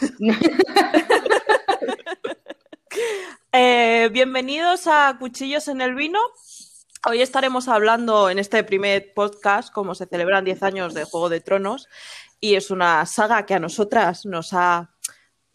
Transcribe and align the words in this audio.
Eh, 3.52 4.08
bienvenidos 4.12 4.86
a 4.86 5.16
Cuchillos 5.18 5.66
en 5.66 5.80
el 5.80 5.94
Vino. 5.96 6.20
Hoy 7.08 7.20
estaremos 7.20 7.66
hablando 7.66 8.30
en 8.30 8.38
este 8.38 8.62
primer 8.62 9.12
podcast 9.12 9.72
como 9.72 9.96
se 9.96 10.06
celebran 10.06 10.44
10 10.44 10.62
años 10.62 10.94
de 10.94 11.02
Juego 11.02 11.28
de 11.28 11.40
Tronos 11.40 11.88
y 12.38 12.54
es 12.54 12.70
una 12.70 13.04
saga 13.06 13.46
que 13.46 13.54
a 13.54 13.58
nosotras 13.58 14.24
nos 14.24 14.52
ha 14.52 14.92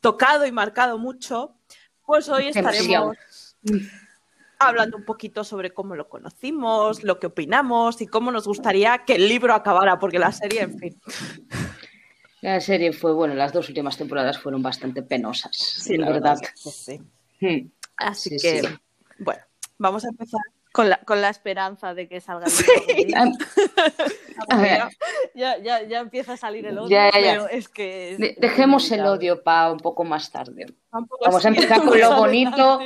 tocado 0.02 0.46
y 0.46 0.52
marcado 0.52 0.98
mucho. 0.98 1.58
Pues 2.06 2.28
hoy 2.28 2.48
estaremos 2.48 3.16
hablando 4.60 4.98
un 4.98 5.06
poquito 5.06 5.46
sobre 5.46 5.74
cómo 5.74 5.96
lo 5.96 6.10
conocimos, 6.10 7.04
lo 7.04 7.20
que 7.20 7.28
opinamos 7.28 8.02
y 8.02 8.08
cómo 8.08 8.30
nos 8.32 8.46
gustaría 8.46 9.06
que 9.06 9.16
el 9.16 9.30
libro 9.30 9.54
acabara, 9.54 10.00
porque 10.00 10.20
la 10.20 10.34
serie, 10.34 10.64
en 10.64 10.80
fin. 10.80 11.02
La 12.46 12.62
serie 12.62 12.94
fue, 12.94 13.12
bueno, 13.12 13.34
las 13.34 13.52
dos 13.52 13.68
últimas 13.70 13.98
temporadas 13.98 14.38
fueron 14.38 14.62
bastante 14.62 15.02
penosas, 15.02 15.56
sí, 15.56 15.98
la, 15.98 16.12
verdad. 16.12 16.38
sí. 16.54 17.02
Hmm. 17.42 17.72
Así 17.98 18.38
que, 18.38 18.62
bueno, 19.18 19.42
vamos 19.80 20.06
a 20.06 20.10
empezar 20.10 20.42
con 20.72 20.88
la, 20.88 20.98
con 20.98 21.22
la 21.22 21.30
esperanza 21.30 21.96
de 21.96 22.08
que 22.08 22.22
salga 22.22 22.46
el 22.46 23.08
ya, 25.34 25.58
ya, 25.58 25.84
ya, 25.88 26.00
empieza 26.00 26.34
a 26.34 26.38
salir 26.38 26.68
el 26.68 26.78
odio, 26.78 27.00
pero 27.12 27.48
es 27.48 27.68
que... 27.68 28.36
dejemos 28.38 28.92
el 28.92 29.08
odio 29.08 29.42
para 29.42 29.72
un 29.72 29.80
poco 29.80 30.04
más 30.04 30.32
tarde. 30.32 30.68
Vamos 30.92 31.46
a 31.46 31.48
empezar 31.48 31.82
con 31.82 32.00
lo 32.00 32.16
bonito 32.16 32.80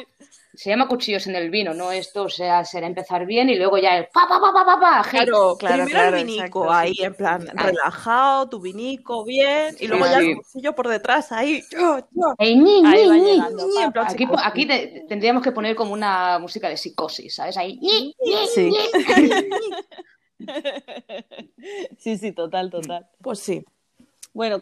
se 0.60 0.70
llama 0.70 0.90
cuchillos 0.90 1.26
en 1.28 1.38
el 1.38 1.50
vino, 1.50 1.74
¿no? 1.74 1.90
Esto, 1.90 2.24
o 2.24 2.30
sea, 2.30 2.66
será 2.66 2.86
empezar 2.86 3.26
bien 3.26 3.50
y 3.50 3.56
luego 3.56 3.78
ya 3.78 3.96
el 3.96 4.08
pa, 4.08 4.28
pa, 4.28 4.42
pa, 4.42 4.52
pa, 4.52 4.66
pa, 4.66 4.78
pa 4.78 5.10
Claro, 5.10 5.56
claro, 5.58 5.86
primero 5.86 6.18
el 6.18 6.26
vinico 6.26 6.70
ahí, 6.70 6.96
en 7.00 7.14
plan, 7.14 7.48
relajado, 7.48 8.50
tu 8.50 8.60
vinico, 8.60 9.24
bien, 9.24 9.78
y 9.80 9.88
luego 9.88 10.06
ya 10.06 10.18
el 10.18 10.36
cuchillo 10.36 10.76
por 10.76 10.90
detrás, 10.90 11.32
ahí, 11.32 11.64
yo, 11.72 12.00
yo. 12.12 12.36
ahí 12.38 12.62
va 12.62 14.04
aquí, 14.06 14.28
aquí 14.44 14.68
tendríamos 15.08 15.42
que 15.42 15.54
poner 15.54 15.78
como 15.78 15.94
una 15.94 16.40
música 16.40 16.68
de 16.68 16.76
psicosis, 16.76 17.36
¿sabes? 17.36 17.56
Ahí, 17.56 17.80
sí. 18.54 18.74
sí, 22.00 22.18
sí, 22.18 22.34
total, 22.34 22.70
total. 22.70 23.08
Pues 23.22 23.40
sí. 23.40 23.64
Bueno, 24.34 24.62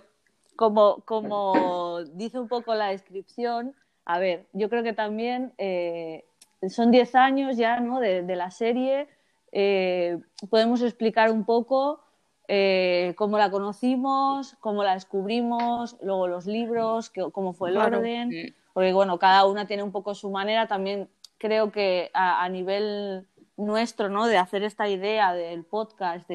como, 0.55 1.01
como 1.05 2.03
dice 2.13 2.37
un 2.39 2.47
poco 2.47 2.75
la 2.75 2.89
descripción, 2.89 3.73
a 4.09 4.19
ver, 4.19 4.47
yo 4.53 4.69
creo 4.69 4.83
que 4.83 4.93
también 4.93 5.53
eh, 5.57 6.23
son 6.69 6.91
10 6.91 7.13
años 7.15 7.57
ya 7.57 7.81
¿no? 7.81 7.99
de, 7.99 8.35
la 8.37 8.51
serie. 8.51 9.09
Eh, 9.51 10.17
podemos 10.49 10.81
explicar 10.81 11.29
un 11.29 11.43
poco 11.43 11.99
eh, 12.47 13.13
cómo 13.17 13.37
la 13.37 13.51
conocimos, 13.51 14.55
cómo 14.61 14.85
la 14.85 14.93
descubrimos, 14.93 15.97
luego 16.01 16.29
los 16.29 16.45
libros, 16.45 17.11
cómo 17.33 17.51
fue 17.51 17.71
el 17.71 17.77
orden, 17.77 18.55
porque 18.73 18.93
bueno, 18.93 19.19
cada 19.19 19.45
una 19.45 19.67
tiene 19.67 19.83
un 19.83 19.91
poco 19.91 20.15
su 20.15 20.29
manera. 20.31 20.67
También 20.67 21.09
creo 21.37 21.73
que 21.73 22.09
a, 22.13 22.47
nivel 22.47 23.27
nuestro, 23.57 24.07
¿no? 24.07 24.27
De 24.27 24.37
hacer 24.37 24.63
esta 24.63 24.87
idea 24.87 25.33
del 25.33 25.65
podcast 25.65 26.31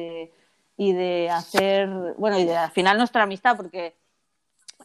y 0.77 0.93
de 0.93 1.31
hacer, 1.31 1.89
bueno, 2.19 2.37
y 2.37 2.45
de 2.45 2.55
al 2.55 2.69
final 2.69 2.99
nuestra 2.99 3.23
amistad, 3.23 3.57
porque 3.57 3.95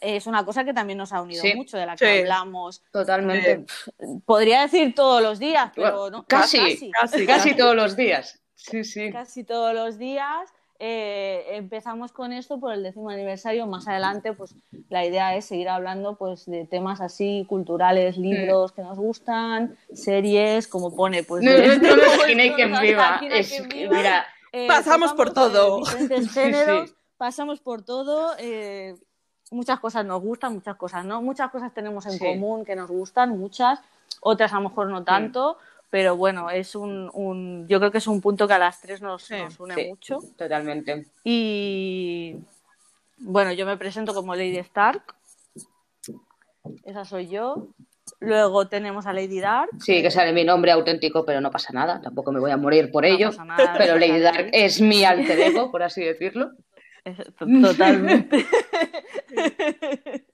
es 0.00 0.26
una 0.26 0.44
cosa 0.44 0.64
que 0.64 0.72
también 0.72 0.98
nos 0.98 1.12
ha 1.12 1.22
unido 1.22 1.42
mucho, 1.54 1.76
de 1.76 1.86
la 1.86 1.96
que 1.96 2.20
hablamos. 2.20 2.82
Totalmente. 2.92 3.64
podría 4.24 4.62
decir 4.62 4.94
todos 4.94 5.22
los 5.22 5.38
días, 5.38 5.72
pero 5.74 6.10
no. 6.10 6.24
Casi, 6.26 6.90
casi, 6.90 7.26
casi, 7.26 7.54
todos 7.54 7.74
los 7.74 7.96
días. 7.96 8.40
Sí, 8.54 8.84
sí. 8.84 9.10
Casi 9.12 9.44
todos 9.44 9.74
los 9.74 9.98
días. 9.98 10.52
Eh, 10.80 11.56
empezamos 11.56 12.12
con 12.12 12.32
esto 12.32 12.60
por 12.60 12.72
el 12.72 12.84
décimo 12.84 13.10
aniversario. 13.10 13.66
Más 13.66 13.88
adelante, 13.88 14.32
pues 14.32 14.54
la 14.88 15.04
idea 15.04 15.34
es 15.34 15.46
seguir 15.46 15.68
hablando 15.68 16.16
pues, 16.16 16.46
de 16.46 16.66
temas 16.66 17.00
así 17.00 17.44
culturales, 17.48 18.16
libros 18.16 18.72
que 18.72 18.82
nos 18.82 18.96
gustan, 18.96 19.76
series, 19.92 20.68
como 20.68 20.94
pone. 20.94 21.24
Pues, 21.24 21.42
no, 21.42 21.50
me 21.50 21.74
imaginé 22.14 22.54
que 22.54 22.66
viva. 22.66 23.20
Es, 23.28 23.66
mira, 23.74 24.26
eh, 24.52 24.68
pasamos 24.68 25.12
por 25.14 25.32
todo. 25.32 25.84
Géneros, 26.32 26.94
Pasamos 27.18 27.60
por 27.60 27.82
todo. 27.82 28.36
Eh, 28.38 28.94
muchas 29.50 29.80
cosas 29.80 30.04
nos 30.04 30.22
gustan, 30.22 30.54
muchas 30.54 30.76
cosas 30.76 31.04
no. 31.04 31.22
Muchas 31.22 31.50
cosas 31.50 31.72
tenemos 31.72 32.06
en 32.06 32.18
común 32.18 32.64
que 32.64 32.76
nos 32.76 32.90
gustan, 32.90 33.38
muchas, 33.38 33.80
otras 34.20 34.52
a 34.52 34.56
lo 34.56 34.68
mejor 34.68 34.88
no 34.88 35.04
tanto, 35.04 35.58
pero 35.90 36.16
bueno, 36.16 36.50
es 36.50 36.74
un, 36.74 37.66
yo 37.68 37.78
creo 37.78 37.90
que 37.90 37.98
es 37.98 38.06
un 38.06 38.20
punto 38.20 38.46
que 38.46 38.54
a 38.54 38.58
las 38.58 38.80
tres 38.80 39.00
nos, 39.00 39.30
une 39.58 39.88
mucho. 39.88 40.18
Totalmente. 40.36 41.06
Y 41.24 42.36
bueno, 43.18 43.52
yo 43.52 43.64
me 43.66 43.76
presento 43.76 44.14
como 44.14 44.34
Lady 44.34 44.58
Stark. 44.58 45.02
Esa 46.84 47.04
soy 47.04 47.28
yo. 47.28 47.68
Luego 48.20 48.68
tenemos 48.68 49.06
a 49.06 49.12
Lady 49.12 49.40
Dark. 49.40 49.70
Sí, 49.80 50.02
que 50.02 50.10
sale 50.10 50.32
mi 50.32 50.44
nombre 50.44 50.72
auténtico, 50.72 51.24
pero 51.24 51.40
no 51.40 51.50
pasa 51.50 51.72
nada. 51.72 52.00
Tampoco 52.00 52.32
me 52.32 52.40
voy 52.40 52.50
a 52.50 52.56
morir 52.56 52.90
por 52.90 53.04
ello. 53.04 53.30
pero 53.76 53.96
Lady 53.96 54.20
Dark 54.20 54.50
es 54.52 54.80
mi 54.80 55.04
alter 55.04 55.38
ego, 55.38 55.70
por 55.70 55.82
así 55.82 56.02
decirlo. 56.02 56.50
Totalmente. 57.62 58.46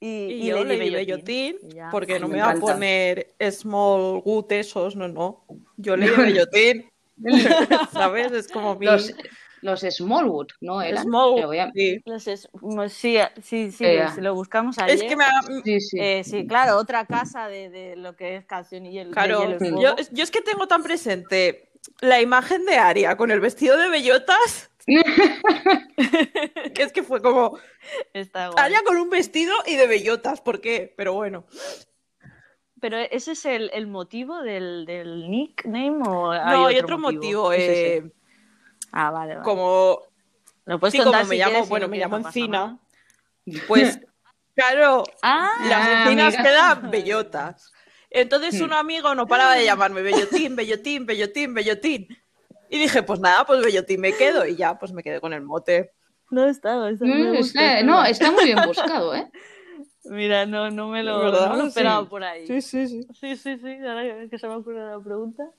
y, 0.00 0.06
y, 0.06 0.46
yo 0.46 0.64
leí 0.64 0.90
Bellotín, 0.90 1.56
porque 1.90 2.18
no 2.18 2.28
me, 2.28 2.40
va 2.40 2.52
a 2.52 2.56
poner 2.56 3.34
Small 3.50 4.20
Good 4.22 4.52
esos, 4.52 4.96
no, 4.96 5.08
no. 5.08 5.44
Yo 5.76 5.96
leí 5.96 6.10
Bellotín, 6.16 6.90
¿sabes? 7.92 8.32
Es 8.32 8.48
como 8.48 8.76
mi... 8.76 8.86
Los, 8.86 9.12
los 9.62 9.80
Smallwood, 9.80 10.48
¿no? 10.60 10.82
Eran? 10.82 11.04
Smallwood, 11.04 11.54
sí. 11.74 12.02
Los 12.04 12.22
sí, 12.92 13.18
sí, 13.42 13.72
sí, 13.72 13.86
si 14.14 14.20
lo 14.20 14.34
buscamos 14.34 14.78
ayer. 14.78 14.96
Es 14.96 15.02
que 15.02 15.16
me 15.16 15.24
sí, 15.64 15.80
sí. 15.80 15.98
Eh, 16.00 16.24
sí, 16.24 16.46
claro, 16.46 16.76
otra 16.76 17.06
casa 17.06 17.48
de, 17.48 17.70
de, 17.70 17.96
lo 17.96 18.16
que 18.16 18.36
es 18.36 18.44
canción 18.44 18.86
y 18.86 18.98
el 18.98 19.10
Claro, 19.10 19.58
yo, 19.58 19.96
yo 20.10 20.22
es 20.22 20.30
que 20.30 20.40
tengo 20.40 20.66
tan 20.66 20.82
presente 20.82 21.70
la 22.00 22.20
imagen 22.20 22.64
de 22.64 22.76
Aria 22.76 23.16
con 23.16 23.30
el 23.30 23.40
vestido 23.40 23.76
de 23.76 23.88
bellotas 23.88 24.70
que 26.74 26.82
es 26.82 26.92
que 26.92 27.02
fue 27.02 27.20
como. 27.20 27.58
Está 28.12 28.50
con 28.84 28.96
un 28.96 29.10
vestido 29.10 29.54
y 29.66 29.76
de 29.76 29.86
bellotas, 29.86 30.40
¿por 30.40 30.60
qué? 30.60 30.92
Pero 30.96 31.14
bueno. 31.14 31.44
¿Pero 32.80 32.96
ese 32.96 33.32
es 33.32 33.44
el, 33.44 33.86
motivo 33.86 34.40
del, 34.42 34.86
nickname 35.28 35.98
o 36.08 36.32
No, 36.32 36.66
hay 36.66 36.78
otro, 36.78 36.98
motivo. 36.98 37.52
Eh, 37.52 38.10
ah, 38.92 39.10
vale, 39.10 39.38
Como. 39.42 40.02
sí, 40.90 40.98
como 40.98 41.24
me 41.24 41.36
llamo, 41.36 41.66
bueno, 41.66 41.88
me 41.88 41.98
llamo 41.98 42.18
Encina. 42.18 42.78
Pues, 43.66 44.00
claro, 44.54 45.04
ah, 45.22 45.50
las 45.68 45.88
encinas 45.88 46.36
quedan 46.36 46.90
bellotas. 46.90 47.72
Entonces 48.10 48.60
un 48.60 48.72
amigo 48.72 49.14
no 49.14 49.26
paraba 49.26 49.54
de 49.54 49.64
llamarme 49.64 50.02
bellotín, 50.02 50.56
bellotín, 50.56 51.06
bellotín, 51.06 51.54
bellotín. 51.54 52.08
Y 52.70 52.78
dije, 52.78 53.02
pues 53.02 53.18
nada, 53.18 53.44
pues 53.44 53.62
Bellotín 53.62 54.00
me 54.00 54.12
quedo. 54.12 54.46
Y 54.46 54.54
ya, 54.54 54.78
pues 54.78 54.92
me 54.92 55.02
quedé 55.02 55.20
con 55.20 55.32
el 55.32 55.42
mote. 55.42 55.92
No 56.30 56.46
está, 56.46 56.76
no, 56.76 56.86
está, 56.86 57.82
no, 57.82 58.04
está 58.04 58.30
muy 58.30 58.44
bien 58.44 58.58
buscado, 58.66 59.14
¿eh? 59.14 59.28
Mira, 60.04 60.46
no, 60.46 60.70
no 60.70 60.88
me 60.88 61.02
lo, 61.02 61.30
no 61.30 61.56
lo 61.56 61.66
esperaba 61.66 62.08
por 62.08 62.22
ahí. 62.22 62.46
Sí, 62.46 62.62
sí, 62.62 62.86
sí. 62.86 63.06
Sí, 63.12 63.36
sí, 63.36 63.58
sí. 63.58 63.78
Ahora 63.84 64.28
que 64.28 64.38
se 64.38 64.46
me 64.46 64.54
ocurre 64.54 64.88
la 64.88 65.00
pregunta. 65.00 65.50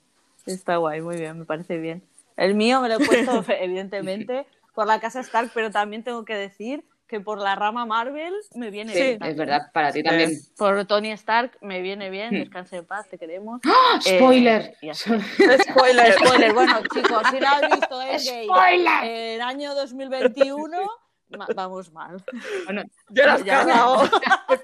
Está 0.46 0.76
guay, 0.76 1.02
muy 1.02 1.16
bien, 1.16 1.38
me 1.38 1.44
parece 1.44 1.76
bien. 1.76 2.02
El 2.36 2.54
mío 2.54 2.80
me 2.80 2.88
lo 2.88 2.96
he 2.96 2.98
puesto, 3.06 3.44
evidentemente, 3.48 4.46
por 4.74 4.86
la 4.86 5.00
casa 5.00 5.20
Stark, 5.20 5.50
pero 5.54 5.70
también 5.70 6.02
tengo 6.02 6.24
que 6.24 6.34
decir 6.34 6.84
que 7.12 7.20
por 7.20 7.38
la 7.38 7.54
rama 7.54 7.84
Marvel 7.84 8.32
me 8.54 8.70
viene 8.70 8.94
bien. 8.94 9.18
Sí, 9.20 9.28
es 9.28 9.36
verdad, 9.36 9.70
para 9.74 9.92
ti 9.92 10.02
también. 10.02 10.32
Por 10.56 10.86
Tony 10.86 11.10
Stark 11.12 11.58
me 11.60 11.82
viene 11.82 12.08
bien, 12.08 12.34
hmm. 12.34 12.38
descanse 12.38 12.78
en 12.78 12.86
paz, 12.86 13.06
te 13.06 13.18
queremos. 13.18 13.60
¡Ah! 13.66 14.00
¡Spoiler! 14.00 14.74
Eh, 14.82 14.94
spoiler, 14.94 16.14
spoiler. 16.14 16.54
Bueno, 16.54 16.80
chicos, 16.92 17.22
si 17.30 17.38
no 17.38 17.48
has 17.48 17.70
visto 17.70 18.00
Endgame 18.00 19.02
en 19.02 19.34
el 19.34 19.40
año 19.42 19.74
2021, 19.74 20.78
vamos 21.54 21.92
mal. 21.92 22.24
Bueno, 22.64 22.82
ya 23.10 23.26
lo 23.26 23.32
has 23.32 23.42
cagado. 23.42 24.10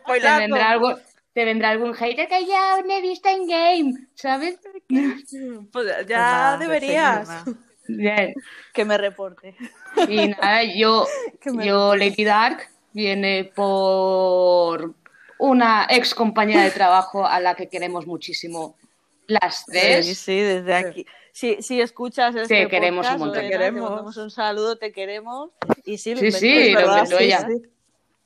te 0.07 0.39
vendrá 0.39 0.71
algo 0.71 0.97
te 1.39 1.45
vendrá 1.45 1.71
algún 1.71 1.95
hater 1.95 2.27
que 2.27 2.47
ya 2.47 2.83
no 2.85 2.93
he 2.93 3.01
visto 3.01 3.29
en 3.29 3.47
game, 3.47 3.95
¿sabes? 4.17 4.59
Pues 5.71 5.87
ya 6.09 6.57
pues 6.59 6.69
deberías. 6.69 7.29
Bien. 7.87 8.35
Que 8.75 8.85
me 8.85 8.99
reporte. 8.99 9.55
Y 10.09 10.31
nada, 10.31 10.65
yo, 10.65 11.07
yo 11.63 11.95
Lady 11.95 12.25
Dark 12.25 12.69
viene 12.93 13.53
por 13.55 14.95
una 15.39 15.87
ex 15.89 16.13
compañera 16.13 16.65
de 16.65 16.73
trabajo 16.73 17.25
a 17.25 17.39
la 17.39 17.55
que 17.55 17.69
queremos 17.69 18.05
muchísimo 18.05 18.75
las 19.29 19.65
tres. 19.65 20.07
Sí, 20.07 20.15
sí, 20.17 20.41
desde 20.41 20.75
aquí. 20.75 21.07
Si, 21.31 21.63
si 21.63 21.81
escuchas 21.81 22.35
este 22.35 22.65
te 22.65 22.69
queremos 22.69 23.09
un 23.13 23.19
montón. 23.21 23.43
Te 23.43 23.49
queremos. 23.49 24.17
un 24.17 24.31
saludo, 24.33 24.77
te 24.77 24.91
queremos. 24.91 25.51
Y 25.85 25.99
sí, 25.99 26.17
sí, 26.17 26.33
sí, 26.33 26.73
lo 26.73 26.81
que. 27.17 27.78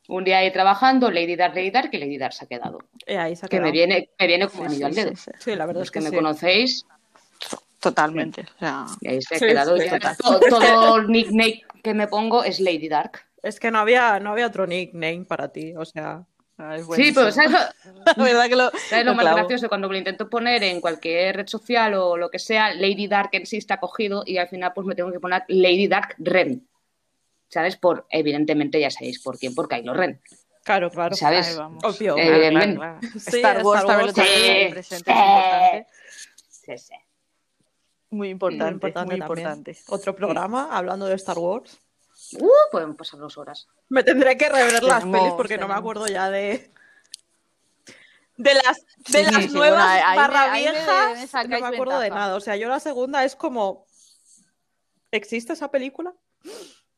Un 0.08 0.24
día 0.24 0.38
ahí 0.38 0.52
trabajando, 0.52 1.10
Lady 1.10 1.36
Dark, 1.36 1.54
Lady 1.54 1.70
Dark, 1.70 1.90
y 1.92 1.98
Lady 1.98 2.18
Dark 2.18 2.32
se 2.32 2.44
ha 2.44 2.48
quedado. 2.48 2.78
Eh, 3.06 3.16
ahí 3.16 3.36
se 3.36 3.46
ha 3.46 3.48
que 3.48 3.60
me 3.60 3.70
viene, 3.70 4.10
me 4.18 4.26
viene 4.26 4.48
como 4.48 4.64
anillo 4.64 4.86
al 4.86 4.94
dedo. 4.94 5.12
Sí, 5.38 5.54
la 5.54 5.66
verdad 5.66 5.80
Los 5.80 5.88
es 5.88 5.90
que, 5.92 6.00
me 6.00 6.12
conocéis, 6.12 6.84
Totalmente. 7.82 8.42
O 8.42 8.58
sea, 8.60 8.86
y 9.00 9.08
ahí 9.08 9.22
se 9.22 9.34
ha 9.34 9.38
quedado. 9.40 9.76
todo, 10.48 10.98
el 10.98 11.08
nickname 11.08 11.62
que 11.82 11.94
me 11.94 12.06
pongo 12.06 12.44
es 12.44 12.60
Lady 12.60 12.88
Dark. 12.88 13.24
Es 13.42 13.58
que 13.58 13.72
no 13.72 13.80
había, 13.80 14.20
no 14.20 14.30
había 14.30 14.46
otro 14.46 14.68
nickname 14.68 15.24
para 15.24 15.48
ti, 15.48 15.74
o 15.76 15.84
sea. 15.84 16.24
sí, 16.94 17.10
pero 17.12 17.32
¿sabes 17.32 17.50
lo, 17.50 17.58
verdad 18.24 18.46
que 18.48 18.54
lo, 18.54 18.70
¿sabes 18.88 19.04
lo, 19.04 19.16
más 19.16 19.34
gracioso? 19.34 19.68
Cuando 19.68 19.88
me 19.88 19.94
lo 19.94 19.98
intento 19.98 20.30
poner 20.30 20.62
en 20.62 20.80
cualquier 20.80 21.34
red 21.38 21.48
social 21.48 21.94
o 21.94 22.16
lo 22.16 22.30
que 22.30 22.38
sea, 22.38 22.72
Lady 22.72 23.08
Dark 23.08 23.30
en 23.32 23.46
sí 23.46 23.56
está 23.56 23.80
cogido 23.80 24.22
y 24.24 24.38
al 24.38 24.48
final 24.48 24.70
pues 24.72 24.86
me 24.86 24.94
tengo 24.94 25.10
que 25.10 25.18
poner 25.18 25.42
Lady 25.48 25.88
Dark 25.88 26.14
Ren. 26.18 26.64
¿Sabes? 27.52 27.76
Por, 27.76 28.06
evidentemente 28.08 28.80
ya 28.80 28.90
sabéis 28.90 29.20
por 29.20 29.38
quién, 29.38 29.54
por 29.54 29.68
Kylo 29.68 29.92
Ren. 29.92 30.22
Claro, 30.64 30.90
claro. 30.90 31.14
¿Sabes? 31.14 31.58
Obvio. 31.58 32.16
Eh, 32.16 32.48
claro, 32.50 32.74
claro. 32.76 33.00
Star 33.16 33.62
Wars, 33.62 33.80
Star 33.82 33.98
Wars 34.00 34.14
también 34.14 34.68
sí, 34.68 34.70
presente, 34.70 35.10
es 35.10 35.18
importante. 35.18 35.86
Sí, 36.48 36.78
sí. 36.78 36.94
Muy 38.08 38.30
importante, 38.30 38.64
Muy 38.64 38.72
importante 38.74 39.10
muy 39.10 39.18
también. 39.20 39.48
importante. 39.48 39.78
Otro 39.88 40.16
programa 40.16 40.70
hablando 40.72 41.04
de 41.04 41.14
Star 41.16 41.38
Wars. 41.38 41.78
Uh, 42.38 42.48
podemos 42.70 42.96
pasar 42.96 43.20
dos 43.20 43.36
horas. 43.36 43.68
Me 43.90 44.02
tendré 44.02 44.38
que 44.38 44.48
rever 44.48 44.82
las 44.82 45.04
pelis 45.04 45.32
porque 45.36 45.58
no 45.58 45.68
me 45.68 45.74
acuerdo 45.74 46.06
ya 46.06 46.30
de. 46.30 46.70
De 48.38 48.54
las, 48.54 48.86
de 49.10 49.24
Sí, 49.24 49.30
las 49.30 49.44
sí, 49.44 49.48
nuevas 49.50 49.78
bueno, 49.78 50.06
ahí 50.08 50.16
barra 50.16 50.52
ahí 50.52 50.62
viejas, 50.62 51.34
me 51.34 51.48
no 51.48 51.60
me 51.60 51.76
acuerdo 51.76 51.98
de 51.98 52.08
nada. 52.08 52.34
O 52.34 52.40
sea, 52.40 52.56
yo 52.56 52.70
la 52.70 52.80
segunda 52.80 53.24
es 53.24 53.36
como. 53.36 53.84
¿Existe 55.10 55.52
esa 55.52 55.70
película? 55.70 56.14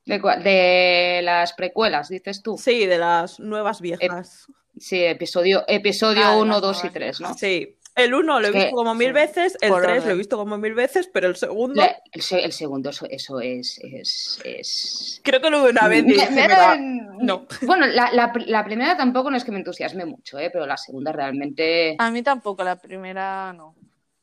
¿De, 0.06 0.18
de 0.18 1.20
las 1.22 1.52
precuelas, 1.54 2.08
dices 2.08 2.42
tú. 2.42 2.58
Sí, 2.58 2.86
de 2.86 2.98
las 2.98 3.40
nuevas 3.40 3.80
viejas. 3.80 4.46
Sí, 4.78 5.02
episodio, 5.04 5.64
episodio 5.68 6.22
Ah, 6.24 6.36
1, 6.36 6.52
las 6.52 6.60
2 6.62 6.76
y 6.76 6.80
nuevas 6.82 6.92
3, 6.94 7.20
¿no? 7.20 7.34
Sí. 7.34 7.76
El 7.96 8.12
uno 8.12 8.40
lo 8.40 8.48
he 8.48 8.50
visto 8.50 8.66
que- 8.70 8.72
como 8.74 8.92
mil 8.96 9.06
sí. 9.06 9.12
veces, 9.12 9.56
el 9.60 9.70
Por 9.70 9.82
tres 9.84 10.04
lo 10.04 10.10
he 10.10 10.14
visto 10.16 10.36
como 10.36 10.58
mil 10.58 10.74
veces, 10.74 11.08
pero 11.14 11.28
el 11.28 11.36
segundo 11.36 11.80
La- 11.80 11.96
el, 12.10 12.22
se- 12.22 12.44
el 12.44 12.50
segundo, 12.50 12.90
eso, 12.90 13.06
eso 13.08 13.38
es, 13.40 13.78
es, 13.84 14.40
es- 14.44 15.20
creo 15.22 15.40
que 15.40 15.48
lo 15.48 15.62
vi 15.62 15.70
una 15.70 15.86
vez 15.86 16.02
Me- 16.04 16.28
"Mira, 16.30 16.74
me- 16.76 17.24
no. 17.24 17.46
Bueno, 17.62 17.86
la, 17.86 18.10
la, 18.12 18.32
la 18.46 18.64
primera 18.64 18.96
tampoco 18.96 19.30
no 19.30 19.36
es 19.36 19.44
que 19.44 19.52
me 19.52 19.58
entusiasme 19.58 20.06
mucho, 20.06 20.40
¿eh? 20.40 20.50
pero 20.50 20.66
la 20.66 20.76
segunda 20.76 21.12
realmente... 21.12 21.94
A 22.00 22.10
mí 22.10 22.20
tampoco, 22.24 22.64
la 22.64 22.74
primera 22.74 23.52
no. 23.52 23.76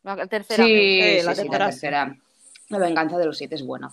La 0.04 0.27
tercera. 0.27 0.66
Sí, 0.66 1.00
Eh, 1.01 1.18
sí, 1.22 1.25
la 1.25 1.34
sí, 1.36 1.42
tercera 1.44 1.66
la 1.66 1.72
sí. 1.72 1.80
tercera. 1.80 2.18
La 2.68 2.77
venganza 2.77 3.18
de 3.18 3.25
los 3.25 3.38
siete 3.38 3.56
es 3.56 3.63
buena. 3.66 3.89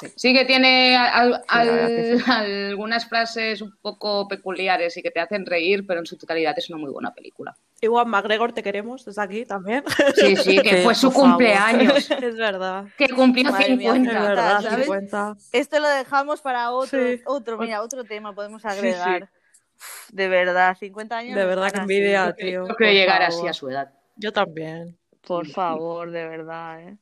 Sí. 0.00 0.12
Sí 0.16 0.34
que 0.34 0.44
tiene 0.44 0.96
al- 0.96 1.42
al- 1.48 2.18
sí. 2.18 2.24
algunas 2.26 3.06
frases 3.08 3.60
un 3.62 3.76
poco 3.80 4.26
peculiares 4.26 4.96
y 4.96 5.02
que 5.02 5.10
te 5.10 5.20
hacen 5.20 5.44
reír, 5.46 5.86
pero 5.86 6.00
en 6.00 6.06
su 6.06 6.16
totalidad 6.16 6.54
es 6.58 6.68
una 6.70 6.78
muy 6.78 6.90
buena 6.90 7.12
película. 7.12 7.54
Igual 7.80 8.06
McGregor 8.06 8.52
te 8.52 8.62
queremos 8.62 9.04
desde 9.04 9.22
aquí 9.22 9.44
también. 9.44 9.84
Sí, 10.16 10.34
sí, 10.36 10.58
que 10.60 10.70
Sí, 10.78 10.82
fue 10.82 10.94
su 10.94 11.12
cumpleaños, 11.12 12.10
es 12.10 12.36
verdad. 12.36 12.86
que 12.96 13.08
cumplió 13.10 13.50
Madre 13.52 13.76
mía, 13.76 13.92
50. 13.92 14.12
Es 14.22 14.28
verdad, 14.28 14.60
¿sabes? 14.62 14.84
50. 14.86 15.36
Esto 15.52 15.78
lo 15.78 15.88
dejamos 15.88 16.40
para 16.40 16.70
otro, 16.72 16.98
Sí. 17.00 17.20
otro, 17.26 17.58
mira, 17.58 17.82
otro 17.82 18.02
tema 18.04 18.34
podemos 18.34 18.62
sí. 18.62 18.68
agregar. 18.68 19.28
Uf, 19.76 20.10
De 20.10 20.28
verdad, 20.28 20.76
50 20.78 21.16
años. 21.18 21.34
De 21.36 21.44
verdad 21.44 21.70
que 21.70 21.80
así. 21.80 21.80
envidia, 21.82 22.34
creo- 22.36 22.64
tío. 22.64 22.68
yo 22.68 22.74
creo 22.76 22.92
llegar 22.92 23.20
favor. 23.22 23.38
así 23.38 23.46
a 23.48 23.52
su 23.52 23.68
edad. 23.68 23.92
Yo 24.16 24.32
también. 24.32 24.96
Por 25.26 25.46
favor, 25.48 26.10
de 26.10 26.26
verdad, 26.28 26.80
¿eh? 26.80 26.96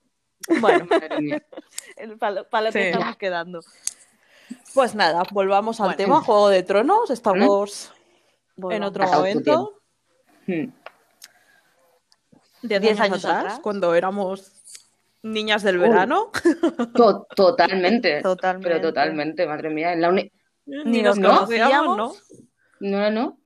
Bueno, 0.60 0.86
Madre 0.86 1.20
mía. 1.20 1.42
Para 2.18 2.64
lo 2.64 2.72
que 2.72 2.82
Sí. 2.82 2.88
estamos 2.88 3.16
quedando. 3.16 3.60
pues 4.74 4.94
nada, 4.96 5.22
volvamos 5.32 5.80
al 5.80 5.86
Bueno. 5.88 5.96
tema, 5.96 6.20
Juego 6.22 6.48
de 6.48 6.62
Tronos, 6.64 7.08
¿Mm? 7.10 7.42
Wars 7.48 7.92
en 8.70 8.82
otro 8.82 9.06
momento, 9.06 9.80
Hmm. 10.46 10.72
diez 12.62 12.80
Diez 12.80 13.00
años, 13.00 13.00
años 13.00 13.24
atrás, 13.24 13.38
atrás. 13.44 13.60
cuando 13.60 13.94
éramos 13.94 14.52
niñas 15.22 15.62
del 15.62 15.78
Uh. 15.78 15.82
verano. 15.82 16.30
To- 16.94 17.26
Totalmente. 17.36 18.20
Totalmente. 18.22 18.68
Pero 18.68 18.80
totalmente, 18.80 19.46
madre 19.46 19.70
mía. 19.70 19.92
En 19.92 20.00
la 20.00 20.08
uni- 20.08 20.32
Ni 20.66 21.02
nos 21.02 21.16
conocíamos. 21.18 21.96
¿no? 21.96 22.12
No, 22.80 22.98
no, 22.98 23.10
no. 23.10 23.38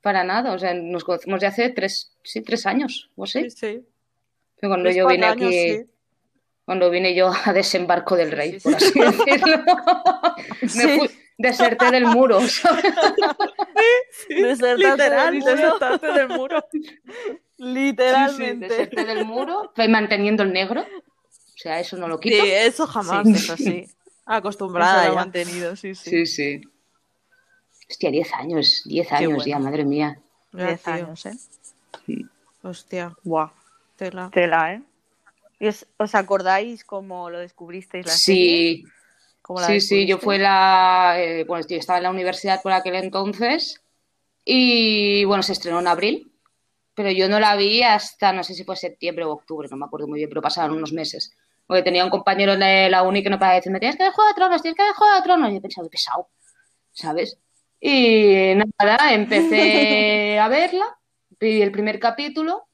Para 0.00 0.24
nada. 0.24 0.52
O 0.54 0.58
sea, 0.58 0.74
nos 0.74 1.04
conocemos 1.04 1.40
de 1.40 1.46
hace 1.46 1.68
tres, 1.70 2.16
sí, 2.22 2.40
tres 2.42 2.66
años, 2.66 3.10
o 3.16 3.26
sí. 3.26 3.50
Sí, 3.50 3.50
sí. 3.50 3.86
Fue 4.58 4.68
Cuando 4.68 4.84
Tres, 4.84 4.96
yo 4.96 5.06
vine 5.08 5.26
aquí, 5.26 5.44
años, 5.44 5.86
sí. 5.86 5.92
Cuando 6.68 6.90
vine 6.90 7.14
yo 7.14 7.32
a 7.46 7.54
desembarco 7.54 8.14
del 8.14 8.30
rey, 8.30 8.52
sí, 8.52 8.58
por 8.60 8.74
así 8.74 8.92
decirlo. 9.00 9.64
Me 10.60 10.68
Sí. 10.68 10.98
fui, 10.98 11.10
deserté 11.38 11.90
del 11.90 12.04
muro. 12.04 12.40
¿sabes? 12.46 12.84
Desertaste 14.28 14.76
Literal, 14.76 15.32
del 15.32 15.40
muro. 15.40 15.56
desertaste 15.56 16.06
del 16.12 16.28
muro. 16.28 16.64
Literalmente. 17.56 18.68
Deserté 18.68 19.04
del 19.06 19.24
muro, 19.24 19.72
fue 19.74 19.88
manteniendo 19.88 20.42
el 20.42 20.52
negro. 20.52 20.82
O 20.82 21.56
sea, 21.56 21.80
eso 21.80 21.96
no 21.96 22.06
lo 22.06 22.18
Sí, 22.18 22.28
quito. 22.28 22.44
eso 22.44 22.86
jamás. 22.86 23.26
Sí, 23.26 23.32
eso 23.32 23.56
sí. 23.56 23.86
Acostumbrada 24.26 25.04
Eso 25.04 25.08
lo 25.08 25.14
ya. 25.14 25.20
mantenido, 25.20 25.74
sí, 25.74 25.94
sí. 25.94 26.10
Sí, 26.10 26.26
sí. 26.26 26.60
Hostia, 27.88 28.10
10 28.10 28.32
años, 28.34 28.82
10 28.84 29.10
años 29.12 29.32
bueno. 29.36 29.46
ya, 29.46 29.58
madre 29.58 29.84
mía. 29.86 30.18
Ya, 30.52 30.66
10 30.66 30.82
tío. 30.82 30.92
años, 30.92 31.24
¿eh? 31.24 31.32
Hostia, 32.62 33.16
Guau. 33.24 33.50
tela. 33.96 34.28
Tela, 34.30 34.74
¿eh? 34.74 34.82
¿Y 35.58 35.68
os, 35.68 35.86
os 35.96 36.14
acordáis 36.14 36.84
cómo 36.84 37.30
lo 37.30 37.38
descubristeis 37.38 38.06
la 38.06 38.12
serie? 38.12 38.76
Sí, 38.76 38.84
¿Cómo 39.42 39.60
la 39.60 39.66
sí, 39.66 39.80
sí, 39.80 40.06
yo 40.06 40.18
fue 40.18 40.38
la, 40.38 41.16
eh, 41.18 41.44
bueno, 41.44 41.66
yo 41.68 41.76
estaba 41.76 41.98
en 41.98 42.04
la 42.04 42.10
universidad 42.10 42.62
por 42.62 42.72
aquel 42.72 42.94
entonces 42.96 43.80
y 44.44 45.24
bueno, 45.24 45.42
se 45.42 45.52
estrenó 45.52 45.80
en 45.80 45.88
abril, 45.88 46.32
pero 46.94 47.10
yo 47.10 47.28
no 47.28 47.40
la 47.40 47.56
vi 47.56 47.82
hasta, 47.82 48.32
no 48.32 48.44
sé 48.44 48.54
si 48.54 48.64
fue 48.64 48.76
septiembre 48.76 49.24
o 49.24 49.32
octubre, 49.32 49.68
no 49.70 49.76
me 49.76 49.86
acuerdo 49.86 50.06
muy 50.06 50.18
bien, 50.18 50.28
pero 50.28 50.42
pasaron 50.42 50.76
unos 50.76 50.92
meses. 50.92 51.34
Porque 51.66 51.82
tenía 51.82 52.04
un 52.04 52.10
compañero 52.10 52.56
de 52.56 52.88
la 52.88 53.02
uni 53.02 53.22
que 53.22 53.30
no 53.30 53.38
paraba 53.38 53.54
de 53.54 53.60
decirme, 53.60 53.78
tienes 53.78 53.96
que 53.96 54.04
ver 54.04 54.12
Juego 54.12 54.28
de 54.28 54.34
Tronos, 54.34 54.62
tienes 54.62 54.76
que 54.76 54.82
ver 54.82 54.92
Juego 54.92 55.14
de 55.14 55.22
Tronos. 55.22 55.50
Y 55.50 55.54
yo 55.54 55.60
pensaba, 55.60 55.88
pesado, 55.88 56.28
¿sabes? 56.92 57.38
Y 57.80 58.54
nada, 58.54 59.12
empecé 59.12 60.38
a 60.40 60.48
verla, 60.48 60.98
vi 61.38 61.62
el 61.62 61.70
primer 61.70 61.98
capítulo 62.00 62.67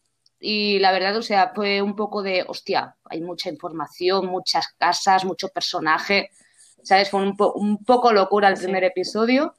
y 0.47 0.79
la 0.79 0.93
verdad, 0.93 1.17
o 1.17 1.23
sea, 1.23 1.53
fue 1.55 1.81
un 1.81 1.97
poco 1.97 2.23
de, 2.23 2.45
hostia, 2.47 2.95
hay 3.07 3.21
mucha 3.23 3.49
información, 3.49 4.27
muchas 4.27 4.69
casas, 4.77 5.25
mucho 5.25 5.49
personaje, 5.49 6.31
¿sabes? 6.83 7.09
Fue 7.09 7.23
un, 7.23 7.35
po- 7.37 7.55
un 7.55 7.83
poco 7.83 8.13
locura 8.13 8.49
el 8.49 8.57
Sí. 8.59 8.65
primer 8.65 8.85
episodio. 8.85 9.55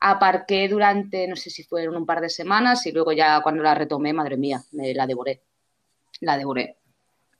Aparqué 0.00 0.68
durante, 0.68 1.28
no 1.28 1.36
sé 1.36 1.50
si 1.50 1.62
fueron 1.64 1.96
un 1.96 2.06
par 2.06 2.20
de 2.20 2.28
semanas 2.30 2.86
y 2.86 2.92
luego 2.92 3.12
ya 3.12 3.40
cuando 3.42 3.62
la 3.62 3.74
retomé, 3.74 4.12
madre 4.12 4.36
mía, 4.36 4.62
me 4.72 4.94
la 4.94 5.06
devoré. 5.06 5.42
La 6.20 6.36
devoré. 6.38 6.76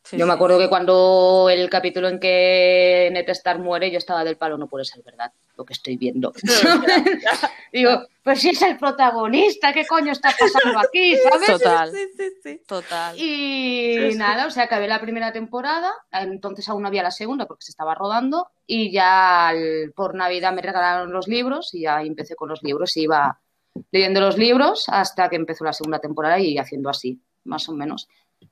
Sí, 0.04 0.18
yo 0.18 0.26
me 0.26 0.32
acuerdo 0.34 0.58
que 0.58 0.68
cuando 0.68 1.48
el 1.50 1.70
capítulo 1.70 2.08
en 2.08 2.20
que 2.20 3.08
Ned 3.12 3.28
Stark 3.30 3.60
muere, 3.60 3.90
yo 3.90 3.98
estaba 3.98 4.22
del 4.24 4.36
palo, 4.36 4.58
no 4.58 4.66
puede 4.68 4.84
ser 4.84 5.02
verdad 5.02 5.32
lo 5.56 5.64
que 5.64 5.72
estoy 5.74 5.96
viendo. 5.96 6.32
Digo, 7.72 8.02
pues 8.22 8.40
si 8.40 8.50
es 8.50 8.62
el 8.62 8.76
protagonista, 8.78 9.72
¿qué 9.72 9.86
coño 9.86 10.12
está 10.12 10.30
pasando 10.38 10.78
aquí? 10.78 11.16
¿Sabes? 11.16 11.46
Total, 11.62 11.90
Sí, 11.92 12.08
sí, 12.16 12.24
sí. 12.42 12.60
total. 12.66 13.16
Y 13.18 13.94
Sí, 13.98 14.12
sí. 14.12 14.18
nada, 14.18 14.46
o 14.46 14.50
sea, 14.50 14.64
acabé 14.64 14.88
la 14.88 15.00
primera 15.00 15.32
temporada, 15.32 15.90
entonces 16.10 16.68
aún 16.68 16.82
no 16.82 16.88
había 16.88 17.02
la 17.02 17.10
segunda 17.10 17.46
porque 17.46 17.64
se 17.64 17.70
estaba 17.72 17.94
rodando 17.94 18.48
y 18.66 18.90
ya 18.92 19.48
al- 19.48 19.92
por 19.94 20.14
Navidad 20.14 20.52
me 20.52 20.62
regalaron 20.62 21.12
los 21.12 21.28
libros 21.28 21.74
y 21.74 21.82
ya 21.82 22.02
empecé 22.02 22.34
con 22.36 22.48
los 22.48 22.62
libros 22.62 22.96
y 22.96 23.02
iba 23.02 23.40
leyendo 23.90 24.20
los 24.20 24.36
libros 24.36 24.84
hasta 24.88 25.28
que 25.30 25.36
empezó 25.36 25.64
la 25.64 25.72
segunda 25.72 25.98
temporada 25.98 26.38
y 26.38 26.58
haciendo 26.58 26.90
así, 26.90 27.20
más 27.44 27.68
o 27.68 27.72
menos. 27.72 28.08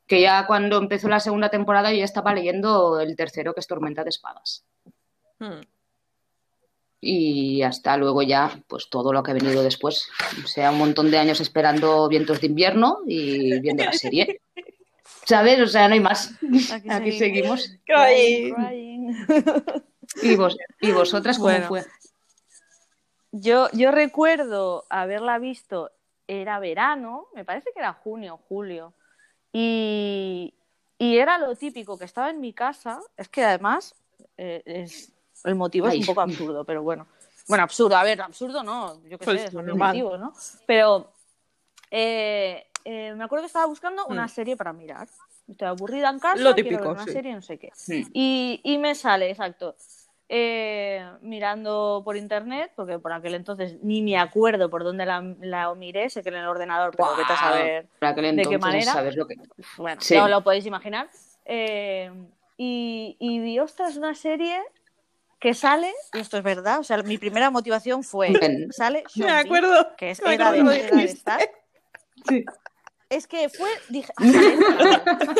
Que 0.07 0.21
ya 0.21 0.47
cuando 0.47 0.78
empezó 0.78 1.09
la 1.09 1.21
segunda 1.21 1.50
temporada 1.50 1.90
yo 1.90 1.99
ya 1.99 2.04
estaba 2.04 2.33
leyendo 2.35 3.00
el 3.00 3.16
tercero 3.16 3.52
que 3.52 3.61
es 3.61 3.66
Tormenta 3.66 4.02
de 4.02 4.11
Espadas. 4.11 4.64
Hmm. 5.38 5.61
Y 7.00 7.62
hasta 7.62 7.97
luego 7.97 8.23
ya, 8.23 8.62
pues 8.69 8.90
todo 8.90 9.12
lo 9.12 9.23
que 9.23 9.30
ha 9.30 9.35
venido 9.35 9.62
después. 9.62 10.09
O 10.45 10.47
sea, 10.47 10.71
un 10.71 10.78
montón 10.78 11.11
de 11.11 11.16
años 11.19 11.40
esperando 11.40 12.09
Vientos 12.09 12.40
de 12.40 12.49
Invierno 12.49 12.99
y 13.07 13.59
viendo 13.61 13.85
la 13.85 13.92
serie. 13.92 14.40
¿Sabes? 15.25 15.61
O 15.61 15.66
sea, 15.66 15.88
no 15.88 15.95
hay 15.95 16.00
más. 16.00 16.33
Aquí 16.73 16.90
Aquí 16.90 17.12
seguimos. 17.19 17.62
seguimos. 17.62 17.78
Crying. 17.87 18.54
Crying. 18.54 19.16
¿Y, 20.23 20.37
vos, 20.37 20.57
y 20.80 20.92
vosotras 20.92 21.38
cómo 21.38 21.50
Bueno. 21.50 21.69
fue? 21.69 21.85
Yo, 23.33 23.69
yo 23.73 23.92
recuerdo 23.92 24.85
haberla 24.90 25.38
visto, 25.38 25.90
era 26.26 26.59
verano, 26.59 27.28
me 27.35 27.45
parece 27.45 27.71
que 27.73 27.78
era 27.80 27.92
junio 27.92 28.35
o 28.35 28.38
julio, 28.38 28.92
y, 29.52 30.52
y 30.99 31.16
era 31.16 31.38
lo 31.38 31.54
típico 31.54 31.97
que 31.97 32.04
estaba 32.07 32.30
en 32.30 32.40
mi 32.40 32.52
casa, 32.52 33.00
es 33.16 33.28
que 33.28 33.45
además 33.45 33.95
eh, 34.37 34.62
es- 34.64 35.12
el 35.44 35.54
motivo 35.54 35.87
Ay. 35.87 35.99
es 35.99 36.09
un 36.09 36.14
poco 36.14 36.20
absurdo, 36.23 36.64
pero 36.64 36.82
bueno. 36.82 37.06
Bueno, 37.49 37.64
absurdo, 37.64 37.97
a 37.97 38.04
ver, 38.04 38.20
absurdo 38.23 38.62
no, 38.62 39.02
yo 39.04 39.18
qué 39.18 39.25
Pues 39.25 39.40
sé, 39.42 39.47
es 39.49 39.54
normal. 39.54 39.76
motivo, 39.88 40.16
¿no? 40.18 40.32
Pero 40.66 41.12
eh, 41.90 42.66
eh, 42.85 43.14
me 43.16 43.25
acuerdo 43.25 43.42
que 43.42 43.47
estaba 43.49 43.66
buscando 43.66 44.06
una 44.06 44.26
Mm. 44.26 44.28
serie 44.28 44.56
para 44.56 44.73
mirar. 44.73 45.09
Estoy 45.49 45.66
aburrida 45.68 46.09
en 46.11 46.18
casa, 46.20 46.37
Lo 46.37 46.54
quiero 46.54 46.68
típico, 46.68 46.82
ver 46.82 46.88
una 46.92 47.04
sí. 47.04 47.12
serie, 47.12 47.35
no 47.35 47.42
sé 47.42 47.59
qué. 47.59 47.70
Sí. 47.75 48.06
Y, 48.12 48.61
y 48.62 48.78
me 48.78 48.94
sale, 48.94 49.30
exacto, 49.30 49.75
eh, 50.28 51.04
mirando 51.23 52.02
por 52.04 52.16
internet, 52.16 52.70
porque 52.76 53.00
por 53.00 53.12
aquel 53.12 53.35
entonces 53.35 53.78
ni 53.82 54.00
me 54.00 54.16
acuerdo 54.16 54.70
por 54.70 54.85
dónde 54.85 55.04
la, 55.04 55.20
la 55.40 55.75
miré, 55.75 56.09
sé 56.09 56.23
que 56.23 56.28
en 56.28 56.37
el 56.37 56.47
ordenador, 56.47 56.94
pero 56.97 57.16
vete 57.16 57.32
a 57.32 57.37
saber, 57.37 57.88
Por 57.99 58.09
aquel 58.09 58.37
¿de 58.37 58.42
qué 58.44 58.59
manera? 58.59 58.92
sabes 58.92 59.16
lo 59.16 59.26
que... 59.26 59.35
bueno, 59.76 60.00
Sí. 60.00 60.14
ya 60.14 60.25
os 60.25 60.30
lo 60.30 60.44
podéis 60.44 60.66
imaginar. 60.66 61.09
Eh, 61.47 62.12
y, 62.56 63.16
y 63.18 63.40
vi, 63.40 63.59
ostras, 63.59 63.97
una 63.97 64.14
serie 64.14 64.61
que 65.40 65.54
sale, 65.54 65.92
y 66.12 66.18
esto 66.18 66.37
es 66.37 66.42
verdad, 66.44 66.78
o 66.78 66.85
sea, 66.85 67.02
mi 67.02 67.16
primera 67.18 67.50
motivación 67.50 68.04
fue, 68.04 68.32
sale 68.70 69.04
Me 69.16 69.30
acuerdo. 69.32 69.97
que 69.97 70.11
es, 70.11 70.23
me 70.23 70.35
era, 70.35 70.52
de, 70.52 70.61
acuerdo 70.61 70.70
era 70.73 70.97
de 70.97 71.02
dijiste. 71.02 71.18
Star. 71.18 71.40
Sí. 72.28 72.44
Es 73.09 73.26
que 73.26 73.49
fue, 73.49 73.68
dije, 73.88 74.12
"Ah, 74.18 74.25
la 74.25 74.85
veo". 74.85 75.35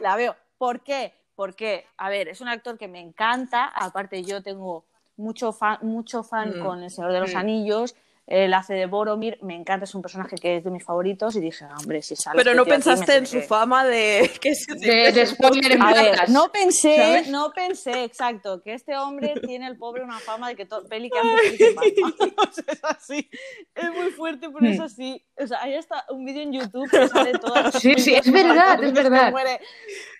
la 0.00 0.16
veo. 0.16 0.36
¿Por 0.58 0.80
qué? 0.82 1.14
Porque, 1.36 1.86
a 1.96 2.10
ver, 2.10 2.28
es 2.28 2.40
un 2.40 2.48
actor 2.48 2.76
que 2.76 2.88
me 2.88 3.00
encanta, 3.00 3.64
aparte 3.66 4.22
yo 4.24 4.42
tengo 4.42 4.84
mucho 5.16 5.52
fan, 5.52 5.78
mucho 5.82 6.22
fan 6.24 6.58
Mm. 6.58 6.64
con 6.64 6.82
El 6.82 6.90
Señor 6.90 7.12
de 7.12 7.20
los 7.20 7.34
Mm. 7.34 7.38
Anillos, 7.38 7.94
él 8.30 8.52
hace 8.52 8.74
de 8.74 8.84
Boromir, 8.84 9.38
me 9.40 9.54
encanta, 9.54 9.84
es 9.84 9.94
un 9.94 10.02
personaje 10.02 10.36
que 10.36 10.58
es 10.58 10.64
de 10.64 10.70
mis 10.70 10.84
favoritos 10.84 11.34
y 11.34 11.40
dije, 11.40 11.64
"Ah, 11.64 11.76
hombre, 11.80 12.02
si 12.02 12.14
sale 12.14 12.36
Pero 12.36 12.50
este 12.50 12.56
no 12.56 12.62
aquí, 12.62 12.70
pensaste 12.72 13.16
en 13.16 13.26
su 13.26 13.38
que- 13.38 13.42
fama 13.44 13.86
de 13.86 14.30
que 14.42 14.54
se 14.54 14.74
De, 14.74 15.12
de 15.12 15.26
spoiler 15.26 15.72
en 15.72 15.80
A 15.82 15.92
ver, 15.94 16.28
no 16.28 16.52
pensé, 16.52 16.96
¿Sabes? 16.96 17.28
no 17.28 17.52
pensé, 17.52 18.04
exacto, 18.04 18.60
que 18.62 18.74
este 18.74 18.96
hombre 18.98 19.32
tiene 19.50 19.66
el 19.66 19.78
pobre 19.78 20.02
una 20.04 20.18
fama 20.18 20.48
de 20.48 20.56
que 20.56 20.66
todo 20.66 20.86
peli 20.86 21.08
que 21.10 21.18
sea, 21.56 21.72
es 22.68 22.84
así, 22.84 23.30
es 23.74 23.90
muy 23.92 24.10
fuerte, 24.10 24.48
pero 24.50 24.70
es 24.70 24.78
Mm. 24.78 24.82
así. 24.82 25.24
O 25.38 25.46
sea, 25.46 25.62
hay 25.62 25.74
hasta 25.76 26.04
un 26.10 26.24
vídeo 26.26 26.42
en 26.42 26.52
YouTube 26.52 26.90
que 26.90 27.08
sale 27.08 27.32
todas 27.38 27.74
Sí, 27.80 27.94
sí, 27.96 28.14
es 28.14 28.30
verdad, 28.30 28.82
es 28.84 28.92
verdad. 28.92 29.30
muere. 29.30 29.60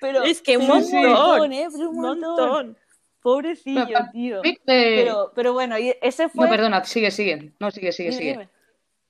Pero, 0.00 0.22
Es 0.22 0.40
que 0.40 0.56
un 0.56 0.66
montón, 0.66 1.52
¿eh? 1.52 1.68
Un 1.74 1.86
Un 1.88 1.96
montón. 2.00 2.20
montón. 2.20 2.78
Pobrecillo, 3.32 3.86
Papá, 3.98 4.10
tío. 4.10 4.40
De- 4.40 4.58
Pero, 4.64 5.32
pero 5.34 5.52
bueno, 5.52 5.78
y 5.78 5.94
ese 6.00 6.28
fue... 6.28 6.46
No, 6.46 6.50
perdona, 6.50 6.82
sigue, 6.84 7.10
sigue. 7.10 7.52
No, 7.60 7.70
sigue, 7.70 7.92
sigue, 7.92 8.08
Dime, 8.10 8.18
sigue. 8.20 8.32
dime. 8.32 8.48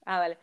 Ah, 0.07 0.19
vale. 0.19 0.39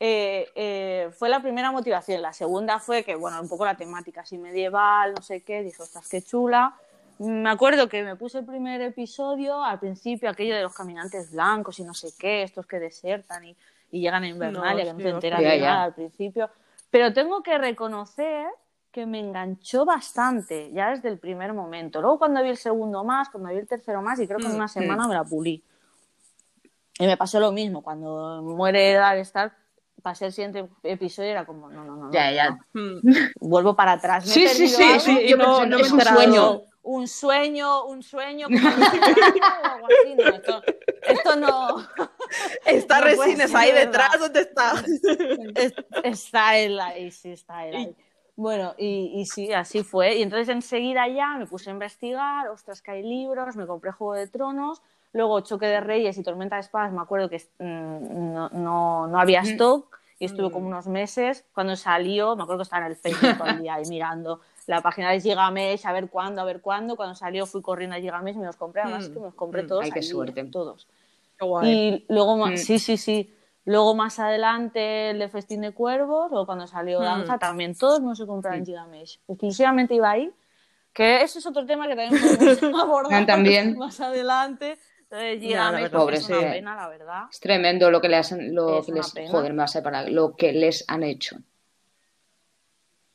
Eh, 0.00 0.48
eh, 0.54 1.10
fue 1.18 1.28
la 1.28 1.40
primera 1.42 1.72
motivación. 1.72 2.22
La 2.22 2.32
segunda 2.32 2.78
fue 2.78 3.02
que, 3.02 3.16
bueno, 3.16 3.40
un 3.40 3.48
poco 3.48 3.64
la 3.64 3.76
temática 3.76 4.20
así 4.20 4.38
medieval, 4.38 5.14
no 5.14 5.22
sé 5.22 5.42
qué. 5.42 5.62
Dije, 5.64 5.82
ostras, 5.82 6.08
qué 6.08 6.22
chula. 6.22 6.76
Me 7.18 7.50
acuerdo 7.50 7.88
que 7.88 8.04
me 8.04 8.14
puse 8.14 8.38
el 8.38 8.44
primer 8.46 8.80
episodio, 8.80 9.64
al 9.64 9.80
principio 9.80 10.30
aquello 10.30 10.54
de 10.54 10.62
los 10.62 10.72
caminantes 10.72 11.32
blancos 11.32 11.80
y 11.80 11.82
no 11.82 11.92
sé 11.94 12.10
qué, 12.16 12.44
estos 12.44 12.64
que 12.66 12.78
desertan 12.78 13.44
y, 13.44 13.56
y 13.90 14.00
llegan 14.00 14.22
a 14.22 14.28
Invernalia, 14.28 14.84
No, 14.92 14.98
que 14.98 15.02
no 15.04 15.18
te 15.18 15.26
enteras 15.26 15.40
de 15.40 15.58
nada 15.58 15.82
al 15.82 15.94
principio. 15.94 16.48
Pero 16.90 17.12
tengo 17.12 17.42
que 17.42 17.58
reconocer 17.58 18.46
que 18.98 19.06
me 19.06 19.20
enganchó 19.20 19.84
bastante, 19.84 20.72
ya 20.72 20.90
desde 20.90 21.08
el 21.08 21.18
primer 21.20 21.52
momento. 21.52 22.00
Luego 22.00 22.18
cuando 22.18 22.42
vi 22.42 22.48
el 22.48 22.56
segundo 22.56 23.04
más, 23.04 23.28
cuando 23.30 23.50
vi 23.50 23.56
el 23.58 23.66
tercero 23.68 24.02
más, 24.02 24.18
y 24.18 24.26
creo 24.26 24.38
que 24.40 24.46
en 24.46 24.52
Mm, 24.52 24.56
una 24.56 24.66
semana 24.66 25.06
me 25.06 25.14
la 25.14 25.22
pulí. 25.22 25.62
Y 26.98 27.06
me 27.06 27.16
pasó 27.16 27.38
lo 27.38 27.52
mismo, 27.52 27.80
cuando 27.80 28.42
muere 28.42 28.94
Dark 28.94 29.20
Star, 29.20 29.52
pasé 30.02 30.26
el 30.26 30.32
siguiente 30.32 30.68
episodio 30.82 31.28
y 31.28 31.30
era 31.32 31.46
como, 31.46 31.68
no, 31.70 31.84
no, 31.84 31.94
no. 31.94 32.04
no, 32.06 32.12
Ya, 32.12 32.32
ya. 32.32 32.50
no. 32.50 32.58
Mm. 32.72 33.00
Vuelvo 33.38 33.76
para 33.76 33.92
atrás. 33.92 34.24
¿Me 34.26 34.32
he 34.32 34.34
Sí, 34.34 34.48
sí, 34.48 34.68
sí, 34.68 34.82
algo? 34.82 35.00
sí, 35.00 35.18
Y 35.22 35.28
yo 35.30 35.36
no- 35.36 35.44
pensé, 35.44 35.66
no 35.68 35.76
me 35.76 35.82
es 35.82 35.92
un 35.92 36.00
sueño. 36.00 36.62
Un 36.82 37.06
sueño, 37.06 37.84
un 37.84 38.02
sueño 38.02 38.48
esto, 40.34 40.62
esto 41.06 41.36
no. 41.36 41.76
Está 42.66 43.00
Resines 43.00 43.54
ahí 43.54 43.70
verdad. 43.72 43.86
detrás, 43.86 44.18
¿dónde 44.18 44.40
está? 44.40 44.72
Es- 45.54 45.74
está 46.02 46.56
él 46.56 46.80
ahí, 46.80 47.10
sí, 47.12 47.30
está 47.30 47.64
él 47.66 47.76
ahí. 47.76 47.96
Bueno, 48.38 48.72
y, 48.78 49.14
y 49.16 49.26
sí, 49.26 49.52
así 49.52 49.82
fue. 49.82 50.14
Y 50.18 50.22
entonces 50.22 50.48
enseguida 50.48 51.08
ya 51.08 51.36
me 51.38 51.46
puse 51.48 51.70
a 51.70 51.72
investigar, 51.72 52.46
ostras, 52.50 52.80
que 52.80 52.92
hay 52.92 53.02
libros, 53.02 53.56
me 53.56 53.66
compré 53.66 53.90
Juego 53.90 54.14
de 54.14 54.28
Tronos, 54.28 54.80
luego 55.12 55.40
Choque 55.40 55.66
de 55.66 55.80
Reyes 55.80 56.16
y 56.18 56.22
Tormenta 56.22 56.54
de 56.54 56.60
Espadas, 56.60 56.92
me 56.92 57.00
acuerdo 57.00 57.28
que 57.28 57.38
mm, 57.58 58.32
no, 58.32 58.48
no, 58.50 59.08
no 59.08 59.18
había 59.20 59.42
Mm. 59.42 59.46
stock 59.46 59.98
y 60.20 60.26
estuve 60.26 60.50
Mm. 60.50 60.52
como 60.52 60.68
unos 60.68 60.86
meses. 60.86 61.44
Cuando 61.52 61.74
salió, 61.74 62.36
me 62.36 62.44
acuerdo 62.44 62.60
que 62.60 62.62
estaba 62.62 62.86
en 62.86 62.92
el 62.92 62.96
Facebook 62.96 63.36
todo 63.38 63.48
el 63.48 63.58
día 63.60 63.74
ahí 63.74 63.86
mirando 63.88 64.40
la 64.68 64.82
página 64.82 65.10
de 65.10 65.20
Gigamesh, 65.20 65.84
a 65.84 65.92
ver 65.92 66.08
cuándo, 66.08 66.40
a 66.40 66.44
ver 66.44 66.60
cuándo. 66.60 66.94
Cuando 66.94 67.16
salió 67.16 67.44
fui 67.44 67.60
corriendo 67.60 67.96
a 67.96 67.98
Gigamesh 67.98 68.36
y 68.36 68.38
me 68.38 68.46
los 68.46 68.56
compré, 68.56 68.82
además 68.82 69.08
Mm. 69.08 69.12
que 69.14 69.18
me 69.18 69.24
los 69.26 69.34
compré 69.34 69.62
Mm. 69.64 69.66
todos. 69.66 69.84
Ay, 69.84 69.90
qué 69.90 69.98
allí, 69.98 70.08
suerte. 70.08 70.44
Todos. 70.44 70.86
Qué 71.36 71.44
guay. 71.44 71.72
Y 71.72 72.06
luego 72.08 72.36
Mm. 72.46 72.56
sí, 72.56 72.78
sí, 72.78 72.96
sí. 72.98 73.34
Luego 73.68 73.94
más 73.94 74.18
adelante 74.18 75.10
el 75.10 75.18
de 75.18 75.28
Festín 75.28 75.60
de 75.60 75.72
Cuervos, 75.72 76.30
o 76.32 76.46
cuando 76.46 76.66
salió 76.66 77.00
Mm. 77.00 77.04
Danza, 77.04 77.38
también 77.38 77.76
todos 77.76 78.00
no 78.00 78.14
se 78.14 78.26
compraron 78.26 78.60
Mm. 78.60 78.62
en 78.62 78.66
Gigamesh. 78.66 79.20
Exclusivamente 79.28 79.94
iba 79.94 80.10
ahí, 80.10 80.32
que 80.94 81.20
eso 81.22 81.38
es 81.38 81.44
otro 81.46 81.66
tema 81.66 81.86
que 81.86 81.94
también 81.94 82.10
podemos 82.72 82.80
abordar 82.82 83.26
También. 83.26 83.76
más 83.78 84.00
adelante. 84.00 84.78
Entonces, 85.02 85.40
Gigamesh 85.40 85.82
verdad, 85.82 85.90
pues, 85.90 86.02
pobre, 86.02 86.16
es 86.16 86.28
una 86.30 86.38
sí. 86.40 86.44
pena, 86.46 86.76
la 86.76 86.88
verdad. 86.88 87.22
Es 87.30 87.40
tremendo 87.40 87.90
lo 87.90 88.00
que 88.00 88.08
les 88.08 88.32
han, 88.32 88.54
lo 88.54 88.78
Es 88.80 88.86
que 88.86 88.92
les, 88.92 89.30
joder, 89.30 89.52
me 89.52 89.58
va 89.58 89.64
a 89.64 89.68
separar, 89.68 90.08
lo 90.10 90.34
que 90.34 90.52
les 90.54 90.84
han 90.88 91.02
hecho. 91.02 91.36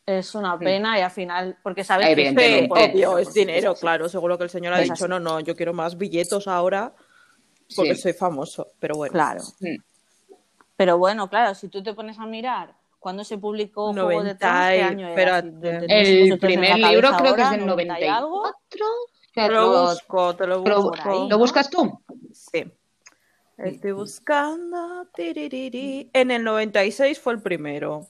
Es 0.06 0.36
una 0.36 0.60
pena 0.60 1.00
y 1.00 1.02
al 1.02 1.12
final, 1.12 1.58
porque 1.64 1.84
sabes 1.84 2.08
que 2.10 2.16
Sí, 2.16 2.30
dinero, 2.30 2.74
obvio, 2.74 3.18
es 3.18 3.34
dinero, 3.34 3.74
claro. 3.74 4.08
Seguro 4.10 4.38
que 4.38 4.44
el 4.44 4.50
señor 4.50 4.74
ha 4.74 4.78
Es 4.82 4.84
dicho, 4.84 5.06
así. 5.06 5.10
no, 5.10 5.20
no, 5.20 5.40
yo 5.40 5.56
quiero 5.56 5.74
más 5.74 5.98
billetos 5.98 6.48
ahora 6.48 6.94
porque 7.76 7.96
Sí. 7.96 8.02
soy 8.02 8.14
famoso. 8.14 8.68
Pero 8.80 8.96
bueno, 8.98 9.14
Claro. 9.14 9.42
Mm. 9.62 9.78
Pero 10.76 10.98
bueno, 10.98 11.30
claro, 11.30 11.54
si 11.56 11.68
tú 11.70 11.84
te 11.84 11.94
pones 11.94 12.18
a 12.20 12.26
mirar 12.26 12.74
cuándo 13.00 13.24
se 13.24 13.38
publicó 13.38 13.92
Juego 13.94 14.10
de 14.10 14.16
90 14.16 14.38
Tronos, 14.40 14.68
¿qué 14.70 14.82
año 14.84 15.08
era? 15.10 15.42
Si 15.42 16.30
El 16.32 16.40
primer 16.40 16.78
libro 16.80 17.10
creo 17.18 17.36
que 17.36 17.42
es 17.42 17.48
ahora, 17.48 17.58
del 17.58 17.66
90 17.66 18.00
y 18.00 18.04
algo. 18.08 18.44
94. 18.44 18.86
te 19.34 19.48
lo 19.50 19.62
Lo- 19.62 19.90
busco, 19.90 20.36
te 20.36 20.48
lo 20.48 20.62
busco. 20.62 20.90
por 20.92 21.08
ahí. 21.08 21.30
¿Lo 21.30 21.38
buscas 21.38 21.70
tú? 21.70 22.02
Sí. 22.34 22.72
Estoy 23.58 23.92
buscando. 23.92 25.06
tiririri. 25.14 26.10
En 26.14 26.32
el 26.32 26.44
96 26.44 27.20
fue 27.20 27.34
el 27.34 27.42
primero, 27.42 28.08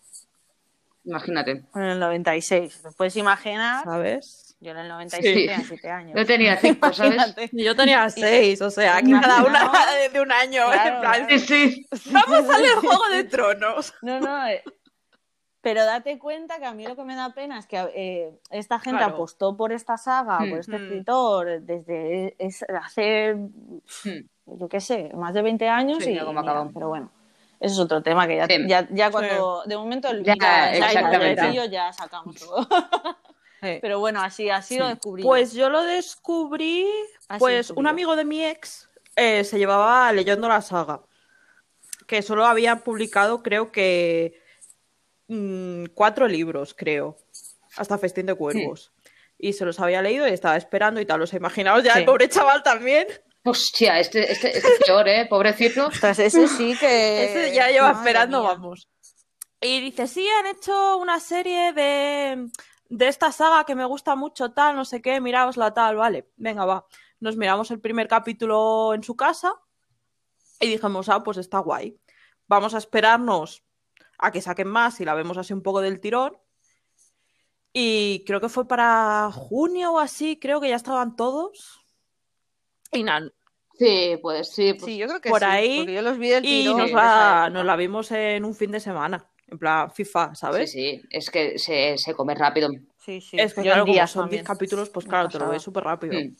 Imagínate. 1.05 1.65
En 1.75 1.81
el 1.81 1.99
96. 1.99 2.81
¿Te 2.81 2.91
puedes 2.91 3.17
imaginar? 3.17 3.83
¿sabes? 3.83 4.52
Yo 4.63 4.71
en 4.71 4.77
el 4.77 4.87
96 4.87 5.33
Sí. 5.35 5.47
tenía 5.47 5.59
7 5.67 5.89
años. 5.91 6.13
Yo 6.15 6.25
tenía 6.25 6.57
cinco, 6.57 6.87
¿sabes? 6.93 7.13
Imagínate. 7.15 7.49
Yo 7.51 7.75
tenía 7.75 8.09
seis, 8.09 8.61
o 8.61 8.69
sea, 8.71 8.99
Imagina- 9.01 9.21
cada 9.21 9.43
una 9.43 9.59
de, 10.13 10.21
un 10.21 10.31
año. 10.31 10.61
Claro, 10.71 10.95
en 10.95 11.01
plan, 11.01 11.25
claro. 11.27 11.39
Sí, 11.39 11.85
sí. 11.91 12.11
Vamos 12.11 12.49
a 12.49 12.57
leer 12.59 12.75
Juego 12.81 13.09
de 13.11 13.23
Tronos. 13.25 13.93
No, 14.01 14.19
no. 14.21 14.47
eh, 14.47 14.63
Pero 15.61 15.85
date 15.85 16.17
cuenta 16.19 16.59
que 16.59 16.65
a 16.65 16.73
mí 16.73 16.85
lo 16.87 16.95
que 16.95 17.03
me 17.03 17.15
da 17.15 17.33
pena 17.33 17.57
es 17.59 17.67
que 17.67 17.77
eh, 17.95 18.39
esta 18.51 18.79
gente 18.79 18.99
Claro. 18.99 19.13
apostó 19.15 19.55
por 19.57 19.71
esta 19.73 19.97
saga, 19.97 20.39
Hmm. 20.39 20.49
por 20.49 20.59
este 20.59 20.77
Hmm. 20.77 20.83
escritor, 20.83 21.61
desde 21.61 22.35
es- 22.39 22.65
hace, 22.81 23.33
Hmm. 23.35 24.19
yo 24.45 24.67
qué 24.69 24.79
sé, 24.81 25.11
más 25.13 25.33
de 25.33 25.41
20 25.41 25.67
años. 25.69 26.03
Sí, 26.03 26.11
y 26.11 26.19
cómo 26.19 26.39
mira, 26.41 26.51
acabó. 26.53 26.71
Pero 26.73 26.87
bueno, 26.89 27.11
eso 27.59 27.73
es 27.75 27.79
otro 27.79 28.01
tema 28.01 28.27
que 28.27 28.37
ya, 28.37 28.45
Sí. 28.47 28.65
ya, 28.67 28.87
ya 28.91 29.11
cuando, 29.11 29.63
de 29.65 29.75
momento, 29.77 30.09
el 30.09 30.23
Ya, 30.23 30.35
ya, 30.37 31.65
ya 31.65 31.91
sacamos 31.93 32.35
todo. 32.35 32.67
Pero 33.81 33.99
bueno, 33.99 34.21
así, 34.21 34.49
así 34.49 34.77
lo 34.77 34.85
Sí. 34.87 34.93
descubrí. 34.93 35.23
Pues 35.23 35.53
yo 35.53 35.69
lo 35.69 35.83
descubrí, 35.83 36.87
Así 37.27 37.39
pues 37.39 37.55
descubrí 37.67 37.79
un 37.79 37.87
amigo 37.87 38.15
de 38.15 38.25
mi 38.25 38.43
ex 38.45 38.89
eh, 39.15 39.43
se 39.43 39.59
llevaba 39.59 40.11
leyendo 40.11 40.47
la 40.49 40.61
saga, 40.61 41.01
que 42.07 42.21
solo 42.23 42.45
había 42.45 42.77
publicado 42.77 43.43
creo 43.43 43.71
que 43.71 44.41
mm, 45.27 45.85
cuatro 45.93 46.27
libros, 46.27 46.73
creo, 46.73 47.17
hasta 47.77 47.97
Festín 47.97 48.25
de 48.25 48.33
Cuervos. 48.35 48.91
Y 49.37 49.53
se 49.53 49.65
los 49.65 49.79
había 49.79 50.01
leído 50.01 50.27
y 50.27 50.31
estaba 50.31 50.55
esperando 50.57 51.01
y 51.01 51.05
tal. 51.05 51.21
Os 51.21 51.33
imaginaos 51.33 51.83
ya 51.83 51.93
Sí. 51.93 51.99
el 51.99 52.05
pobre 52.05 52.29
chaval 52.29 52.63
también. 52.63 53.07
Hostia, 53.43 53.99
este, 53.99 54.31
este, 54.31 54.57
este 54.57 54.69
peor, 54.85 55.07
¿eh? 55.07 55.25
Pobrecito. 55.29 55.87
Ostras, 55.87 56.17
ese 56.19 56.47
sí 56.47 56.77
que. 56.79 57.25
Ese 57.25 57.53
ya 57.53 57.69
lleva 57.69 57.89
Madre 57.93 57.99
esperando, 57.99 58.39
mía. 58.41 58.49
vamos. 58.51 58.87
Y 59.59 59.81
dice, 59.81 60.07
sí, 60.07 60.27
han 60.39 60.47
hecho 60.47 60.97
una 60.97 61.19
serie 61.19 61.73
de, 61.73 62.47
de 62.93 63.07
esta 63.07 63.31
saga 63.31 63.65
que 63.65 63.73
me 63.73 63.85
gusta 63.85 64.15
mucho, 64.15 64.51
tal, 64.51 64.75
no 64.75 64.85
sé 64.85 65.01
qué, 65.01 65.19
miraosla 65.19 65.73
tal, 65.73 65.95
vale, 65.95 66.29
venga, 66.35 66.63
va. 66.65 66.85
Nos 67.19 67.35
miramos 67.35 67.71
el 67.71 67.79
primer 67.79 68.07
capítulo 68.07 68.93
en 68.93 69.01
su 69.01 69.15
casa 69.15 69.55
y 70.59 70.67
dijimos, 70.67 71.09
ah, 71.09 71.23
pues 71.23 71.37
está 71.37 71.57
guay. 71.57 71.99
Vamos 72.47 72.75
a 72.75 72.77
esperarnos 72.77 73.63
a 74.19 74.31
que 74.31 74.41
saquen 74.41 74.67
más 74.67 75.01
y 75.01 75.05
la 75.05 75.15
vemos 75.15 75.37
así 75.37 75.53
un 75.53 75.63
poco 75.63 75.81
del 75.81 75.99
tirón. 75.99 76.37
Y 77.73 78.23
creo 78.27 78.39
que 78.39 78.49
fue 78.49 78.67
para 78.67 79.31
junio 79.33 79.93
o 79.93 79.99
así, 79.99 80.37
creo 80.37 80.61
que 80.61 80.69
ya 80.69 80.75
estaban 80.75 81.15
todos. 81.15 81.81
Y 82.91 83.01
nada, 83.01 83.31
Sí, 83.73 84.19
pues 84.21 84.49
sí. 84.49 84.73
Pues, 84.73 84.85
Sí, 84.85 84.97
yo 84.97 85.07
creo 85.07 85.19
que 85.19 85.29
por 85.31 85.39
sí, 85.39 85.45
ahí, 85.45 85.77
porque 85.79 85.93
yo 85.95 86.03
los 86.03 86.19
vi 86.19 86.29
del 86.29 86.45
y 86.45 86.61
tirón 86.61 86.77
nos 86.77 86.91
la, 86.91 87.49
nos 87.51 87.65
la 87.65 87.75
vimos 87.75 88.11
en 88.11 88.45
un 88.45 88.53
fin 88.53 88.69
de 88.69 88.79
semana, 88.79 89.27
en 89.53 89.59
plan 89.59 89.91
FIFA, 89.91 90.35
sí, 90.35 90.39
¿sabes? 90.39 90.71
sí, 90.71 91.01
es 91.09 91.29
que 91.29 91.57
se, 91.57 91.97
se 91.97 92.13
come 92.13 92.35
rápido. 92.35 92.69
Sí, 92.97 93.21
sí. 93.21 93.37
Es 93.39 93.53
que 93.53 93.61
Yo 93.61 93.71
claro, 93.71 93.81
en 93.81 93.87
como 93.87 94.07
son 94.07 94.29
10 94.29 94.43
también. 94.43 94.45
capítulos, 94.45 94.89
pues 94.89 95.05
claro, 95.05 95.29
te 95.29 95.39
lo 95.39 95.49
ves 95.49 95.61
súper 95.61 95.83
rápido. 95.83 96.13
Mm. 96.19 96.35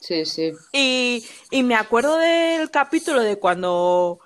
Sí, 0.00 0.24
sí. 0.26 0.52
Y, 0.72 1.26
y 1.50 1.62
me 1.62 1.74
acuerdo 1.76 2.18
del 2.18 2.70
capítulo 2.70 3.20
de 3.22 3.38
cuando 3.38 4.20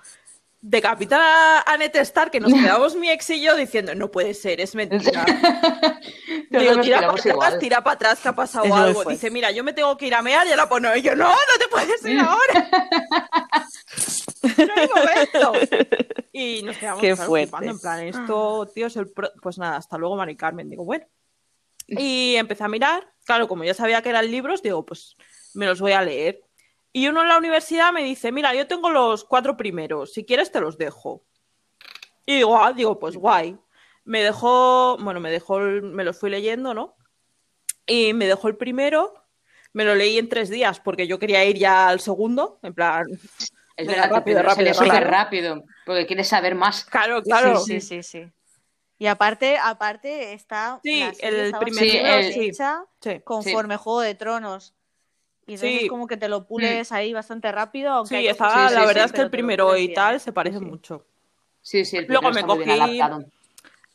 decapitan 0.61 1.21
a, 1.21 1.61
a 1.61 1.77
Ned 1.77 1.95
Stark, 1.95 2.31
que 2.31 2.39
nos 2.39 2.51
quedamos 2.53 2.95
mi 2.95 3.09
ex 3.09 3.29
y 3.29 3.41
yo 3.41 3.55
diciendo, 3.55 3.95
no 3.95 4.11
puede 4.11 4.33
ser, 4.33 4.59
es 4.59 4.75
mentira. 4.75 5.25
Digo, 6.49 6.81
tira 6.81 6.99
para 6.99 7.11
atrás, 7.11 7.25
igual. 7.25 7.59
tira 7.59 7.83
para 7.83 7.93
atrás, 7.95 8.19
que 8.19 8.27
ha 8.27 8.35
pasado 8.35 8.65
Es 8.65 8.71
muy 8.71 8.79
algo. 8.79 9.03
Dice, 9.05 9.29
mira, 9.31 9.51
yo 9.51 9.63
me 9.63 9.71
tengo 9.73 9.95
que 9.97 10.07
ir 10.07 10.15
a 10.15 10.21
mear 10.21 10.45
y 10.47 10.51
ahora 10.51 10.67
pone, 10.67 10.97
y 10.97 11.01
yo, 11.01 11.15
no, 11.15 11.29
no 11.29 11.35
te 11.59 11.67
puedes 11.69 12.05
ir 12.05 12.19
ahora. 12.19 12.69
No 14.43 14.73
hay 14.75 14.87
momento. 14.87 15.53
Y 16.31 16.61
nos 16.63 16.77
quedamos 16.77 17.01
Qué 17.01 17.15
flipando, 17.15 17.69
en 17.71 17.79
plan, 17.79 17.99
esto, 18.01 18.69
tío, 18.73 18.85
es 18.87 18.95
el 18.95 19.09
pro- 19.11 19.31
Pues 19.41 19.57
nada, 19.57 19.77
hasta 19.77 19.97
luego, 19.97 20.15
Mari 20.15 20.35
Carmen. 20.37 20.69
Digo, 20.69 20.85
bueno. 20.85 21.05
Y 21.87 22.35
empecé 22.35 22.63
a 22.63 22.67
mirar. 22.67 23.11
Claro, 23.25 23.47
como 23.47 23.63
ya 23.63 23.73
sabía 23.73 24.01
que 24.01 24.09
eran 24.09 24.29
libros, 24.29 24.61
digo, 24.61 24.85
pues 24.85 25.15
me 25.53 25.65
los 25.65 25.81
voy 25.81 25.91
a 25.93 26.01
leer. 26.03 26.41
Y 26.93 27.07
uno 27.07 27.21
en 27.21 27.27
la 27.27 27.37
universidad 27.37 27.91
me 27.91 28.03
dice, 28.03 28.31
mira, 28.31 28.53
yo 28.55 28.67
tengo 28.67 28.89
los 28.89 29.23
cuatro 29.23 29.57
primeros, 29.57 30.13
si 30.13 30.23
quieres 30.25 30.51
te 30.51 30.59
los 30.61 30.77
dejo. 30.77 31.23
Y 32.25 32.37
digo, 32.37 32.57
ah, 32.57 32.73
digo, 32.73 32.97
pues 32.99 33.15
guay. 33.15 33.57
Me 34.05 34.23
dejó, 34.23 34.97
bueno, 34.99 35.19
me 35.19 35.29
dejó, 35.31 35.59
el- 35.59 35.81
me 35.83 36.03
los 36.03 36.17
fui 36.19 36.29
leyendo, 36.29 36.73
¿no? 36.73 36.95
Y 37.85 38.13
me 38.13 38.25
dejó 38.27 38.47
el 38.47 38.55
primero, 38.55 39.13
me 39.73 39.83
lo 39.83 39.93
leí 39.95 40.17
en 40.17 40.29
tres 40.29 40.49
días 40.49 40.79
porque 40.79 41.05
yo 41.07 41.19
quería 41.19 41.43
ir 41.45 41.57
ya 41.57 41.89
al 41.89 41.99
segundo, 41.99 42.59
en 42.63 42.73
plan, 42.73 43.05
Es 43.79 43.87
Venga, 43.87 44.01
verdad, 44.01 44.15
rápido, 44.17 44.43
rápido, 44.43 44.73
rápido, 44.73 44.91
rápido, 45.07 45.09
rápido. 45.55 45.63
porque 45.85 46.05
quieres 46.05 46.27
saber 46.27 46.53
más. 46.53 46.83
claro, 46.83 47.23
claro. 47.23 47.59
Sí, 47.59 47.79
sí, 47.79 48.01
sí, 48.01 48.03
sí. 48.03 48.31
Y 48.97 49.07
aparte, 49.07 49.57
aparte 49.57 50.33
está. 50.33 50.81
Sí, 50.83 51.01
el 51.19 51.53
primer 51.57 52.23
sí. 52.33 52.49
hecha 52.49 52.83
Sí. 52.99 53.21
conforme 53.23 53.77
Juego 53.77 54.01
de 54.01 54.15
Tronos. 54.15 54.73
Y 55.47 55.53
entonces 55.53 55.81
Sí. 55.81 55.87
como 55.87 56.07
que 56.07 56.17
te 56.17 56.27
lo 56.27 56.45
pules 56.45 56.91
ahí 56.91 57.13
bastante 57.13 57.49
rápido. 57.53 57.91
Aunque 57.93 58.19
Sí, 58.19 58.27
estaba, 58.27 58.51
cosas 58.53 58.69
Sí, 58.69 58.75
la 58.75 58.81
sí, 58.81 58.87
verdad 58.87 59.01
sí, 59.03 59.05
es 59.05 59.11
que 59.13 59.21
el 59.21 59.29
primero 59.29 59.77
y 59.77 59.93
tal 59.93 60.19
se 60.19 60.33
parece 60.33 60.59
Sí. 60.59 60.65
mucho. 60.65 61.05
Sí, 61.61 61.85
sí, 61.85 61.97
el 61.97 62.05
Luego 62.07 62.31
me 62.31 62.43
cogí-. 62.43 63.25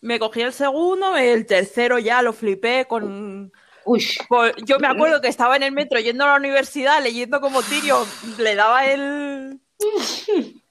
Me 0.00 0.18
cogí 0.18 0.40
el 0.40 0.52
segundo, 0.54 1.14
el 1.16 1.44
tercero 1.46 1.98
ya 1.98 2.22
lo 2.22 2.32
flipé 2.32 2.86
con... 2.86 3.52
Uy, 3.86 4.02
con- 4.28 4.52
Yo 4.64 4.78
me 4.78 4.86
acuerdo 4.86 5.20
que 5.20 5.28
estaba 5.28 5.56
en 5.56 5.62
el 5.62 5.72
metro 5.72 6.00
yendo 6.00 6.24
a 6.24 6.28
la 6.28 6.36
universidad 6.36 7.02
leyendo 7.02 7.40
como 7.42 7.62
Tyrion 7.62 8.06
le 8.38 8.54
daba 8.54 8.86
el... 8.86 9.60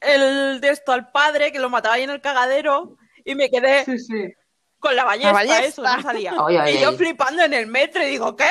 el 0.01 0.61
de 0.61 0.69
esto 0.69 0.91
al 0.91 1.11
padre 1.11 1.51
que 1.51 1.59
lo 1.59 1.69
mataba 1.69 1.95
ahí 1.95 2.03
en 2.03 2.09
el 2.09 2.21
cagadero 2.21 2.97
y 3.25 3.35
me 3.35 3.49
quedé 3.49 3.85
sí, 3.85 3.99
sí. 3.99 4.33
con 4.79 4.95
la 4.95 5.03
ballesta, 5.03 5.31
ballesta. 5.33 5.65
eso, 5.65 5.81
no 5.83 6.01
salía. 6.01 6.33
Y 6.71 6.79
yo 6.79 6.93
flipando 6.93 7.43
en 7.43 7.53
el 7.53 7.67
metro 7.67 8.03
y 8.03 8.07
digo, 8.11 8.35
¿qué? 8.35 8.49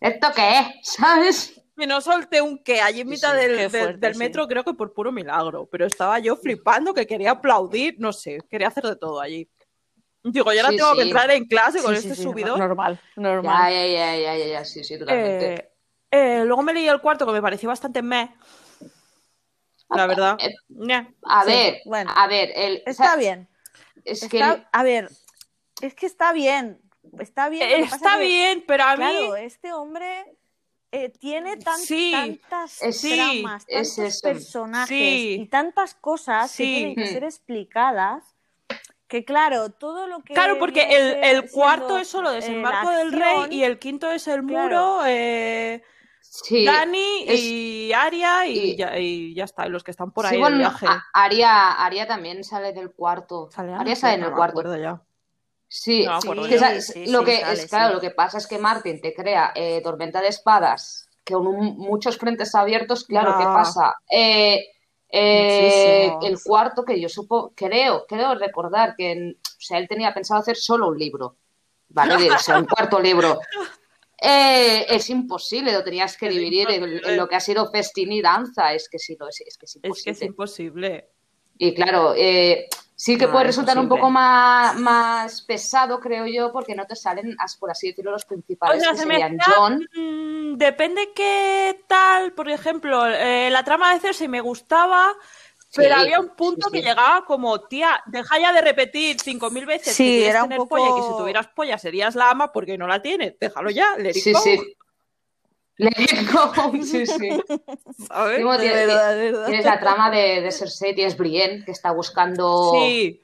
¿Esto 0.00 0.28
qué 0.34 0.58
es? 0.58 0.66
¿Sabes? 0.82 1.54
Y 1.76 1.86
no 1.86 2.00
solté 2.02 2.42
un 2.42 2.62
qué 2.62 2.82
allí 2.82 3.00
en 3.00 3.08
mitad 3.08 3.32
sí. 3.32 3.46
del, 3.46 3.70
fuerte, 3.70 4.14
metro, 4.14 4.46
creo 4.46 4.62
que 4.64 4.74
por 4.74 4.92
puro 4.92 5.10
milagro. 5.12 5.66
Pero 5.70 5.86
estaba 5.86 6.18
yo 6.18 6.36
flipando 6.36 6.92
que 6.92 7.06
quería 7.06 7.32
aplaudir, 7.32 7.94
no 7.98 8.12
sé, 8.12 8.38
quería 8.50 8.68
hacer 8.68 8.84
de 8.84 8.96
todo 8.96 9.20
allí. 9.20 9.48
Digo, 10.22 10.52
yo 10.52 10.60
ahora 10.60 10.70
Sí, 10.70 10.76
tengo 10.76 10.94
que 10.94 11.02
entrar 11.02 11.30
en 11.30 11.46
clase 11.46 11.80
con 11.82 11.94
Sí, 11.96 12.02
sí, 12.02 12.08
este 12.08 12.16
sí, 12.16 12.22
subidón. 12.24 12.58
Normal, 12.58 13.00
Ya, 13.16 13.22
normal. 13.22 13.72
ya, 13.72 13.86
ya, 13.86 14.16
ya, 14.16 14.36
ya, 14.36 14.46
ya, 14.46 14.64
sí, 14.66 14.84
sí, 14.84 14.98
totalmente. 14.98 15.54
Eh, 15.54 15.70
eh, 16.10 16.44
luego 16.44 16.62
me 16.62 16.74
leí 16.74 16.86
el 16.86 17.00
cuarto 17.00 17.24
que 17.24 17.32
me 17.32 17.40
pareció 17.40 17.70
bastante 17.70 18.02
meh. 18.02 18.34
La 19.90 20.06
verdad. 20.06 20.38
Eh, 20.40 20.54
a 21.24 21.44
Sí, 21.44 21.50
ver, 21.50 21.80
bueno. 21.84 22.10
a 22.14 22.26
ver, 22.26 22.52
el, 22.54 22.82
o 22.86 22.90
Está 22.90 23.04
sea, 23.04 23.16
bien. 23.16 23.48
Es 24.04 24.20
que 24.28 24.38
Está- 24.38 24.68
A 24.72 24.82
ver, 24.82 25.08
es 25.82 25.94
que 25.94 26.06
está 26.06 26.32
bien. 26.32 26.80
Está 27.18 27.48
bien. 27.48 27.82
Está 27.84 28.18
que, 28.18 28.24
bien, 28.24 28.64
pero 28.66 28.84
a 28.84 28.96
mí. 28.96 29.02
Claro, 29.02 29.36
este 29.36 29.72
hombre 29.72 30.36
eh, 30.92 31.08
tiene 31.08 31.56
tan- 31.56 31.78
Sí, 31.78 32.10
tantas 32.12 32.82
es- 32.82 33.00
sí, 33.00 33.14
tramas, 33.14 33.64
es 33.68 33.94
tantos 33.94 34.14
eso. 34.16 34.28
personajes 34.28 34.88
Sí. 34.88 35.38
y 35.40 35.46
tantas 35.46 35.94
cosas 35.94 36.50
Sí. 36.50 36.64
que 36.64 36.74
tienen 36.78 36.94
que 36.96 37.04
Hmm. 37.04 37.12
ser 37.12 37.24
explicadas 37.24 38.24
que 39.06 39.24
claro, 39.24 39.70
todo 39.70 40.06
lo 40.06 40.20
que 40.22 40.34
Claro, 40.34 40.58
porque 40.58 40.82
el, 40.82 41.24
el 41.24 41.50
cuarto 41.50 41.98
es 41.98 42.06
solo 42.08 42.30
eh, 42.30 42.34
desembarco 42.36 42.90
del 42.90 43.12
rey 43.12 43.46
y 43.50 43.64
el 43.64 43.78
quinto 43.80 44.10
es 44.10 44.28
el 44.28 44.42
muro, 44.42 44.68
Claro. 44.68 45.02
eh, 45.06 45.82
sí, 46.30 46.64
Dani 46.64 47.24
es- 47.26 47.40
y 47.40 47.92
Aria 47.92 48.46
y, 48.46 48.58
y- 48.58 48.76
ya, 48.76 48.96
y 48.98 49.34
ya 49.34 49.44
está, 49.44 49.66
los 49.66 49.82
que 49.82 49.90
están 49.90 50.12
por 50.12 50.24
ahí 50.26 50.38
bueno, 50.38 50.58
viaje. 50.58 50.86
Aria, 51.12 51.72
Aria 51.72 52.06
también 52.06 52.44
sale 52.44 52.72
del 52.72 52.92
cuarto. 52.92 53.50
¿Sale 53.52 53.74
Aria 53.74 53.96
sale 53.96 54.14
en 54.14 54.20
no 54.20 54.28
el 54.28 54.34
cuarto. 54.34 54.76
ya. 54.76 55.00
Sí, 55.68 56.04
No 56.04 56.18
que 56.20 56.34
lo 56.34 56.42
que 56.48 56.58
sale, 56.58 56.76
es 57.52 57.66
claro, 57.68 57.94
lo 57.94 58.00
que 58.00 58.10
pasa 58.10 58.38
es 58.38 58.46
que 58.46 58.58
Martin 58.58 59.00
te 59.00 59.12
crea 59.14 59.52
eh, 59.54 59.80
tormenta 59.82 60.20
de 60.20 60.28
espadas 60.28 61.08
con 61.26 61.46
un- 61.46 61.76
muchos 61.78 62.16
frentes 62.16 62.54
abiertos. 62.54 63.04
Claro, 63.04 63.36
¿qué 63.38 63.44
Ah. 63.46 63.54
pasa? 63.54 63.94
Eh, 64.10 64.66
eh, 65.08 66.12
el 66.22 66.40
cuarto 66.42 66.84
que 66.84 67.00
yo 67.00 67.08
supo, 67.08 67.52
creo, 67.54 68.04
creo 68.08 68.34
recordar 68.36 68.94
que, 68.96 69.34
o 69.36 69.60
sea, 69.60 69.78
él 69.78 69.88
tenía 69.88 70.14
pensado 70.14 70.40
hacer 70.40 70.56
solo 70.56 70.88
un 70.88 70.98
libro, 70.98 71.36
¿vale? 71.88 72.30
O 72.30 72.38
sea, 72.38 72.58
un 72.58 72.66
cuarto 72.66 72.98
libro. 73.00 73.38
Eh, 74.20 74.86
es 74.88 75.08
imposible, 75.08 75.72
lo 75.72 75.82
tenías 75.82 76.16
que 76.16 76.28
Es 76.28 76.34
dividir 76.34 76.70
en, 76.70 77.16
lo 77.16 77.26
que 77.26 77.36
ha 77.36 77.40
sido 77.40 77.70
festín 77.70 78.12
y 78.12 78.20
danza, 78.20 78.74
es 78.74 78.88
que 78.88 78.98
sí, 78.98 79.16
lo 79.18 79.28
es, 79.28 79.40
es 79.40 79.56
que 79.56 79.64
es 79.64 79.76
Es 79.76 79.76
imposible. 79.76 80.04
que 80.04 80.10
es 80.10 80.22
imposible. 80.22 81.08
Y 81.56 81.74
claro, 81.74 82.14
eh, 82.16 82.68
sí 82.94 83.16
que 83.16 83.26
No, 83.26 83.32
puede 83.32 83.44
resultar 83.44 83.78
un 83.78 83.88
poco 83.88 84.10
más, 84.10 84.76
más 84.78 85.40
pesado, 85.42 86.00
creo 86.00 86.26
yo, 86.26 86.52
porque 86.52 86.74
no 86.74 86.86
te 86.86 86.96
salen, 86.96 87.34
por 87.58 87.70
así 87.70 87.88
decirlo, 87.88 88.10
los 88.10 88.26
principales, 88.26 88.78
O 88.78 88.80
sea, 88.84 88.92
que 88.92 88.98
se 88.98 89.06
serían 89.06 89.38
John. 89.44 89.86
Mm, 89.94 90.56
depende 90.58 91.12
qué 91.14 91.82
tal, 91.86 92.32
por 92.32 92.50
ejemplo, 92.50 93.06
eh, 93.06 93.48
la 93.50 93.64
trama 93.64 93.94
de 93.94 94.00
Cersei 94.00 94.28
me 94.28 94.42
gustaba, 94.42 95.14
pero 95.74 95.94
Sí, 95.94 96.00
había 96.02 96.20
un 96.20 96.30
punto 96.36 96.66
sí, 96.66 96.72
que 96.72 96.78
sí. 96.78 96.84
llegaba 96.84 97.24
como, 97.24 97.60
tía, 97.60 98.02
deja 98.06 98.38
ya 98.38 98.52
de 98.52 98.60
repetir 98.60 99.20
cinco 99.20 99.50
mil 99.50 99.66
veces 99.66 99.94
Sí, 99.94 100.04
que 100.04 100.28
era 100.28 100.42
un 100.42 100.48
tener 100.48 100.58
poco- 100.58 100.70
polla 100.76 100.88
y 100.90 100.94
que 100.94 101.02
si 101.02 101.16
tuvieras 101.16 101.48
polla 101.48 101.78
serías 101.78 102.14
la 102.16 102.30
ama 102.30 102.52
porque 102.52 102.76
no 102.78 102.86
la 102.86 103.00
tienes, 103.02 103.38
déjalo 103.38 103.70
ya, 103.70 103.94
it 104.10 104.14
Sí, 104.24 104.32
go, 104.32 104.40
sí. 104.40 104.76
Le 105.76 105.90
sí, 106.84 107.06
sí. 107.06 107.28
tienes, 108.58 108.86
verdad, 108.86 109.46
tienes 109.46 109.64
la 109.64 109.80
trama 109.80 110.10
de, 110.10 110.42
de 110.42 110.52
Cersei, 110.52 110.94
tienes 110.94 111.16
Brienne, 111.16 111.64
que 111.64 111.70
está 111.72 111.92
buscando 111.92 112.70
Sí, 112.72 113.20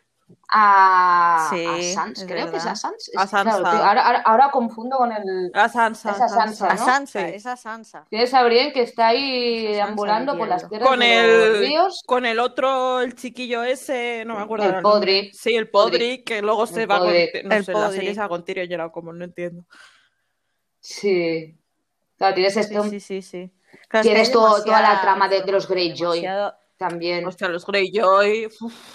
a, 0.48 1.48
Sí, 1.50 1.64
a 1.66 1.94
Sans, 1.94 2.24
creo 2.24 2.50
que 2.50 2.56
es 2.58 2.66
a. 2.66 2.76
Sans. 2.76 3.10
A 3.16 3.26
claro, 3.26 3.58
tío, 3.58 3.66
ahora, 3.84 4.06
ahora, 4.06 4.18
ahora 4.24 4.50
confundo 4.50 4.96
con 4.96 5.10
el... 5.12 5.50
a 5.54 5.68
Sansa. 5.68 6.12
Esa 6.12 6.28
Sansa, 6.28 6.70
A 6.70 6.74
¿no? 6.74 6.84
Sansa, 6.84 7.20
Sí. 7.28 7.34
esa 7.34 7.56
Sansa. 7.56 8.06
Tienes 8.10 8.32
a 8.32 8.42
Brienne 8.44 8.72
que 8.72 8.82
está 8.82 9.08
ahí 9.08 9.66
Sansa 9.74 9.84
ambulando 9.84 10.38
por 10.38 10.48
las 10.48 10.68
tierras 10.68 10.88
Con 10.88 11.00
de 11.00 11.06
los 11.26 11.56
el, 11.56 11.58
ríos. 11.66 12.02
con 12.06 12.24
el 12.26 12.38
otro, 12.38 13.00
el 13.00 13.14
chiquillo 13.14 13.62
ese, 13.64 14.24
no 14.26 14.36
me 14.36 14.42
acuerdo. 14.42 14.66
El. 14.66 14.82
Podrick. 14.82 15.32
Sí, 15.32 15.54
el 15.56 15.68
Podrick. 15.68 16.24
Que 16.24 16.42
luego 16.42 16.66
se 16.66 16.82
El 16.82 16.90
va 16.90 16.98
con. 17.00 17.08
No 17.08 17.54
El 17.54 17.64
sé, 17.64 17.72
la 17.72 17.90
serie 17.90 18.14
se 18.14 18.20
va 18.20 18.28
con 18.28 18.44
Tyrion 18.44 18.70
y 18.70 18.74
como, 18.92 19.12
no 19.12 19.24
entiendo. 19.24 19.64
Sí. 20.80 21.58
Claro, 22.16 22.34
tienes 22.34 22.54
Sí, 22.54 22.60
este, 22.60 22.82
sí, 22.90 23.00
sí, 23.00 23.22
sí. 23.22 23.52
Claro, 23.88 24.02
que 24.04 24.08
tienes 24.10 24.30
todo- 24.32 24.62
toda 24.64 24.80
la 24.80 25.00
trama 25.00 25.28
de, 25.28 25.42
de 25.42 25.52
los 25.52 25.68
Greyjoy 25.68 26.20
demasiado- 26.20 26.54
también. 26.76 27.26
Hostia, 27.26 27.48
los 27.48 27.66
Greyjoy. 27.66 28.48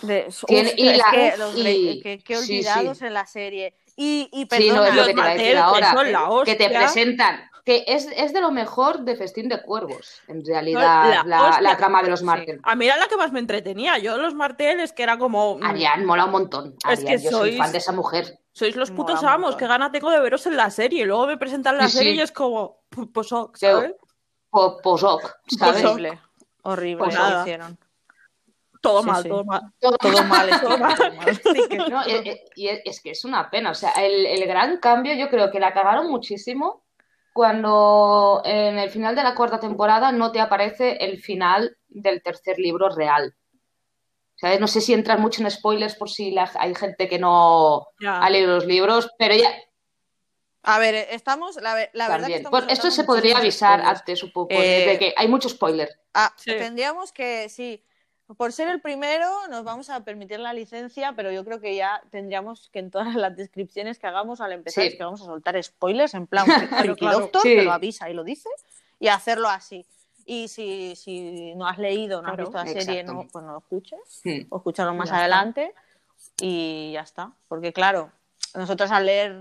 de- 0.04 0.28
Tiene- 0.48 0.74
y 0.78 0.88
es 0.90 0.98
la- 0.98 1.12
que 1.12 1.34
los 1.38 1.58
y- 1.58 1.62
Grey- 1.62 2.02
que, 2.02 2.24
que 2.24 2.36
sí, 2.38 2.44
sí. 2.46 2.54
olvidados 2.70 3.02
en 3.02 3.14
la 3.14 3.26
serie. 3.26 3.76
Y, 3.96 4.30
y 4.32 4.40
Sí, 4.42 4.46
perdona, 4.46 4.74
no 4.76 4.86
es 4.86 4.90
lo 4.96 4.96
Los 5.02 5.08
que 5.08 5.14
te 5.14 5.22
decir 5.30 5.52
que 5.52 5.58
ahora. 5.58 5.94
son 5.94 6.12
la 6.12 6.30
Que 6.46 6.56
te 6.56 6.70
presentan. 6.70 7.42
Que 7.64 7.84
es, 7.86 8.08
es 8.16 8.34
de 8.34 8.42
lo 8.42 8.50
mejor 8.52 9.02
de 9.02 9.16
Festín 9.16 9.48
de 9.48 9.62
Cuervos, 9.62 10.20
en 10.28 10.44
realidad, 10.44 10.82
La 11.10 11.24
la, 11.24 11.44
hostia. 11.50 11.62
la 11.62 11.78
trama 11.78 12.02
de 12.02 12.10
los 12.10 12.22
Sí. 12.22 12.26
Martel. 12.26 12.60
A 12.64 12.76
mí 12.76 12.88
era 12.88 12.98
la 12.98 13.06
que 13.08 13.16
más 13.18 13.32
me 13.32 13.40
entretenía. 13.40 14.00
Yo, 14.00 14.18
los 14.18 14.34
Martel, 14.34 14.80
es 14.80 14.94
que 14.94 15.04
era 15.04 15.20
como. 15.20 15.58
mm, 15.60 15.64
Ariane 15.64 16.04
mola 16.06 16.26
un 16.26 16.32
montón. 16.32 16.76
Es 16.90 17.00
Ariane, 17.02 17.18
que 17.18 17.24
yo 17.24 17.30
soy 17.30 17.58
fan 17.58 17.72
de 17.72 17.78
esa 17.78 17.92
mujer. 17.92 18.40
Sois 18.54 18.76
los 18.76 18.90
Mola 18.90 18.98
putos 19.14 19.24
amos, 19.24 19.56
que 19.56 19.68
gana 19.68 19.92
tengo 19.92 20.10
de 20.10 20.20
veros 20.20 20.44
en 20.48 20.58
la 20.58 20.72
serie. 20.72 21.04
Y 21.04 21.06
luego 21.06 21.28
me 21.28 21.38
presentan 21.38 21.78
la 21.78 21.88
Sí, 21.88 21.98
serie 22.00 22.14
sí. 22.14 22.18
y 22.18 22.22
es 22.22 22.32
como. 22.32 22.80
pu- 22.90 23.12
Pues, 23.14 23.32
ok, 23.32 23.56
¿sabes? 23.58 23.94
Po- 24.50 24.78
Posoc, 24.82 25.36
¿sabes? 25.60 25.86
horrible. 25.86 26.20
Horrible 26.64 27.04
Pues 27.06 27.16
lo 27.18 27.42
hicieron. 27.42 27.78
Todo 28.82 29.02
Sí, 29.04 29.08
mal, 29.10 29.24
sí. 29.24 29.30
todo 29.30 29.44
mal. 29.46 29.62
Todo- 29.80 29.98
Todo 29.98 30.24
mal, 30.24 30.50
es 30.50 30.62
Todo 30.62 30.78
mal. 30.78 30.96
Sí, 31.56 31.68
que- 31.70 31.78
No, 31.78 32.02
y 32.56 32.68
es, 32.68 33.00
que 33.02 33.12
es 33.12 33.26
una 33.26 33.50
pena. 33.50 33.72
O 33.72 33.76
sea, 33.76 33.92
el, 33.92 34.26
el 34.26 34.46
gran 34.48 34.78
cambio 34.80 35.14
yo 35.14 35.30
creo 35.30 35.52
que 35.52 35.60
la 35.60 35.74
cagaron 35.74 36.10
muchísimo 36.10 36.84
cuando 37.34 38.42
en 38.44 38.78
el 38.80 38.90
final 38.90 39.16
de 39.16 39.24
la 39.24 39.36
cuarta 39.36 39.60
temporada 39.60 40.12
no 40.12 40.32
te 40.32 40.40
aparece 40.40 40.98
el 41.06 41.20
final 41.22 41.78
del 41.88 42.22
tercer 42.24 42.58
libro 42.60 42.90
real. 42.90 43.36
¿Sabes? 44.36 44.60
No 44.60 44.68
sé 44.68 44.82
si 44.82 44.94
entras 44.94 45.20
mucho 45.20 45.42
en 45.44 45.52
spoilers 45.52 45.96
por 45.96 46.10
si 46.10 46.32
la- 46.32 46.52
hay 46.60 46.74
gente 46.74 47.08
que 47.08 47.20
no 47.20 47.88
Ya. 48.00 48.20
ha 48.20 48.30
leído 48.30 48.56
los 48.56 48.66
libros, 48.66 49.12
pero 49.20 49.36
ya 49.36 49.52
A 50.64 50.78
ver, 50.80 50.94
estamos, 51.10 51.56
la, 51.62 51.76
la 51.94 52.08
verdad 52.10 52.28
que 52.28 52.36
estamos 52.36 52.60
Pues 52.62 52.72
esto 52.74 52.92
se 52.92 53.04
podría 53.04 53.38
avisar 53.40 53.80
spoilers. 53.80 54.00
antes 54.00 54.24
un 54.24 54.32
poco, 54.32 54.54
Eh, 54.54 54.86
de 54.88 55.00
que 55.00 55.14
hay 55.18 55.28
mucho 55.28 55.50
spoiler. 55.50 55.90
Ah, 56.14 56.32
Sí. 56.38 56.52
tendríamos 56.58 57.12
que, 57.12 57.50
sí, 57.50 57.84
por 58.38 58.54
ser 58.54 58.68
el 58.70 58.80
primero 58.80 59.28
nos 59.50 59.64
vamos 59.64 59.90
a 59.90 60.04
permitir 60.06 60.40
la 60.40 60.54
licencia, 60.54 61.14
pero 61.16 61.32
yo 61.32 61.44
creo 61.44 61.60
que 61.60 61.76
ya 61.76 62.02
tendríamos 62.12 62.70
que 62.70 62.80
en 62.80 62.92
todas 62.92 63.16
las 63.16 63.36
descripciones 63.36 63.98
que 64.00 64.08
hagamos 64.08 64.40
al 64.40 64.52
empezar 64.52 64.84
Sí. 64.84 64.90
es 64.90 64.96
que 64.96 65.04
vamos 65.04 65.22
a 65.22 65.26
soltar 65.26 65.62
spoilers 65.64 66.14
en 66.14 66.28
plan 66.28 66.46
Friki 66.96 67.00
claro. 67.00 67.20
Doctor, 67.22 67.42
Sí. 67.42 67.56
que 67.56 67.64
lo 67.64 67.72
avisa 67.74 68.10
y 68.10 68.14
lo 68.14 68.24
dice, 68.24 68.50
y 69.00 69.08
hacerlo 69.08 69.50
así. 69.50 69.86
Y 70.26 70.48
si, 70.48 70.96
si 70.96 71.56
no 71.56 71.68
has 71.68 71.80
leído, 71.80 72.22
no 72.22 72.28
has 72.30 72.36
Claro, 72.36 72.52
visto 72.52 72.64
la 72.64 72.82
serie, 72.82 73.04
no, 73.04 73.28
pues 73.32 73.44
no 73.44 73.54
lo 73.54 73.58
escuches, 73.58 74.22
Hmm. 74.24 74.46
o 74.50 74.58
escúchalo 74.58 74.94
más 74.94 75.10
Ya 75.10 75.16
está. 75.16 75.20
adelante 75.22 75.74
y 76.40 76.92
ya 76.94 77.02
está. 77.02 77.32
Porque 77.48 77.74
claro, 77.74 78.12
nosotros 78.56 78.92
al 78.92 79.06
leer 79.06 79.40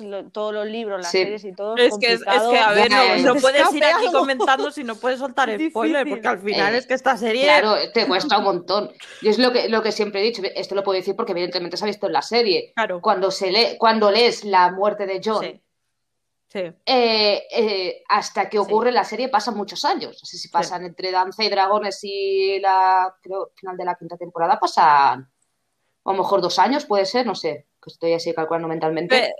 lo- 0.00 0.24
todos 0.30 0.52
los 0.52 0.66
libros, 0.66 1.00
las 1.00 1.10
Sí. 1.10 1.18
series 1.18 1.44
y 1.44 1.52
todo, 1.54 1.76
Es 1.76 1.96
que, 1.98 2.12
es, 2.12 2.20
es 2.20 2.24
complicado. 2.26 2.50
que, 2.50 2.58
a 2.58 2.70
ver, 2.72 2.90
no, 3.22 3.34
puedes 3.36 3.72
ir 3.72 3.84
aquí 3.84 4.06
comentando 4.12 4.70
si 4.70 4.84
no 4.84 4.96
puedes 4.96 5.18
soltar 5.18 5.48
Es 5.50 5.70
spoiler, 5.70 6.04
difícil. 6.04 6.22
porque 6.22 6.28
al 6.28 6.38
final 6.40 6.74
Eh, 6.74 6.78
es 6.78 6.86
que 6.86 6.94
esta 6.94 7.16
serie. 7.16 7.44
Claro, 7.44 7.74
te 7.94 8.06
cuesta 8.06 8.38
un 8.38 8.44
montón. 8.44 8.90
Yo 9.22 9.30
es 9.30 9.38
lo 9.38 9.52
que, 9.52 9.68
lo 9.68 9.82
que 9.82 9.92
siempre 9.92 10.20
he 10.20 10.24
dicho, 10.24 10.42
esto 10.54 10.74
lo 10.74 10.82
puedo 10.82 10.96
decir 10.98 11.16
porque 11.16 11.32
evidentemente 11.32 11.76
se 11.76 11.84
ha 11.84 11.86
visto 11.86 12.06
en 12.06 12.12
la 12.12 12.22
serie. 12.22 12.72
Claro. 12.74 13.00
Cuando, 13.00 13.30
se 13.30 13.50
lee, 13.50 13.76
cuando 13.78 14.10
lees 14.10 14.44
la 14.44 14.70
muerte 14.72 15.06
de 15.06 15.20
John, 15.24 15.44
Sí. 15.44 15.60
Sí. 16.50 16.60
eh, 16.86 17.42
eh, 17.50 18.02
hasta 18.08 18.48
que 18.48 18.58
ocurre 18.58 18.90
la 18.90 19.04
serie 19.04 19.28
pasan 19.28 19.54
muchos 19.56 19.84
años. 19.84 20.18
No 20.22 20.26
sé 20.26 20.38
si 20.38 20.48
pasan 20.48 20.84
entre 20.84 21.10
Danza 21.12 21.44
y 21.44 21.48
Dragones 21.50 21.98
y 22.02 22.58
la, 22.60 23.14
creo, 23.22 23.50
final 23.54 23.76
de 23.76 23.84
la 23.84 23.94
quinta 23.96 24.16
temporada 24.16 24.58
pasan 24.58 25.28
a 26.04 26.12
lo 26.12 26.14
mejor 26.14 26.40
dos 26.40 26.58
años, 26.58 26.86
puede 26.86 27.04
ser, 27.04 27.26
no 27.26 27.34
sé, 27.34 27.66
que 27.88 27.94
estoy 27.94 28.12
así 28.14 28.32
calculando 28.34 28.68
mentalmente. 28.68 29.34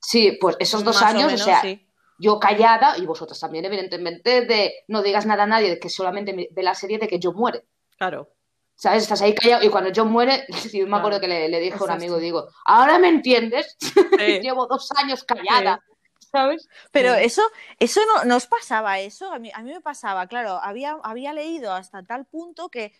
Sí, 0.00 0.38
pues 0.40 0.56
esos 0.60 0.84
dos 0.84 1.02
o 1.02 1.04
años, 1.04 1.32
o, 1.32 1.38
sea, 1.38 1.60
sí. 1.60 1.86
yo 2.18 2.38
callada, 2.38 2.96
y 2.98 3.04
vosotras 3.06 3.40
también, 3.40 3.64
evidentemente, 3.64 4.42
de 4.42 4.72
no 4.88 5.02
digas 5.02 5.26
nada 5.26 5.42
a 5.42 5.46
nadie, 5.46 5.70
de 5.70 5.78
que 5.78 5.88
solamente 5.90 6.32
me- 6.32 6.48
ve 6.52 6.62
la 6.62 6.74
serie 6.74 6.98
de 6.98 7.08
que 7.08 7.18
John 7.22 7.34
muere. 7.36 7.64
Claro. 7.96 8.30
¿Sabes? 8.76 9.02
Estás 9.02 9.22
ahí 9.22 9.34
callado 9.34 9.64
y 9.64 9.70
cuando 9.70 9.90
John 9.94 10.10
muere, 10.12 10.46
yo 10.72 10.86
me 10.86 10.96
acuerdo 10.96 11.18
Claro. 11.18 11.20
que 11.20 11.26
le, 11.28 11.48
le 11.48 11.60
dije 11.60 11.76
a 11.80 11.84
un 11.84 11.90
amigo, 11.90 12.18
digo, 12.18 12.46
ahora 12.64 12.98
me 13.00 13.08
entiendes, 13.08 13.76
Sí. 13.80 14.40
llevo 14.40 14.66
dos 14.68 14.88
años 14.96 15.24
callada, 15.24 15.82
¿sabes? 16.30 16.68
Pero 16.92 17.14
Sí. 17.14 17.24
eso, 17.24 17.42
eso 17.80 18.00
no 18.06 18.24
nos 18.24 18.46
pasaba 18.46 19.00
eso, 19.00 19.32
a 19.32 19.40
mí, 19.40 19.50
a 19.52 19.62
mí 19.62 19.72
me 19.72 19.80
pasaba, 19.80 20.28
claro, 20.28 20.60
había, 20.62 20.96
había 21.02 21.32
leído 21.32 21.72
hasta 21.72 22.04
tal 22.04 22.24
punto 22.26 22.68
que 22.68 22.92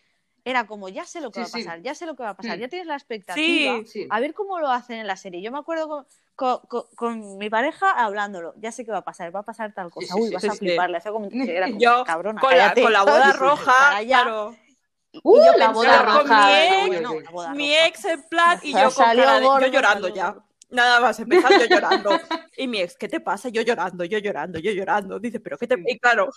era 0.50 0.66
como, 0.66 0.88
ya 0.88 1.04
sé 1.04 1.20
lo 1.20 1.30
que 1.30 1.36
Sí, 1.36 1.40
va 1.40 1.46
a 1.46 1.48
sí. 1.50 1.64
pasar, 1.64 1.82
ya 1.82 1.94
sé 1.94 2.06
lo 2.06 2.16
que 2.16 2.22
va 2.22 2.30
a 2.30 2.36
pasar, 2.36 2.58
ya 2.58 2.68
tienes 2.68 2.86
la 2.86 2.94
expectativa, 2.94 3.78
Sí, 3.80 3.86
Sí. 3.86 4.06
a 4.10 4.20
ver 4.20 4.34
cómo 4.34 4.58
lo 4.58 4.70
hacen 4.70 4.98
en 4.98 5.06
la 5.06 5.16
serie. 5.16 5.42
Yo 5.42 5.52
me 5.52 5.58
acuerdo 5.58 5.88
con, 5.88 6.06
con- 6.34 6.60
con- 6.68 6.84
con 6.96 7.36
mi 7.38 7.50
pareja 7.50 7.90
hablándolo, 7.90 8.54
ya 8.58 8.72
sé 8.72 8.84
qué 8.84 8.90
va 8.92 8.98
a 8.98 9.04
pasar, 9.04 9.34
va 9.34 9.40
a 9.40 9.44
pasar 9.44 9.74
tal 9.74 9.90
cosa, 9.90 10.14
sí, 10.14 10.20
uy, 10.20 10.28
sí, 10.28 10.34
vas 10.34 10.42
sí, 10.42 10.48
a 10.48 10.52
sí. 10.52 10.58
flipar, 10.58 10.88
le 10.90 10.96
hacía 10.98 11.12
como, 11.12 11.28
era 11.30 11.66
como, 11.68 11.80
Yo, 11.80 12.04
cabrona, 12.04 12.40
con, 12.40 12.56
la, 12.56 12.74
con 12.74 12.92
la 12.92 13.02
boda 13.02 13.32
roja, 13.32 14.00
claro. 14.04 14.56
Uh, 15.22 15.36
Y 15.36 15.46
yo 15.46 15.52
la 15.56 15.68
boda 15.70 16.04
con 16.04 16.28
roja. 16.28 16.46
mi 16.46 16.52
ex, 16.54 16.86
bueno, 16.86 17.14
boda 17.32 17.54
Mi 17.54 17.68
roja. 17.74 17.86
ex 17.86 18.04
en 18.04 18.22
plan 18.28 18.60
y 18.62 18.72
yo 18.72 18.78
con 18.84 18.90
salió 18.92 19.24
cara 19.24 19.40
de- 19.40 19.46
yo 19.62 19.66
llorando 19.72 20.08
ya. 20.08 20.36
Nada 20.70 21.00
más, 21.00 21.18
empezar 21.18 21.50
yo 21.58 21.64
llorando. 21.66 22.10
Y 22.58 22.66
mi 22.68 22.80
ex, 22.80 22.96
¿qué 22.96 23.08
te 23.08 23.20
pasa? 23.20 23.48
Yo 23.48 23.62
llorando, 23.62 24.04
yo 24.04 24.18
llorando, 24.18 24.58
yo 24.58 24.70
llorando. 24.72 25.18
Dice, 25.18 25.40
pero 25.40 25.56
¿qué 25.56 25.66
te 25.66 25.76
Y 25.86 25.98
claro, 25.98 26.28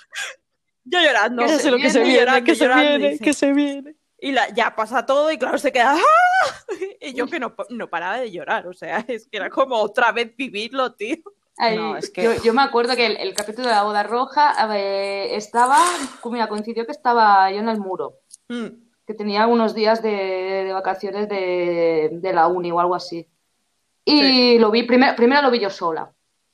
yo 0.86 1.00
llorando. 1.02 1.44
Que 1.46 1.60
se 1.60 1.70
lo 1.70 1.78
que 1.78 1.90
se 1.90 2.00
y 2.02 2.04
viene, 2.10 2.44
que 2.44 2.56
se 2.56 2.68
viene, 2.68 3.20
que 3.20 3.34
se 3.34 3.52
viene. 3.52 3.96
Y 4.24 4.32
la, 4.34 4.48
ya 4.54 4.76
pasa 4.76 5.04
todo 5.06 5.32
y 5.32 5.38
claro, 5.40 5.58
se 5.58 5.72
queda 5.72 5.96
¡ah! 5.96 6.68
Y 7.02 7.14
yo 7.14 7.26
que 7.28 7.40
no, 7.40 7.56
no 7.70 7.90
paraba 7.90 8.20
de 8.20 8.32
llorar, 8.32 8.68
o 8.68 8.74
sea, 8.74 9.04
es 9.08 9.28
que 9.28 9.38
era 9.38 9.50
como 9.50 9.76
otra 9.78 10.12
vez 10.12 10.36
vivirlo, 10.38 10.94
tío. 10.94 11.18
Ay, 11.58 11.76
No, 11.76 11.98
es 11.98 12.10
que- 12.12 12.24
yo, 12.24 12.34
yo 12.44 12.54
me 12.54 12.62
acuerdo 12.62 12.96
que 12.96 13.08
el, 13.08 13.18
el 13.18 13.34
capítulo 13.34 13.68
de 13.68 13.74
la 13.74 13.84
boda 13.84 14.04
roja 14.04 14.54
estaba, 14.76 15.78
mira, 16.26 16.48
coincidió 16.48 16.86
que 16.86 16.92
estaba 16.92 17.52
yo 17.52 17.58
en 17.60 17.70
el 17.70 17.80
muro, 17.80 18.20
Mm, 18.48 18.68
que 19.08 19.14
tenía 19.16 19.48
unos 19.48 19.74
días 19.74 20.02
de, 20.04 20.10
de 20.66 20.74
vacaciones 20.74 21.28
de, 21.28 22.10
de 22.14 22.34
la 22.34 22.48
uni 22.48 22.72
o 22.72 22.80
algo 22.80 22.96
así. 22.96 23.28
Y 24.06 24.60
lo 24.60 24.72
vi, 24.72 24.84
primero, 24.84 25.16
primero 25.16 25.42
lo 25.42 25.50
vi 25.52 25.60
yo 25.60 25.70
sola, 25.70 26.12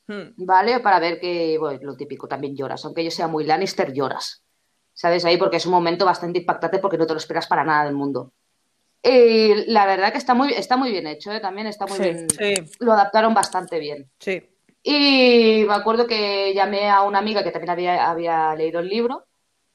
mm. 0.07 0.45
¿vale? 0.45 0.79
Para 0.79 0.99
ver 0.99 1.19
que, 1.19 1.57
bueno, 1.59 1.79
lo 1.83 1.95
típico, 1.97 2.27
también 2.27 2.55
lloras, 2.55 2.83
aunque 2.85 3.03
yo 3.03 3.11
sea 3.11 3.27
muy 3.27 3.43
Lannister, 3.45 3.91
lloras. 3.93 4.43
¿Sabes? 4.99 5.23
Ahí 5.25 5.37
porque 5.37 5.57
es 5.57 5.65
un 5.67 5.73
momento 5.73 6.05
bastante 6.05 6.39
impactante 6.39 6.79
porque 6.79 6.97
no 6.97 7.05
te 7.05 7.13
lo 7.13 7.19
esperas 7.19 7.45
para 7.45 7.63
nada 7.63 7.85
del 7.85 7.93
mundo. 7.93 8.33
Y 9.03 9.53
la 9.71 9.85
verdad 9.85 10.11
que 10.11 10.17
está 10.17 10.33
muy, 10.33 10.51
está 10.53 10.75
muy 10.75 10.89
bien 10.89 11.05
hecho, 11.05 11.31
¿eh? 11.31 11.39
También 11.39 11.67
está 11.67 11.85
muy 11.85 11.97
Sí, 11.97 12.01
bien. 12.03 12.27
Sí, 12.31 12.55
Lo 12.79 12.93
adaptaron 12.93 13.33
bastante 13.35 13.77
bien. 13.79 14.09
sí. 14.19 14.41
Y 14.81 15.65
me 15.67 15.73
acuerdo 15.73 16.07
que 16.07 16.53
llamé 16.55 16.89
a 16.89 17.01
una 17.03 17.19
amiga 17.19 17.43
que 17.43 17.51
también 17.51 17.71
había, 17.71 18.09
había 18.09 18.55
leído 18.55 18.79
el 18.79 18.87
libro 18.87 19.25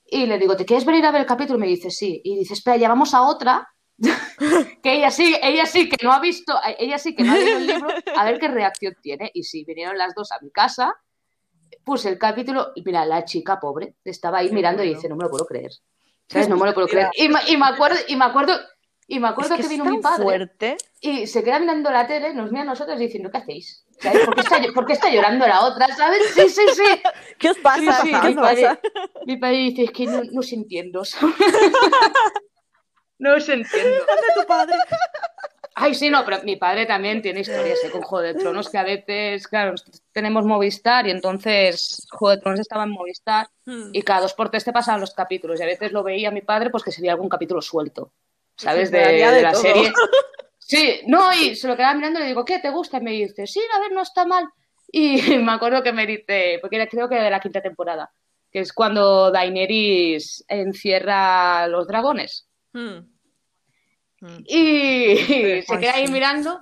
y 0.06 0.24
le 0.26 0.38
digo, 0.38 0.56
¿te 0.56 0.64
quieres 0.64 0.87
venir 0.87 1.04
a 1.04 1.11
ver 1.12 1.20
el 1.20 1.26
capítulo? 1.26 1.58
Y 1.58 1.61
me 1.61 1.66
dice, 1.66 1.90
sí. 1.90 2.20
Y 2.24 2.37
dice, 2.38 2.54
espera, 2.54 2.78
llamamos 2.78 3.12
a 3.14 3.22
otra 3.22 3.68
que 4.82 4.94
ella 4.94 5.11
sí, 5.11 5.37
ella 5.42 5.66
sí 5.66 5.88
que 5.88 6.02
no 6.04 6.12
ha 6.12 6.18
visto, 6.18 6.58
ella 6.78 6.98
sí 6.98 7.14
que 7.14 7.22
no 7.24 7.32
ha 7.32 7.37
leído 7.37 7.58
el 7.58 7.66
libro, 7.66 7.88
a 8.16 8.24
ver 8.24 8.38
qué 8.40 8.48
reacción 8.48 8.94
tiene. 9.02 9.30
Y 9.35 9.42
sí, 9.44 9.64
vinieron 9.64 9.96
las 9.98 10.14
dos 10.14 10.32
a 10.32 10.38
mi 10.40 10.50
casa, 10.50 10.94
puse 11.85 12.08
el 12.08 12.18
capítulo 12.18 12.72
y 12.74 12.82
mira, 12.82 13.04
la 13.06 13.24
chica 13.24 13.61
pobre 13.61 13.94
estaba 14.04 14.38
ahí 14.38 14.48
Qué 14.48 14.54
mirando 14.54 14.82
y 14.82 14.87
bueno. 14.88 14.98
dice, 14.98 15.08
no 15.08 15.16
me 15.16 15.24
lo 15.24 15.30
puedo 15.30 15.46
creer. 15.46 15.70
¿Sabes? 16.28 16.48
No 16.48 16.56
me 16.56 16.66
lo 16.66 16.74
puedo 16.74 16.88
creer. 16.88 17.11
Y 17.14 17.28
me, 17.28 17.38
y 17.48 17.56
me 17.56 17.66
acuerdo, 17.66 17.96
y 18.08 18.16
me 18.16 18.24
acuerdo, 18.24 18.54
y 19.06 19.20
me 19.20 19.28
acuerdo 19.28 19.54
Es 19.54 19.61
que 19.61 19.68
que, 19.68 19.68
vino 19.68 19.85
mi 19.85 19.98
padre 19.98 20.22
fuerte. 20.22 20.76
y 21.00 21.26
se 21.26 21.44
queda 21.44 21.58
mirando 21.58 21.90
la 21.90 22.06
tele, 22.06 22.32
nos 22.32 22.50
mira 22.50 22.62
a 22.62 22.66
nosotros 22.66 22.98
diciendo, 22.98 23.30
¿qué 23.30 23.38
hacéis? 23.38 23.85
¿Sabes? 24.00 24.24
¿Por 24.24 24.35
qué 24.35 24.40
está, 24.40 24.56
por 24.74 24.87
qué 24.87 24.92
está 24.94 25.11
llorando 25.11 25.46
la 25.46 25.64
otra? 25.66 25.94
¿Sabes? 25.94 26.22
Sí, 26.35 26.48
sí, 26.48 26.62
sí. 26.74 27.02
¿Qué 27.38 27.50
os 27.50 27.58
pasa? 27.58 28.00
Sí, 28.02 28.08
sí, 28.08 28.14
¿Qué 28.20 28.28
mi, 28.28 28.35
os 28.35 28.40
padre, 28.40 28.62
pasa? 28.62 28.80
mi 29.26 29.37
padre 29.37 29.56
dice, 29.56 29.85
es 29.85 29.90
que 29.90 30.06
no, 30.06 30.22
no 30.24 30.40
os 30.40 30.52
entiendo. 30.52 31.02
no 33.18 33.35
os 33.37 33.48
entiendo. 33.48 33.96
tu 34.40 34.46
padre? 34.46 34.76
Ay, 35.74 35.94
sí, 35.94 36.11
no, 36.11 36.24
pero 36.24 36.42
mi 36.42 36.56
padre 36.56 36.85
también 36.85 37.22
tiene 37.22 37.40
historias 37.40 37.78
¿eh? 37.85 37.90
con 37.90 38.02
Juego 38.02 38.22
de 38.22 38.35
Tronos 38.35 38.68
que 38.68 38.76
a 38.78 38.82
veces, 38.85 39.48
claro, 39.48 39.74
tenemos 40.12 40.44
Movistar 40.44 41.06
y 41.06 41.11
entonces 41.11 42.06
Juego 42.11 42.37
de 42.37 42.40
Tronos 42.42 42.61
estaba 42.61 42.85
en 42.85 42.90
Movistar 42.90 43.48
Mm. 43.64 43.90
y 43.92 44.02
cada 44.02 44.22
dos 44.22 44.35
por 44.35 44.50
tres 44.50 44.64
te 44.64 44.72
pasaban 44.72 45.00
los 45.00 45.14
capítulos 45.14 45.61
y 45.61 45.62
a 45.62 45.66
veces 45.66 45.92
lo 45.92 46.02
veía 46.02 46.32
mi 46.32 46.40
padre 46.40 46.68
pues 46.68 46.82
que 46.82 46.90
se 46.90 47.00
veía 47.00 47.12
algún 47.12 47.28
capítulo 47.28 47.62
suelto, 47.62 48.12
¿sabes? 48.56 48.90
De, 48.90 49.04
había 49.04 49.30
de 49.30 49.37
de 49.37 49.42
la 49.42 49.52
todo. 49.52 49.62
serie. 49.62 49.92
Sí, 50.58 51.00
no, 51.06 51.32
y 51.35 51.54
se 51.54 51.68
lo 51.68 51.76
quedaba 51.76 51.94
mirando 51.94 52.18
y 52.18 52.22
le 52.22 52.28
digo, 52.28 52.44
¿qué 52.44 52.58
te 52.58 52.70
gusta? 52.70 52.96
Y 52.98 53.02
me 53.02 53.11
dice, 53.11 53.46
sí, 53.46 53.61
a 53.76 53.80
ver, 53.80 53.92
no 53.92 54.00
está 54.02 54.24
mal. 54.24 54.48
Y 54.90 55.20
me 55.38 55.52
acuerdo 55.52 55.82
que 55.82 55.92
me 55.92 56.06
dice, 56.06 56.58
porque 56.61 56.76
era 56.76 56.87
creo 56.87 57.08
que 57.08 57.16
de 57.16 57.30
la 57.30 57.40
quinta 57.40 57.61
temporada, 57.61 58.11
que 58.50 58.61
es 58.61 58.72
cuando 58.72 59.30
Daenerys 59.30 60.44
encierra 60.48 61.62
a 61.64 61.68
los 61.68 61.87
dragones. 61.87 62.48
Mm. 62.72 62.98
Mm. 64.22 64.44
Y 64.46 65.16
se 65.66 65.78
queda 65.78 65.94
ahí 65.94 66.06
sí. 66.06 66.12
mirando 66.12 66.61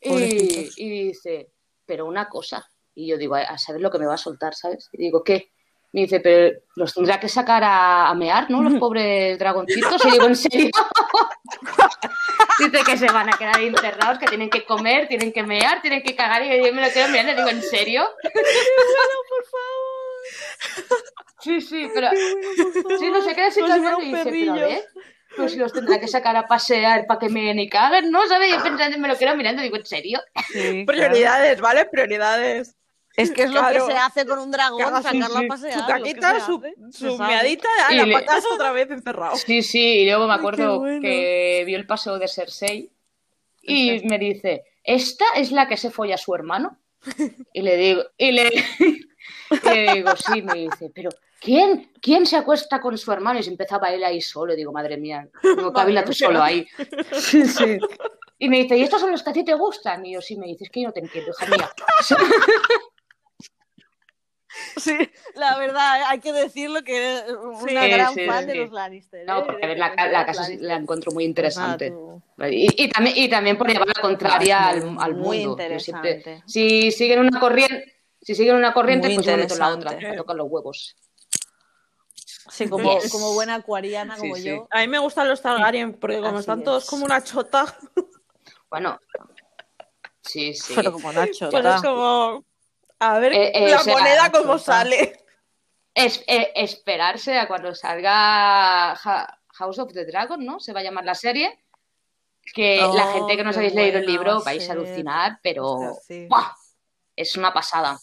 y, 0.00 0.70
dice, 0.76 1.50
pero 1.84 2.06
una 2.06 2.28
cosa. 2.28 2.66
Y 2.94 3.08
yo 3.08 3.18
digo, 3.18 3.34
a 3.34 3.58
saber 3.58 3.82
lo 3.82 3.90
que 3.90 3.98
me 3.98 4.06
va 4.06 4.14
a 4.14 4.18
soltar, 4.18 4.54
¿sabes? 4.54 4.88
Y 4.92 4.98
digo, 4.98 5.22
¿qué? 5.22 5.52
Me 5.92 6.02
dice, 6.02 6.20
pero 6.20 6.56
los 6.76 6.94
tendrá 6.94 7.18
que 7.18 7.28
sacar 7.28 7.64
a, 7.64 8.08
a 8.08 8.14
mear, 8.14 8.48
¿no? 8.48 8.62
Los 8.62 8.74
pobres 8.74 9.36
dragoncitos. 9.38 10.04
Y 10.04 10.10
digo, 10.12 10.26
¿en 10.26 10.36
serio? 10.36 10.70
dice 12.60 12.84
que 12.84 12.96
se 12.96 13.06
van 13.06 13.28
a 13.28 13.36
quedar 13.36 13.56
ahí 13.56 13.66
encerrados, 13.66 14.18
que 14.18 14.26
tienen 14.26 14.50
que 14.50 14.64
comer, 14.64 15.08
tienen 15.08 15.32
que 15.32 15.42
mear, 15.42 15.82
tienen 15.82 16.02
que 16.02 16.14
cagar. 16.14 16.44
Y 16.44 16.64
yo 16.64 16.72
me 16.72 16.86
lo 16.86 16.92
quedo 16.92 17.08
mirando 17.08 17.32
y 17.32 17.36
digo, 17.36 17.48
¿en 17.48 17.62
serio? 17.62 18.08
Sí, 21.40 21.60
sí, 21.60 21.90
pero... 21.92 22.08
Sí, 22.98 23.10
no 23.10 23.22
se 23.22 23.34
queda 23.34 23.48
así 23.48 23.60
Como 23.60 23.72
si 23.72 23.80
mirando 23.80 23.98
fuera 23.98 24.04
y 24.04 24.12
un 24.12 24.18
dice, 24.18 24.30
pero 24.46 24.52
a 24.52 24.66
ver, 24.66 24.84
pues 25.36 25.56
los 25.56 25.72
tendrá 25.72 25.98
que 26.00 26.08
sacar 26.08 26.36
a 26.36 26.46
pasear 26.46 27.06
para 27.06 27.18
que 27.20 27.28
me 27.28 27.54
ni 27.54 27.68
caguen, 27.68 28.10
¿no? 28.10 28.26
¿Sabes? 28.26 28.50
Yo 28.50 28.62
pensando, 28.62 28.98
me 28.98 29.08
lo 29.08 29.16
quedo 29.16 29.36
mirando 29.36 29.62
y 29.62 29.64
digo, 29.64 29.76
¿en 29.76 29.86
serio? 29.86 30.20
Sí, 30.52 30.84
claro. 30.84 30.86
Prioridades, 30.86 31.60
¿vale? 31.60 31.84
Prioridades. 31.86 32.76
Es 33.16 33.30
que 33.32 33.42
es 33.42 33.50
lo 33.50 33.60
Claro. 33.60 33.86
que 33.86 33.92
se 33.92 33.98
hace 33.98 34.24
con 34.26 34.38
un 34.38 34.50
dragón, 34.50 34.96
su- 34.96 35.02
sacarlo 35.02 35.36
a 35.38 35.40
sí, 35.40 35.46
pasear. 35.46 35.72
Su 35.72 35.78
lo 35.80 35.86
que 35.86 35.92
caquita, 35.92 36.40
su, 36.46 36.62
su 36.92 37.18
meadita, 37.18 37.68
Y 37.90 37.98
a 37.98 38.06
le- 38.06 38.12
la 38.12 38.20
patas 38.20 38.44
otra 38.52 38.72
vez 38.72 38.90
encerrado. 38.90 39.36
Sí, 39.36 39.62
sí, 39.62 40.00
y 40.00 40.04
luego 40.06 40.26
me 40.26 40.34
Ay, 40.34 40.38
acuerdo 40.38 40.72
qué 40.74 40.78
bueno. 40.78 41.00
que 41.02 41.62
vio 41.66 41.76
el 41.76 41.86
paseo 41.86 42.18
de 42.18 42.28
Cersei 42.28 42.90
y 43.62 44.00
me 44.04 44.18
dice, 44.18 44.64
¿esta 44.84 45.24
es 45.36 45.52
la 45.52 45.68
que 45.68 45.76
se 45.76 45.90
folla 45.90 46.14
a 46.14 46.18
su 46.18 46.34
hermano? 46.34 46.78
Y 47.52 47.62
le 47.62 47.76
digo, 47.76 48.02
y 48.16 48.32
le, 48.32 48.48
y 48.78 49.68
le 49.68 49.94
digo, 49.94 50.16
sí, 50.16 50.40
me 50.42 50.54
dice, 50.54 50.90
pero 50.94 51.10
¿quién, 51.40 51.90
¿quién 52.00 52.26
se 52.26 52.36
acuesta 52.36 52.80
con 52.80 52.96
su 52.98 53.10
hermano? 53.12 53.40
Y 53.40 53.42
se 53.42 53.50
empezaba 53.50 53.88
él 53.92 54.04
ahí 54.04 54.20
solo, 54.20 54.52
y 54.52 54.56
digo, 54.56 54.72
madre 54.72 54.96
mía, 54.96 55.28
no 55.56 55.72
cabila 55.72 56.04
tú 56.04 56.12
solo 56.12 56.42
ahí. 56.42 56.66
Sí, 57.12 57.46
sí. 57.46 57.78
Y 58.42 58.48
me 58.48 58.62
dice, 58.62 58.76
¿y 58.78 58.82
estos 58.82 59.00
son 59.02 59.10
los 59.10 59.22
que 59.22 59.30
a 59.30 59.32
ti 59.34 59.44
te 59.44 59.52
gustan? 59.54 60.04
Y 60.06 60.14
yo, 60.14 60.22
sí, 60.22 60.36
me 60.36 60.46
dice, 60.46 60.64
es 60.64 60.70
que 60.70 60.80
yo 60.80 60.88
no 60.88 60.92
te 60.94 61.00
entiendo, 61.00 61.30
hija 61.32 61.46
mía. 61.46 61.70
Sí, 64.76 64.96
la 65.36 65.58
verdad, 65.58 66.02
hay 66.08 66.18
que 66.18 66.32
decirlo 66.32 66.82
que 66.82 66.96
eres 66.96 67.24
una 67.30 67.82
Sí, 67.84 67.90
gran 67.90 68.14
sí, 68.14 68.26
fan 68.26 68.40
sí. 68.40 68.46
de 68.46 68.54
los 68.56 68.72
Lannister. 68.72 69.24
No, 69.26 69.38
¿eh? 69.40 69.42
porque 69.46 69.64
a 69.64 69.68
ver, 69.68 69.78
la, 69.78 69.94
casa 69.94 70.48
la 70.58 70.74
encuentro 70.74 71.12
muy 71.12 71.24
interesante. 71.24 71.92
Y, 72.50 72.84
y 72.84 72.88
también, 72.88 73.16
y 73.16 73.28
también 73.28 73.56
por 73.56 73.68
llevar 73.70 73.86
la 73.88 74.02
contraria 74.02 74.72
es 74.72 74.82
al, 74.82 74.90
muy- 74.90 75.04
al 75.04 75.14
muy 75.14 75.46
mundo. 75.46 75.78
Siempre- 75.78 76.42
si 76.46 76.90
siguen 76.90 77.20
una 77.20 77.38
corriente, 77.38 77.94
si 78.20 78.34
siguen 78.34 78.56
una 78.56 78.72
corriente, 78.72 79.06
Muy 79.08 79.16
pues 79.16 79.26
yo 79.26 79.32
me 79.32 79.38
meto 79.38 79.54
en 79.54 79.60
la 79.60 79.68
otra, 79.68 79.92
me 79.92 80.16
tocan 80.16 80.36
los 80.36 80.48
huevos. 80.50 80.96
Sí, 82.64 82.70
como, 82.70 83.00
Yes. 83.00 83.10
como 83.12 83.32
buena 83.34 83.54
acuariana 83.56 84.14
Sí, 84.16 84.20
como 84.22 84.36
sí. 84.36 84.42
yo. 84.44 84.68
A 84.70 84.80
mí 84.80 84.88
me 84.88 84.98
gustan 84.98 85.28
los 85.28 85.40
Targaryen 85.42 85.94
porque 85.94 86.16
como 86.18 86.28
Así 86.30 86.38
están 86.40 86.62
todos 86.64 86.86
como 86.88 87.04
una 87.04 87.22
chota, 87.22 87.76
Bueno, 88.70 89.00
sí, 90.22 90.54
sí. 90.54 90.72
Pero 90.76 90.92
como 90.92 91.12
Nacho, 91.12 91.50
pues 91.50 91.52
¿verdad? 91.62 91.76
es 91.76 91.82
como... 91.82 92.44
A 93.00 93.18
ver 93.18 93.32
Eh, 93.32 93.52
eh, 93.54 93.70
la 93.70 93.80
o 93.80 93.82
sea, 93.84 93.92
moneda 93.96 94.30
como 94.30 94.52
chota. 94.58 94.58
sale. 94.58 95.24
Es, 95.94 96.22
eh, 96.26 96.52
esperarse 96.54 97.38
a 97.38 97.48
cuando 97.48 97.74
salga 97.74 98.94
House 99.54 99.78
of 99.78 99.92
the 99.92 100.04
Dragon, 100.04 100.44
¿no? 100.44 100.60
Se 100.60 100.72
va 100.72 100.80
a 100.80 100.82
llamar 100.84 101.04
la 101.04 101.14
serie. 101.14 101.64
Que 102.54 102.76
la 102.76 102.86
Oh, 103.10 103.12
gente 103.14 103.36
que 103.36 103.42
no 103.44 103.50
os 103.50 103.56
habéis 103.56 103.74
leído 103.74 103.98
el 103.98 104.06
libro 104.06 104.34
va 104.36 104.40
a 104.40 104.44
vais 104.44 104.68
a 104.68 104.72
alucinar, 104.72 105.38
pero. 105.42 105.96
¡buah! 106.28 106.52
es 107.16 107.36
una 107.36 107.52
pasada. 107.52 107.98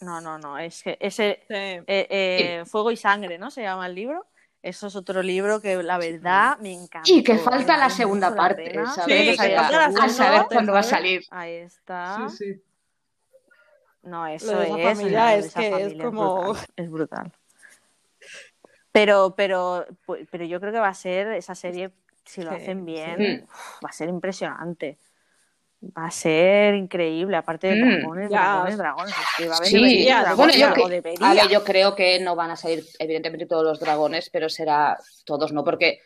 No, 0.00 0.20
no, 0.20 0.38
no, 0.38 0.58
es 0.58 0.82
que 0.82 0.96
ese 1.00 1.40
Sí. 1.48 1.54
eh, 1.54 1.84
eh, 1.86 2.62
Fuego 2.66 2.90
y 2.90 2.96
Sangre, 2.96 3.38
¿no? 3.38 3.50
Se 3.50 3.62
llama 3.62 3.86
el 3.86 3.94
libro. 3.94 4.26
Eso 4.62 4.88
es 4.88 4.96
otro 4.96 5.22
libro 5.22 5.60
que 5.60 5.80
la 5.82 5.98
verdad 5.98 6.58
me 6.58 6.72
encanta. 6.72 7.08
Y 7.10 7.22
que 7.22 7.38
falta 7.38 7.76
la 7.76 7.90
segunda 7.90 8.34
parte, 8.34 8.74
¿sabes? 8.74 9.04
Sí, 9.04 9.30
que 9.30 9.36
falta 9.36 9.70
la 9.70 10.04
a 10.04 10.08
saber 10.08 10.46
cuándo 10.50 10.72
va 10.72 10.80
a 10.80 10.82
salir. 10.84 11.22
Ahí 11.30 11.54
está. 11.54 12.28
Sí, 12.28 12.36
sí. 12.54 12.62
No, 14.02 14.26
eso 14.26 14.52
Lo 14.52 14.58
de 14.60 14.66
esa 14.66 14.78
es. 14.78 14.98
familia 14.98 15.34
es 15.34 15.46
esa 15.46 15.60
que 15.60 15.66
es 15.68 15.72
familia 15.74 16.04
como- 16.04 16.42
brutal, 16.42 16.66
Es 16.76 16.90
brutal. 16.90 17.32
Pero, 18.92 19.34
pero, 19.36 19.86
pero 20.30 20.44
yo 20.44 20.60
creo 20.60 20.72
que 20.72 20.78
va 20.80 20.88
a 20.88 20.94
ser 20.94 21.28
esa 21.32 21.54
serie, 21.54 21.92
si 22.24 22.42
lo 22.42 22.50
Sí, 22.50 22.56
hacen 22.56 22.84
bien, 22.84 23.16
sí. 23.18 23.44
uf, 23.44 23.84
va 23.84 23.88
a 23.90 23.92
ser 23.92 24.08
impresionante. 24.08 24.98
Va 25.80 26.06
a 26.06 26.10
ser 26.10 26.74
increíble, 26.74 27.36
aparte 27.36 27.68
de 27.68 27.76
Mm, 27.76 27.88
dragones, 28.00 28.30
ya. 28.30 28.38
dragones, 28.40 28.78
dragones. 28.78 29.14
Es 29.14 29.26
que 29.36 29.48
va 29.48 29.54
a 29.54 29.64
Sí, 29.64 30.04
ya, 30.04 30.22
dragones, 30.22 30.36
bueno, 30.36 30.52
yo, 30.54 30.70
o 30.70 30.88
que- 30.88 30.94
debería. 30.94 31.30
a 31.30 31.34
ver, 31.34 31.48
yo 31.48 31.62
creo 31.64 31.94
que 31.94 32.18
no 32.18 32.34
van 32.34 32.50
a 32.50 32.56
salir, 32.56 32.84
evidentemente, 32.98 33.46
todos 33.46 33.62
los 33.62 33.78
dragones, 33.78 34.28
pero 34.30 34.48
será 34.48 34.98
todos, 35.24 35.52
¿no? 35.52 35.62
Porque, 35.64 36.00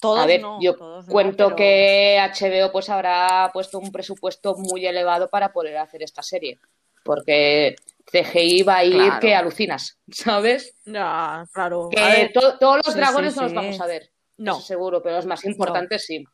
Todos 0.00 0.20
a 0.20 0.26
ver, 0.26 0.40
no, 0.40 0.58
yo 0.62 0.76
todos 0.76 1.06
no, 1.08 1.12
cuento 1.12 1.44
pero- 1.46 1.56
que 1.56 2.18
HBO 2.20 2.70
pues 2.72 2.88
habrá 2.88 3.50
puesto 3.52 3.78
un 3.80 3.90
presupuesto 3.92 4.54
muy 4.56 4.86
elevado 4.86 5.28
para 5.28 5.52
poder 5.52 5.76
hacer 5.76 6.02
esta 6.04 6.22
serie. 6.22 6.58
Porque 7.04 7.74
CGI 8.10 8.62
va 8.62 8.76
a 8.76 8.84
ir 8.84 8.94
Claro. 8.94 9.20
que 9.20 9.34
alucinas, 9.34 9.98
¿sabes? 10.10 10.72
Ya, 10.86 11.44
claro. 11.52 11.88
Que 11.90 12.00
A 12.00 12.08
ver, 12.08 12.32
to- 12.32 12.56
todos 12.58 12.76
los 12.84 12.94
Sí, 12.94 12.98
dragones 13.00 13.32
sí, 13.34 13.38
no 13.40 13.42
los 13.44 13.54
vamos 13.54 13.80
a 13.80 13.86
ver, 13.86 14.10
no. 14.38 14.60
seguro, 14.60 15.02
pero 15.02 15.16
los 15.16 15.26
más 15.26 15.44
importantes 15.44 16.06
sí. 16.06 16.24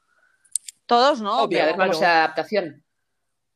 Todos 0.86 1.22
no, 1.22 1.42
Obvio, 1.44 1.62
a 1.62 1.66
ver 1.66 1.74
cómo 1.76 1.84
claro. 1.86 1.98
sea 1.98 2.08
la 2.08 2.24
adaptación. 2.24 2.83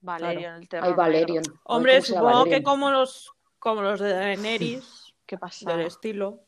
Valerion, 0.01 0.55
el 0.55 0.69
terror 0.69 0.85
Ay, 0.85 0.91
negro. 0.91 1.03
Valerion. 1.03 1.45
Hombre, 1.65 1.95
Ay, 1.97 2.03
supongo 2.03 2.45
que 2.45 2.63
como 2.63 2.91
los, 2.91 3.31
como 3.59 3.83
los 3.83 4.01
de 4.01 4.13
Daenerys, 4.13 5.15
¿Qué 5.27 5.37
pasa? 5.39 5.71
del 5.73 5.87
estilo. 5.87 6.41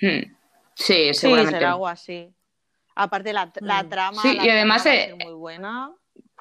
Hmm. 0.00 0.20
Sí, 0.74 1.08
Sí, 1.08 1.14
seguramente. 1.14 1.58
será 1.58 1.70
algo 1.72 1.88
así. 1.88 2.34
Aparte, 2.94 3.32
la, 3.32 3.50
la 3.60 3.82
Mm. 3.82 3.88
trama. 3.88 4.22
Sí, 4.22 4.34
la 4.36 4.44
y 4.46 4.50
además, 4.50 4.82
trama 4.82 4.98
eh, 4.98 5.14
muy 5.24 5.34
buena. 5.34 5.92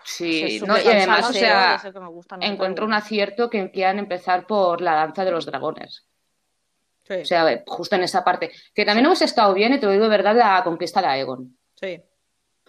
Sí, 0.04 0.60
Se 0.60 0.66
no, 0.66 0.78
y 0.82 0.88
además, 0.88 1.30
o 1.30 1.34
sea, 1.34 1.80
que 1.82 2.46
encuentro 2.48 2.86
un 2.86 2.94
acierto 2.94 3.50
que 3.52 3.70
quieran 3.72 4.00
empezar 4.00 4.48
por 4.48 4.82
la 4.82 4.94
danza 4.96 5.24
de 5.24 5.32
los 5.32 5.46
dragones. 5.46 6.08
Sí, 7.04 7.14
O 7.22 7.26
sea, 7.26 7.42
a 7.42 7.46
ver, 7.46 7.64
justo 7.68 7.96
en 7.96 8.04
esa 8.04 8.24
parte. 8.24 8.52
Que 8.74 8.84
también 8.84 9.06
hubiese 9.06 9.26
estado 9.26 9.54
bien, 9.54 9.74
y 9.74 9.80
te 9.80 9.86
lo 9.86 9.92
digo 9.92 10.06
de 10.06 10.10
verdad, 10.10 10.36
la 10.36 10.64
conquista 10.64 11.02
de 11.02 11.08
Aegon. 11.08 11.58
sí. 11.76 12.02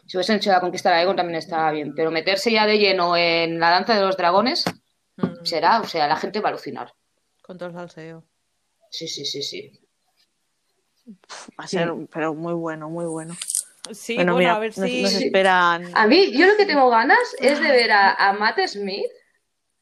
Si 0.06 0.16
hubiesen 0.16 0.36
hecho 0.36 0.50
la 0.50 0.60
conquista 0.60 0.90
de 0.90 0.96
Aegon 0.96 1.16
también 1.16 1.38
estaba 1.38 1.70
bien. 1.70 1.94
Pero 1.94 2.10
meterse 2.10 2.50
ya 2.50 2.66
de 2.66 2.78
lleno 2.78 3.16
en 3.16 3.58
la 3.58 3.70
danza 3.70 3.94
de 3.94 4.02
los 4.02 4.16
dragones 4.16 4.64
Mm, 5.16 5.44
será, 5.44 5.80
o 5.80 5.86
sea, 5.86 6.06
la 6.08 6.16
gente 6.16 6.40
va 6.40 6.48
a 6.48 6.52
alucinar. 6.52 6.92
Con 7.42 7.58
todo 7.58 7.68
el 7.68 7.74
salseo. 7.74 8.24
Sí, 8.90 9.08
sí, 9.08 9.24
sí, 9.24 9.42
sí. 9.42 9.72
Va 11.58 11.64
a 11.64 11.66
ser, 11.66 11.92
pero 12.12 12.34
muy 12.34 12.54
bueno, 12.54 12.88
muy 12.88 13.06
bueno. 13.06 13.34
Sí, 13.92 14.14
bueno, 14.14 14.34
bueno, 14.34 14.38
mira, 14.38 14.56
a 14.56 14.58
ver 14.60 14.78
nos, 14.78 14.88
si. 14.88 15.02
nos 15.02 15.14
esperan. 15.14 15.90
A 15.94 16.06
mí, 16.06 16.30
yo 16.32 16.46
lo 16.46 16.56
que 16.56 16.66
tengo 16.66 16.88
ganas 16.88 17.18
es 17.40 17.60
de 17.60 17.70
ver 17.70 17.90
a, 17.90 18.14
a 18.14 18.32
Matt 18.32 18.60
Smith 18.66 19.10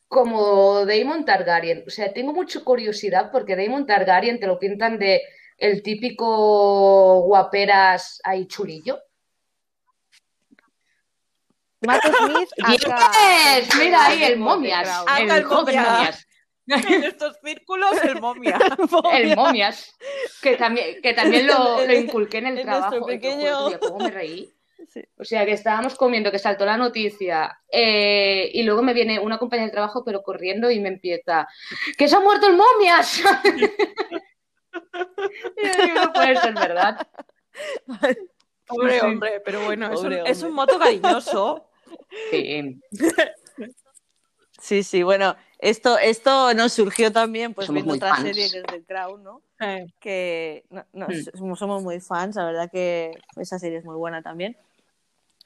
como 0.09 0.87
Daemon 0.87 1.24
Targaryen. 1.24 1.85
O 1.87 1.90
sea, 1.90 2.12
tengo 2.12 2.33
mucha 2.33 2.61
curiosidad 2.64 3.30
porque 3.30 3.56
Daemon 3.56 3.87
Targaryen 3.87 4.40
te 4.40 4.46
lo 4.46 4.59
pintan 4.59 4.98
de 4.98 5.22
el 5.59 5.83
típico 5.83 7.20
guaperas 7.22 8.20
ahí 8.24 8.46
chulillo. 8.46 8.98
Matt 11.83 12.03
Smith, 12.05 12.49
acá. 12.62 13.11
¡Yes! 13.59 13.77
Mira 13.79 14.07
ahí 14.07 14.25
el 14.25 14.38
momias, 14.38 14.88
el 15.19 15.31
el 15.31 15.47
momias. 15.47 16.27
En 16.66 17.05
estos 17.05 17.37
círculos, 17.43 17.93
el 18.05 18.21
momia. 18.21 18.59
El 19.12 19.35
momias, 19.35 19.97
que 20.43 20.57
también, 20.57 21.01
que 21.03 21.14
también 21.14 21.47
lo, 21.47 21.85
lo 21.85 21.93
inculqué 21.93 22.38
en 22.38 22.47
el 22.49 22.59
En 22.59 22.64
trabajo. 22.66 23.07
pequeño- 23.07 23.69
tía, 23.69 23.79
¿Cómo 23.81 23.99
me 24.05 24.11
reí? 24.11 24.53
Sí. 24.88 25.03
O 25.19 25.25
sea, 25.25 25.45
que 25.45 25.53
estábamos 25.53 25.95
comiendo, 25.95 26.31
que 26.31 26.38
saltó 26.38 26.64
la 26.64 26.77
noticia, 26.77 27.59
eh, 27.71 28.51
y 28.53 28.62
luego 28.62 28.83
me 28.83 28.95
viene 28.95 29.19
una 29.19 29.38
compañera 29.38 29.66
del 29.66 29.73
trabajo, 29.73 30.03
pero 30.05 30.23
corriendo, 30.23 30.71
y 30.71 30.81
me 30.81 30.88
empieza, 30.88 31.47
¡que 31.99 32.09
se 32.09 32.16
ha 32.16 32.21
muerto 32.21 32.47
el 32.47 32.57
momias! 32.57 33.21
y 35.57 35.66
yo 35.66 35.85
digo, 35.85 36.05
no 36.05 36.12
puede 36.12 36.37
ser 36.37 36.55
verdad. 36.55 37.07
Hombre, 38.69 39.01
Sí. 39.01 39.07
hombre, 39.07 39.40
pero 39.45 39.64
bueno, 39.64 39.90
es, 40.25 40.43
un 40.43 40.53
moto 40.53 40.79
cariñoso. 40.79 41.69
Sí, 42.31 42.81
Sí, 44.61 44.83
sí, 44.83 45.03
bueno, 45.03 45.37
esto, 45.59 45.98
esto 45.98 46.53
nos 46.53 46.72
surgió 46.74 47.11
también, 47.11 47.55
pues 47.55 47.66
Somos 47.68 47.83
viendo 47.83 47.94
otra 47.94 48.14
fans. 48.16 48.26
serie 48.26 48.50
que 48.50 48.59
es 48.59 48.64
The 48.64 48.85
Crown, 48.85 49.22
¿no? 49.24 49.40
Eh, 49.59 49.87
que 49.98 50.64
no- 50.68 50.85
no, 50.92 51.07
Mm. 51.09 51.57
somos- 51.57 51.83
muy 51.83 51.98
fans, 52.00 52.37
la 52.37 52.44
verdad 52.44 52.70
que 52.70 53.11
esa 53.37 53.59
serie 53.59 53.79
es 53.79 53.85
muy 53.87 53.96
buena 53.96 54.20
también. 54.22 54.57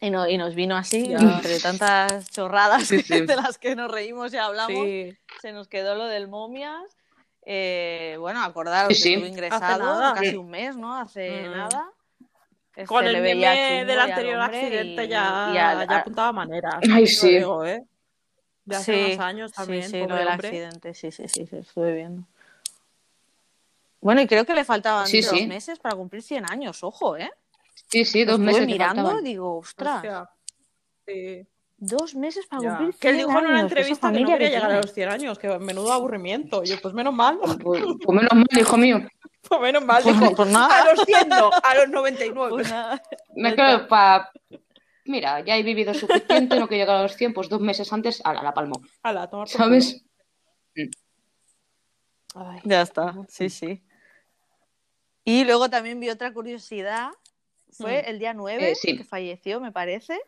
Y, 0.00 0.10
no, 0.10 0.28
y 0.28 0.36
nos 0.36 0.56
vino 0.56 0.76
así, 0.76 1.08
Ya. 1.08 1.18
entre 1.18 1.60
tantas 1.60 2.28
chorradas 2.32 2.88
Sí, 2.88 3.00
sí. 3.02 3.20
de 3.30 3.36
las 3.36 3.56
que 3.58 3.76
nos 3.76 3.88
reímos 3.90 4.34
y 4.34 4.36
hablamos, 4.36 4.84
sí. 4.84 5.16
se 5.40 5.52
nos 5.52 5.68
quedó 5.68 5.94
lo 5.94 6.06
del 6.06 6.26
momias. 6.26 6.82
Eh, 7.46 8.16
bueno, 8.18 8.42
acordaros 8.42 8.88
Sí, 8.96 9.02
que 9.02 9.08
sí. 9.08 9.12
estuvo 9.14 9.28
ingresado 9.28 9.78
nada. 9.84 10.14
casi 10.14 10.34
un 10.36 10.50
mes, 10.50 10.76
¿no? 10.76 10.96
Hace 10.96 11.46
Mm. 11.48 11.52
nada. 11.52 11.88
Este, 12.76 12.86
Con 12.86 13.06
el 13.06 13.12
le 13.12 13.20
veía 13.20 13.50
meme 13.54 13.84
del 13.84 14.00
anterior 14.00 14.40
accidente 14.40 15.04
y- 15.04 15.08
ya, 15.08 15.50
y 15.54 15.58
al- 15.58 15.88
ya 15.88 15.96
a- 15.96 16.00
apuntaba 16.00 16.32
maneras. 16.32 16.74
Ay, 16.92 17.06
sí. 17.06 17.36
digo, 17.36 17.64
¿eh? 17.64 17.84
De 18.64 18.76
hace 18.76 18.92
Sí, 18.94 19.12
unos 19.12 19.18
años 19.20 19.52
también, 19.52 19.82
Sí, 19.84 19.90
sí, 20.00 20.06
lo 20.06 20.16
del 20.16 20.28
accidente, 20.28 20.94
sí, 20.94 21.12
sí, 21.12 21.28
sí, 21.28 21.46
sí, 21.46 21.56
estuve 21.56 21.92
viendo. 21.94 22.24
Bueno, 24.00 24.20
y 24.22 24.26
creo 24.26 24.44
que 24.44 24.54
le 24.54 24.64
faltaban 24.64 25.06
Sí, 25.06 25.20
dos 25.22 25.30
sí. 25.30 25.46
meses 25.46 25.78
para 25.78 25.94
cumplir 25.94 26.22
100 26.22 26.50
años, 26.50 26.82
ojo, 26.82 27.16
¿eh? 27.16 27.30
sí, 27.88 28.04
sí, 28.04 28.24
dos 28.24 28.34
Estuve 28.40 28.46
meses 28.46 28.66
mirando, 28.66 29.20
digo, 29.22 29.58
ostras, 29.58 29.96
Hostia. 29.96 30.30
Sí, 31.06 31.46
dos 31.76 32.14
meses 32.14 32.46
para 32.46 32.62
ya. 32.62 32.68
cumplir 32.70 32.92
100 32.94 33.00
Que 33.00 33.08
él 33.10 33.16
dijo 33.18 33.38
en 33.38 33.46
una 33.46 33.60
entrevista 33.60 34.08
que 34.08 34.20
no 34.20 34.26
familia 34.28 34.34
quería 34.34 34.48
que 34.48 34.54
llegar 34.56 34.70
a 34.72 34.80
los 34.80 34.92
100 34.92 35.08
años, 35.10 35.38
que 35.38 35.58
menudo 35.58 35.92
aburrimiento. 35.92 36.64
Yo, 36.64 36.80
pues 36.80 36.92
menos 36.92 37.14
mal, 37.14 37.38
Pues, 37.62 37.84
pues 38.04 38.16
menos 38.16 38.32
mal, 38.34 38.46
hijo 38.58 38.76
mío. 38.76 38.98
Pues 39.48 39.60
menos 39.60 39.84
mal. 39.84 40.02
Pues, 40.02 40.16
pues 40.36 40.48
nada. 40.50 40.82
a 40.82 40.94
los 40.94 41.04
100 41.04 41.28
no, 41.28 41.50
a 41.62 41.74
los 41.74 41.88
99. 41.88 42.50
Pues 42.50 42.70
nada. 42.70 43.02
Me 43.34 43.54
quedo 43.54 43.86
para... 43.88 44.30
Mira, 45.06 45.40
ya 45.40 45.56
he 45.56 45.62
vivido 45.62 45.92
suficiente, 45.92 46.58
no 46.58 46.66
quiero 46.66 46.82
llegar 46.84 46.96
a 46.96 47.02
los 47.02 47.14
100, 47.16 47.34
pues 47.34 47.48
dos 47.50 47.60
meses 47.60 47.92
antes, 47.92 48.22
a 48.24 48.32
la, 48.32 48.42
la 48.42 48.54
palmo. 48.54 48.80
Tomar 49.02 49.28
por 49.30 49.48
¿Sabes? 49.48 50.02
Ay. 52.34 52.60
Ya 52.64 52.82
está, 52.82 53.14
sí, 53.28 53.48
sí. 53.50 53.82
Y 55.24 55.44
luego 55.44 55.68
también 55.70 56.00
vi 56.00 56.10
otra 56.10 56.32
curiosidad, 56.32 57.10
fue 57.70 58.02
Mm. 58.02 58.08
el 58.08 58.18
día 58.18 58.34
9, 58.34 58.70
Eh, 58.70 58.74
sí. 58.74 58.96
que 58.96 59.04
falleció, 59.04 59.60
me 59.60 59.72
parece, 59.72 60.18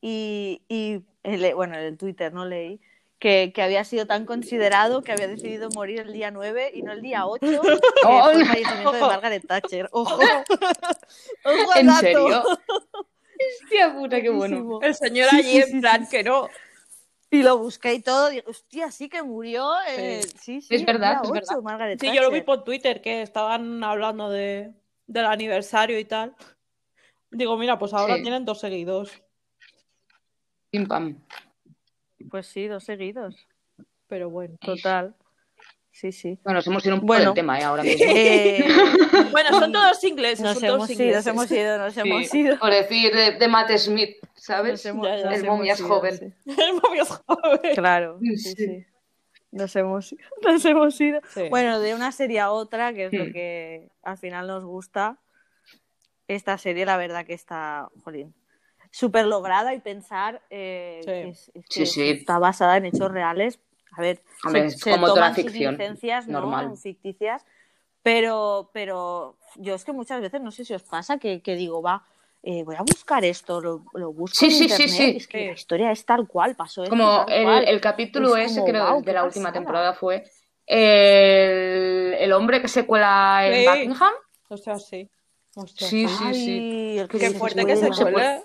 y, 0.00 0.62
y 0.68 1.02
el- 1.22 1.54
bueno, 1.54 1.74
en 1.74 1.80
el 1.84 1.98
Twitter 1.98 2.32
no 2.32 2.44
leí, 2.46 2.80
que, 3.22 3.52
que 3.54 3.62
había 3.62 3.84
sido 3.84 4.04
tan 4.04 4.26
considerado 4.26 5.02
que 5.02 5.12
había 5.12 5.28
decidido 5.28 5.68
morir 5.70 6.00
el 6.00 6.12
día 6.12 6.32
9 6.32 6.72
y 6.74 6.82
no 6.82 6.90
el 6.90 7.00
día 7.02 7.24
8, 7.24 7.38
que 7.40 7.46
Oh, 8.04 8.24
fue 8.24 8.32
el 8.32 8.38
no. 8.40 8.46
fallecimiento 8.46 8.92
de 8.92 9.00
Margaret 9.00 9.46
Thatcher. 9.46 9.88
Ojo, 9.92 10.18
Ojo 11.44 11.76
¿En 11.76 11.86
dato. 11.86 12.00
serio? 12.00 12.42
Hostia 13.62 13.94
puta, 13.94 14.20
qué 14.20 14.28
bueno. 14.28 14.56
Buenísimo. 14.64 14.82
El 14.82 14.94
señor 14.96 15.28
Sí, 15.30 15.36
allí 15.36 15.50
sí, 15.50 15.56
en 15.58 15.66
sí, 15.68 15.80
plan 15.80 16.04
sí. 16.04 16.10
que 16.10 16.24
no. 16.24 16.48
Y 17.30 17.42
lo 17.44 17.58
busqué 17.58 17.94
y 17.94 18.00
todo, 18.00 18.28
digo, 18.28 18.50
hostia, 18.50 18.90
sí 18.90 19.08
que 19.08 19.22
murió. 19.22 19.70
eh, 19.88 20.22
sí, 20.40 20.60
sí, 20.60 20.74
Es 20.74 20.84
verdad, 20.84 21.12
día 21.12 21.20
es 21.22 21.30
8, 21.30 21.32
verdad. 21.32 21.62
Margaret 21.62 22.00
Sí, 22.00 22.12
yo 22.12 22.22
lo 22.22 22.30
vi 22.32 22.40
por 22.42 22.64
Twitter 22.64 23.00
que 23.00 23.22
estaban 23.22 23.84
hablando 23.84 24.30
de, 24.30 24.72
del 25.06 25.26
aniversario 25.26 25.96
y 25.98 26.04
tal. 26.04 26.34
Digo, 27.30 27.56
mira, 27.56 27.78
pues 27.78 27.94
ahora 27.94 28.16
Sí. 28.16 28.22
tienen 28.22 28.44
dos 28.44 28.58
seguidos. 28.58 29.12
Pim 30.70 30.88
pam. 30.88 31.16
Pues 32.32 32.46
sí, 32.48 32.66
dos 32.66 32.82
seguidos. 32.82 33.46
Pero 34.08 34.28
bueno. 34.30 34.56
Total. 34.60 35.14
Sí, 35.92 36.10
sí. 36.10 36.38
Bueno, 36.42 36.56
nos 36.60 36.66
hemos 36.66 36.84
ido 36.86 36.94
un 36.94 37.00
poco 37.02 37.08
Bueno. 37.08 37.24
del 37.26 37.34
tema 37.34 37.60
¿eh? 37.60 37.62
ahora 37.64 37.82
mismo. 37.84 38.06
Eh, 38.08 38.64
Bueno, 39.30 39.50
son 39.50 39.70
todos 39.72 40.02
ingleses. 40.04 40.40
nos 40.40 40.54
son 40.54 40.64
hemos 40.64 40.76
todos 40.78 40.90
ido, 40.90 41.02
ingleses. 41.04 41.26
nos 41.26 41.34
hemos 41.34 41.52
ido, 41.52 41.78
nos 41.78 41.92
Sí, 41.94 42.00
hemos 42.00 42.34
ido. 42.34 42.58
Por 42.58 42.70
decir 42.70 43.14
de, 43.14 43.32
de 43.32 43.48
Matt 43.48 43.70
Smith, 43.76 44.16
Nos 44.22 44.30
¿sabes? 44.42 44.86
hemos- 44.86 45.06
Ya, 45.06 45.14
El 45.16 45.32
hemos 45.44 45.56
momia 45.58 45.74
es 45.74 45.80
ido, 45.80 45.88
joven. 45.88 46.18
sí. 46.18 46.32
El 46.58 46.72
momio 46.82 47.02
es 47.02 47.08
joven. 47.10 47.74
Claro, 47.74 48.18
sí, 48.22 48.36
Sí. 48.38 48.54
sí. 48.56 48.86
Nos 49.50 49.76
hemos, 49.76 50.14
nos 50.42 50.64
hemos 50.64 50.98
ido. 50.98 51.20
Sí. 51.28 51.42
Bueno, 51.50 51.78
de 51.80 51.94
una 51.94 52.10
serie 52.12 52.40
a 52.40 52.50
otra, 52.50 52.94
que 52.94 53.04
es 53.06 53.12
lo 53.12 53.26
Hmm. 53.26 53.32
que 53.32 53.90
al 54.02 54.16
final 54.16 54.46
nos 54.46 54.64
gusta, 54.64 55.18
esta 56.26 56.56
serie 56.56 56.86
la 56.86 56.96
verdad 56.96 57.26
que 57.26 57.34
está, 57.34 57.90
jolín, 58.02 58.32
súper 58.92 59.26
lograda 59.26 59.74
y 59.74 59.80
pensar 59.80 60.40
eh, 60.50 61.00
Sí. 61.00 61.06
que, 61.06 61.28
es- 61.30 61.48
es 61.54 61.64
Sí, 61.68 61.80
que 61.80 61.86
sí. 61.86 62.10
está 62.10 62.38
basada 62.38 62.76
en 62.76 62.84
hechos 62.86 63.10
reales. 63.10 63.58
A 63.96 64.00
ver, 64.00 64.22
Hombre, 64.44 64.60
se, 64.70 64.76
es 64.76 64.80
se 64.80 64.90
como 64.92 65.06
toda 65.06 65.16
toman 65.16 65.34
sus 65.34 65.44
ficción, 65.44 65.76
¿no? 66.28 66.32
normal. 66.40 66.76
ficticias, 66.80 67.44
pero, 68.02 68.70
pero 68.72 69.36
yo 69.56 69.74
es 69.74 69.84
que 69.84 69.92
muchas 69.92 70.20
veces, 70.20 70.40
no 70.40 70.50
sé 70.50 70.64
si 70.64 70.72
os 70.74 70.82
pasa, 70.82 71.18
que, 71.18 71.42
que 71.42 71.56
digo, 71.56 71.82
va, 71.82 72.04
eh, 72.42 72.64
voy 72.64 72.74
a 72.76 72.82
buscar 72.82 73.24
esto, 73.24 73.60
lo, 73.60 73.84
lo 73.94 74.12
busco 74.12 74.36
Sí, 74.36 74.46
en 74.46 74.50
sí, 74.52 74.56
sí, 74.68 74.82
internet, 74.82 74.88
sí. 74.90 75.12
y 75.12 75.16
es 75.16 75.26
que 75.26 75.38
Sí. 75.38 75.44
la 75.46 75.52
historia 75.52 75.90
es 75.92 76.04
tal 76.06 76.26
cual, 76.28 76.54
pasó 76.56 76.82
esto 76.84 76.90
Como 76.90 77.24
el, 77.28 77.44
cual. 77.44 77.64
el 77.68 77.80
capítulo 77.80 78.36
Es 78.36 78.50
ese, 78.52 78.60
como, 78.60 78.72
creo, 78.72 79.00
de 79.02 79.12
la 79.12 79.24
última 79.24 79.44
pasada. 79.44 79.52
temporada 79.52 79.94
fue 79.94 80.24
el, 80.66 82.14
el 82.18 82.32
hombre 82.32 82.60
que 82.60 82.68
se 82.68 82.86
cuela 82.86 83.46
en 83.46 83.54
Sí. 83.62 83.66
Buckingham. 83.68 84.12
O 84.48 84.56
sea, 84.56 84.78
sí. 84.78 85.08
Sí, 85.76 86.06
sí. 86.06 86.34
sí. 86.34 86.98
Ay, 87.00 87.06
Qué 87.10 87.30
fuerte 87.30 87.62
cuela. 87.62 87.74
que 87.90 87.94
se 87.94 88.02
cuele. 88.10 88.42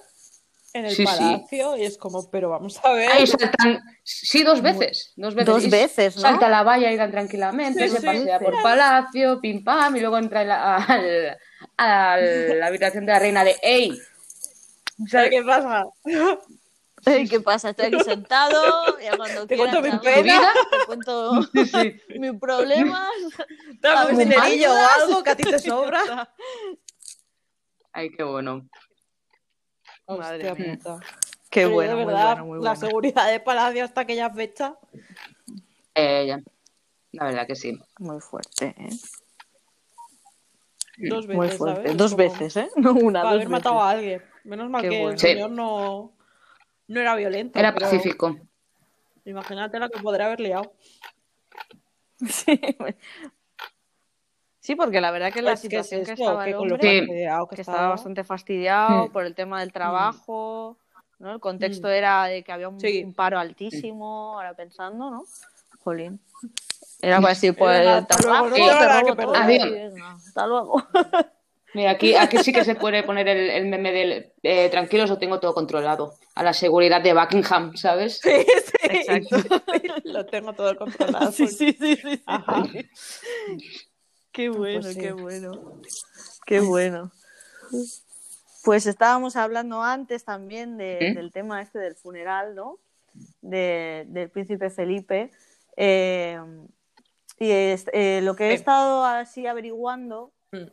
En 0.74 0.86
el 0.86 0.92
Sí, 0.92 0.98
sí. 0.98 1.04
palacio 1.06 1.78
y 1.78 1.84
es 1.86 1.98
como, 1.98 2.30
pero 2.30 2.50
vamos 2.50 2.80
a 2.84 2.92
ver. 2.94 3.10
Ahí 3.12 3.26
saltan, 3.28 3.82
sí, 4.04 4.44
dos 4.44 4.62
veces. 4.62 5.14
Dos 5.16 5.34
veces, 5.34 5.54
Dos 5.54 5.70
veces, 5.70 6.16
¿no? 6.18 6.22
Salta 6.24 6.48
a 6.48 6.50
la 6.50 6.64
valla 6.64 6.92
y 6.92 6.98
dan 6.98 7.12
tranquilamente, 7.12 7.88
Sí, 7.88 7.90
se 7.96 8.00
sí. 8.02 8.06
pasea 8.06 8.40
por 8.40 8.62
palacio, 8.62 9.40
pim 9.42 9.64
pam, 9.64 9.96
y 9.96 10.00
luego 10.02 10.18
entra 10.18 10.44
la- 10.44 10.76
al- 10.78 11.38
a 11.78 12.18
la 12.20 12.66
habitación 12.68 13.06
de 13.06 13.12
la 13.14 13.20
reina 13.20 13.44
de 13.44 13.56
¡Ey! 13.62 14.00
¿Sabes 15.08 15.30
qué 15.30 15.44
pasa? 15.44 15.86
¿Qué 17.30 17.40
pasa? 17.40 17.70
Estoy 17.70 17.86
aquí 17.86 18.00
sentado, 18.02 19.00
ya 19.00 19.16
cuando 19.16 19.48
Te 19.48 19.56
quieras 19.56 19.78
cuento 19.78 19.96
mi 19.98 20.04
pena. 20.04 20.52
Te 20.72 20.86
cuento 20.86 21.40
mis 22.20 22.34
problemas. 22.40 23.10
Dame 23.80 24.12
un 24.14 24.18
dinerillo 24.18 24.74
o 24.74 24.88
algo 25.02 25.24
que 25.24 25.30
a 25.30 25.36
ti 25.36 25.44
te 25.44 25.60
sobra. 25.60 26.30
Ay, 27.94 28.10
qué 28.12 28.24
bueno. 28.24 28.68
Madre 30.08 30.50
Hostia 30.50 30.56
mía. 30.56 30.78
puta. 30.78 31.00
Qué 31.50 31.62
Pero 31.62 31.72
bueno, 31.72 31.98
de 31.98 32.06
muy 32.06 32.14
bueno, 32.14 32.46
muy 32.46 32.56
la 32.64 32.72
bueno. 32.72 32.76
seguridad 32.76 33.30
de 33.32 33.40
palacio 33.40 33.84
hasta 33.84 34.02
aquella 34.02 34.30
fecha. 34.30 34.76
Eh, 35.96 36.26
ya. 36.28 36.40
La 37.14 37.26
verdad 37.26 37.48
que 37.48 37.56
sí. 37.56 37.78
Muy 38.00 38.20
fuerte, 38.20 38.76
¿eh? 38.78 38.90
Dos 40.98 41.28
veces, 41.28 41.36
Muy 41.38 41.50
fuerte. 41.50 41.82
¿sabes? 41.84 41.98
Dos 41.98 42.12
Como 42.12 42.24
veces, 42.24 42.58
¿eh? 42.58 42.70
No 42.76 42.92
una, 42.94 43.22
Para 43.22 43.34
dos 43.34 43.42
haber 43.42 43.50
matado 43.50 43.82
a 43.82 43.90
alguien. 43.92 44.22
Menos 44.44 44.70
mal 44.70 44.82
Qué 44.82 44.90
que 44.90 44.98
bueno. 44.98 45.12
el 45.14 45.20
Sí. 45.20 45.28
señor 45.28 45.52
no, 45.52 46.14
no 46.88 47.00
era 47.00 47.16
violento. 47.16 47.60
Era 47.60 47.74
pero 47.74 47.86
pacífico. 47.86 48.38
Imagínate 49.26 49.78
la 49.80 49.90
que 49.90 50.00
podría 50.02 50.28
haber 50.28 50.40
liado. 50.40 50.74
Sí. 52.28 52.60
Sí, 54.68 54.76
porque 54.76 55.00
la 55.00 55.12
verdad 55.12 55.32
que 55.32 55.42
la 55.42 55.54
Es 55.54 55.62
que 55.62 55.68
es 55.78 55.88
situación 55.88 56.04
que 56.04 56.22
estaba 56.22 56.44
que 56.44 56.50
el 56.50 56.56
hombre, 56.58 56.78
que 56.78 57.06
que 57.08 57.24
estaba 57.24 57.48
estaba. 57.56 57.88
bastante 57.88 58.26
fastidiado 58.26 59.08
Mm. 59.08 59.12
por 59.14 59.24
el 59.26 59.34
tema 59.34 59.62
del 59.62 59.72
trabajo, 59.72 60.76
¿no? 61.20 61.32
El 61.32 61.40
contexto 61.40 61.88
Mm. 61.88 61.92
era 61.92 62.26
de 62.26 62.44
que 62.44 62.52
había 62.52 62.68
un, 62.68 62.78
Sí. 62.78 63.02
un 63.02 63.14
paro 63.14 63.40
altísimo, 63.40 64.34
ahora 64.36 64.56
pensando, 64.56 65.10
¿no? 65.10 65.24
Jolín. 65.86 66.20
Era 67.02 67.22
para 67.22 67.30
decir, 67.34 67.56
pues 67.56 67.80
el 67.80 67.88
hasta 67.88 68.18
trabajo, 68.18 68.50
luego, 68.50 68.66
no 68.66 69.16
todo 69.16 69.34
hasta 70.18 70.48
luego. 70.48 70.84
Mira, 71.74 71.92
aquí, 71.92 72.16
aquí 72.16 72.38
sí 72.40 72.52
que 72.52 72.66
se 72.66 72.76
puede 72.92 73.04
poner 73.04 73.26
el, 73.30 73.50
el 73.50 73.68
meme 73.68 73.94
del 73.94 74.34
eh, 74.44 74.68
tranquilos, 74.70 75.10
lo 75.10 75.18
tengo 75.18 75.40
todo 75.40 75.54
controlado. 75.54 76.16
A 76.36 76.44
la 76.44 76.52
seguridad 76.52 77.02
de 77.02 77.14
Buckingham, 77.14 77.74
¿sabes? 77.78 78.20
Sí, 78.20 78.32
sí. 78.66 78.74
Exacto. 78.84 79.38
Lo 80.04 80.26
tengo 80.26 80.52
todo 80.52 80.76
controlado. 80.78 81.32
sí, 81.32 81.48
sí, 81.48 81.72
sí, 81.72 81.96
sí, 81.96 82.18
sí. 82.18 82.24
Qué 84.38 84.50
bueno, 84.50 84.82
Pues 84.84 84.94
sí. 84.94 85.00
qué 85.00 85.12
bueno. 85.14 85.52
Qué 86.46 86.60
bueno. 86.60 87.12
Pues 88.64 88.86
estábamos 88.86 89.36
hablando 89.36 89.82
antes 89.82 90.26
también 90.26 90.78
de- 90.78 91.14
del 91.16 91.32
tema 91.32 91.60
este 91.60 91.80
del 91.80 91.96
funeral, 91.96 92.54
¿no? 92.54 92.78
De- 93.42 94.06
del 94.10 94.30
príncipe 94.30 94.70
Felipe. 94.70 95.32
Eh, 95.76 96.40
y 97.40 97.50
es- 97.50 97.88
eh, 97.94 98.20
lo 98.22 98.36
que 98.36 98.52
he 98.52 98.54
estado 98.54 99.06
así 99.06 99.48
averiguando, 99.48 100.32
Mm. 100.52 100.68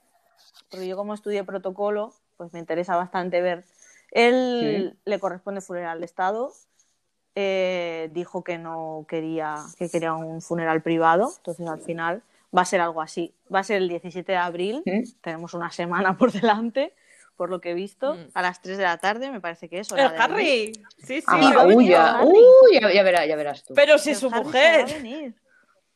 porque 0.70 0.86
yo 0.86 0.96
como 0.98 1.14
estudié 1.14 1.42
protocolo, 1.42 2.12
pues 2.36 2.52
me 2.52 2.58
interesa 2.58 2.96
bastante 2.96 3.40
ver. 3.40 3.64
Él 4.10 4.98
le 5.06 5.18
corresponde 5.20 5.62
funeral 5.62 6.00
de 6.00 6.04
Estado. 6.06 6.52
eh, 7.36 8.10
dijo 8.12 8.44
que 8.44 8.58
no 8.58 9.06
quería, 9.08 9.56
que 9.76 9.88
quería 9.90 10.12
un 10.14 10.40
funeral 10.40 10.82
privado, 10.82 11.32
entonces 11.38 11.66
al 11.66 11.80
final 11.80 12.22
va 12.56 12.62
a 12.62 12.64
ser 12.64 12.80
algo 12.80 13.00
así. 13.02 13.34
Va 13.52 13.60
a 13.60 13.64
ser 13.64 13.78
el 13.78 13.88
17 13.88 14.32
de 14.32 14.38
abril, 14.38 14.82
¿Mm? 14.86 15.02
tenemos 15.20 15.54
una 15.54 15.70
semana 15.70 16.16
por 16.16 16.32
delante, 16.32 16.94
por 17.36 17.50
lo 17.50 17.60
que 17.60 17.70
he 17.72 17.74
visto, 17.74 18.14
Mm. 18.14 18.28
a 18.34 18.42
las 18.42 18.60
3 18.62 18.78
de 18.78 18.84
la 18.84 18.98
tarde, 18.98 19.30
me 19.30 19.40
parece 19.40 19.68
que 19.68 19.80
es. 19.80 19.90
El 19.90 19.96
venir. 19.96 20.12
Harry. 20.20 20.72
Sí, 20.98 21.20
sí. 21.20 21.24
Ah, 21.26 21.64
uy, 21.66 21.88
ya, 21.88 22.18
Harry. 22.18 22.28
uy, 22.28 22.78
ya, 22.80 22.92
ya 22.92 23.02
verás, 23.02 23.26
ya 23.26 23.36
verás 23.36 23.64
tú. 23.64 23.74
Pero 23.74 23.98
si 23.98 24.10
es 24.10 24.18
su 24.18 24.26
Harry 24.28 24.36
se 24.36 24.58
va 24.58 24.74
a 24.74 24.78
mujer. 24.82 25.02
venir. 25.02 25.34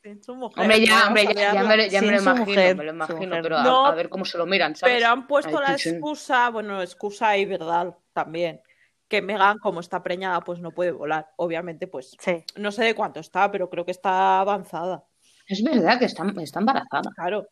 Es 0.03 0.25
su 0.25 0.35
mujer. 0.35 0.63
Hombre, 0.63 0.85
ya, 0.87 1.07
hombre, 1.09 1.25
ya, 1.35 1.53
ya 1.55 1.63
me, 1.65 1.77
lo- 1.77 1.85
ya 1.87 2.01
me 2.01 2.07
Sí, 2.09 2.13
lo 2.13 2.19
su 2.19 2.23
imagino, 2.25 2.47
mujer, 2.47 2.77
me 2.77 2.85
lo 2.85 2.91
imagino, 2.93 3.37
pero 3.43 3.59
a, 3.59 3.63
No, 3.63 3.87
a 3.87 3.95
ver 3.95 4.09
cómo 4.09 4.25
se 4.25 4.39
lo 4.39 4.47
miran, 4.47 4.75
¿sabes? 4.75 4.97
Pero 4.97 5.09
han 5.13 5.27
puesto 5.27 5.59
Ay, 5.59 5.65
la 5.69 5.73
excusa, 5.75 6.51
bueno, 6.51 6.81
excusa 6.83 7.37
y 7.37 7.45
verdad 7.45 7.95
también, 8.13 8.61
que 9.07 9.21
Megan, 9.23 9.59
como 9.59 9.81
está 9.81 10.03
preñada, 10.03 10.41
pues 10.41 10.61
no 10.61 10.71
puede 10.71 10.93
volar. 10.93 11.29
Obviamente, 11.37 11.87
pues 11.89 12.17
Sí. 12.21 12.45
no 12.57 12.73
sé 12.73 12.85
de 12.85 12.95
cuánto 12.95 13.21
está, 13.21 13.51
pero 13.51 13.69
creo 13.71 13.85
que 13.85 13.91
está 13.91 14.41
avanzada. 14.41 15.05
Es 15.49 15.63
verdad 15.63 15.99
que 15.99 16.05
está, 16.05 16.25
está 16.41 16.61
embarazada. 16.61 17.11
Claro. 17.17 17.49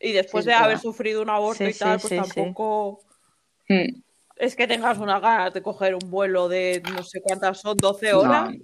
Y 0.00 0.12
después 0.12 0.44
Sí, 0.44 0.50
de 0.50 0.54
haber 0.56 0.78
sufrido 0.78 1.22
un 1.22 1.30
aborto 1.30 1.64
Sí, 1.64 1.70
y 1.70 1.74
tal, 1.74 2.00
sí, 2.00 2.08
pues 2.08 2.28
tampoco 2.34 3.00
Mm, 3.68 4.00
es 4.36 4.54
que 4.54 4.68
tengas 4.68 4.98
unas 4.98 5.20
ganas 5.20 5.52
de 5.52 5.60
coger 5.62 5.94
un 5.94 6.08
vuelo 6.10 6.48
de 6.48 6.82
no 6.92 7.02
sé 7.02 7.20
cuántas 7.20 7.60
son, 7.60 7.76
12 7.78 8.12
horas. 8.12 8.50
no. 8.50 8.56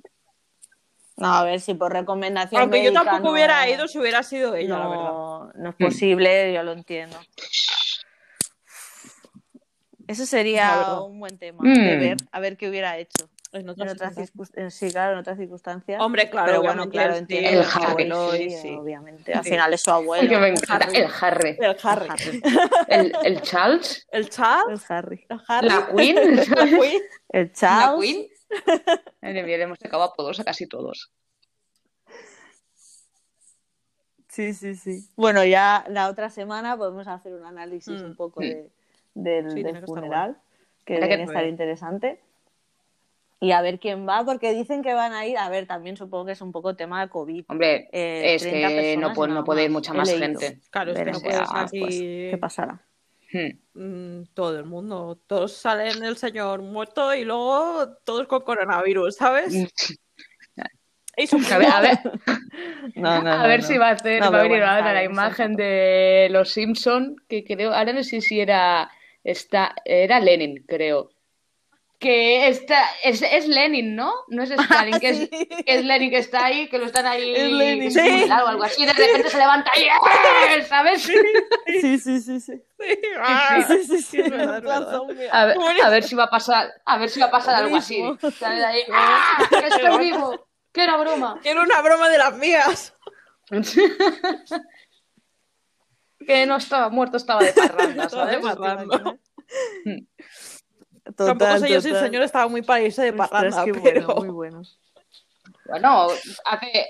No, 1.17 1.27
a 1.35 1.45
ver 1.45 1.61
si 1.61 1.75
por 1.75 1.93
recomendación. 1.93 2.61
Aunque 2.63 2.83
yo 2.85 2.93
tampoco 2.93 3.19
no- 3.25 3.31
hubiera 3.33 3.69
ido 3.69 3.87
si 3.89 3.99
hubiera 3.99 4.23
sido 4.23 4.55
ella, 4.55 4.79
la 4.79 4.89
verdad. 4.89 5.05
no, 5.13 5.53
no 5.55 5.71
es 5.71 5.77
Mm. 5.77 5.85
posible, 5.85 6.53
yo 6.55 6.63
lo 6.63 6.73
entiendo. 6.73 7.19
Eso 10.09 10.27
sería 10.27 10.99
un 11.01 11.21
buen 11.21 11.39
tema 11.39 11.65
Mm. 11.65 11.75
de 11.85 11.97
ver, 11.97 12.17
a 12.33 12.41
ver 12.41 12.57
qué 12.57 12.69
hubiera 12.69 12.99
hecho. 12.99 13.29
En 13.55 13.61
En 13.61 13.69
otras 13.69 13.93
otras 13.93 14.15
circunstancias. 14.15 14.29
circunstancias. 14.31 14.75
Sí, 14.75 14.91
claro, 14.91 15.13
en 15.13 15.19
otras 15.19 15.37
circunstancias. 15.39 16.01
Hombre, 16.01 16.31
claro, 16.31 16.47
pero 16.47 16.63
bueno, 16.63 16.89
claro, 16.89 17.13
sí, 17.13 17.19
entiendo. 17.19 17.51
El 17.51 17.67
Harry. 17.71 17.85
abuelo, 17.85 18.31
Sí, 18.33 18.51
sí, 18.51 18.57
sí. 18.63 18.69
obviamente. 18.75 19.35
Al 19.35 19.45
Sí. 19.45 19.51
final 19.51 19.75
es 19.75 19.81
su 19.83 19.91
abuelo. 19.91 20.29
que 20.29 20.39
me 20.39 20.49
encanta 20.49 20.87
Harry. 20.87 20.97
el 20.97 21.11
Harry. 21.21 21.59
El 21.61 21.77
Harry. 21.83 22.09
El, 22.89 23.13
el 23.25 23.43
Charles, 23.43 24.07
El 24.11 24.31
Charles, 24.31 24.81
El 24.91 24.97
Harry. 24.97 25.27
el 25.29 25.41
Harry, 25.49 25.69
la 25.69 25.87
Queen, 25.95 26.37
la. 26.37 26.65
Queen. 26.67 27.03
El 27.29 27.47
La 27.47 27.53
Charles. 27.53 28.01
Queen. 28.01 28.29
Madre 29.23 29.43
mía, 29.43 29.57
le 29.59 29.63
hemos 29.65 29.79
sacado 29.79 30.03
apodos 30.03 30.41
a 30.41 30.45
casi 30.45 30.67
todos. 30.67 31.13
Sí, 34.29 34.55
sí, 34.55 34.75
sí. 34.77 35.07
Bueno, 35.15 35.45
ya 35.45 35.85
la 35.89 36.09
otra 36.09 36.31
semana 36.31 36.77
podemos 36.79 37.07
hacer 37.07 37.35
un 37.35 37.45
análisis 37.45 38.01
Mm. 38.03 38.07
un 38.07 38.17
poco 38.17 38.41
Mm. 38.41 38.45
de, 38.45 38.71
del, 39.15 39.51
Sí, 39.51 39.55
del 39.55 39.55
tiene 39.55 39.73
que 39.73 39.79
estar 39.81 39.87
funeral, 39.87 40.41
que 40.87 40.95
que 40.99 41.01
debe 41.07 41.23
estar 41.25 41.45
interesante. 41.47 42.21
Y 43.43 43.51
a 43.51 43.61
ver 43.61 43.81
quién 43.81 44.09
va, 44.09 44.25
porque 44.25 44.53
dicen 44.55 44.83
que 44.85 44.95
van 44.95 45.13
a 45.13 45.27
ir. 45.27 45.37
A 45.37 45.49
ver, 45.49 45.67
también 45.67 45.97
supongo 45.97 46.27
que 46.27 46.33
es 46.33 46.41
un 46.41 46.53
poco 46.53 46.77
tema 46.77 47.01
de 47.03 47.11
COVID. 47.11 47.45
Hombre, 47.49 47.89
Eh, 47.91 48.37
es 48.37 48.43
30 48.43 48.69
que 48.69 48.97
no, 48.97 49.09
personas 49.09 49.17
pu- 49.19 49.29
nada 49.29 49.41
no 49.41 49.45
puede 49.45 49.65
ir 49.65 49.71
mucha 49.71 49.93
más 49.93 50.07
leído. 50.09 50.39
gente. 50.41 50.61
Claro, 50.71 50.93
es 50.93 50.99
que 51.01 51.11
no 51.11 51.21
puedes 51.21 51.41
ah, 51.41 51.63
aquí 51.63 51.81
pues, 51.81 51.95
¿Qué 51.97 52.39
pasará? 52.41 52.81
Hmm. 53.33 54.21
mm, 54.21 54.25
todo 54.33 54.57
el 54.61 54.65
mundo. 54.65 55.19
Todos 55.27 55.55
salen 55.55 56.05
el 56.05 56.17
señor 56.19 56.63
muerto 56.63 57.13
y 57.15 57.25
luego 57.25 57.89
todos 58.05 58.29
con 58.29 58.43
coronavirus, 58.43 59.17
¿sabes? 59.17 59.53
A 61.53 61.59
ver, 61.59 61.69
a 61.71 61.81
ver, 61.83 61.99
No, 62.97 63.23
no, 63.23 63.31
a 63.31 63.47
ver 63.47 63.63
si 63.63 63.77
va 63.77 63.89
a 63.89 63.93
hacer, 63.93 64.21
No, 64.21 64.33
va 64.33 64.39
a 64.41 64.43
venir 64.45 64.59
bueno, 64.61 64.73
ahora 64.73 64.95
la 64.95 65.05
imagen 65.05 65.57
de 65.57 66.29
los 66.31 66.51
Simpson, 66.51 67.17
que 67.29 67.45
creo, 67.45 67.73
ahora 67.75 67.93
no 67.93 68.03
sé 68.03 68.23
si 68.23 68.41
era, 68.41 68.91
está, 69.23 69.75
era 69.85 70.21
Lenin, 70.21 70.65
creo. 70.67 71.11
Que 72.03 72.49
está, 72.49 72.85
es, 73.05 73.23
es 73.23 73.47
Lenin, 73.47 73.95
¿no? 73.95 74.13
No 74.27 74.43
es 74.43 74.51
Stalin, 74.51 74.99
que, 74.99 75.09
es, 75.09 75.31
que 75.65 75.83
Lenin 75.83 76.11
que 76.11 76.19
está 76.19 76.47
ahí, 76.47 76.69
que 76.69 76.77
lo 76.79 76.87
están 76.87 77.07
ahí 77.07 77.33
Es 77.37 77.53
Lenin. 77.53 77.83
que 77.85 77.91
Sí. 77.93 78.25
o 78.29 78.47
algo 78.49 78.65
así, 78.65 78.83
y 78.83 78.87
de 78.87 78.93
repente 78.93 79.31
se 79.31 79.39
levanta 79.39 79.71
y 79.79 79.83
¡eh! 79.85 80.65
¿sabes? 80.69 81.03
Sí, 81.03 81.99
sí, 81.99 82.21
sí, 82.21 82.41
sí. 82.41 82.61
Ah, 83.21 83.65
Sí, 83.69 83.85
sí, 83.85 84.03
sí. 84.03 84.21
es 84.21 84.31
verdad, 84.31 84.61
es 84.61 84.67
verdad. 85.17 85.29
A 85.33 85.45
ver, 85.47 85.57
a 85.85 85.91
ver 85.91 86.03
si 86.03 86.17
va 86.17 86.25
a 86.25 86.31
pasar, 86.31 86.73
a 86.85 86.99
ver 86.99 87.09
si 87.09 87.21
va 87.21 87.27
a 87.27 87.31
pasar 87.31 87.55
algo 87.55 87.77
así. 87.77 88.03
Ahí, 88.43 88.81
¡ah! 88.93 89.47
¡Que 89.49 89.69
estoy 89.69 89.99
vivo! 90.05 90.49
¡Que 90.73 90.83
era 90.83 90.97
broma! 90.97 91.39
Quiero 91.41 91.63
una 91.63 91.81
broma 91.83 92.09
de 92.09 92.19
las 92.19 92.37
mías. 92.37 92.97
que 96.27 96.47
no 96.47 96.57
estaba 96.57 96.89
muerto, 96.89 97.17
estaba 97.17 97.43
de 97.45 97.53
parranda, 97.53 98.05
Estaba 98.07 98.27
de 98.27 98.41
¿sabes? 98.43 98.57
parranda. 98.57 99.17
Total, 101.05 101.27
Tampoco 101.39 101.59
sé 101.59 101.69
yo 101.69 101.81
si 101.81 101.89
el 101.91 101.99
señor 101.99 102.23
estaba 102.23 102.49
muy 102.49 102.63
para 102.63 102.83
irse 102.83 103.03
de 103.03 103.11
Ostras, 103.11 103.29
parranda, 103.29 103.65
qué 103.65 103.73
pero... 103.75 104.07
bueno, 104.07 104.21
muy 104.21 104.29
bueno. 104.31 104.63
Bueno, 105.67 106.09
hace 106.45 106.87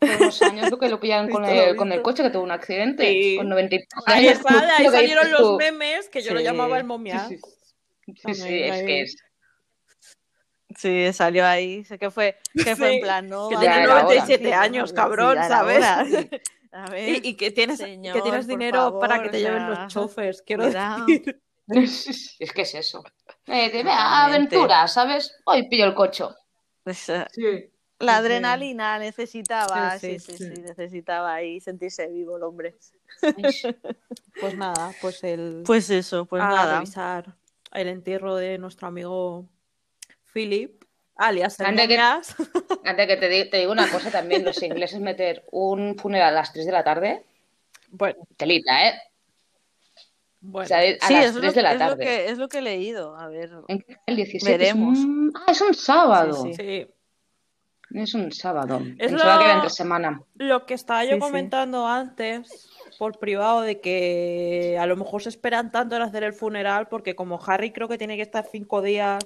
unos 0.00 0.42
años 0.42 0.70
que 0.78 0.88
lo 0.88 1.00
pillaron 1.00 1.28
con 1.30 1.44
el, 1.44 1.76
con 1.76 1.88
el 1.92 1.98
visto. 1.98 2.02
coche 2.02 2.22
que 2.24 2.30
tuvo 2.30 2.42
un 2.42 2.50
accidente 2.50 3.06
Sí. 3.06 3.36
con 3.36 3.48
90 3.48 3.76
y 3.76 3.78
pocos 3.86 4.04
Ahí 4.08 4.26
años. 4.28 4.38
está, 4.38 4.60
de 4.60 4.70
ahí 4.72 4.84
Lo 4.84 4.90
que 4.90 4.96
salieron 4.96 5.30
los 5.30 5.56
memes 5.56 6.08
que 6.08 6.20
yo 6.22 6.34
lo 6.34 6.40
llamaba 6.40 6.76
el 6.78 6.84
momia. 6.84 7.26
Sí, 7.28 7.36
sí. 7.38 7.42
Sí, 8.06 8.34
sí, 8.34 8.40
También 8.42 8.74
es 8.74 8.82
que 8.82 9.00
es. 9.02 9.16
Sí, 10.76 11.12
salió 11.12 11.46
ahí. 11.46 11.84
Sé 11.84 11.98
que 11.98 12.10
fue, 12.10 12.36
que 12.52 12.74
fue 12.76 12.96
en 12.96 13.00
plan, 13.02 13.28
no. 13.28 13.48
que 13.48 13.56
tiene 13.56 13.74
ahora, 13.74 14.02
97 14.02 14.44
sí, 14.44 14.52
años, 14.52 14.90
sí, 14.90 14.96
cabrón, 14.96 15.36
¿sabes? 15.48 15.78
hora. 15.78 16.04
A 16.72 16.90
ver, 16.90 17.24
Y, 17.24 17.28
y 17.28 17.34
que 17.36 17.52
tienes, 17.52 17.78
Señor, 17.78 18.14
que 18.16 18.20
tienes 18.22 18.48
dinero 18.48 18.78
favor, 18.78 19.00
para 19.00 19.22
que 19.22 19.28
te 19.28 19.36
o 19.36 19.40
lleven 19.40 19.70
los 19.70 19.86
chofers, 19.86 20.42
quiero 20.42 20.64
decir. 20.64 21.40
Es 22.38 22.52
que 22.52 22.62
es 22.62 22.74
eso. 22.74 23.02
Eh, 23.46 23.70
de, 23.70 23.82
vea, 23.82 24.24
aventura, 24.24 24.86
¿sabes? 24.88 25.34
Hoy 25.44 25.68
pillo 25.68 25.86
el 25.86 25.94
pues, 26.82 27.08
eh, 27.08 27.26
Sí. 27.32 27.70
la 27.98 28.16
adrenalina 28.18 28.98
necesitaba, 28.98 29.98
Sí, 29.98 30.18
sí 30.18 30.18
sí, 30.18 30.32
sí, 30.36 30.44
sí, 30.44 30.54
sí. 30.56 30.62
necesitaba 30.62 31.34
ahí 31.34 31.60
sentirse 31.60 32.06
vivo 32.08 32.36
el 32.36 32.42
hombre. 32.42 32.76
Pues 34.40 34.56
nada, 34.56 34.92
pues 35.00 35.22
el 35.22 35.62
Pues 35.64 35.88
eso, 35.90 36.24
pues 36.26 36.42
a 36.42 36.48
nada. 36.48 36.74
revisar 36.78 37.36
el 37.72 37.86
entierro 37.88 38.34
de 38.34 38.58
nuestro 38.58 38.88
amigo 38.88 39.46
Philip, 40.32 40.82
alias 41.16 41.60
Anda 41.60 41.86
que-. 41.86 41.94
Antes 42.84 43.06
que 43.06 43.16
te, 43.16 43.28
di- 43.28 43.48
te 43.48 43.58
digo 43.58 43.70
una 43.72 43.88
cosa 43.90 44.10
también, 44.10 44.44
los 44.44 44.60
ingleses 44.62 45.00
meter 45.00 45.44
un 45.52 45.96
funeral 45.96 46.30
a 46.30 46.40
las 46.40 46.52
3 46.52 46.66
de 46.66 46.72
la 46.72 46.82
tarde, 46.84 47.24
Bueno, 47.90 48.26
telita, 48.36 48.88
¿eh? 48.88 49.00
Bueno. 50.46 50.64
O 50.64 50.68
sea, 50.68 50.78
a 50.78 51.06
Sí, 51.08 51.14
las 51.14 51.24
es 51.26 51.34
lo, 51.34 51.40
3 51.40 51.54
de 51.54 51.62
la 51.62 51.72
es 51.72 51.78
lo 51.80 51.86
tarde. 51.88 52.04
que, 52.04 52.28
es 52.30 52.38
lo 52.38 52.48
que 52.48 52.58
he 52.58 52.62
leído. 52.62 53.16
A 53.16 53.28
ver. 53.28 53.50
¿En 53.68 53.78
qué- 53.80 53.96
El 54.06 54.16
17 54.16 54.58
Veremos. 54.58 54.98
Es 54.98 55.04
un... 55.04 55.32
Ah, 55.34 55.44
es 55.52 55.60
un 55.60 55.74
sábado. 55.74 56.42
Sí, 56.44 56.54
sí. 56.54 56.86
Es 57.94 58.14
un 58.14 58.32
sábado. 58.32 58.80
Es 58.98 59.10
Pensaba 59.12 59.34
lo- 59.34 59.38
que 59.38 59.44
era 59.44 59.54
entre 59.54 59.70
semana. 59.70 60.22
Lo 60.34 60.66
que 60.66 60.74
estaba 60.74 61.04
yo 61.04 61.10
Sí, 61.10 61.14
sí. 61.16 61.20
comentando 61.20 61.86
antes 61.86 62.68
por 62.98 63.18
privado 63.18 63.60
de 63.62 63.80
que 63.80 64.76
a 64.80 64.86
lo 64.86 64.96
mejor 64.96 65.22
se 65.22 65.28
esperan 65.28 65.70
tanto 65.72 65.96
en 65.96 66.02
hacer 66.02 66.24
el 66.24 66.32
funeral 66.32 66.88
porque 66.88 67.14
como 67.14 67.40
Harry 67.46 67.72
creo 67.72 67.88
que 67.88 67.98
tiene 67.98 68.16
que 68.16 68.22
estar 68.22 68.46
cinco 68.50 68.82
días 68.82 69.22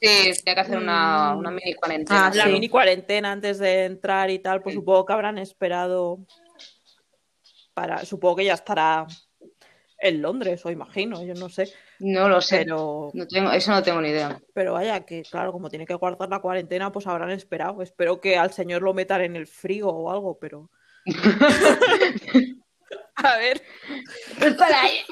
Sí, 0.00 0.32
tenía 0.44 0.54
que 0.56 0.60
hacer 0.60 0.76
una, 0.78 1.34
Mm. 1.34 1.38
una 1.38 1.50
mini 1.50 1.74
cuarentena. 1.74 2.26
Ah, 2.26 2.32
la 2.34 2.44
sí. 2.44 2.50
mini 2.52 2.68
cuarentena 2.68 3.32
antes 3.32 3.58
de 3.58 3.84
entrar 3.86 4.28
y 4.30 4.38
tal, 4.38 4.60
pues 4.62 4.74
Sí. 4.74 4.80
supongo 4.80 5.06
que 5.06 5.12
habrán 5.14 5.38
esperado 5.38 6.18
para, 7.74 8.04
supongo 8.04 8.36
que 8.36 8.44
ya 8.44 8.54
estará 8.54 9.06
en 10.04 10.22
Londres, 10.22 10.64
o 10.64 10.70
imagino, 10.70 11.24
yo 11.24 11.34
no 11.34 11.48
sé, 11.48 11.72
No 11.98 12.28
lo 12.28 12.40
sé. 12.40 12.58
pero, 12.58 13.10
No 13.14 13.26
tengo, 13.26 13.50
eso 13.50 13.72
no 13.72 13.82
tengo 13.82 14.00
ni 14.00 14.10
idea. 14.10 14.40
pero 14.52 14.74
vaya 14.74 15.04
que 15.06 15.22
claro, 15.22 15.50
como 15.52 15.70
tiene 15.70 15.86
que 15.86 15.94
guardar 15.94 16.28
la 16.28 16.40
cuarentena, 16.40 16.92
pues 16.92 17.06
habrán 17.06 17.30
esperado. 17.30 17.82
Espero 17.82 18.20
que 18.20 18.36
al 18.36 18.52
señor 18.52 18.82
lo 18.82 18.94
metan 18.94 19.22
en 19.22 19.36
el 19.36 19.46
frigo 19.46 19.90
o 19.90 20.10
algo, 20.12 20.38
pero 20.38 20.70
a 23.16 23.36
ver, 23.38 23.62
Espera, 24.40 24.86
eh, 24.86 25.04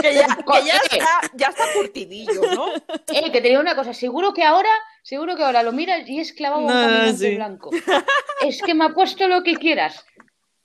que 0.00 0.14
ya, 0.14 0.26
que 0.36 0.66
ya 0.66 0.76
Eh, 0.76 0.80
está, 0.90 1.20
ya 1.34 1.46
está 1.48 1.64
curtidillo, 1.74 2.40
¿no? 2.54 2.74
eh, 3.12 3.30
que 3.30 3.40
te 3.40 3.48
digo 3.48 3.60
una 3.60 3.76
cosa, 3.76 3.92
seguro 3.92 4.32
que 4.34 4.42
ahora, 4.42 4.70
seguro 5.02 5.36
que 5.36 5.44
ahora 5.44 5.62
lo 5.62 5.72
miras 5.72 6.08
y 6.08 6.18
es 6.20 6.32
clavado 6.32 6.62
un 6.62 6.68
caminante 6.68 7.18
sí. 7.30 7.36
blanco. 7.36 7.70
Es 8.44 8.62
que 8.62 8.74
me 8.74 8.84
ha 8.86 8.88
puesto 8.90 9.28
lo 9.28 9.42
que 9.42 9.54
quieras. 9.54 10.04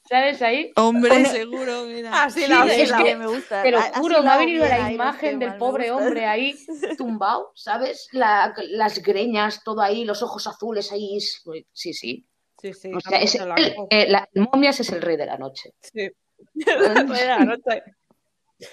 ¿Sabes 0.10 0.42
ahí? 0.42 0.72
Hombre, 0.76 1.12
Pone- 1.12 1.26
seguro, 1.30 1.84
mira. 1.86 2.24
Así 2.24 2.48
la 2.48 2.64
Sí, 2.68 2.82
es 2.82 2.92
que- 2.92 3.16
me 3.16 3.28
gusta. 3.28 3.62
Te 3.62 3.70
lo 3.70 3.80
juro, 3.80 4.24
me 4.24 4.30
ha 4.32 4.38
venido 4.38 4.66
la 4.68 4.92
imagen 4.92 5.38
del 5.38 5.56
pobre 5.58 5.92
hombre 5.92 6.26
ahí 6.26 6.56
tumbado, 6.98 7.52
¿sabes? 7.54 8.08
La- 8.12 8.54
las 8.72 9.04
greñas, 9.04 9.64
todo 9.64 9.82
ahí, 9.82 10.06
los 10.06 10.24
ojos 10.24 10.48
azules 10.48 10.92
ahí. 10.92 11.20
Sí, 11.20 11.94
sí. 11.94 12.26
Sí, 12.62 12.74
sí, 12.74 12.92
O 12.94 13.00
sea, 13.00 13.20
es 13.20 13.36
la 13.36 13.54
el, 13.56 13.66
blanco. 13.66 13.88
eh, 13.92 14.06
la- 14.10 14.28
el 14.34 14.42
momias 14.52 14.80
es 14.80 14.90
el 14.92 15.02
rey 15.02 15.16
de 15.16 15.28
la 15.28 15.38
noche. 15.38 15.74
Sí. 15.80 16.02
El 16.02 16.14
rey 17.08 17.22
de 17.22 17.28
la 17.28 17.40
noche. 17.46 17.84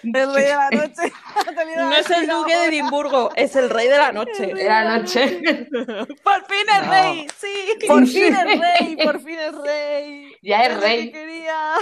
El 0.02 0.34
rey 0.34 0.44
de 0.44 0.54
la 0.54 0.70
noche. 0.70 1.12
No 1.76 1.94
es 1.94 2.10
el 2.10 2.26
duque 2.26 2.56
de 2.56 2.64
Edimburgo, 2.66 3.30
es 3.36 3.54
el 3.56 3.70
rey 3.70 3.86
de 3.88 3.96
la 3.98 4.10
noche. 4.12 4.46
De 4.54 4.64
la 4.64 4.98
noche. 4.98 5.40
¡Por 6.22 6.44
fin 6.46 6.66
es 6.68 6.86
No. 6.86 6.90
rey! 6.92 7.26
¡Sí! 7.38 7.86
Por 7.86 8.06
fin 8.06 8.34
es 8.34 8.60
rey, 8.60 8.96
por 9.04 9.20
fin 9.20 9.38
es 9.38 9.54
rey. 9.56 10.36
Ya 10.42 10.62
es 10.64 10.74
que 10.74 10.80
rey. 10.80 11.12
quería. 11.12 11.74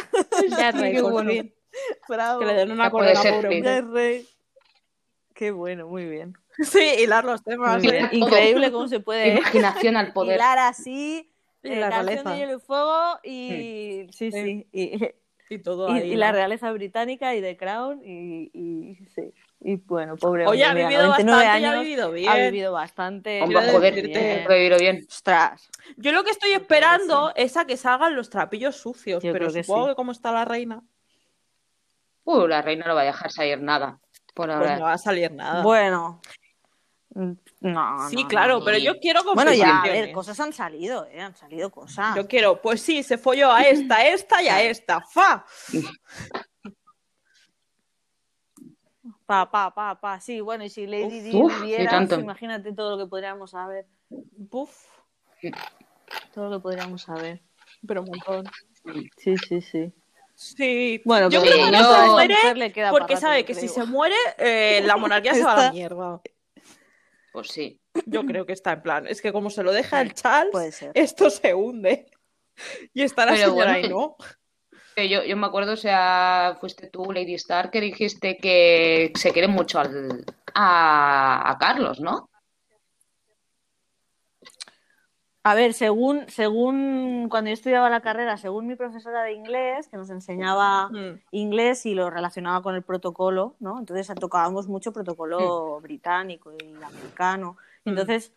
Ya 0.57 0.69
es 0.69 0.75
rey, 0.81 0.93
Qué 0.95 1.01
por 1.01 1.13
bueno. 1.13 1.31
fin. 1.31 1.55
Bravo. 2.09 2.41
Que 2.41 2.47
le 2.47 2.55
den 2.55 2.71
una 2.73 2.91
corona, 2.91 3.15
pobre 3.21 3.41
rey. 3.43 3.63
Ya 3.63 3.79
es 3.79 3.87
rey. 3.87 4.29
Qué 5.35 5.51
bueno, 5.51 5.87
muy 5.89 6.05
bien. 6.07 6.35
Sí, 6.59 6.79
hilar 7.01 7.25
los 7.25 7.43
temas. 7.43 7.83
¿eh? 7.85 8.09
Increíble 8.13 8.71
cómo 8.71 8.87
se 8.87 9.01
puede 9.01 9.39
Imaginación 9.39 9.97
al 9.97 10.13
poder. 10.13 10.37
hilar 10.37 10.59
así. 10.59 11.31
Eh, 11.63 11.77
la 11.81 11.89
canción 11.91 12.25
de 12.27 12.37
hielo 12.37 12.57
y 12.59 12.61
fuego 12.61 13.19
y 13.25 14.07
sí, 14.13 14.31
sí, 14.31 14.43
Sí. 14.43 14.67
y, 14.71 15.09
Y 15.51 15.59
todo 15.59 15.89
y- 15.95 16.01
ahí. 16.01 16.13
y 16.13 16.17
la 16.17 16.29
¿no? 16.29 16.33
realeza 16.37 16.73
británica 16.73 17.35
y 17.35 17.41
The 17.43 17.57
Crown 17.57 18.01
y, 18.05 18.51
y 18.55 18.95
sí. 19.15 19.33
Y 19.61 19.77
bueno, 19.77 20.17
pobre 20.17 20.47
Oye, 20.47 20.65
ha 20.65 20.69
hombre, 20.69 20.87
mira, 20.87 20.99
vivido 21.01 21.09
99 21.09 21.37
bastante 21.45 21.45
y 21.45 21.65
ha 21.65 21.71
años, 21.71 21.83
vivido 21.85 22.11
bien. 22.13 22.29
ha 22.31 22.37
vivido 22.37 22.73
bastante. 22.73 23.43
Hombre, 23.43 23.59
Quiero 23.61 23.73
joder, 23.79 23.95
decirte- 23.95 24.45
he 24.49 24.59
vivido 24.59 24.79
bien. 24.79 25.07
Ostras. 25.09 25.71
Yo 25.97 26.13
lo 26.13 26.23
que 26.25 26.31
estoy 26.31 26.53
esperando 26.53 27.33
es 27.37 27.57
a 27.57 27.65
que 27.67 27.77
salgan 27.77 28.15
los 28.17 28.29
trapillos 28.31 28.77
sucios, 28.77 29.23
Yo 29.23 29.33
pero 29.33 29.53
que 29.53 29.63
supongo 29.65 29.87
sí. 29.87 29.91
que 29.91 29.97
como 29.97 30.13
está 30.13 30.33
la 30.33 30.45
reina, 30.45 30.83
Uh, 32.27 32.47
la 32.47 32.63
reina 32.63 32.87
no 32.87 32.95
va 32.95 33.03
a 33.03 33.05
dejar 33.05 33.31
salir 33.31 33.61
nada. 33.61 33.99
Por 34.35 34.47
pues 34.47 34.57
ahora. 34.57 34.79
no 34.79 34.85
va 34.87 34.93
a 34.95 34.99
salir 34.99 35.31
nada. 35.31 35.63
Bueno. 35.63 36.23
No, 37.15 38.09
sí, 38.11 38.23
no, 38.23 38.29
claro, 38.29 38.59
no. 38.59 38.65
pero 38.65 38.77
yo 38.79 38.99
quiero 38.99 39.23
Bueno, 39.35 39.53
ya, 39.53 39.83
a 39.83 39.87
ver, 39.87 40.11
cosas 40.13 40.39
han 40.41 40.53
salido, 40.53 41.07
¿eh? 41.07 41.21
Han 41.21 41.37
salido 41.37 41.71
cosas. 41.71 42.17
Yo 42.17 42.27
quiero, 42.27 42.61
pues 42.61 42.83
sí, 42.83 43.05
se 43.05 43.19
folló 43.19 43.53
a 43.53 43.63
esta, 43.63 43.97
a 43.97 44.07
esta 44.09 44.43
y 44.43 44.49
a 44.49 44.63
esta. 44.63 45.01
¡Fa! 45.01 45.45
Pa, 49.27 49.51
pa, 49.51 49.73
pa, 49.73 50.01
pa. 50.01 50.21
Sí, 50.21 50.41
bueno, 50.41 50.65
y 50.65 50.71
si 50.71 50.87
Lady 50.87 51.21
Di 51.21 51.31
viviera, 51.31 52.03
imagínate 52.03 52.73
todo 52.73 52.97
lo 52.97 53.05
que 53.05 53.09
podríamos 53.09 53.53
saber. 53.53 53.87
Buf, 54.11 54.87
Todo 56.35 56.51
lo 56.51 56.59
que 56.59 56.63
podríamos 56.63 57.03
saber. 57.03 57.41
pero 57.87 58.03
un 58.03 58.09
montón. 58.09 58.45
Sí, 59.17 59.37
sí, 59.39 59.61
sí. 59.61 59.93
Sí, 60.35 61.01
Bueno, 61.05 61.31
yo 61.31 61.41
pero 61.41 61.53
creo 61.53 61.65
que 61.67 61.71
no 61.71 61.79
a 61.79 61.81
se 61.81 61.87
esta 61.87 62.11
muere 62.11 62.91
porque 62.91 63.17
sabe 63.17 63.45
que 63.45 63.55
si 63.55 63.69
se 63.69 63.85
muere, 63.85 64.17
eh, 64.39 64.83
la 64.85 64.97
monarquía 64.97 65.33
se 65.33 65.45
va 65.45 65.53
a 65.53 65.63
la 65.67 65.73
mierda. 65.73 66.21
Pues 67.35 67.49
sí. 67.49 67.81
Yo 68.07 68.25
creo 68.25 68.47
que 68.47 68.53
está 68.53 68.75
en 68.75 68.83
plan. 68.83 69.07
Es 69.09 69.21
que 69.21 69.33
como 69.33 69.51
se 69.51 69.65
lo 69.65 69.73
deja 69.73 70.01
el 70.01 70.15
Charles, 70.15 70.53
Puede 70.53 70.71
ser. 70.71 70.93
esto 70.95 71.29
se 71.31 71.53
hunde. 71.53 72.07
Y 72.95 73.03
está 73.03 73.27
la 73.27 73.33
señora 73.35 73.53
bueno, 73.53 73.73
ahí, 73.73 73.89
¿no? 73.89 74.17
Yo, 74.97 75.25
yo 75.25 75.37
me 75.37 75.49
acuerdo, 75.49 75.73
o 75.73 75.77
sea, 75.77 76.57
fuiste 76.61 76.89
tú, 76.89 77.11
Lady 77.11 77.35
Stark, 77.35 77.73
que 77.73 77.81
dijiste 77.81 78.37
que 78.37 79.11
se 79.17 79.33
quiere 79.33 79.49
mucho 79.49 79.81
al, 79.81 80.25
a, 80.55 81.51
a 81.51 81.59
Carlos, 81.59 81.99
¿no? 81.99 82.31
A 85.47 85.55
ver, 85.55 85.75
según, 85.75 86.25
según 86.29 87.29
cuando 87.29 87.51
yo 87.51 87.55
estudiaba 87.55 87.91
la 87.91 88.01
carrera, 88.01 88.39
según 88.39 88.67
mi 88.67 88.77
profesora 88.77 89.23
de 89.25 89.35
inglés, 89.35 89.89
que 89.89 89.99
nos 89.99 90.09
enseñaba 90.09 90.89
Mm. 90.89 91.21
inglés 91.33 91.85
y 91.85 91.95
lo 91.95 92.09
relacionaba 92.09 92.63
con 92.63 92.75
el 92.75 92.83
protocolo, 92.83 93.55
¿no? 93.61 93.79
Entonces 93.79 94.11
tocábamos 94.19 94.69
mucho 94.69 94.91
protocolo 94.93 95.81
británico 95.83 96.51
y 96.53 96.83
americano. 96.83 97.59
Mm. 97.85 97.89
Entonces, 97.91 98.33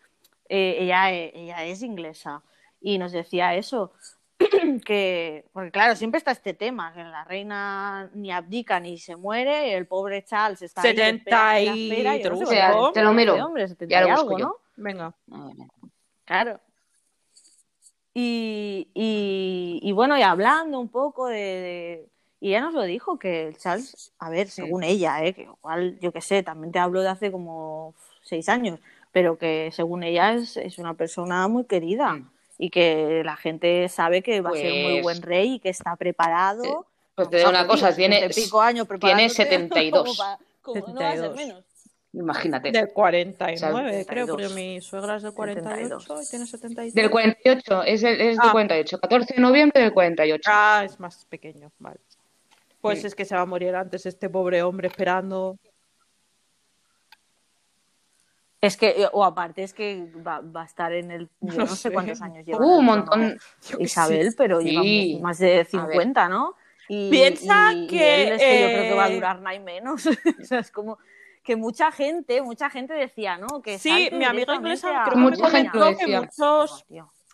eh, 0.50 0.76
ella, 0.80 1.10
ella 1.10 1.64
es 1.64 1.82
inglesa 1.82 2.42
y 2.78 2.98
nos 2.98 3.12
decía 3.12 3.54
eso, 3.54 3.92
que, 4.84 5.46
porque 5.54 5.70
claro, 5.70 5.96
siempre 5.96 6.18
está 6.18 6.32
este 6.32 6.52
tema, 6.52 6.92
que 6.92 7.02
la 7.02 7.24
reina 7.24 8.10
ni 8.12 8.30
abdica 8.30 8.80
ni 8.80 8.98
se 8.98 9.16
muere, 9.16 9.74
el 9.74 9.86
pobre 9.86 10.24
Charles 10.24 10.60
está 10.60 10.82
ahí, 10.82 10.90
70 10.90 11.16
espera, 11.16 11.58
espera, 11.58 11.76
y 11.76 11.90
espera, 11.90 12.16
yo 12.18 12.30
no 12.30 12.46
sé. 12.46 12.92
Te 12.92 13.02
lo 13.02 13.14
miro. 13.14 13.34
hombre, 13.46 13.66
70 13.66 13.90
Ya 13.90 14.02
lo 14.02 14.08
y 14.08 14.10
busco 14.10 14.26
algo, 14.26 14.38
yo. 14.38 14.44
¿no? 14.44 14.56
Venga. 14.76 15.14
Claro. 16.26 16.60
Y, 18.20 18.88
y, 18.94 19.78
y 19.80 19.92
bueno, 19.92 20.18
y 20.18 20.22
hablando 20.22 20.80
un 20.80 20.88
poco 20.88 21.28
de, 21.28 21.36
de- 21.36 22.06
Y 22.40 22.48
ella 22.48 22.62
nos 22.62 22.74
lo 22.74 22.82
dijo, 22.82 23.16
que 23.18 23.46
el 23.48 23.56
Charles, 23.56 24.12
a 24.18 24.28
ver, 24.28 24.48
según 24.48 24.82
ella, 24.82 25.24
¿eh? 25.24 25.32
que 25.34 25.42
igual, 25.42 25.98
yo 26.00 26.10
qué 26.12 26.20
sé, 26.20 26.42
también 26.42 26.72
te 26.72 26.80
hablo 26.80 27.00
de 27.02 27.08
hace 27.08 27.30
como 27.30 27.94
seis 28.22 28.48
años, 28.48 28.80
pero 29.12 29.38
que 29.38 29.70
según 29.72 30.02
ella 30.02 30.34
es, 30.34 30.56
es 30.56 30.78
una 30.78 30.94
persona 30.94 31.46
muy 31.48 31.64
querida 31.64 32.14
Mm. 32.14 32.28
y 32.58 32.70
que 32.70 33.22
la 33.24 33.36
gente 33.36 33.88
sabe 33.88 34.20
que 34.22 34.40
va 34.40 34.50
a 34.50 34.54
ser 34.54 34.72
muy 34.72 34.92
Pues- 34.94 35.02
buen 35.04 35.22
rey 35.22 35.54
y 35.54 35.58
que 35.60 35.68
está 35.68 35.94
preparado. 35.96 36.86
Pues 37.14 37.30
te 37.30 37.36
digo 37.38 37.50
una 37.50 37.66
cosa, 37.68 37.94
tiene, 37.94 38.16
70 38.20 38.40
y 38.40 38.44
pico 38.44 38.60
años 38.60 38.86
tiene 38.88 38.98
preparándote, 38.98 39.34
72. 39.34 40.02
como 40.02 40.16
pa- 40.16 40.38
como 40.62 40.86
no 40.88 41.00
va 41.00 41.08
a 41.08 41.12
ser 41.12 41.20
72. 41.22 41.36
menos. 41.36 41.64
Imagínate. 42.18 42.72
Del 42.72 42.88
49, 42.92 43.56
¿Sabes? 43.58 44.06
creo, 44.08 44.26
porque 44.26 44.48
72. 44.48 44.54
mi 44.54 44.80
suegra 44.80 45.16
es 45.16 45.22
del 45.22 45.32
48 45.34 46.00
72. 46.00 46.26
y 46.26 46.30
tiene 46.30 46.46
73. 46.46 46.94
Del 46.94 47.10
48, 47.10 47.82
es, 47.84 48.02
el, 48.02 48.20
es 48.20 48.36
del 48.36 48.46
Ah. 48.48 48.52
48. 48.52 48.98
14 49.00 49.34
de 49.34 49.40
noviembre 49.40 49.80
del 49.82 49.92
48. 49.92 50.50
Ah, 50.52 50.82
es 50.84 50.98
más 50.98 51.24
pequeño, 51.26 51.70
vale. 51.78 52.00
Pues 52.80 53.00
Sí. 53.00 53.06
es 53.06 53.14
que 53.14 53.24
se 53.24 53.34
va 53.36 53.42
a 53.42 53.46
morir 53.46 53.74
antes 53.76 54.04
este 54.06 54.28
pobre 54.28 54.62
hombre 54.62 54.88
esperando. 54.88 55.58
Es 58.60 58.76
que, 58.76 58.88
eh, 58.88 59.08
o 59.12 59.24
aparte 59.24 59.62
es 59.62 59.72
que 59.72 60.10
va, 60.26 60.40
va 60.40 60.62
a 60.62 60.64
estar 60.64 60.92
en 60.92 61.12
el. 61.12 61.28
Yo 61.40 61.58
No 61.58 61.64
no, 61.66 61.76
sé 61.76 61.92
cuántos 61.92 62.20
años 62.20 62.44
lleva. 62.44 62.58
Uh, 62.58 62.78
un 62.78 62.84
montón. 62.84 63.38
Isabel, 63.78 64.30
sé. 64.32 64.36
pero 64.36 64.60
Sí. 64.60 64.70
lleva 65.16 65.22
más 65.28 65.38
de 65.38 65.64
50, 65.64 66.28
¿no? 66.28 66.54
Y, 66.88 67.10
Piensa 67.10 67.72
y- 67.72 67.84
y 67.84 67.86
que, 67.86 68.22
él 68.24 68.32
es 68.32 68.40
que 68.40 68.60
yo 68.62 68.66
creo 68.68 68.82
que 68.90 68.94
va 68.96 69.04
a 69.04 69.10
eh, 69.10 69.14
durar 69.14 69.40
nada 69.40 69.54
y 69.54 69.60
menos. 69.60 70.06
o 70.42 70.44
sea, 70.44 70.58
es 70.58 70.70
como 70.72 70.98
que 71.48 71.56
mucha 71.56 71.90
gente, 71.90 72.42
mucha 72.42 72.68
gente 72.68 72.92
decía, 72.92 73.38
¿no? 73.38 73.62
Que 73.62 73.78
Sí, 73.78 74.10
mi 74.12 74.24
amiga 74.26 74.54
inglesa 74.54 74.88
a- 75.02 75.04
creo 75.04 75.14
que 75.14 75.20
Mucha 75.20 75.44
me 75.44 75.50
gente 75.50 75.70
comentó 75.78 75.98
que 75.98 76.04
decía. 76.04 76.20
muchos 76.20 76.84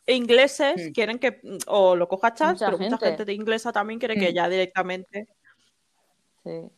ingleses 0.07 0.89
Mm. 0.89 0.93
quieren 0.93 1.19
que 1.19 1.41
o 1.67 1.97
lo 1.97 2.07
coja 2.07 2.33
Charles, 2.33 2.61
Mucha 2.63 2.67
pero 2.77 2.79
mucha 2.91 3.07
gente. 3.07 3.25
de 3.25 3.33
inglesa 3.33 3.73
también 3.73 3.99
quiere 3.99 4.15
que 4.17 4.33
ya 4.33 4.49
directamente. 4.49 5.27
Sí. 6.45 6.71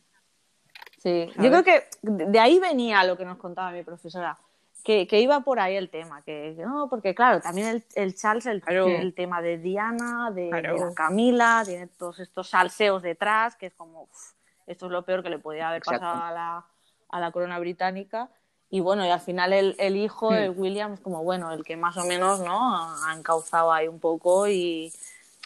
Sí, 0.97 1.29
¿Sabes? 1.31 1.35
yo 1.35 1.49
creo 1.51 1.63
que 1.63 1.83
de 2.01 2.39
ahí 2.39 2.57
venía 2.59 3.03
lo 3.03 3.15
que 3.15 3.23
nos 3.25 3.37
contaba 3.37 3.69
mi 3.71 3.83
profesora, 3.83 4.35
que, 4.83 5.05
que 5.05 5.19
iba 5.21 5.41
por 5.41 5.59
ahí 5.59 5.75
el 5.75 5.89
tema, 5.91 6.23
que, 6.23 6.55
no, 6.57 6.87
porque 6.89 7.13
claro, 7.13 7.39
también 7.39 7.67
el, 7.67 7.85
el 7.93 8.15
Charles, 8.15 8.47
el, 8.47 8.61
Claro. 8.61 8.87
el 8.87 9.13
tema 9.13 9.43
de 9.43 9.59
Diana, 9.59 10.31
de, 10.31 10.45
de 10.45 10.49
Claro. 10.49 10.87
la 10.87 10.93
Camila, 10.95 11.61
tiene 11.65 11.85
todos 11.85 12.19
estos 12.19 12.49
salseos 12.49 13.03
detrás, 13.03 13.55
que 13.55 13.67
es 13.67 13.73
como, 13.75 14.03
uf, 14.03 14.31
esto 14.65 14.87
es 14.87 14.91
lo 14.91 15.03
peor 15.05 15.21
que 15.21 15.29
le 15.29 15.37
podía 15.37 15.67
haber 15.69 15.79
Exacto. 15.79 15.99
pasado 16.01 16.23
a 16.23 16.31
la, 16.31 16.65
a 17.09 17.19
la 17.19 17.31
corona 17.31 17.59
británica. 17.59 18.29
y 18.69 18.79
bueno, 18.81 19.05
y 19.05 19.09
al 19.09 19.21
final 19.21 19.53
el, 19.53 19.75
el 19.79 19.95
hijo, 19.95 20.33
el 20.33 20.49
William, 20.51 20.93
es 20.93 20.99
como, 20.99 21.23
bueno, 21.23 21.51
el 21.53 21.63
que 21.63 21.77
más 21.77 21.95
o 21.97 22.03
menos, 22.05 22.39
¿no? 22.41 22.75
Ha 23.05 23.13
encauzado 23.17 23.71
ahí 23.71 23.87
un 23.87 23.99
poco 23.99 24.47
y, 24.49 24.91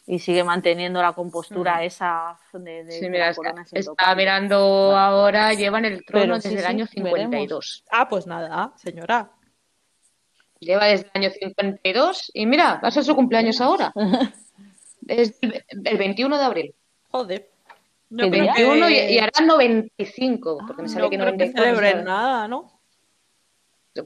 y 0.08 0.18
sigue 0.20 0.44
manteniendo 0.44 1.02
la 1.04 1.14
compostura 1.14 1.84
esa 1.84 2.40
de, 2.54 2.84
de- 2.84 2.92
Sí, 2.92 3.02
de 3.02 3.10
mira, 3.12 3.26
la 3.26 3.32
está, 3.32 3.42
corona 3.54 4.16
mirando 4.16 4.58
ahora, 4.98 5.54
llevan 5.54 5.86
el 5.86 6.04
trono 6.04 6.24
Pero 6.24 6.36
desde 6.36 6.50
sí, 6.50 6.56
el 6.58 6.66
año 6.66 6.86
veremos. 6.96 7.32
52. 7.32 7.84
Ah, 7.92 8.10
pues 8.10 8.26
nada, 8.26 8.74
señora. 8.78 9.30
Lleva 10.60 10.86
desde 10.86 11.06
el 11.14 11.22
año 11.24 11.30
52 11.32 12.32
y 12.34 12.46
mira, 12.48 12.80
va 12.84 12.88
a 12.88 12.92
ser 12.92 13.04
su 13.04 13.16
cumpleaños 13.16 13.62
ahora. 13.62 13.94
Es 15.08 15.38
el, 15.42 15.64
el 15.84 15.98
21 15.98 16.38
de 16.38 16.44
abril. 16.44 16.76
Joder. 17.10 17.51
No 18.12 18.26
¿Qué 18.26 18.30
creo 18.30 18.54
que, 18.54 18.64
21 18.66 18.90
y, 18.90 18.94
y 19.14 19.20
hará 19.20 19.32
95, 19.46 20.58
porque 20.68 20.82
me 20.84 20.88
no 20.88 20.94
sale 20.94 21.10
que 21.10 21.18
creo 21.18 21.32
que 21.32 21.46
94. 21.46 21.64
celebren 21.64 22.04
nada, 22.06 22.48
¿no? 22.48 22.82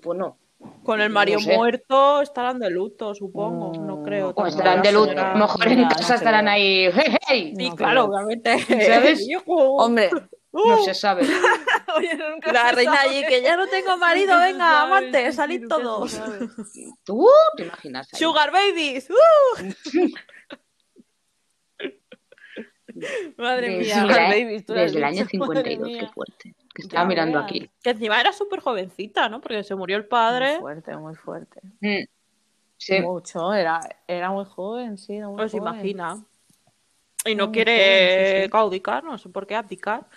Pues 0.01 0.17
no. 0.17 0.37
Con 0.83 1.01
el 1.01 1.09
No 1.09 1.13
Mario 1.15 1.39
sé. 1.39 1.55
muerto 1.57 2.21
estarán 2.21 2.59
de 2.59 2.69
luto, 2.69 3.13
supongo. 3.13 3.73
No 3.81 4.01
creo. 4.03 4.29
O 4.29 4.35
Pues 4.35 4.53
estarán 4.53 4.81
de 4.81 4.91
luto. 4.91 5.19
A 5.19 5.33
lo 5.33 5.39
mejor 5.39 5.67
en 5.67 5.83
casa 5.89 6.09
no 6.09 6.15
estarán 6.15 6.45
creo. 6.45 6.53
ahí. 6.55 6.89
¡Hey, 6.95 7.17
hey! 7.27 7.53
Sí, 7.57 7.69
No 7.69 7.75
claro, 7.75 8.05
creo. 8.07 8.15
obviamente. 8.15 8.85
¿Sabes? 8.85 9.27
Hombre, 9.47 10.09
No 10.53 10.77
se 10.83 10.93
sabe. 10.93 11.23
Oye, 11.97 12.15
nunca 12.15 12.51
La 12.51 12.69
se 12.69 12.75
reina 12.75 12.95
sabe. 12.95 13.09
allí, 13.09 13.25
que 13.27 13.41
ya 13.41 13.57
no 13.57 13.67
tengo 13.67 13.97
marido, 13.97 14.37
venga, 14.39 14.99
sí, 15.11 15.31
salid 15.33 15.67
todos. 15.67 16.19
¿Tú 17.03 17.27
te 17.57 17.63
imaginas? 17.63 18.07
ahí? 18.13 18.19
Sugar 18.19 18.51
babies. 18.51 19.09
¡uh! 19.09 19.65
Madre 23.37 23.69
Desde, 23.69 23.95
mía. 23.95 24.05
La- 24.05 24.27
has 24.29 24.65
desde 24.65 24.97
el 24.97 25.03
año 25.03 25.25
dicho, 25.25 25.37
madre 25.37 25.63
52, 25.75 25.97
qué 25.99 26.07
fuerte. 26.13 26.55
Que 26.73 26.81
estaba 26.81 27.03
Ya 27.03 27.07
mirando 27.07 27.39
aquí. 27.39 27.69
Que 27.83 27.89
encima 27.91 28.19
era 28.19 28.31
súper 28.33 28.59
jovencita, 28.61 29.29
¿no? 29.29 29.41
Porque 29.41 29.63
se 29.63 29.75
murió 29.75 29.97
el 29.97 30.03
Muy 30.03 30.09
padre. 30.09 30.59
fuerte, 30.59 30.95
muy 30.97 31.15
fuerte. 31.15 31.61
Mm. 31.81 32.03
Sí. 32.77 32.99
Mucho, 33.01 33.53
era, 33.53 33.79
era 34.07 34.31
muy 34.31 34.45
joven, 34.45 34.97
sí, 34.97 35.15
era 35.15 35.27
muy 35.27 35.37
Pues 35.37 35.51
joven. 35.53 35.63
imagina. 35.73 36.23
Y 37.25 37.35
no 37.35 37.45
Muy 37.47 37.53
quiere 37.53 37.71
joven, 37.77 38.37
sí, 38.37 38.43
sí. 38.43 38.49
claudicar, 38.49 39.03
no 39.03 39.17
sé 39.17 39.29
por 39.29 39.47
qué 39.47 39.55
abdicar. 39.55 40.07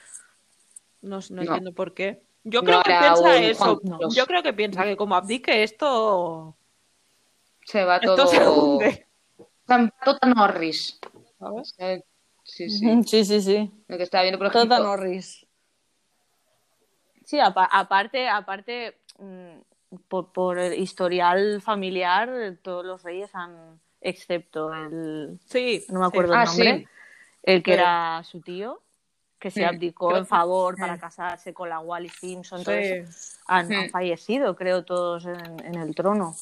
No, 1.01 1.19
no 1.19 1.37
No. 1.37 1.43
entiendo 1.43 1.73
por 1.73 1.95
qué. 1.95 2.23
Yo 2.45 2.61
No 2.63 2.67
creo 2.67 2.83
que 2.83 2.91
piensa 2.91 3.21
un 3.21 3.43
eso. 3.45 3.81
Juan. 3.83 4.11
Yo 4.15 4.27
creo 4.27 4.43
que 4.43 4.53
piensa 4.53 4.85
que 4.85 4.97
como 4.97 5.15
abdique 5.15 5.63
esto, 5.63 6.57
Se 7.65 7.85
va 7.85 7.97
esto 7.97 8.15
todo. 8.17 8.27
se 8.27 8.49
hunde. 8.49 9.07
Tan- 9.67 9.93
Tota 10.05 10.27
Norris. 10.29 10.99
¿sabes? 11.39 11.75
Sí, 12.49 12.69
sí. 12.71 13.03
Sí, 13.05 13.25
sí, 13.27 13.41
sí. 13.43 13.71
Lo 13.89 13.97
que 13.99 14.03
estaba 14.05 14.23
viendo, 14.23 14.39
por 14.39 14.47
ejemplo. 14.49 14.77
Tota 14.77 14.83
Norris. 14.89 15.47
Sí, 17.25 17.39
apa- 17.39 17.69
aparte, 17.71 18.27
aparte 18.29 18.97
mm, 19.19 19.99
por, 20.09 20.33
por 20.33 20.59
el 20.59 20.75
historial 20.81 21.61
familiar, 21.61 22.57
todos 22.63 22.85
los 22.87 23.03
reyes 23.03 23.31
han, 23.35 23.79
excepto 24.01 24.73
el, 24.73 25.39
Sí. 25.47 25.85
no 25.91 26.01
me 26.01 26.07
sí. 26.07 26.09
acuerdo 26.09 26.35
Ah, 26.35 26.43
el 26.45 26.49
nombre, 26.49 26.79
sí. 26.79 26.87
el 27.43 27.63
que 27.63 27.73
Pero- 27.73 27.83
era 27.83 28.23
su 28.25 28.41
tío, 28.41 28.81
que 29.39 29.51
se 29.51 29.65
abdicó 29.65 30.17
en 30.17 30.27
favor 30.27 30.77
para 30.77 30.99
casarse 30.99 31.53
con 31.55 31.69
la 31.69 31.79
Wally 31.81 32.09
Simpson. 32.09 32.65
Sí. 32.65 32.71
Entonces, 32.73 33.39
han, 33.47 33.73
han 33.73 33.91
fallecido, 33.91 34.57
creo, 34.57 34.85
todos 34.85 35.27
en, 35.27 35.65
en 35.65 35.75
el 35.77 35.95
trono. 35.95 36.35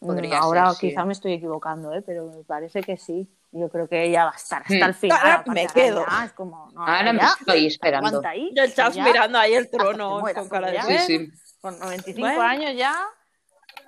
Podría 0.00 0.40
Ahora 0.40 0.70
ser, 0.70 0.74
sí. 0.80 0.88
quizá 0.88 1.04
me 1.04 1.12
estoy 1.12 1.34
equivocando, 1.34 1.94
¿eh? 1.94 2.02
pero 2.02 2.26
me 2.26 2.42
parece 2.42 2.82
que 2.82 2.96
sí. 2.96 3.28
Yo 3.54 3.68
creo 3.68 3.86
que 3.86 4.04
ella 4.06 4.24
va 4.24 4.30
a 4.32 4.36
estar 4.36 4.62
hasta 4.62 4.74
Mm. 4.74 4.82
el 4.82 4.94
final. 4.94 5.18
Ahora 5.22 5.44
me 5.52 5.66
quedo. 5.66 6.06
ya 6.08 6.24
es 6.24 6.32
como, 6.32 6.70
no, 6.72 6.80
Ahora 6.86 7.12
me 7.12 7.18
ya, 7.20 7.26
estoy 7.38 7.58
ahí 7.58 7.66
esperando. 7.66 8.22
ahí, 8.26 8.50
Y 8.54 8.58
el 8.58 8.74
Charles 8.74 8.96
ya, 8.96 9.04
mirando 9.04 9.38
ahí 9.38 9.52
el 9.54 9.64
hasta 9.64 9.76
trono 9.78 10.16
que 10.16 10.20
muera, 10.22 10.40
con 10.40 10.48
cara 10.48 10.66
de 10.68 10.74
ya- 10.74 10.82
Sí, 10.84 10.98
sí. 10.98 11.32
Con 11.60 11.78
95 11.78 12.20
Bueno. 12.26 12.42
años 12.42 12.72
ya. 12.76 12.94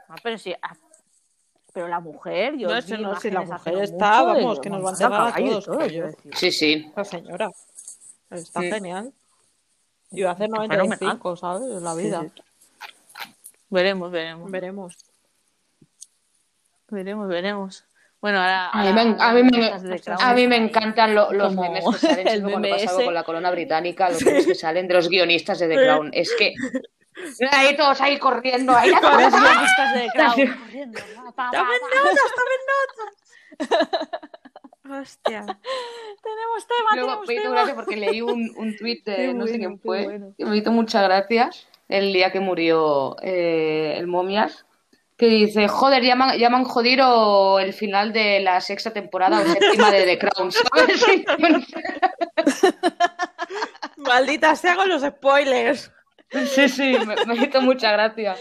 Ah, 0.09 0.17
pero 0.23 0.37
sí. 0.39 0.55
ah, 0.63 0.77
pero 1.73 1.89
la 1.89 1.99
mujer, 1.99 2.57
yo 2.57 2.69
No, 2.69 2.77
eso 2.77 2.97
no, 2.99 3.19
si 3.19 3.31
la 3.31 3.41
mujer 3.41 3.75
no 3.75 3.81
está, 3.81 4.23
mucho 4.23 4.35
vamos, 4.35 4.61
que 4.61 4.71
nos 4.71 4.85
va 4.85 4.89
a 4.89 4.93
enterrar 4.93 5.29
a 5.29 5.35
todos, 5.35 5.65
todo, 5.65 5.87
yo. 5.87 6.05
Sí, 6.35 6.53
sí. 6.53 6.93
La 6.95 7.05
señora. 7.05 7.51
Está 8.31 8.61
Sí. 8.61 8.71
genial. 8.71 9.13
Y 10.11 10.23
va 10.23 10.31
a 10.31 10.33
hacer 10.35 10.49
Fenomenal. 10.51 10.79
95, 10.79 11.37
¿sabes? 11.37 11.83
La 11.83 11.95
Sí, 11.95 12.03
vida. 12.03 12.21
sí. 12.23 12.43
Veremos, 13.71 14.11
veremos. 14.13 14.51
Veremos. 14.51 14.97
Veremos, 16.91 17.29
veremos. 17.29 17.85
Bueno, 18.25 18.39
ahora. 18.41 18.71
A 18.71 18.83
mí 18.85 18.93
me, 18.95 19.01
ahora 19.03 19.29
a 19.29 19.33
mí 19.35 19.43
me, 19.43 19.51
Crown 20.01 20.19
a 20.23 20.33
mí 20.33 20.49
me 20.49 20.57
encantan 20.57 21.15
lo- 21.15 21.31
los 21.31 21.55
memes 21.55 21.85
que 21.85 21.99
salen 22.07 22.27
el 22.29 22.43
cuando 22.43 22.71
pasa 22.71 22.91
algo 22.93 23.05
con 23.05 23.13
la 23.13 23.23
corona 23.23 23.51
británica, 23.51 24.09
los 24.09 24.25
memes 24.25 24.47
que 24.47 24.55
salen 24.55 24.89
de 24.89 24.95
los 24.95 25.11
guionistas 25.11 25.59
de 25.59 25.69
The 25.69 25.75
Crown. 25.75 26.09
Es 26.15 26.33
que 26.39 26.55
ahí 27.53 27.77
todos 27.77 28.01
ahí 28.01 28.19
corriendo, 28.19 28.75
ahí 28.75 28.91
Los 29.03 29.03
guionistas 29.03 29.95
de 29.95 30.09
Crown 30.15 30.57
corriendo. 30.59 31.01
pa, 31.37 31.51
pa, 31.51 31.51
¡Tomen 31.53 31.81
notas, 32.03 32.33
tomen 33.61 33.69
notas! 34.01 34.09
Hostia. 35.03 35.41
Tenemos 35.43 36.67
tema, 36.67 36.95
Luego 36.95 37.09
tenemos 37.09 37.27
me 37.29 37.35
hizo 37.35 37.43
tema. 37.43 37.55
gracia 37.57 37.75
porque 37.75 37.97
leí 37.97 38.23
un, 38.23 38.53
un 38.57 38.77
tuit 38.79 39.05
de 39.05 39.17
Qué 39.17 39.35
no 39.35 39.47
sé 39.47 39.59
quién 39.59 39.79
fue, 39.81 40.05
bueno. 40.05 40.33
que 40.39 40.47
me 40.47 40.57
hizo 40.57 40.73
muchas 40.73 41.03
gracias 41.05 41.67
el 41.89 42.13
día 42.15 42.33
que 42.33 42.41
murió 42.41 43.17
eh, 43.23 43.97
el 43.99 44.07
momias, 44.07 44.65
que 45.17 45.27
dice, 45.27 45.69
joder, 45.69 46.03
ya 46.03 46.17
me, 46.17 46.25
han- 46.25 46.39
ya 46.39 46.51
me 46.51 46.57
han 46.57 46.65
jodido 46.65 47.59
el 47.61 47.73
final 47.73 48.13
de 48.13 48.41
la 48.41 48.61
sexta 48.61 48.93
temporada 48.93 49.41
o 49.41 49.45
séptima 49.45 49.91
de 49.91 50.05
The 50.05 50.19
Crown, 50.19 50.51
¿sabes? 50.53 51.05
Maldita 53.97 54.57
sea 54.57 54.77
con 54.77 54.89
los 54.89 55.03
spoilers. 55.03 55.93
Sí, 56.47 56.69
sí, 56.69 56.97
me, 57.07 57.15
me 57.27 57.37
hizo 57.47 57.61
mucha 57.63 57.93
gracia. 57.93 58.35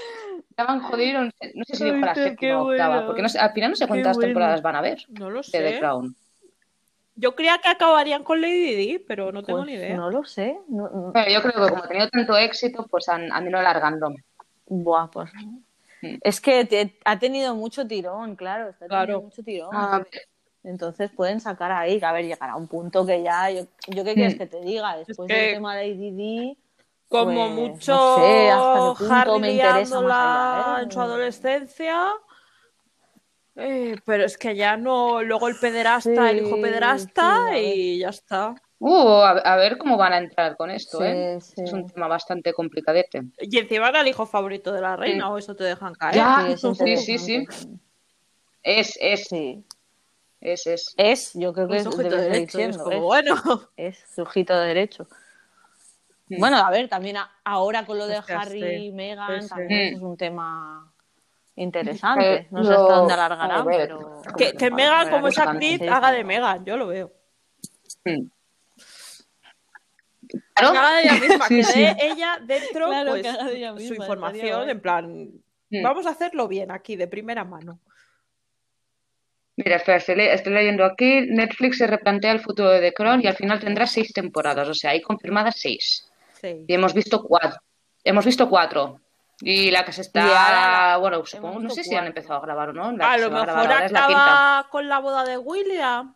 Ya 0.58 0.64
me 0.66 0.72
han 0.74 0.82
jodido, 0.82 1.22
no 1.24 1.32
sé, 1.32 1.54
sé 1.68 1.76
si 1.76 1.84
dijo 1.86 1.98
la 1.98 2.16
séptima 2.16 2.62
o 2.62 2.70
octava, 2.72 2.94
bueno. 2.96 3.08
porque 3.08 3.22
no 3.22 3.30
sé, 3.30 3.40
al 3.40 3.54
final 3.54 3.70
no 3.72 3.76
sé 3.76 3.88
cuántas 3.88 4.16
bueno. 4.18 4.28
temporadas 4.28 4.62
van 4.62 4.76
a 4.76 4.82
ver 4.82 5.04
No 5.10 5.30
lo 5.30 5.42
de 5.42 5.48
The 5.52 5.74
sé. 5.74 5.80
Crown. 5.80 6.16
Yo 7.16 7.36
creía 7.36 7.60
que 7.60 7.70
acabarían 7.70 8.24
con 8.24 8.42
Lady 8.42 8.74
Di, 8.76 9.00
pero 9.00 9.32
no 9.32 9.44
tengo 9.44 9.60
Pues 9.60 9.68
ni 9.70 9.76
idea. 9.76 9.96
No 9.96 10.10
lo 10.10 10.24
sé. 10.26 10.58
no- 10.68 10.90
no- 10.90 11.12
Pero 11.14 11.32
yo 11.32 11.42
creo 11.44 11.54
que 11.66 11.70
como 11.72 11.84
ha 11.84 11.88
tenido 11.88 12.10
tanto 12.10 12.36
éxito, 12.38 12.88
pues 12.90 13.08
han, 13.10 13.32
han 13.32 13.48
ido 13.48 13.60
alargando. 13.60 14.12
Buah, 14.68 15.10
pues. 15.12 15.30
Es 16.22 16.42
que 16.42 16.66
te- 16.66 16.98
ha 17.06 17.20
tenido 17.20 17.56
mucho 17.56 17.88
tirón, 17.88 18.36
claro. 18.36 18.70
Está 18.70 18.88
teniendo 18.88 19.06
Claro. 19.08 19.22
mucho 19.22 19.44
tirón. 19.44 19.76
A 19.76 20.00
ver, 20.00 20.08
Entonces 20.66 21.12
pueden 21.12 21.42
sacar 21.42 21.72
ahí, 21.74 22.00
que 22.00 22.06
a 22.06 22.14
ver, 22.14 22.24
llegará 22.26 22.56
un 22.56 22.68
punto 22.70 23.06
que 23.06 23.22
ya. 23.22 23.50
Yo, 23.52 23.64
yo 23.88 24.04
qué 24.06 24.14
quieres 24.14 24.36
Mm. 24.36 24.38
que 24.38 24.46
te 24.48 24.62
diga, 24.62 24.96
después 24.98 25.28
que- 25.28 25.34
del 25.34 25.54
tema 25.56 25.76
de 25.76 25.84
ADD. 25.92 26.58
Como 27.10 27.26
Pues, 27.34 27.52
mucho 27.52 27.92
no 27.94 28.16
sé 28.16 28.50
hasta 28.50 28.94
punto 28.98 29.14
Harry 29.14 29.40
me 29.42 29.52
interesa 29.52 29.76
más 29.76 29.90
liándola 29.90 30.54
allá, 30.74 30.80
¿eh? 30.80 30.84
en 30.84 30.92
su 30.92 31.02
adolescencia. 31.02 32.12
Eh, 33.56 33.96
pero 34.06 34.24
es 34.26 34.38
que 34.38 34.56
ya 34.56 34.78
no. 34.78 35.22
Luego 35.22 35.48
el 35.48 35.56
pederasta, 35.58 36.32
el 36.32 36.46
hijo 36.46 36.60
pederasta, 36.60 37.50
sí, 37.52 37.58
y 37.60 38.00
ya 38.00 38.10
está. 38.10 38.56
Uh, 38.86 39.22
a, 39.22 39.30
a 39.32 39.56
ver 39.58 39.78
cómo 39.78 39.98
van 39.98 40.14
a 40.14 40.18
entrar 40.18 40.56
con 40.58 40.70
esto, 40.70 41.00
Sí, 41.00 41.06
¿eh? 41.06 41.38
sí. 41.42 41.62
Es 41.64 41.74
un 41.74 41.88
tema 41.90 42.08
bastante 42.08 42.54
complicadete. 42.54 43.22
Y 43.40 43.58
encima 43.58 43.90
era 43.90 44.02
el 44.02 44.08
hijo 44.08 44.26
favorito 44.26 44.72
de 44.72 44.82
la 44.82 44.96
reina, 44.96 45.30
o 45.32 45.38
eso 45.38 45.56
te 45.56 45.64
dejan 45.64 45.94
caer. 45.96 46.16
Ya, 46.16 46.56
sí, 46.58 46.98
sí, 46.98 47.18
sí. 47.18 47.48
Es, 48.62 48.98
es, 49.02 49.26
Sí. 49.28 49.64
es, 50.42 50.68
es. 50.68 50.94
Es, 50.98 51.32
yo 51.34 51.54
creo 51.54 51.68
que 51.68 51.78
es, 51.78 51.84
sujeto 51.84 52.16
de 52.16 52.30
derecho, 52.30 52.60
es 52.60 52.78
como, 52.78 52.92
es. 52.92 53.02
bueno. 53.02 53.36
es 53.78 54.04
sujito 54.16 54.58
de 54.60 54.68
derecho. 54.68 55.08
Mm. 56.30 56.40
Bueno, 56.40 56.58
a 56.58 56.70
ver, 56.72 56.88
también 56.88 57.18
a- 57.18 57.32
ahora 57.44 57.86
con 57.86 57.98
lo 57.98 58.08
de 58.08 58.18
Hostia, 58.20 58.40
Harry 58.40 58.62
sí. 58.62 58.86
y 58.86 58.92
Meghan 58.92 59.48
también 59.48 59.96
es 59.96 60.02
un 60.02 60.16
tema 60.16 60.90
interesante. 61.56 62.34
Eh, 62.36 62.48
No 62.52 62.64
sé 62.64 62.72
hasta 62.74 62.94
dónde 62.96 63.14
a 63.14 63.26
alargarán, 63.26 63.66
ver, 63.66 63.78
pero... 63.90 64.22
Que, 64.38 64.54
que 64.54 64.66
a 64.68 65.10
como 65.10 65.28
es 65.28 65.38
actriz, 65.38 65.82
haga 65.82 66.12
de 66.12 66.24
Megan, 66.24 66.64
yo 66.66 66.78
lo 66.78 66.88
veo. 66.88 67.12
Mm. 68.06 68.28
Que 70.34 70.40
Claro. 70.56 70.98
ella 71.04 71.14
misma, 71.14 71.48
Sí, 71.48 71.56
que 71.58 71.64
sí. 71.64 71.80
dé 71.82 71.96
ella 72.02 72.40
dentro 72.44 72.88
Claro, 72.88 73.12
pues, 73.12 73.24
de 73.24 73.56
ella 73.58 73.76
su 73.78 73.94
información, 73.94 74.70
en 74.70 74.82
plan, 74.82 75.30
Mm. 75.70 75.82
vamos 75.84 76.06
a 76.06 76.10
hacerlo 76.12 76.48
bien 76.48 76.70
aquí, 76.72 76.96
de 76.96 77.08
primera 77.08 77.44
mano. 77.44 77.80
Mira, 79.56 79.76
espera, 79.78 79.98
estoy, 79.98 80.16
le- 80.16 80.34
estoy 80.34 80.54
leyendo 80.54 80.84
aquí. 80.86 81.22
Netflix 81.30 81.78
se 81.78 81.88
replantea 81.88 82.32
el 82.32 82.40
futuro 82.40 82.70
de 82.70 82.80
The 82.82 82.94
Crown 82.94 83.22
y 83.24 83.28
al 83.28 83.36
final 83.36 83.60
tendrá 83.60 83.86
seis 83.86 84.12
temporadas. 84.14 84.68
O 84.68 84.74
sea, 84.74 84.92
hay 84.92 85.02
confirmadas 85.02 85.56
seis. 85.60 86.12
Sí. 86.42 86.66
Y 86.68 86.74
hemos 86.74 86.94
visto 86.94 87.24
cuatro. 87.24 87.60
Hemos 88.04 88.26
visto 88.26 88.50
cuatro. 88.50 89.00
Y 89.42 89.70
la 89.72 89.86
que 89.86 89.92
se 89.92 90.02
está. 90.02 90.94
Ahora 90.94 90.98
bueno, 90.98 91.26
supongo, 91.26 91.60
no 91.60 91.70
sé 91.70 91.84
si 91.84 91.96
han 91.96 92.06
empezado 92.08 92.36
a 92.40 92.42
grabar 92.42 92.70
o 92.70 92.74
no. 92.74 92.92
La 92.94 93.12
A 93.14 93.18
lo 93.18 93.30
mejor 93.30 93.48
la 93.68 93.86
acaba 93.86 94.68
con 94.70 94.88
la 94.90 95.00
boda 95.00 95.24
de 95.24 95.38
William. 95.38 96.16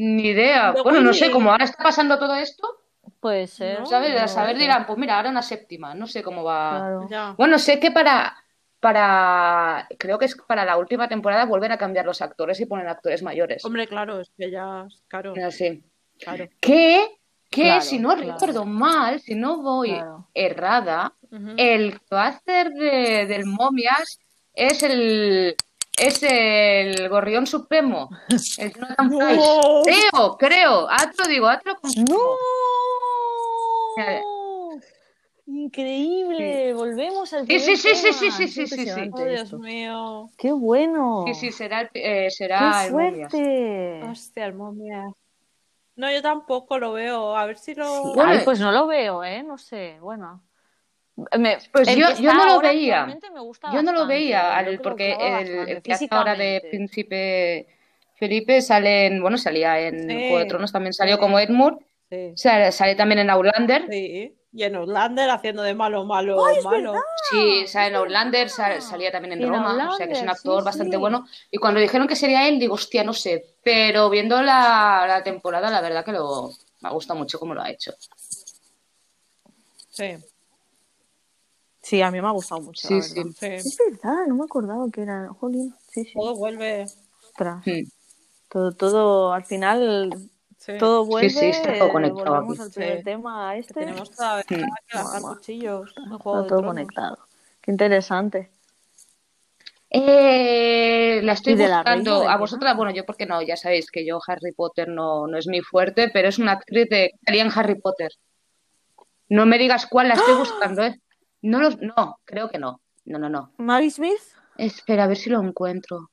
Ni 0.00 0.28
idea. 0.28 0.72
De 0.72 0.82
Bueno, 0.82 1.00
no 1.00 1.12
sé, 1.12 1.30
como 1.30 1.50
ahora 1.50 1.64
está 1.64 1.82
pasando 1.82 2.18
todo 2.18 2.34
esto, 2.34 2.66
Puede 3.20 3.48
ser. 3.48 3.80
No, 3.80 3.86
¿sabes? 3.86 4.14
no 4.14 4.20
a 4.20 4.28
saber 4.28 4.56
dirán, 4.56 4.86
pues 4.86 4.96
mira, 4.96 5.16
ahora 5.16 5.30
una 5.30 5.42
séptima. 5.42 5.92
No 5.94 6.06
sé 6.06 6.22
cómo 6.22 6.44
va. 6.44 7.04
Claro. 7.08 7.34
Bueno, 7.36 7.58
sé 7.58 7.80
que 7.80 7.90
para. 7.90 8.36
Para. 8.78 9.88
Creo 9.98 10.18
que 10.20 10.26
es 10.26 10.36
para 10.36 10.64
la 10.64 10.76
última 10.76 11.08
temporada 11.08 11.44
vuelven 11.46 11.72
a 11.72 11.78
cambiar 11.78 12.06
los 12.06 12.22
actores 12.22 12.60
y 12.60 12.66
ponen 12.66 12.86
actores 12.86 13.22
mayores. 13.24 13.64
Hombre, 13.64 13.88
claro, 13.88 14.20
es 14.20 14.30
que 14.38 14.50
ya, 14.52 14.86
claro, 15.08 15.34
Así. 15.44 15.82
claro. 16.20 16.48
Que 16.60 17.08
que 17.50 17.62
Claro, 17.62 17.80
si 17.80 17.98
no 17.98 18.14
claro. 18.14 18.32
recuerdo 18.34 18.64
mal, 18.66 19.20
si 19.20 19.34
no 19.34 19.62
voy 19.62 19.94
Claro. 19.94 20.28
errada, 20.34 21.14
el 21.56 21.98
que 21.98 22.14
va 22.14 22.24
a 22.26 22.28
hacer 22.28 22.70
de, 22.70 23.26
del 23.26 23.46
momias 23.46 24.20
es 24.54 24.82
el 24.84 25.56
es 25.98 26.22
el 26.22 27.08
gorrión 27.08 27.46
supremo, 27.46 28.08
el 28.58 28.72
No. 29.10 29.82
Creo, 29.84 30.36
creo, 30.38 30.88
lo 31.18 31.24
digo, 31.28 31.48
confirmo. 31.80 32.14
¡No! 32.18 32.36
Increíble, 35.46 36.74
volvemos 36.74 37.32
al 37.32 37.40
Sí, 37.40 37.46
primer 37.46 37.62
sí, 37.62 37.76
sí, 37.76 37.94
sí, 37.94 38.02
tema. 38.02 38.12
sí, 38.12 38.30
sí, 38.30 38.44
Qué 38.44 38.48
sí, 38.48 38.66
sí, 38.66 38.68
sí. 38.68 38.80
impresionante 38.82 39.22
Oh, 39.22 39.26
Dios 39.26 39.52
mío. 39.54 40.30
¡Qué 40.36 40.52
bueno! 40.52 41.24
Sí, 41.26 41.34
sí, 41.34 41.52
será 41.52 41.90
eh, 41.94 42.30
será 42.30 42.82
¡Qué 42.82 42.86
el 42.88 42.92
momias. 42.92 43.30
fuerte! 43.32 44.02
Hostia, 44.10 44.44
el 44.46 44.54
momia. 44.54 45.04
No, 45.96 46.12
yo 46.12 46.20
tampoco 46.22 46.78
lo 46.78 46.92
veo. 46.92 47.34
A 47.34 47.46
ver 47.46 47.56
si 47.56 47.74
lo. 47.74 47.84
Sí, 47.86 48.12
Bueno, 48.14 48.32
ay, 48.32 48.40
pues 48.44 48.60
no 48.60 48.70
lo 48.72 48.86
veo, 48.86 49.24
¿eh? 49.24 49.42
No 49.42 49.56
sé, 49.56 49.98
bueno. 50.00 50.42
Me- 51.38 51.58
Pues 51.72 51.88
yo- 51.96 52.14
yo 52.20 52.32
no 52.32 52.46
lo 52.46 52.60
veía. 52.60 53.00
actualmente 53.00 53.30
me 53.30 53.40
gusta 53.40 53.72
Yo 53.72 53.82
no 53.82 53.92
lo 53.92 54.06
veía, 54.06 54.56
al- 54.56 54.80
porque 54.80 55.12
el, 55.18 55.68
el 55.68 55.82
que 55.82 55.92
hace 55.92 56.06
ahora 56.10 56.34
de 56.36 56.62
príncipe 56.70 57.66
Felipe 58.14 58.60
sale 58.62 59.06
en, 59.06 59.20
bueno, 59.20 59.36
salía 59.38 59.78
en 59.80 60.08
Sí. 60.08 60.14
Juego 60.14 60.38
de 60.38 60.44
Tronos, 60.46 60.72
también 60.72 60.92
salió 60.92 61.16
Sí. 61.16 61.20
como 61.20 61.38
Edmund, 61.38 61.78
Sí. 62.10 62.32
sale, 62.36 62.72
sale 62.72 62.94
también 62.94 63.18
en 63.20 63.30
Outlander, 63.30 63.86
Sí. 63.90 64.34
Y 64.50 64.62
en 64.62 64.76
Outlander 64.76 65.28
haciendo 65.30 65.62
de 65.62 65.74
malo, 65.74 66.04
malo, 66.06 66.38
malo. 66.64 66.94
sí, 67.30 67.66
sale 67.66 67.88
en 67.88 67.96
Outlander, 67.96 68.48
sal- 68.48 68.80
salía 68.80 69.12
también 69.12 69.34
en 69.40 69.48
Roma, 69.48 69.90
o 69.92 69.96
sea 69.96 70.06
que 70.06 70.14
es 70.14 70.22
un 70.22 70.30
actor 70.30 70.62
sí, 70.62 70.64
bastante 70.64 70.96
sí. 70.96 71.00
bueno. 71.00 71.26
Y 71.50 71.58
cuando 71.58 71.80
dijeron 71.80 72.08
que 72.08 72.16
sería 72.16 72.48
él, 72.48 72.58
digo, 72.58 72.74
hostia, 72.74 73.04
no 73.04 73.12
sé, 73.12 73.44
pero 73.62 74.08
viendo 74.08 74.40
la, 74.40 75.04
la 75.06 75.22
temporada, 75.22 75.68
la 75.70 75.80
verdad 75.82 76.02
que 76.04 76.12
lo, 76.12 76.50
me 76.80 76.90
gusta 76.90 77.12
mucho 77.14 77.38
cómo 77.38 77.54
lo 77.54 77.60
ha 77.62 77.70
hecho. 77.70 77.92
Sí, 79.90 80.16
Sí, 81.88 82.02
a 82.02 82.10
mí 82.10 82.20
me 82.20 82.28
ha 82.28 82.32
gustado 82.32 82.60
mucho. 82.60 82.86
Sí, 82.86 82.94
la 82.96 83.02
sí. 83.02 83.22
sí. 83.38 83.46
Es 83.46 83.78
verdad, 83.90 84.26
no 84.26 84.34
me 84.34 84.44
acordaba 84.44 84.84
que 84.92 85.00
era. 85.02 85.28
Jolín, 85.40 85.74
sí, 85.90 86.04
sí. 86.04 86.12
Todo 86.12 86.34
vuelve. 86.36 86.84
Ostras. 87.26 87.66
Mm. 87.66 87.88
Todo, 88.50 88.72
todo, 88.72 89.32
al 89.32 89.44
final, 89.46 90.12
Sí. 90.58 90.72
todo 90.78 91.06
vuelve. 91.06 91.30
sí, 91.30 91.46
está 91.46 91.78
todo 91.78 91.92
conectado 91.92 92.34
volvemos 92.42 92.60
aquí. 92.60 92.62
al 92.66 92.70
primer 92.72 92.98
Sí. 92.98 93.04
tema 93.04 93.52
Que 93.54 93.58
este. 93.60 93.74
tenemos 93.74 94.10
todavía 94.10 94.42
que 94.44 94.56
lanzar 94.58 95.22
Mamá. 95.22 95.34
cuchillos 95.36 95.88
Está 95.96 96.18
todo 96.22 96.46
Tronos. 96.46 96.66
conectado. 96.66 97.18
Qué 97.62 97.70
interesante. 97.70 98.50
Eh, 99.90 101.20
la 101.22 101.32
estoy 101.32 101.54
¿Y 101.54 101.56
de 101.56 101.68
la 101.68 101.76
buscando. 101.78 102.28
A 102.28 102.36
vosotras, 102.36 102.76
bueno, 102.76 102.92
yo 102.92 103.06
porque 103.06 103.24
no, 103.24 103.40
ya 103.40 103.56
sabéis 103.56 103.90
que 103.90 104.04
yo 104.04 104.18
Harry 104.26 104.52
Potter 104.52 104.88
no, 104.88 105.26
no 105.26 105.38
es 105.38 105.46
mi 105.46 105.62
fuerte, 105.62 106.10
pero 106.12 106.28
es 106.28 106.38
una 106.38 106.52
actriz 106.52 106.88
de 106.90 107.10
que 107.12 107.18
salía 107.24 107.42
en 107.44 107.52
Harry 107.54 107.80
Potter. 107.80 108.10
No 109.30 109.46
me 109.46 109.56
digas 109.58 109.86
cuál 109.86 110.08
la 110.08 110.14
estoy 110.14 110.34
buscando, 110.36 110.82
¿eh? 110.84 111.00
No 111.42 111.60
los, 111.60 111.78
no, 111.78 112.20
creo 112.24 112.48
que 112.48 112.58
no. 112.58 112.80
No, 113.04 113.18
no, 113.18 113.28
no. 113.28 113.52
Maggie 113.58 113.90
Smith. 113.90 114.20
Espera, 114.56 115.04
a 115.04 115.06
ver 115.06 115.16
si 115.16 115.30
lo 115.30 115.40
encuentro. 115.40 116.10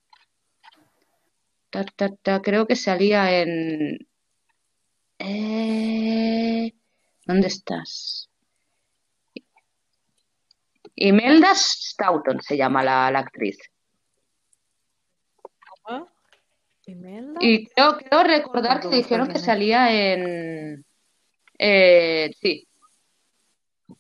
Ta, 1.70 1.84
ta, 1.84 2.10
ta, 2.16 2.42
creo 2.42 2.66
que 2.68 2.76
salía 2.76 3.42
en. 3.42 4.08
Eh, 5.20 6.74
¿Dónde 7.26 7.48
estás? 7.48 8.30
Imelda 10.96 11.54
Staunton 11.54 12.42
se 12.42 12.56
llama 12.56 12.84
la, 12.84 13.12
la 13.12 13.20
actriz. 13.20 13.58
¿Ah? 15.86 16.06
Imelda. 16.86 17.40
Y 17.42 17.68
creo, 17.68 17.98
creo 17.98 18.24
recordar 18.24 18.80
que 18.80 18.88
dijeron 18.90 19.28
que 19.28 19.40
salía 19.40 19.92
en. 19.92 20.86
Eh, 21.58 22.32
sí. 22.40 22.68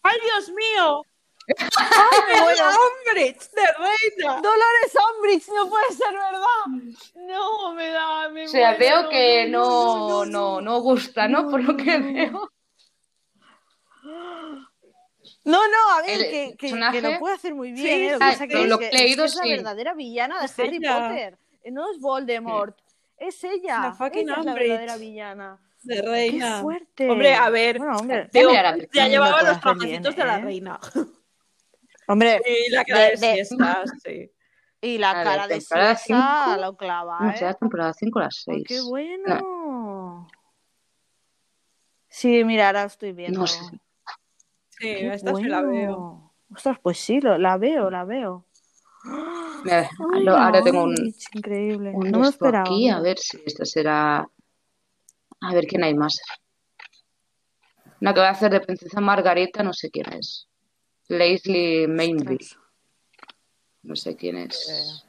¡Ay, 0.01 0.17
Dios 0.21 0.49
mío! 0.49 1.05
¡Imelda 1.47 2.69
Umbridge, 2.69 3.49
de 3.51 3.61
reina! 3.77 4.41
Dolores 4.41 4.97
Umbridge, 5.15 5.47
no 5.49 5.69
puede 5.69 5.91
ser 5.93 6.11
verdad. 6.13 6.95
No, 7.27 7.73
me 7.73 7.89
da. 7.89 8.29
Me 8.29 8.45
O 8.45 8.47
sea, 8.47 8.69
muero, 8.71 8.79
veo 8.79 9.09
que 9.09 9.47
no, 9.49 10.23
no, 10.23 10.25
no, 10.25 10.61
no 10.61 10.79
gusta, 10.81 11.27
¿no? 11.27 11.49
Por 11.49 11.63
lo 11.63 11.77
que 11.77 11.97
veo. 11.99 12.51
No, 15.43 15.67
no, 15.67 15.91
a 15.95 16.01
ver, 16.01 16.19
que, 16.19 16.55
que, 16.57 16.67
personaje- 16.69 17.01
que 17.01 17.11
lo 17.11 17.19
puede 17.19 17.35
hacer 17.35 17.53
muy 17.55 17.71
bien. 17.71 17.87
Sí, 17.87 17.93
¿eh? 18.07 18.11
Lo 18.11 18.17
sí, 18.17 18.25
que 18.25 18.35
sí. 18.37 18.47
que 18.47 18.61
es 18.63 18.69
Lo 18.69 18.79
que- 18.79 18.89
leído, 18.91 19.25
es 19.25 19.33
que 19.33 19.37
es 19.39 19.43
sí. 19.43 19.49
la 19.49 19.55
verdadera 19.55 19.93
villana 19.93 20.39
de 20.39 20.45
Es 20.45 20.59
Harry 20.59 20.77
ella. 20.77 21.07
Potter. 21.09 21.37
Eh, 21.63 21.71
No 21.71 21.91
es 21.91 21.99
Voldemort, 21.99 22.77
es 23.17 23.43
ella. 23.43 23.79
La 23.81 23.93
fucking 23.93 24.27
ella 24.29 24.39
es 24.39 24.45
la 24.45 24.53
verdadera 24.53 24.97
villana. 24.97 25.59
De 25.83 25.95
¡Qué 25.95 26.01
reina. 26.01 26.61
fuerte! 26.61 27.09
Hombre, 27.11 27.35
a 27.35 27.49
ver. 27.51 27.77
Bueno, 27.77 27.97
hombre, 27.97 28.27
llevaba 29.11 29.39
puede 29.39 29.51
los 29.51 29.61
trajecitos 29.61 30.15
bien, 30.15 30.15
de 30.15 30.25
la 30.25 30.37
¿eh? 30.39 30.41
reina. 30.41 30.79
Hombre, 32.07 32.41
Y 32.45 32.71
la 32.71 32.83
cara 32.85 33.01
de, 33.01 33.11
De- 33.11 33.17
de- 33.27 33.33
siestas, 33.45 33.89
sí. 34.05 34.31
y 34.81 34.97
la 34.97 35.11
A 35.11 35.13
ver, 35.15 35.23
cara 35.23 35.47
de 35.47 35.55
temporada 35.59 35.95
cinco. 35.95 36.61
lo 36.61 36.77
clava, 36.77 37.19
No 37.21 37.29
¿eh? 37.31 37.37
sé, 37.37 37.45
la 37.45 37.53
temporada 37.55 37.93
5 37.93 38.19
o 38.19 38.21
la 38.21 38.27
Ay, 38.27 38.31
6. 38.31 38.63
¡Qué 38.67 38.81
bueno! 38.81 40.27
Sí, 42.07 42.43
mira, 42.43 42.67
ahora 42.67 42.83
estoy 42.83 43.11
viendo. 43.13 43.39
No 43.39 43.47
sé. 43.47 43.59
Sí, 44.69 44.79
¡Qué 44.79 45.07
esta 45.13 45.33
sí 45.35 45.43
la 45.43 45.61
veo. 45.61 45.69
bueno! 45.71 46.33
Ostras, 46.53 46.77
pues 46.81 46.99
sí, 46.99 47.19
lo- 47.21 47.37
la 47.37 47.57
veo, 47.57 47.89
la 47.89 48.03
veo. 48.05 48.45
Mira, 49.63 49.89
Ay, 50.13 50.23
lo- 50.23 50.37
ahora 50.37 50.61
tengo 50.63 50.83
un, 50.83 50.95
increíble. 51.33 51.91
un 51.93 52.11
no 52.11 52.19
me 52.19 52.27
esperaba. 52.27 52.61
aquí, 52.61 52.87
a 52.89 52.93
mira. 52.99 53.01
ver 53.01 53.17
si 53.17 53.41
esta 53.45 53.65
será. 53.65 54.27
A 55.41 55.53
ver 55.53 55.65
quién 55.65 55.83
hay 55.83 55.93
más. 55.95 56.19
La 57.99 58.13
que 58.13 58.19
va 58.19 58.27
a 58.27 58.31
hacer 58.31 58.51
de 58.51 58.61
Princesa 58.61 59.01
Margarita, 59.01 59.63
no 59.63 59.73
sé 59.73 59.89
quién 59.89 60.11
es. 60.13 60.47
Leslie 61.07 61.87
Mainville, 61.87 62.43
Ostras. 62.43 62.59
no 63.83 63.95
sé 63.95 64.15
quién 64.15 64.37
es. 64.37 65.03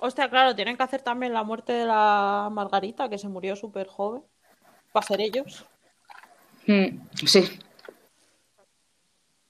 Hostia, 0.00 0.30
claro, 0.30 0.54
tienen 0.54 0.76
que 0.76 0.82
hacer 0.82 1.02
también 1.02 1.32
la 1.32 1.42
muerte 1.42 1.72
de 1.72 1.84
la 1.84 2.48
Margarita, 2.52 3.08
que 3.08 3.18
se 3.18 3.28
murió 3.28 3.56
súper 3.56 3.88
joven. 3.88 4.22
Va 4.96 5.00
a 5.00 5.02
ser 5.02 5.20
ellos. 5.20 5.64
Mm, 6.66 7.00
sí. 7.26 7.42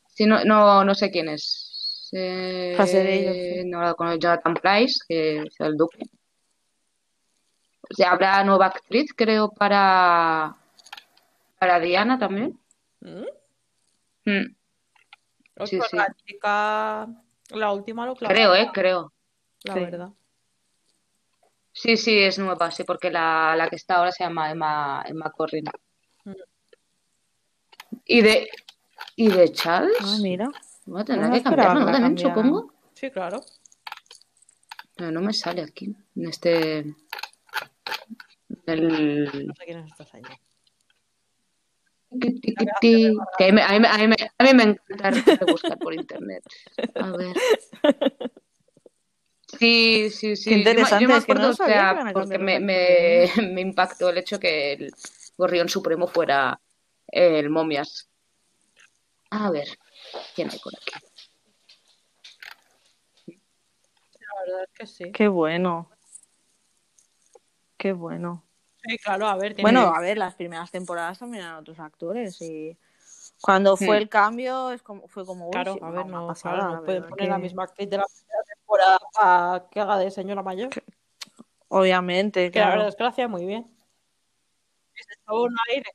Sí, 0.09 0.27
no, 0.27 0.43
no, 0.45 0.85
no 0.85 0.95
sé 0.95 1.11
quién 1.11 1.29
es. 1.29 2.09
Eh, 2.13 2.75
Va 2.79 2.85
a 2.85 2.87
ser 2.87 3.07
ellos, 3.07 3.35
sí. 3.35 3.65
No 3.69 3.83
la 3.83 3.95
conozco, 3.95 4.19
Jonathan 4.19 4.55
Price, 4.55 4.99
que 5.07 5.43
es 5.43 5.61
el 5.61 5.77
duque. 5.77 6.03
O 7.91 7.95
sea, 7.95 8.13
habrá 8.13 8.43
nueva 8.45 8.67
actriz, 8.67 9.13
creo, 9.15 9.51
para, 9.51 10.55
para 11.59 11.79
Diana 11.81 12.19
también. 12.19 12.59
¿Mm? 13.01 13.25
Mm, 14.25 14.57
Sí, 15.67 15.81
sí. 15.91 15.97
la 15.97 16.15
chica, 16.25 17.09
la 17.51 17.73
última 17.73 18.07
lo 18.07 18.15
clavó, 18.15 18.35
creo, 18.35 18.55
¿eh? 18.55 18.71
Creo. 18.73 19.13
la 19.65 19.75
Sí. 19.75 19.81
verdad. 19.81 20.11
Sí, 21.73 21.97
sí, 21.97 22.19
es 22.19 22.39
nueva, 22.39 22.71
sí, 22.71 22.83
porque 22.85 23.11
la, 23.11 23.55
la 23.57 23.69
que 23.69 23.77
está 23.77 23.97
ahora 23.97 24.11
se 24.11 24.25
llama 24.25 24.51
Emma, 24.51 25.05
Emma 25.07 25.31
Corrin. 25.31 25.65
Mm. 26.25 26.33
¿Y 28.05 28.21
de, 28.23 28.51
y 29.17 29.29
de 29.29 29.53
Charles? 29.53 29.97
Ah, 30.01 30.17
mira. 30.21 30.51
Tendrá 30.85 31.17
No 31.17 31.29
me 31.29 31.39
que 31.39 31.45
cambiarlo, 31.45 31.81
¿no? 31.81 31.93
También, 31.93 32.19
supongo. 32.19 32.73
Sí, 32.95 33.11
claro. 33.11 33.41
Pero 34.97 35.13
no 35.13 35.21
me 35.21 35.33
sale 35.33 35.63
aquí, 35.63 35.95
en 36.17 36.29
este... 36.29 36.79
el... 38.67 39.47
No 39.47 39.55
sé 39.55 39.65
quién 39.65 39.79
es 39.79 39.93
esta 39.93 40.05
señora. 40.05 40.35
Ti, 40.35 40.41
ti, 40.41 40.75
ti, 40.75 40.75
ti. 40.75 40.87
Que 42.21 42.29
a 42.57 42.65
mí, 43.51 43.53
me- 43.53 43.63
a, 43.63 43.69
mí, 43.69 43.79
me- 43.79 43.89
a, 43.89 43.99
mí, 43.99 44.09
me- 44.09 44.17
a 44.39 44.45
mí 44.45 44.55
me 44.55 44.63
encanta 44.89 45.45
buscar 45.47 45.79
por 45.79 45.93
internet. 45.95 46.43
A 46.95 47.11
ver. 47.17 47.37
Sí, 49.59 50.11
sí, 50.11 50.37
sí. 50.37 50.51
Qué 50.51 50.51
Yo 50.51 50.57
me- 50.57 50.61
interesante, 50.71 51.03
yo 51.05 51.09
me 51.09 51.17
es 51.17 51.25
que 51.25 51.33
no 51.35 51.41
acuerdo, 51.41 51.53
o 51.53 51.57
sabía 51.57 51.75
sea, 52.03 52.13
porque 52.13 52.39
me, 52.39 52.61
me, 52.61 53.31
me 53.55 53.61
impactó 53.63 54.11
el 54.11 54.19
hecho 54.19 54.39
que 54.39 54.75
el 54.75 54.93
Gorrión 55.39 55.71
Supremo 55.71 56.07
fuera 56.07 56.61
el 57.07 57.49
Momias. 57.49 58.11
A 59.31 59.51
ver, 59.51 59.67
¿quién 60.35 60.51
hay 60.51 60.59
por 60.59 60.75
aquí? 60.77 60.93
La 64.21 64.41
verdad 64.47 64.65
es 64.65 64.79
que 64.79 64.87
sí. 64.87 65.13
Qué 65.13 65.29
bueno. 65.29 65.91
Qué 67.79 67.93
bueno. 67.93 68.45
Sí, 68.83 68.97
claro, 68.99 69.27
a 69.27 69.37
ver. 69.37 69.55
tiene- 69.55 69.63
Bueno, 69.63 69.93
a 69.95 70.01
ver, 70.01 70.19
las 70.19 70.35
primeras 70.35 70.71
temporadas 70.71 71.19
también 71.19 71.45
eran 71.45 71.57
otros 71.57 71.79
actores 71.81 72.41
y 72.41 72.77
cuando 73.41 73.77
fue 73.77 73.99
el 73.99 74.09
cambio 74.09 74.71
es 74.73 74.83
como, 74.83 75.07
fue 75.09 75.25
como 75.27 75.47
uy, 75.47 75.53
Claro, 75.53 75.75
sí, 75.75 75.81
a 75.83 75.91
ver, 75.91 76.07
no, 76.07 76.27
pasada, 76.29 76.55
claro, 76.57 76.71
la 76.73 76.79
no 76.79 76.85
pueden 76.85 77.07
poner 77.09 77.29
la 77.29 77.37
que- 77.37 77.43
misma 77.43 77.65
actriz 77.65 77.91
de 77.91 77.97
la 77.99 78.05
primera 78.07 78.43
temporada 78.55 79.69
que 79.71 79.81
haga 79.81 79.99
de 79.99 80.11
señora 80.11 80.43
mayor. 80.43 80.71
Que 80.71 80.83
Obviamente, 81.69 82.47
la 82.47 82.51
claro. 82.51 82.71
verdad 82.73 82.89
es 82.89 82.97
que 82.97 83.03
lo 83.03 83.09
hacía 83.11 83.29
muy 83.29 83.45
bien. 83.47 83.67
Echó 84.95 85.43
un 85.43 85.55
aire. 85.71 85.91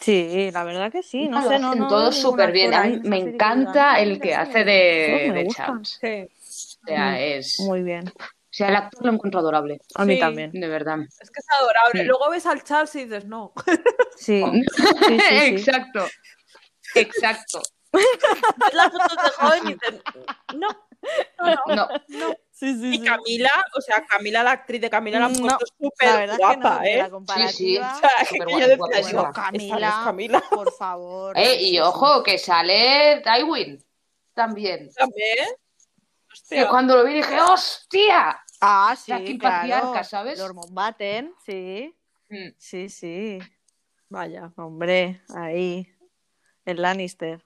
Sí, 0.00 0.50
la 0.52 0.64
verdad 0.64 0.90
que 0.90 1.02
sí, 1.02 1.28
no 1.28 1.42
sé, 1.42 1.58
no, 1.58 1.72
hacen 1.98 2.12
súper 2.22 2.52
bien. 2.52 2.72
A 2.72 2.84
mí 2.84 3.00
me 3.04 3.22
que 3.24 3.30
encanta 3.30 4.00
el 4.00 4.12
"Mira, 4.12 4.22
que 4.22 4.34
hace 4.34 4.64
de, 4.64 5.30
de 5.34 5.44
gustan". 5.44 5.82
Charles. 5.82 5.98
Sí. 6.00 6.84
O 6.84 6.86
sea, 6.86 7.20
es... 7.20 7.60
Muy 7.60 7.82
bien. 7.82 8.10
Sí, 8.58 8.64
sea, 8.64 8.68
el 8.70 8.76
actor 8.76 9.06
lo 9.06 9.12
encuentro 9.12 9.38
adorable. 9.40 9.78
A 9.94 10.04
mí 10.04 10.14
Sí. 10.14 10.20
también. 10.20 10.50
De 10.50 10.66
verdad. 10.66 10.98
Es 11.20 11.30
que 11.30 11.38
es 11.40 11.46
adorable. 11.60 12.00
Sí. 12.00 12.06
Luego 12.06 12.28
ves 12.30 12.44
al 12.46 12.64
Charles 12.64 12.92
y 12.96 13.04
dices, 13.04 13.24
no. 13.24 13.52
Sí. 14.16 14.42
sí, 14.44 14.64
sí, 15.06 15.20
sí. 15.20 15.44
Exacto. 15.46 16.06
Exacto. 16.96 17.62
Ves 17.92 18.04
las 18.74 18.90
fotos 18.90 19.16
de 19.22 19.30
joven 19.30 19.62
y 19.68 19.74
dices, 19.74 20.02
no. 20.56 20.68
No, 21.38 21.74
no. 21.76 21.88
No. 22.08 22.28
Sí, 22.50 22.74
sí, 22.74 22.94
Y 22.94 22.98
sí. 22.98 23.04
Camila, 23.04 23.50
o 23.76 23.80
sea, 23.80 24.04
Camila, 24.04 24.42
la 24.42 24.50
actriz 24.50 24.80
de 24.80 24.90
Camila, 24.90 25.20
la 25.20 25.26
han 25.26 25.32
No, 25.34 25.38
puesto 25.38 25.58
La 25.60 25.86
súper 25.86 26.08
verdad 26.18 26.36
es 26.40 26.46
que 26.48 26.56
no, 26.56 26.62
guapa, 26.68 26.86
¿eh? 26.86 26.96
la 26.98 27.10
comparativa. 27.10 27.96
O 27.96 28.58
yo 28.58 28.76
guapa, 28.76 28.96
decía, 28.96 29.12
guapa, 29.20 29.30
no 29.30 29.36
es 29.38 29.44
Camila, 29.70 30.00
Camila. 30.04 30.42
por 30.50 30.72
favor. 30.72 31.38
Eh, 31.38 31.56
Sí, 31.58 31.64
y 31.66 31.68
sí, 31.70 31.78
ojo, 31.80 32.22
que 32.24 32.38
sale 32.38 33.22
Tywin 33.22 33.78
también. 34.34 34.90
También. 34.92 35.46
Que 36.50 36.66
cuando 36.66 36.96
lo 36.96 37.04
vi 37.04 37.14
dije, 37.14 37.40
¡hostia! 37.40 38.42
Ah, 38.60 38.96
sí, 38.96 39.38
claro. 39.38 39.56
patriarca, 39.56 40.04
¿sabes? 40.04 40.38
Lord 40.38 40.54
Mountbatten, 40.54 41.32
sí. 41.44 41.94
Mm. 42.28 42.48
Sí, 42.58 42.88
sí. 42.88 43.38
Vaya. 44.08 44.52
Hombre, 44.56 45.22
ahí. 45.34 45.88
El 46.64 46.82
Lannister. 46.82 47.44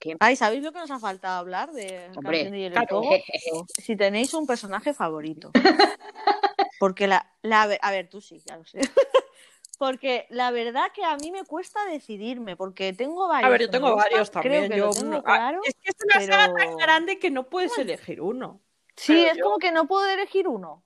¿Qué? 0.00 0.16
Ay, 0.18 0.34
¿sabéis 0.36 0.64
lo 0.64 0.72
que 0.72 0.80
nos 0.80 0.90
ha 0.90 0.98
faltado 0.98 1.38
hablar 1.38 1.70
de 1.72 2.10
Hombre, 2.16 2.38
Canción 2.38 2.52
de 2.52 2.58
Hielo 2.58 2.74
y 2.74 2.86
claro. 2.86 3.02
Fuego? 3.02 3.66
Si 3.78 3.96
tenéis 3.96 4.34
un 4.34 4.46
personaje 4.46 4.92
favorito. 4.92 5.50
Porque 6.80 7.06
la, 7.06 7.32
la... 7.42 7.62
A 7.62 7.90
ver, 7.90 8.08
tú 8.08 8.20
sí, 8.20 8.42
ya 8.44 8.56
lo 8.56 8.64
sé. 8.64 8.80
Porque 9.78 10.26
la 10.30 10.50
verdad 10.50 10.90
que 10.94 11.04
a 11.04 11.16
mí 11.16 11.30
me 11.30 11.44
cuesta 11.44 11.84
decidirme, 11.84 12.56
porque 12.56 12.94
tengo 12.94 13.28
varios. 13.28 13.46
A 13.46 13.50
ver, 13.50 13.60
yo 13.60 13.70
tengo 13.70 13.94
varios 13.94 14.30
también. 14.30 14.66
Creo 14.66 14.70
que 14.70 14.76
yo 14.78 14.86
lo 14.86 14.92
tengo 14.92 15.06
uno- 15.08 15.22
claro. 15.22 15.60
Ah, 15.62 15.68
Es 15.68 15.74
que 15.74 15.90
es 15.90 15.96
una 16.02 16.20
saga 16.26 16.54
pero- 16.54 16.68
tan 16.70 16.76
grande 16.78 17.18
que 17.18 17.30
no 17.30 17.48
puedes 17.50 17.76
elegir 17.76 18.22
uno. 18.22 18.62
Sí, 18.96 19.12
pero 19.14 19.30
es 19.32 19.36
yo- 19.38 19.44
como 19.44 19.58
que 19.58 19.72
no 19.72 19.86
puedo 19.86 20.06
elegir 20.08 20.48
uno. 20.48 20.82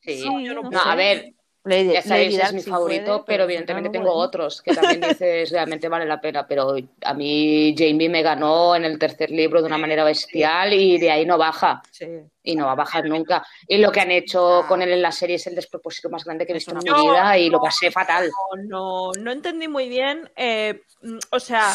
Sí. 0.00 0.18
Sí, 0.18 0.44
yo 0.44 0.54
no 0.54 0.62
no 0.70 0.80
a 0.80 0.94
ver, 0.94 1.32
Lady, 1.64 1.94
ya 1.94 2.00
sabéis, 2.02 2.28
Lady 2.28 2.36
es 2.36 2.42
Dark 2.42 2.54
mi 2.54 2.62
favorito, 2.62 3.04
puede, 3.16 3.24
pero 3.26 3.42
evidentemente 3.44 3.90
tengo 3.90 4.04
bueno. 4.14 4.20
otros 4.20 4.62
que 4.62 4.72
también 4.72 5.00
dices 5.20 5.50
realmente 5.50 5.88
vale 5.88 6.06
la 6.06 6.20
pena. 6.20 6.46
Pero 6.46 6.76
a 7.02 7.12
mí 7.14 7.74
Jamie 7.76 8.08
me 8.08 8.22
ganó 8.22 8.76
en 8.76 8.84
el 8.84 9.00
tercer 9.00 9.30
libro 9.32 9.60
de 9.60 9.66
una 9.66 9.76
manera 9.78 10.04
bestial 10.04 10.72
y 10.72 10.96
de 10.98 11.10
ahí 11.10 11.26
no 11.26 11.36
baja. 11.36 11.82
Sí. 11.90 12.06
Y 12.44 12.54
no 12.54 12.66
va 12.66 12.72
a 12.72 12.76
bajar 12.76 13.04
nunca. 13.06 13.44
Y 13.66 13.78
lo 13.78 13.90
que 13.90 13.98
han 14.00 14.12
hecho 14.12 14.60
Ah. 14.62 14.68
con 14.68 14.80
él 14.80 14.92
en 14.92 15.02
la 15.02 15.10
serie 15.10 15.36
es 15.36 15.46
el 15.48 15.56
despropósito 15.56 16.08
más 16.08 16.24
grande 16.24 16.46
que 16.46 16.52
he 16.52 16.54
visto 16.54 16.70
en 16.70 16.78
mi 16.78 16.84
vida 16.84 17.36
y 17.36 17.50
No, 17.50 17.56
lo 17.56 17.62
pasé 17.64 17.90
fatal. 17.90 18.30
No, 18.58 18.62
no, 18.62 19.12
no 19.20 19.32
entendí 19.32 19.66
muy 19.66 19.88
bien. 19.88 20.30
eh, 20.36 20.82
mm, 21.02 21.18
o 21.32 21.40
sea, 21.40 21.72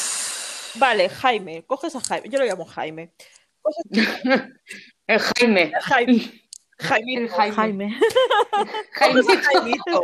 vale, 0.76 1.10
Jaime, 1.10 1.66
coges 1.66 1.94
a 1.98 2.00
Jaime. 2.00 2.30
Yo 2.30 2.40
lo 2.40 2.46
llamo 2.46 2.64
Jaime. 2.64 3.12
Coges 3.62 3.84
El 5.08 5.20
Jaime. 5.20 5.72
Jaime. 5.82 6.42
Jaime. 6.80 7.14
El 7.18 7.30
Jaime. 7.30 7.54
Jaime. 7.56 7.96
Jaime. 8.94 9.24
Jaimito. 9.42 10.04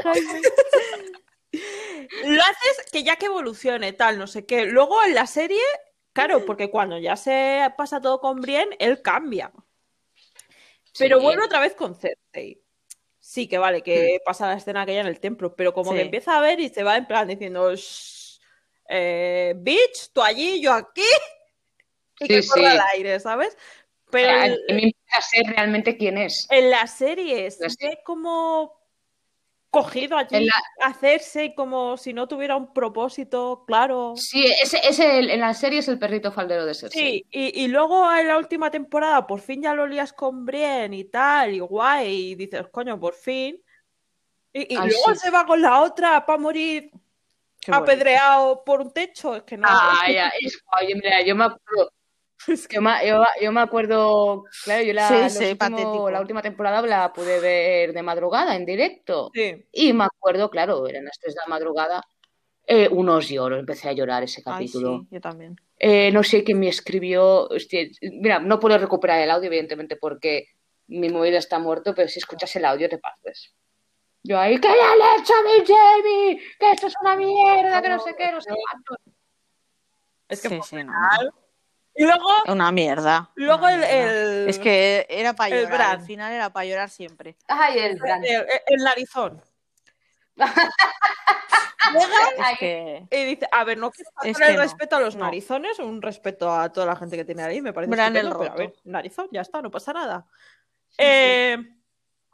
Lo 2.25 2.41
haces 2.41 2.85
que 2.91 3.03
ya 3.03 3.15
que 3.15 3.25
evolucione, 3.27 3.93
tal, 3.93 4.17
no 4.19 4.27
sé 4.27 4.45
qué. 4.45 4.65
Luego 4.65 5.03
en 5.03 5.15
la 5.15 5.25
serie, 5.27 5.61
claro, 6.13 6.45
porque 6.45 6.69
cuando 6.69 6.97
ya 6.99 7.15
se 7.15 7.71
pasa 7.77 7.99
todo 8.01 8.19
con 8.19 8.41
Brienne, 8.41 8.75
él 8.79 9.01
cambia. 9.01 9.51
Pero 10.97 11.17
Sí. 11.19 11.23
vuelve 11.23 11.43
otra 11.45 11.59
vez 11.59 11.73
con 11.73 11.95
Cersei. 11.95 12.61
Sí, 13.19 13.47
que 13.47 13.57
vale, 13.57 13.81
que 13.81 14.19
pasa 14.25 14.47
la 14.47 14.53
escena 14.55 14.83
aquella 14.83 15.01
en 15.01 15.07
el 15.07 15.19
templo, 15.19 15.55
pero 15.55 15.73
como 15.73 15.91
Sí. 15.91 15.97
que 15.97 16.03
empieza 16.03 16.37
a 16.37 16.41
ver 16.41 16.59
y 16.59 16.69
se 16.69 16.83
va 16.83 16.95
en 16.97 17.07
plan 17.07 17.27
diciendo, 17.27 17.75
"Shh, 17.75 18.39
eh, 18.89 19.53
bitch, 19.57 20.11
tú 20.13 20.21
allí, 20.21 20.61
yo 20.61 20.71
aquí, 20.73 21.01
y 22.19 22.27
Sí, 22.27 22.27
que 22.27 22.41
sí. 22.41 22.49
corra 22.49 22.71
al 22.71 22.81
aire, 22.95 23.19
¿sabes? 23.19 23.57
Pero 24.09 24.31
A 24.31 24.73
mí 24.73 24.83
me 24.85 25.21
ser 25.21 25.47
realmente 25.47 25.97
quién 25.97 26.17
es. 26.17 26.47
en 26.49 26.69
la 26.69 26.87
serie 26.87 27.51
se 27.51 27.63
La 27.63 27.69
serie. 27.69 27.89
ve 27.89 27.99
como 28.05 28.77
cogido 29.69 30.17
allí 30.17 30.45
la- 30.45 30.87
hacerse 30.87 31.53
como 31.53 31.97
si 31.97 32.13
no 32.13 32.27
tuviera 32.27 32.55
un 32.55 32.73
propósito 32.73 33.63
claro. 33.67 34.13
Sí, 34.15 34.45
ese, 34.63 34.79
ese 34.87 35.19
en 35.19 35.39
la 35.39 35.53
serie 35.53 35.79
es 35.79 35.87
el 35.87 35.99
perrito 35.99 36.31
faldero 36.31 36.65
de 36.65 36.73
Cersei. 36.73 37.01
Sí, 37.01 37.25
y, 37.29 37.63
y 37.63 37.67
luego 37.67 38.11
en 38.13 38.27
la 38.27 38.37
última 38.37 38.71
temporada 38.71 39.27
por 39.27 39.39
fin 39.41 39.61
ya 39.61 39.73
lo 39.75 39.85
lías 39.85 40.13
con 40.13 40.45
Brienne 40.45 40.95
y 40.97 41.03
tal, 41.03 41.53
y 41.53 41.59
guay, 41.59 42.31
y 42.31 42.35
dices, 42.35 42.67
coño, 42.71 42.99
por 42.99 43.13
fin. 43.13 43.61
Y, 44.53 44.73
y 44.73 44.77
Ay, 44.77 44.89
luego 44.89 45.13
sí. 45.13 45.19
se 45.19 45.29
va 45.29 45.45
con 45.45 45.61
la 45.61 45.81
otra 45.81 46.25
para 46.25 46.39
morir 46.39 46.89
Qué 47.59 47.71
bonito. 47.71 47.85
apedreado 47.87 48.63
por 48.63 48.81
un 48.81 48.91
techo. 48.91 49.35
Es 49.35 49.43
que 49.43 49.57
no. 49.57 49.67
Ah, 49.69 50.09
ya, 50.11 50.31
es, 50.39 50.59
oye, 50.81 50.95
mira, 50.95 51.21
yo 51.23 51.35
me 51.35 51.43
acuerdo, 51.45 51.91
yo 52.69 52.81
me, 52.81 52.91
yo, 53.07 53.23
yo 53.41 53.51
me 53.51 53.61
acuerdo, 53.61 54.45
claro, 54.63 54.83
yo 54.83 54.93
la, 54.93 55.07
Sí, 55.07 55.13
los 55.15 55.33
sí, 55.33 55.37
últimos- 55.51 55.57
patético. 55.57 56.11
la 56.11 56.21
última 56.21 56.41
temporada 56.41 56.81
la 56.81 57.11
pude 57.13 57.39
ver 57.39 57.93
de 57.93 58.03
madrugada, 58.03 58.55
en 58.55 58.65
directo. 58.65 59.31
Sí. 59.33 59.65
Y 59.71 59.93
me 59.93 60.05
acuerdo, 60.05 60.49
claro, 60.49 60.87
eran 60.87 61.05
las 61.05 61.19
3 61.19 61.33
de 61.35 61.41
la 61.45 61.49
madrugada, 61.49 62.03
eh, 62.65 62.87
unos 62.91 63.27
lloros, 63.29 63.59
empecé 63.59 63.89
a 63.89 63.93
llorar 63.93 64.23
ese 64.23 64.41
Ay, 64.45 64.53
capítulo. 64.65 64.99
sí, 65.01 65.07
yo 65.11 65.21
también. 65.21 65.55
Eh, 65.79 66.11
no 66.11 66.23
sé 66.23 66.43
quién 66.43 66.59
me 66.59 66.67
escribió, 66.69 67.47
hostia, 67.47 67.87
mira, 68.01 68.39
no 68.39 68.59
puedo 68.59 68.77
recuperar 68.77 69.19
el 69.21 69.31
audio, 69.31 69.47
evidentemente, 69.47 69.95
porque 69.95 70.47
mi 70.87 71.09
móvil 71.09 71.35
está 71.35 71.59
muerto, 71.59 71.93
pero 71.95 72.07
si 72.07 72.19
escuchas 72.19 72.55
el 72.55 72.65
audio 72.65 72.89
te 72.89 72.97
partes. 72.97 73.53
Yo 74.23 74.39
ahí, 74.39 74.59
¿qué 74.59 74.67
le 74.67 74.73
han 74.81 75.19
hecho 75.21 75.33
a 75.33 75.43
mi 75.43 75.65
Jamie? 75.65 76.41
Que 76.59 76.71
esto 76.71 76.87
es 76.87 76.93
una 77.01 77.15
mierda, 77.15 77.81
que 77.81 77.89
no 77.89 77.99
sé 77.99 78.15
qué, 78.17 78.31
no 78.31 78.41
sé 78.41 78.49
cuánto. 78.71 78.95
Es 80.27 80.41
que 80.41 80.49
Sí, 80.49 80.59
sí, 80.63 80.83
no. 80.83 80.91
Y 81.97 82.03
luego, 82.05 82.29
Una 82.47 82.71
mierda. 82.71 83.31
luego 83.35 83.65
una 83.65 83.73
el, 83.73 83.79
mierda. 83.79 84.11
el- 84.43 84.49
Es 84.49 84.59
que 84.59 85.05
era 85.09 85.33
para 85.33 85.49
llorar. 85.55 85.81
Al 85.81 86.01
final 86.01 86.31
era 86.31 86.49
para 86.51 86.65
llorar 86.65 86.89
siempre. 86.91 87.35
Ay, 87.47 87.79
el 87.79 87.99
el, 88.23 88.45
el 88.67 88.83
narizón. 88.83 89.41
Es 91.89 92.59
que. 92.59 93.07
Y 93.11 93.23
dice, 93.23 93.47
a 93.51 93.63
ver, 93.63 93.77
no 93.77 93.91
quiero 93.91 94.09
Es 94.23 94.33
faltar 94.33 94.49
el 94.49 94.55
no, 94.57 94.61
respeto 94.61 94.95
a 94.97 94.99
los 94.99 95.15
narizones, 95.15 95.79
un 95.79 96.01
respeto 96.01 96.53
a 96.53 96.69
toda 96.71 96.85
la 96.85 96.95
gente 96.97 97.15
que 97.15 97.23
tiene 97.25 97.43
ahí, 97.43 97.61
me 97.61 97.71
parece 97.73 97.91
Bran 97.91 98.15
el 98.15 98.27
estupendo, 98.27 98.39
pero 98.39 98.51
a 98.51 98.57
roto. 98.67 98.73
ver, 98.75 98.91
narizón, 98.91 99.27
ya 99.31 99.41
está, 99.41 99.61
no 99.61 99.71
pasa 99.71 99.93
nada. 99.93 100.25
Eh, 100.97 101.57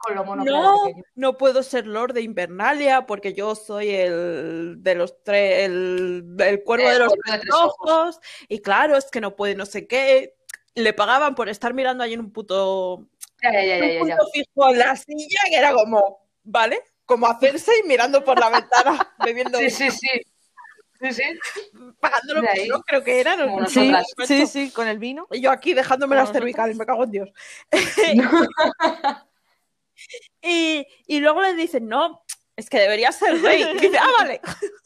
Con 0.04 0.14
lo 0.16 0.24
mono 0.24 0.44
no, 0.44 0.82
no 1.14 1.38
puedo 1.38 1.62
ser 1.62 1.86
Lord 1.86 2.12
de 2.12 2.20
Invernalia 2.22 3.06
porque 3.06 3.32
yo 3.32 3.54
soy 3.54 3.90
el 3.90 4.76
de 4.82 4.94
los 4.94 5.22
tres, 5.22 5.64
el, 5.64 6.36
el 6.38 6.62
cuervo 6.62 6.86
El 6.86 6.92
de 6.94 6.98
los 6.98 7.14
tres 7.24 7.42
ojos, 7.52 8.20
y 8.48 8.60
claro, 8.60 8.96
es 8.96 9.06
que 9.10 9.20
no 9.20 9.34
puede 9.34 9.54
no 9.54 9.64
sé 9.66 9.86
qué. 9.86 10.36
Le 10.74 10.92
pagaban 10.92 11.34
por 11.34 11.48
estar 11.48 11.72
mirando 11.72 12.04
allí 12.04 12.14
en 12.14 12.20
un 12.20 12.32
puto, 12.32 13.06
Ya, 13.42 13.52
ya, 13.52 13.64
ya, 13.64 13.76
en 13.76 13.82
un 13.84 13.88
ya, 13.88 13.94
ya. 13.94 14.00
punto 14.00 14.30
fijo 14.32 14.70
en 14.70 14.78
la 14.78 14.96
silla, 14.96 15.38
que 15.48 15.56
era 15.56 15.72
como, 15.72 16.26
¿vale? 16.42 16.80
Como 17.06 17.26
hacerse 17.26 17.70
y 17.82 17.88
mirando 17.88 18.24
por 18.24 18.38
la 18.38 18.50
ventana, 18.50 19.14
bebiendo 19.24 19.58
Sí, 19.58 19.70
sí, 19.70 19.90
sí. 19.90 20.08
Sí, 21.00 21.12
sí. 21.12 21.22
pagándolo 22.00 22.42
no 22.68 22.80
creo 22.82 23.02
que 23.04 23.20
era. 23.20 23.36
no- 23.36 23.66
Sí, 23.68 23.92
sí, 24.26 24.46
sí, 24.46 24.70
con 24.70 24.86
el 24.88 24.98
vino. 24.98 25.26
Y 25.30 25.40
yo 25.40 25.50
aquí 25.50 25.74
dejándome 25.74 26.16
las 26.16 26.32
cervicales, 26.32 26.76
me 26.76 26.86
cago 26.86 27.04
en 27.04 27.10
Dios. 27.10 27.30
y, 30.42 30.86
y 31.06 31.20
luego 31.20 31.42
le 31.42 31.54
dicen, 31.54 31.88
no, 31.88 32.24
es 32.56 32.68
que 32.70 32.80
debería 32.80 33.12
ser 33.12 33.40
rey. 33.42 33.62
Y 33.62 33.78
dice, 33.80 33.98
ah, 33.98 34.10
vale. 34.18 34.40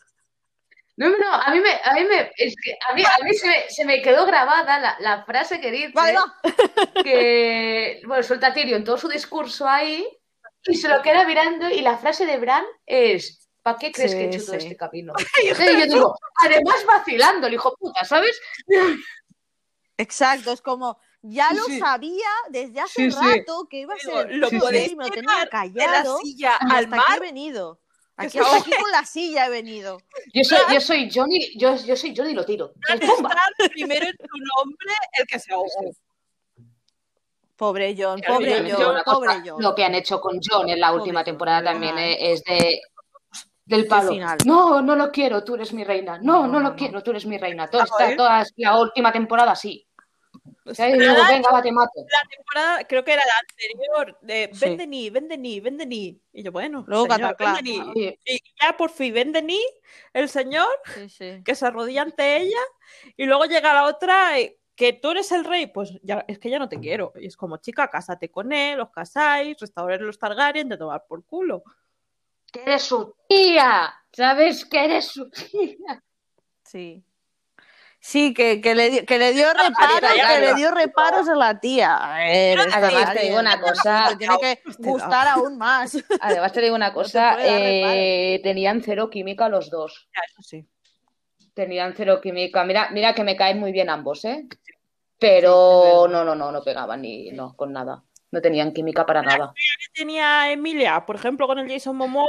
No, 1.01 1.09
no, 1.11 1.33
a 1.33 1.53
mí 1.53 1.61
me, 1.61 1.71
a 1.85 1.95
mí 1.95 2.03
me, 2.03 2.33
es 2.37 2.57
que 2.61 2.77
a 2.89 2.93
mí, 2.93 3.05
a 3.05 3.25
mí 3.25 3.33
se, 3.33 3.47
me, 3.47 3.71
se 3.71 3.85
me 3.85 4.03
quedó 4.03 4.27
grabada 4.27 4.81
la, 4.81 4.97
la 4.99 5.25
frase 5.25 5.61
que 5.61 5.71
dice 5.71 5.93
Vale, 5.95 6.19
va. 6.19 6.41
que, 7.05 8.01
bueno, 8.05 8.21
suelta 8.25 8.53
Tyrion 8.53 8.83
todo 8.83 8.99
su 8.99 9.09
discurso 9.09 9.69
ahí 9.69 10.05
y 10.65 10.75
se 10.75 10.89
lo 10.89 11.01
queda 11.01 11.25
mirando 11.25 11.71
y 11.71 11.83
la 11.83 11.99
frase 11.99 12.27
de 12.27 12.37
Bran 12.39 12.65
es, 12.85 13.49
¿para 13.63 13.79
qué 13.79 13.93
crees 13.93 14.11
Sí, 14.11 14.17
que 14.17 14.25
he 14.25 14.27
hecho 14.27 14.45
todo 14.45 14.59
sí. 14.59 14.67
este 14.67 14.77
camino? 14.77 15.13
Y 15.45 15.47
yo 15.47 15.87
digo, 15.87 16.19
además 16.43 16.85
vacilando, 16.85 17.47
el 17.47 17.55
hijo 17.55 17.77
puta, 17.79 18.05
¿sabes? 18.05 18.37
Exacto, 19.99 20.51
es 20.51 20.61
como. 20.61 20.99
Ya 21.23 21.53
lo 21.53 21.65
Sí. 21.65 21.79
sabía 21.81 22.29
desde 22.49 22.81
hace 22.81 23.11
Sí, 23.11 23.11
sí. 23.11 23.19
rato 23.21 23.67
que 23.69 23.81
iba 23.81 23.95
a 23.95 23.99
ser. 23.99 24.35
lo 24.37 24.49
podéis 24.51 24.97
me 24.97 25.05
lo 25.07 25.11
tenía 25.11 25.33
de 25.35 25.39
la 25.45 25.49
callado. 25.51 26.19
silla 26.19 26.59
y 26.61 26.65
al 26.73 26.85
hasta 26.85 26.97
aquí 26.97 27.05
he 27.07 27.11
mar. 27.11 27.21
venido. 27.21 27.81
que 28.19 28.27
Aquí, 28.27 28.39
hasta 28.39 28.57
aquí 28.57 28.71
con 28.87 28.91
la 28.91 29.05
silla 29.05 29.47
he 29.47 29.51
venido. 29.51 29.99
Yo 30.35 30.43
soy, 30.45 30.59
yo 30.73 30.81
soy 30.81 31.11
Johnny, 31.13 31.57
yo, 31.59 31.77
yo 31.77 31.95
soy 31.97 32.15
Johnny 32.17 32.31
y 32.31 32.35
lo 32.35 32.45
tiro. 32.45 32.73
Primero 33.71 34.07
en 34.07 34.17
tu 34.17 34.37
nombre 34.57 34.95
el 35.19 35.27
que 35.27 35.39
se 35.39 35.53
ahogó. 35.53 35.69
Pobre 37.57 37.97
John, 37.99 38.21
pobre 38.25 38.71
John, 38.73 38.95
cosa, 39.05 39.05
pobre 39.05 39.43
John. 39.45 39.61
Lo 39.63 39.75
que 39.75 39.85
han 39.85 39.95
hecho 39.97 40.21
con 40.21 40.39
John 40.41 40.69
en 40.69 40.79
la 40.81 40.93
última 40.93 41.21
John, 41.21 41.25
temporada 41.25 41.73
también 41.73 41.99
eh, 41.99 42.33
es 42.33 42.45
de 42.45 42.81
del 43.65 43.87
palo. 43.87 44.11
final. 44.11 44.39
No, 44.47 44.81
no 44.81 44.95
lo 44.97 45.11
quiero, 45.11 45.43
tú 45.45 45.57
eres 45.57 45.73
mi 45.73 45.83
reina. 45.85 46.19
No, 46.19 46.43
No, 46.43 46.47
no, 46.47 46.53
no, 46.55 46.61
lo 46.61 46.69
no. 46.71 46.77
quiero, 46.77 47.03
tú 47.03 47.11
eres 47.11 47.27
mi 47.27 47.37
reina. 47.37 47.65
Esta- 47.65 48.17
toda 48.17 48.45
la 48.57 48.79
última 48.79 49.13
temporada 49.13 49.55
sí. 49.57 49.85
La- 50.77 51.29
venga, 51.29 51.51
va, 51.53 51.63
te 51.63 51.73
mato. 51.73 51.93
la 52.01 52.29
temporada, 52.29 52.85
creo 52.85 53.05
que 53.05 53.13
era 53.13 53.23
la 53.25 53.33
anterior, 53.41 54.19
de 54.23 54.51
Sí. 54.53 54.65
vende 54.67 54.87
ni, 54.87 55.11
vende 55.11 55.39
ni, 55.39 55.61
vende 55.61 55.87
ni. 55.87 56.21
Y 56.33 56.43
yo, 56.43 56.53
bueno, 56.53 56.85
Luego 56.87 57.07
señor, 57.13 57.37
vende 57.39 57.63
ni. 57.63 58.19
Y 58.25 58.43
ya 58.61 58.77
por 58.77 58.91
fin 58.91 59.15
vende 59.15 59.43
ni 59.43 59.61
el 60.13 60.29
señor 60.29 60.69
Sí, 60.95 61.09
sí. 61.09 61.43
que 61.45 61.55
se 61.55 61.67
arrodilla 61.67 62.03
ante 62.03 62.37
ella 62.39 62.61
y 63.17 63.25
luego 63.27 63.45
llega 63.47 63.73
la 63.73 63.85
otra 63.85 64.39
y 64.41 64.55
que 64.75 64.93
tú 64.93 65.11
eres 65.11 65.33
el 65.33 65.45
rey, 65.45 65.67
pues 65.67 65.93
ya, 66.03 66.25
es 66.29 66.39
que 66.39 66.51
ya 66.51 66.59
no 66.61 66.69
te 66.69 66.79
quiero. 66.79 67.13
Y 67.17 67.27
es 67.27 67.37
como, 67.37 67.57
chica, 67.57 67.89
cásate 67.91 68.31
con 68.31 68.53
él, 68.53 68.79
os 68.81 68.91
casáis, 68.91 69.57
restaurar 69.59 70.01
los 70.01 70.19
Targaryen, 70.19 70.69
de 70.69 70.77
tomar 70.77 71.05
por 71.07 71.25
culo. 71.25 71.65
Que 72.53 72.63
eres 72.63 72.83
su 72.85 73.15
tía, 73.29 73.93
¿sabes? 74.13 74.65
Que 74.65 74.85
eres 74.85 75.07
su 75.07 75.29
tía. 75.31 76.03
Sí. 76.65 77.03
Sí, 78.01 78.33
que, 78.33 78.61
que, 78.61 78.75
le, 78.75 79.05
que 79.05 79.19
le 79.19 79.33
dio 79.33 79.47
reparos, 79.53 80.13
que 80.13 80.41
le 80.41 80.55
dio 80.55 80.71
reparos 80.71 81.29
a 81.29 81.35
la 81.35 81.59
tía. 81.59 81.97
A 81.97 82.19
ver, 82.19 82.59
además 82.73 83.13
te 83.13 83.25
digo 83.25 83.39
una 83.39 83.61
cosa. 83.61 84.17
tiene 84.17 84.37
que 84.41 84.61
gustar 84.79 85.29
aún 85.29 85.59
más. 85.59 85.97
Además 86.21 86.53
te 86.53 86.61
digo 86.61 86.77
una 86.77 86.93
cosa, 86.95 87.37
eh, 87.41 88.41
tenían 88.43 88.83
cero 88.83 89.11
química 89.11 89.49
los 89.49 89.69
dos. 89.69 90.09
Ya, 90.15 90.21
eso 90.31 90.43
sí. 90.43 90.67
Tenían 91.55 91.95
cero 91.97 92.21
química. 92.23 92.65
Mira, 92.65 92.89
mira 92.93 93.15
que 93.15 93.25
me 93.25 93.37
caen 93.37 93.59
muy 93.59 93.73
bien 93.73 93.91
ambos, 93.91 94.25
¿eh? 94.25 94.47
Pero 95.19 96.07
no, 96.09 96.25
no, 96.25 96.37
no, 96.37 96.53
no 96.53 96.63
pegaban 96.63 97.03
ni 97.03 97.31
no, 97.33 97.57
con 97.57 97.73
nada. 97.73 98.05
No 98.31 98.41
tenían 98.41 98.73
química 98.73 99.05
para 99.05 99.23
nada. 99.23 99.53
¿Qué 99.55 100.01
tenía 100.01 100.53
Emilia, 100.53 101.05
por 101.05 101.17
ejemplo, 101.17 101.47
con 101.49 101.59
el 101.59 101.69
Jason 101.69 101.97
Momoa? 101.97 102.27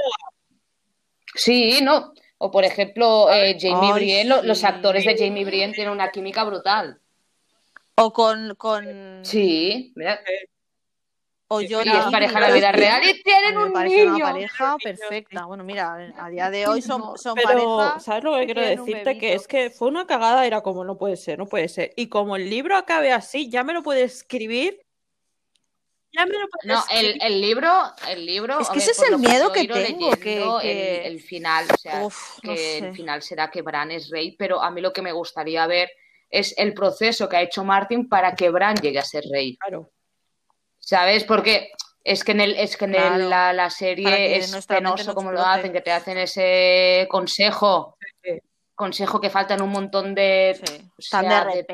Sí, 1.36 1.80
no. 1.84 2.14
O 2.40 2.50
por 2.52 2.64
ejemplo, 2.64 3.32
eh, 3.32 3.58
Jamie 3.60 3.94
Brienne, 3.94 4.30
lo- 4.30 4.42
los 4.42 4.64
actores 4.64 5.06
de 5.06 5.16
Jamie 5.18 5.44
Brienne 5.46 5.74
tienen 5.74 5.94
una 5.94 6.10
química 6.10 6.44
brutal. 6.46 7.00
O 7.96 8.14
con, 8.14 8.56
con 8.56 9.20
Sí, 9.24 9.92
mira, 9.96 10.22
o 11.50 11.60
yo 11.62 11.82
y 11.84 11.90
es 11.90 12.06
pareja 12.06 12.40
en 12.40 12.42
la 12.42 12.52
vida 12.54 12.72
real 12.72 13.02
y 13.04 13.22
tienen 13.24 13.56
me 13.58 13.64
un 13.66 13.74
parece 13.74 14.06
niño. 14.06 14.16
una 14.16 14.26
pareja 14.32 14.78
perfecta. 14.82 15.46
Bueno, 15.46 15.66
mira, 15.66 16.14
a 16.18 16.30
día 16.30 16.50
de 16.50 16.66
hoy 16.68 16.82
son, 16.82 17.18
son 17.18 17.36
Pero, 17.36 17.76
pareja. 17.76 18.00
¿sabes 18.00 18.24
lo 18.24 18.36
que 18.38 18.46
quiero 18.46 18.62
decirte? 18.62 19.18
Que 19.18 19.34
es 19.34 19.46
que 19.48 19.70
fue 19.70 19.90
una 19.90 20.08
cagada, 20.08 20.46
era 20.46 20.62
como, 20.62 20.86
no 20.86 20.98
puede 20.98 21.18
ser, 21.18 21.40
no 21.40 21.46
puede 21.48 21.68
ser. 21.68 21.92
Y 21.98 22.08
como 22.08 22.38
el 22.38 22.50
libro 22.50 22.78
acabe 22.78 23.12
así, 23.12 23.50
ya 23.50 23.66
me 23.66 23.74
lo 23.74 23.84
puede 23.84 24.04
escribir. 24.04 24.80
Ya 26.12 26.26
me 26.26 26.32
lo 26.40 26.48
puede 26.48 26.74
No, 26.74 26.84
el, 26.92 27.40
libro, 27.42 27.72
el 28.08 28.26
libro. 28.26 28.60
Es 28.60 28.68
que 28.70 28.80
ver, 28.80 28.82
ese 28.82 28.92
es 28.92 29.02
el 29.12 29.18
miedo 29.20 29.52
que 29.54 29.68
tengo, 29.68 30.12
que- 30.12 30.36
leyendo 30.36 30.60
que- 30.60 31.06
El, 31.06 31.14
el 31.14 31.22
final, 31.22 31.66
o 31.72 31.78
sea, 31.78 32.04
Uf, 32.06 32.40
no 32.44 32.52
que 32.54 32.58
sé. 32.58 32.78
el 32.80 32.94
final 32.96 33.22
será 33.22 33.52
que 33.52 33.62
Bran 33.62 33.92
es 33.92 34.10
rey, 34.10 34.36
pero 34.36 34.62
a 34.62 34.72
mí 34.72 34.82
lo 34.82 34.92
que 34.92 35.02
me 35.04 35.12
gustaría 35.12 35.68
ver 35.68 35.92
es 36.30 36.54
el 36.58 36.74
proceso 36.74 37.30
que 37.30 37.38
ha 37.38 37.42
hecho 37.42 37.64
Martin 37.64 38.10
para 38.10 38.34
que 38.36 38.50
Bran 38.50 38.76
llegue 38.78 39.00
a 39.00 39.04
ser 39.04 39.24
rey. 39.32 39.56
Claro. 39.58 39.92
¿Sabes? 40.80 41.24
Porque 41.26 41.72
es 42.04 42.24
que 42.24 42.32
en 42.32 42.42
el, 42.42 42.56
es 42.56 42.76
que 42.76 42.86
en 42.86 42.96
el- 42.96 43.30
la, 43.30 43.70
serie 43.70 44.06
que 44.08 44.36
es 44.38 44.66
penoso 44.66 45.04
no 45.10 45.14
como 45.16 45.32
lo 45.32 45.42
hacen, 45.46 45.72
que 45.72 45.82
te 45.82 45.92
hacen 45.92 46.18
ese 46.18 47.08
consejo, 47.10 47.98
Sí. 48.00 48.08
Consejo 48.80 49.20
que 49.20 49.30
faltan 49.30 49.62
un 49.62 49.72
montón 49.72 50.16
de, 50.16 50.58
Sí, 50.98 51.16
o 51.18 51.22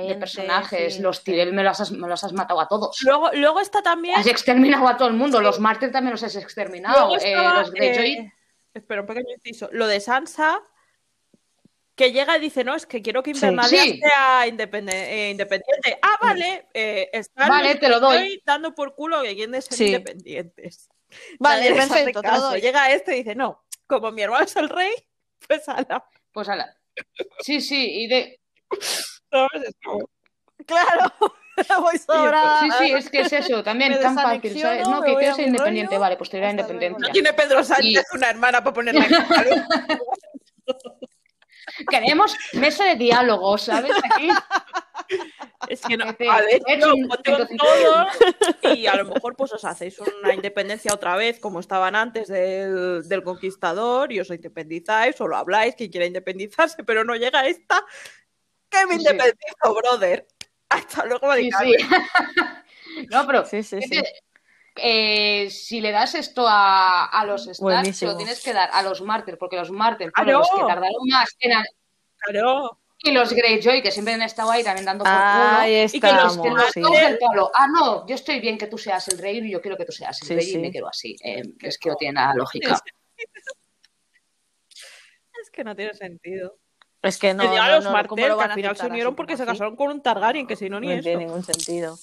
de 0.07 0.15
personajes. 0.15 0.95
sí, 0.95 1.01
Los 1.03 1.17
sí. 1.17 1.25
Tyrell 1.25 1.53
me 1.53 1.63
los 1.63 1.79
has, 1.79 1.91
me 1.91 2.07
los 2.07 2.23
has 2.23 2.33
matado 2.33 2.59
a 2.59 2.67
todos. 2.67 2.97
Luego, 3.03 3.31
luego 3.33 3.59
está 3.61 3.83
también. 3.83 4.15
Has 4.15 4.25
exterminado 4.25 4.87
a 4.87 4.97
todo 4.97 5.07
el 5.07 5.13
mundo. 5.13 5.37
Sí. 5.37 5.43
Los 5.43 5.59
Martyr 5.59 5.91
también 5.91 6.13
los 6.13 6.23
has 6.23 6.35
exterminado. 6.35 7.09
Luego 7.09 7.23
Eh, 7.23 7.35
los 7.59 7.71
Greyjoy. 7.71 8.11
eh, 8.13 8.33
espera, 8.73 9.01
un 9.01 9.07
pequeño 9.07 9.27
inciso. 9.35 9.69
Lo 9.71 9.85
de 9.85 9.99
Sansa, 9.99 10.59
que 11.95 12.11
llega 12.11 12.37
y 12.37 12.41
dice, 12.41 12.63
no, 12.63 12.73
es 12.73 12.87
que 12.87 13.03
quiero 13.03 13.21
que. 13.21 13.31
Invernalia 13.31 13.83
Sí. 13.83 13.99
sea 13.99 14.47
independe- 14.47 14.91
eh, 14.93 15.29
independiente. 15.29 15.99
Ah, 16.01 16.17
vale, 16.19 16.67
eh, 16.73 17.09
están 17.13 17.47
Vale, 17.49 17.69
los 17.73 17.79
te 17.79 17.87
lo 17.89 17.99
doy. 17.99 18.41
Dando 18.43 18.73
por 18.73 18.95
culo 18.95 19.21
que 19.21 19.35
quieren 19.35 19.61
ser 19.61 19.73
Sí. 19.73 19.85
independientes. 19.85 20.89
Vale, 21.39 21.71
perfecto, 21.71 22.21
te 22.21 22.27
lo 22.27 22.33
caso. 22.33 22.49
doy. 22.49 22.61
Llega 22.61 22.89
este 22.91 23.13
y 23.15 23.19
dice, 23.23 23.35
no, 23.35 23.63
como 23.85 24.11
mi 24.11 24.23
hermano 24.23 24.43
es 24.43 24.55
el 24.55 24.69
rey, 24.69 24.91
pues 25.47 25.69
ala. 25.69 26.03
Pues 26.33 26.49
ala. 26.49 26.75
Sí, 27.39 27.61
sí, 27.61 28.03
y 28.03 28.07
de. 28.07 28.39
Claro, 30.65 31.13
voy 31.81 31.97
sobrada. 31.97 32.61
Sí, 32.61 32.69
sí, 32.79 32.91
es 32.91 33.09
que 33.09 33.21
es 33.21 33.33
eso. 33.33 33.63
También 33.63 33.91
Me 33.91 33.97
tan 33.97 34.15
fácil, 34.15 34.59
¿sabes? 34.59 34.87
No, 34.87 35.01
que 35.01 35.15
quiero 35.15 35.35
ser 35.35 35.47
independiente. 35.47 35.91
rollo. 35.91 36.01
Vale, 36.01 36.17
pues 36.17 36.29
te 36.29 36.37
doy 36.37 36.45
la 36.45 36.51
independencia. 36.51 37.07
No 37.07 37.13
tiene 37.13 37.33
Pedro 37.33 37.63
Sánchez 37.63 38.05
una 38.13 38.29
hermana 38.29 38.63
para 38.63 38.73
ponerla 38.73 39.05
en. 39.05 39.13
Queremos 41.89 42.35
mesa 42.53 42.85
de 42.85 42.95
diálogo, 42.95 43.57
¿sabes? 43.57 43.91
Aquí. 44.13 44.29
Es 45.67 45.81
que 45.81 45.97
no, 45.97 46.05
a 46.05 46.13
ver, 46.41 46.61
vete 46.65 46.77
no, 46.77 46.93
un 46.95 47.07
ponte 47.07 47.31
con 47.31 47.47
150. 47.47 47.57
todo 48.61 48.73
y 48.75 48.87
a 48.87 48.95
lo 48.95 49.05
mejor 49.05 49.35
pues 49.35 49.51
os 49.53 49.63
hacéis 49.65 49.97
una 49.99 50.33
independencia 50.33 50.93
otra 50.93 51.15
vez 51.15 51.39
como 51.39 51.59
estaban 51.59 51.95
antes 51.95 52.27
del, 52.27 53.07
del 53.07 53.23
conquistador 53.23 54.11
y 54.11 54.19
os 54.19 54.29
independizáis 54.29 55.19
o 55.21 55.27
lo 55.27 55.37
habláis, 55.37 55.75
quien 55.75 55.91
quiera 55.91 56.05
independizarse, 56.07 56.83
pero 56.83 57.03
no 57.03 57.15
llega 57.15 57.45
esta, 57.47 57.83
que 58.69 58.85
me 58.87 58.95
Sí. 58.95 59.01
independizo, 59.01 59.75
brother. 59.75 60.27
Hasta 60.69 61.05
luego, 61.05 61.33
Sí, 61.35 61.49
sí. 61.51 61.75
No, 63.11 63.25
pero 63.27 63.45
Sí, 63.45 63.61
sí, 63.63 63.81
sí. 63.81 64.01
Eh, 64.75 65.49
si 65.49 65.79
le 65.81 65.91
das 65.91 66.15
esto 66.15 66.45
a, 66.47 67.05
a 67.05 67.25
los 67.25 67.59
Buenísimo. 67.59 68.11
lo 68.11 68.17
tienes 68.17 68.43
que 68.43 68.53
dar 68.53 68.69
a 68.71 68.81
los 68.83 69.01
Mártir, 69.01 69.37
porque 69.37 69.55
los 69.55 69.69
¡Ah, 69.69 69.95
fueron 69.95 70.33
los 70.39 70.51
no! 70.51 70.57
que 70.57 70.63
tardaron 70.73 71.07
más 71.09 71.29
en 71.39 71.53
a- 71.53 71.63
Claro. 72.17 72.79
y 73.03 73.11
los 73.11 73.33
Greyjoy, 73.33 73.81
que 73.83 73.91
siempre 73.91 74.13
han 74.15 74.21
estado 74.23 74.49
ahí 74.51 74.63
también 74.63 74.85
dando 74.85 75.03
por 75.03 75.13
Ahí 75.13 75.85
culo. 75.87 75.97
Y 75.97 75.99
que 76.01 76.11
los, 76.13 76.37
que 76.39 76.49
los 76.49 76.71
sí. 76.71 76.79
dos 76.81 76.91
del 76.91 77.17
palo, 77.19 77.51
ah, 77.53 77.67
no, 77.67 78.07
yo 78.07 78.15
estoy 78.15 78.39
bien 78.39 78.57
que 78.57 78.67
tú 78.67 78.77
seas 78.77 79.07
el 79.09 79.17
rey 79.19 79.37
y 79.39 79.51
yo 79.51 79.61
quiero 79.61 79.77
que 79.77 79.85
tú 79.85 79.91
seas 79.91 80.19
el 80.21 80.27
Sí, 80.27 80.35
rey 80.35 80.45
sí. 80.45 80.55
y 80.55 80.59
me 80.59 80.71
quiero 80.71 80.87
así. 80.87 81.15
Eh, 81.23 81.43
es 81.61 81.77
que 81.77 81.89
no 81.89 81.95
tiene 81.95 82.13
nada 82.13 82.33
lógica. 82.35 82.79
Es 85.41 85.49
que 85.51 85.63
no 85.63 85.75
tiene 85.75 85.93
sentido. 85.93 86.57
Es 87.01 87.17
que 87.19 87.33
no, 87.33 87.43
a 87.43 87.69
los 87.75 87.83
no, 87.83 87.91
Martel, 87.91 88.07
¿cómo 88.09 88.27
lo 88.27 88.37
que 88.37 88.43
al 88.45 88.53
final 88.53 88.75
se 88.77 88.87
unieron 88.87 89.15
porque 89.15 89.37
se 89.37 89.45
casaron 89.45 89.75
con 89.75 89.89
un 89.89 90.01
Targaryen, 90.01 90.47
que 90.47 90.55
si 90.55 90.69
no, 90.69 90.79
ni 90.79 90.87
No 90.87 90.93
eso. 90.93 91.03
tiene 91.03 91.25
ningún 91.25 91.43
sentido. 91.43 91.97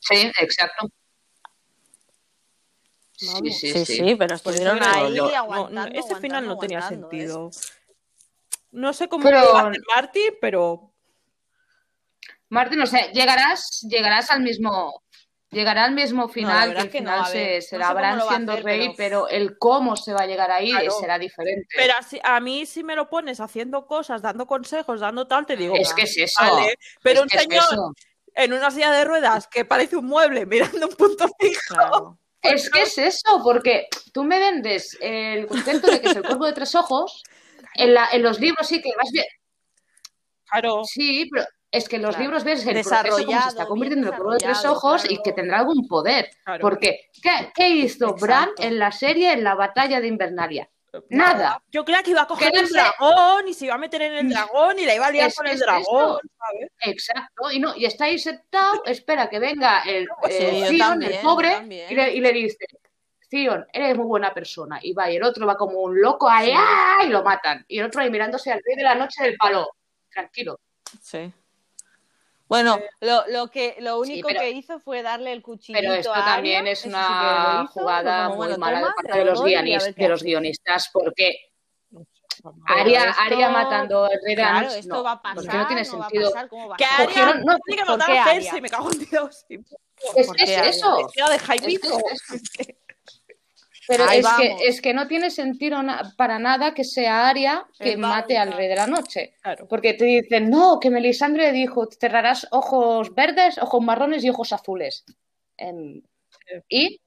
Sí, 0.00 0.32
exacto. 0.40 0.88
Vamos. 3.22 3.40
Sí, 3.58 3.72
sí, 3.72 3.84
Sí, 3.84 3.96
sí. 3.96 4.14
pero 4.16 4.36
Por 4.38 4.52
eso 4.52 4.62
estuvieron 4.62 4.82
ahí 4.82 5.14
no, 5.14 5.26
aguantando. 5.26 5.70
no, 5.90 5.98
ese 5.98 6.14
final 6.16 6.44
no 6.46 6.52
aguantando, 6.52 6.58
tenía 6.58 6.82
sentido. 6.82 7.50
No 8.72 8.92
sé 8.92 9.08
cómo 9.08 9.24
Pero- 9.24 9.40
lo 9.40 9.70
Marty, 9.94 10.20
pero 10.40 10.92
Martín, 12.48 12.80
o 12.80 12.86
sea, 12.86 13.10
llegarás, 13.10 13.80
llegarás 13.88 14.30
al 14.30 14.40
mismo, 14.40 15.02
llegará 15.50 15.84
al 15.84 15.92
mismo 15.94 16.28
final, 16.28 16.68
verdad 16.68 16.82
que 16.82 16.86
es 16.86 16.92
que 16.92 16.98
al 16.98 17.04
no, 17.04 17.10
final 17.12 17.32
se, 17.32 17.54
no 17.56 17.62
será 17.62 17.86
sé 17.86 17.88
cómo 17.88 17.98
Bran 18.00 18.18
lo 18.18 18.24
va 18.26 18.30
a 18.30 18.34
siendo 18.34 18.52
hacer, 18.52 18.64
rey, 18.64 18.80
pero- 18.96 19.24
pero... 19.24 19.28
el 19.28 19.58
cómo 19.58 19.96
se 19.96 20.12
va 20.12 20.20
a 20.22 20.26
llegar 20.26 20.50
ahí 20.50 20.70
Claro. 20.70 20.90
será 21.00 21.18
diferente. 21.18 21.66
Pero 21.74 21.94
así, 21.98 22.20
a 22.22 22.38
mí 22.40 22.66
si 22.66 22.84
me 22.84 22.94
lo 22.94 23.08
pones 23.08 23.40
haciendo 23.40 23.86
cosas, 23.86 24.22
dando 24.22 24.46
consejos, 24.46 25.00
dando 25.00 25.26
tal, 25.26 25.44
te 25.46 25.56
digo, 25.56 25.74
es 25.74 25.92
que 25.94 26.02
es 26.02 26.16
eso. 26.18 26.40
vale, 26.42 26.78
pero 27.02 27.20
es 27.20 27.22
un 27.22 27.28
es 27.32 27.42
señor 27.42 27.94
en 28.34 28.52
una 28.52 28.70
silla 28.70 28.92
de 28.92 29.04
ruedas 29.04 29.48
que 29.48 29.64
parece 29.64 29.96
un 29.96 30.04
mueble 30.06 30.44
mirando 30.46 30.86
un 30.86 30.94
punto 30.94 31.26
fijo. 31.40 31.60
Claro. 31.74 32.18
Es 32.54 32.70
que 32.70 32.82
es 32.82 32.98
eso, 32.98 33.40
porque 33.42 33.86
tú 34.12 34.24
me 34.24 34.38
vendes 34.38 34.96
el 35.00 35.46
concepto 35.46 35.90
de 35.90 36.00
que 36.00 36.08
es 36.08 36.16
el 36.16 36.22
cuervo 36.22 36.46
de 36.46 36.52
tres 36.52 36.74
ojos. 36.74 37.22
En, 37.74 37.94
la- 37.94 38.08
en 38.12 38.22
los 38.22 38.40
libros 38.40 38.66
sí 38.66 38.80
que 38.80 38.90
vas 38.96 39.10
bien. 39.12 39.26
Claro, 40.50 40.82
Sí, 40.84 41.28
pero 41.32 41.44
es 41.70 41.88
que 41.88 41.96
en 41.96 42.02
los 42.02 42.10
Claro. 42.14 42.22
libros 42.24 42.44
ves 42.44 42.66
el 42.66 42.72
proceso 42.82 43.24
cómo 43.26 43.42
se 43.42 43.48
está 43.48 43.66
convirtiendo 43.66 44.06
en 44.08 44.12
el 44.14 44.16
cuervo 44.18 44.32
de 44.34 44.38
tres 44.38 44.64
ojos 44.64 45.04
y 45.10 45.20
que 45.22 45.32
tendrá 45.32 45.58
algún 45.58 45.86
poder. 45.88 46.30
claro. 46.44 46.62
Porque, 46.62 47.10
¿qué, 47.22 47.50
qué 47.54 47.68
hizo 47.68 48.14
Bran 48.14 48.50
en 48.58 48.78
la 48.78 48.92
serie 48.92 49.32
en 49.32 49.42
la 49.44 49.54
batalla 49.54 50.00
de 50.00 50.06
Invernalia? 50.06 50.68
Nada. 51.10 51.62
Yo 51.70 51.84
creía 51.84 52.02
que 52.02 52.10
iba 52.10 52.22
a 52.22 52.26
coger 52.26 52.52
el 52.56 52.68
dragón 52.68 53.48
y 53.48 53.54
se 53.54 53.66
iba 53.66 53.74
a 53.74 53.78
meter 53.78 54.02
en 54.02 54.14
el 54.14 54.30
dragón 54.30 54.78
y 54.78 54.86
la 54.86 54.94
iba 54.94 55.06
a 55.06 55.10
liar 55.10 55.28
Es 55.28 55.36
con 55.36 55.46
el 55.46 55.54
es 55.54 55.60
dragón. 55.60 56.18
¿sabes? 56.38 56.70
Exacto, 56.80 57.50
y 57.50 57.58
no, 57.58 57.76
y 57.76 57.84
está 57.84 58.04
ahí 58.04 58.18
sentado, 58.18 58.84
espera 58.84 59.28
que 59.28 59.38
venga 59.38 59.82
el 59.82 60.08
Pues 60.20 60.34
sí, 60.36 60.44
eh, 60.44 60.78
también, 60.78 61.12
el 61.12 61.20
pobre, 61.20 61.86
y 61.90 61.94
le, 61.94 62.14
y 62.14 62.20
le 62.20 62.32
dice, 62.32 62.66
Theon, 63.28 63.66
eres 63.72 63.96
muy 63.96 64.06
buena 64.06 64.32
persona. 64.32 64.78
Y 64.82 64.92
va, 64.92 65.10
y 65.10 65.16
el 65.16 65.22
otro 65.22 65.46
va 65.46 65.56
como 65.56 65.80
un 65.80 66.00
loco 66.00 66.28
ahí, 66.28 66.48
Sí. 66.50 66.54
¡ah! 66.56 67.02
y 67.04 67.08
lo 67.08 67.22
matan. 67.22 67.64
Y 67.68 67.78
el 67.78 67.86
otro 67.86 68.00
ahí 68.00 68.10
mirándose 68.10 68.52
al 68.52 68.60
rey 68.64 68.76
de 68.76 68.82
la 68.84 68.94
noche 68.94 69.22
del 69.24 69.36
palo. 69.36 69.68
Tranquilo. 70.10 70.60
Sí. 71.02 71.32
Bueno, 72.48 72.78
lo, 73.00 73.26
lo 73.28 73.50
que 73.50 73.76
lo 73.80 73.98
único 73.98 74.28
pero- 74.28 74.40
que 74.40 74.50
hizo 74.52 74.78
fue 74.78 75.02
darle 75.02 75.32
el 75.32 75.42
cuchillito 75.42 75.80
Pero 75.80 75.94
esto 75.94 76.14
a 76.14 76.24
también 76.24 76.66
es 76.68 76.80
sí 76.80 76.88
una 76.88 77.06
que 77.58 77.64
hizo, 77.64 77.72
jugada 77.80 78.24
como, 78.26 78.36
muy 78.36 78.46
bueno, 78.46 78.58
mala 78.58 78.78
toma, 78.78 78.88
de 78.88 78.94
parte 78.94 79.12
te 79.12 79.18
de 79.18 79.24
lo 79.24 79.30
los, 79.32 79.40
doy 79.40 79.50
y 79.50 79.54
a 79.56 79.62
guionis- 79.62 79.82
ver 79.84 79.94
qué 79.94 80.02
de 80.04 80.08
los 80.08 80.22
guionistas, 80.22 80.90
porque 80.92 81.36
Aria, 82.66 83.04
esto- 83.10 83.22
Aria 83.22 83.48
matando 83.48 84.04
de 84.04 84.36
la 84.36 84.50
Claro, 84.50 84.68
esto 84.68 84.94
no, 84.94 85.02
va 85.02 85.12
a 85.12 85.22
pasar, 85.22 85.34
porque 85.36 85.56
no 85.56 85.66
tiene 85.66 85.82
va 85.82 85.88
a 85.88 85.90
sentido. 86.08 86.30
pasar, 86.30 86.48
¿cómo 86.48 86.68
va 86.68 86.74
a 86.74 86.78
Que 86.78 86.84
ser? 86.84 87.08
Aria 87.08 87.34
no, 87.44 87.56
tiene 87.58 87.82
que 87.82 87.86
¿por 87.86 87.98
matar 87.98 88.12
qué 88.14 88.18
a? 88.20 88.24
Cersei, 88.24 88.60
me 88.60 88.68
cago 88.68 88.92
en 88.92 88.98
Dios. 89.10 89.46
Es 89.48 90.26
¿Por 90.28 90.36
que 90.36 90.42
es 90.44 90.76
eso. 90.76 90.96
Vestida 90.98 91.28
de 91.30 91.38
Jaimito. 91.40 91.98
Es 92.12 92.50
que 92.50 92.62
es 92.62 92.76
Pero 93.88 94.04
Ahí 94.08 94.18
es 94.20 94.26
que, 94.38 94.56
es 94.68 94.80
que 94.80 94.92
no 94.94 95.06
tiene 95.06 95.30
sentido 95.30 95.82
na- 95.82 96.12
para 96.16 96.38
nada 96.38 96.74
que 96.74 96.82
sea 96.84 97.28
Aria 97.28 97.64
que 97.78 97.92
Es 97.92 97.98
mate 97.98 98.36
al 98.36 98.52
rey 98.52 98.66
de 98.68 98.74
la 98.76 98.86
noche. 98.86 99.34
Claro. 99.42 99.66
Porque 99.68 99.94
te 99.94 100.04
dicen, 100.04 100.50
no, 100.50 100.80
que 100.80 100.90
Melisandre 100.90 101.52
dijo, 101.52 101.86
cerrarás 101.86 102.48
ojos 102.50 103.14
verdes, 103.14 103.58
ojos 103.58 103.82
marrones 103.82 104.24
y 104.24 104.30
ojos 104.30 104.52
azules. 104.52 105.04
Em, 105.56 106.02
¿Y? 106.68 107.00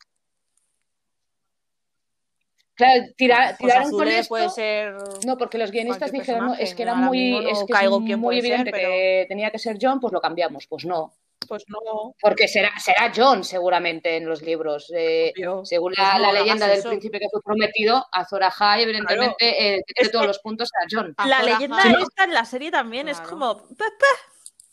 Claro, 2.76 3.04
tira- 3.18 3.58
tiraron 3.58 3.84
con 3.92 4.02
azules 4.02 4.20
esto. 4.20 4.30
puede 4.30 4.50
ser. 4.50 4.96
No, 5.26 5.38
porque 5.38 5.58
los 5.58 5.70
guionistas 5.72 6.14
dijeron, 6.14 6.46
no, 6.46 6.54
es 6.56 6.74
que 6.74 6.84
era 6.84 6.96
muy, 6.96 7.36
es 7.50 7.64
que 7.68 7.74
es 8.14 8.18
muy 8.18 8.36
ser, 8.36 8.46
evidente 8.46 8.72
pero- 8.72 8.90
que 8.90 9.26
tenía 9.28 9.52
que 9.52 9.60
ser 9.60 9.78
John, 9.82 10.00
pues 10.00 10.14
lo 10.14 10.22
cambiamos. 10.22 10.66
Pues 10.68 10.86
no, 10.86 11.12
Pues 11.50 11.66
no. 11.68 12.16
porque 12.22 12.48
será, 12.48 12.72
será 12.80 13.12
John 13.16 13.44
seguramente 13.44 14.16
en 14.16 14.26
los 14.28 14.42
libros. 14.42 14.92
eh, 14.96 15.34
según 15.64 15.94
Pues 15.96 15.98
la, 16.08 16.14
no, 16.14 16.20
la 16.20 16.28
hagas 16.30 16.42
leyenda 16.44 16.68
del 16.68 16.80
eso. 16.80 16.90
príncipe 16.90 17.20
que 17.20 17.28
fue 17.30 17.42
prometido 17.42 18.06
a 18.12 18.26
Zora 18.26 18.52
High, 18.52 18.84
evidentemente, 18.84 19.36
eh, 19.50 19.76
Es 19.80 19.86
tiene 19.86 20.08
que- 20.08 20.14
todos 20.14 20.28
los 20.28 20.40
puntos 20.40 20.70
a 20.82 20.86
John. 20.90 21.14
La 21.28 21.42
leyenda 21.44 21.78
High. 21.82 22.02
esta 22.04 22.24
en 22.26 22.34
la 22.34 22.46
serie 22.46 22.72
también 22.72 23.10
es 23.10 23.18
Claro. 23.18 23.30
como. 23.32 23.58
pa, 23.58 23.86
pa, 24.00 24.06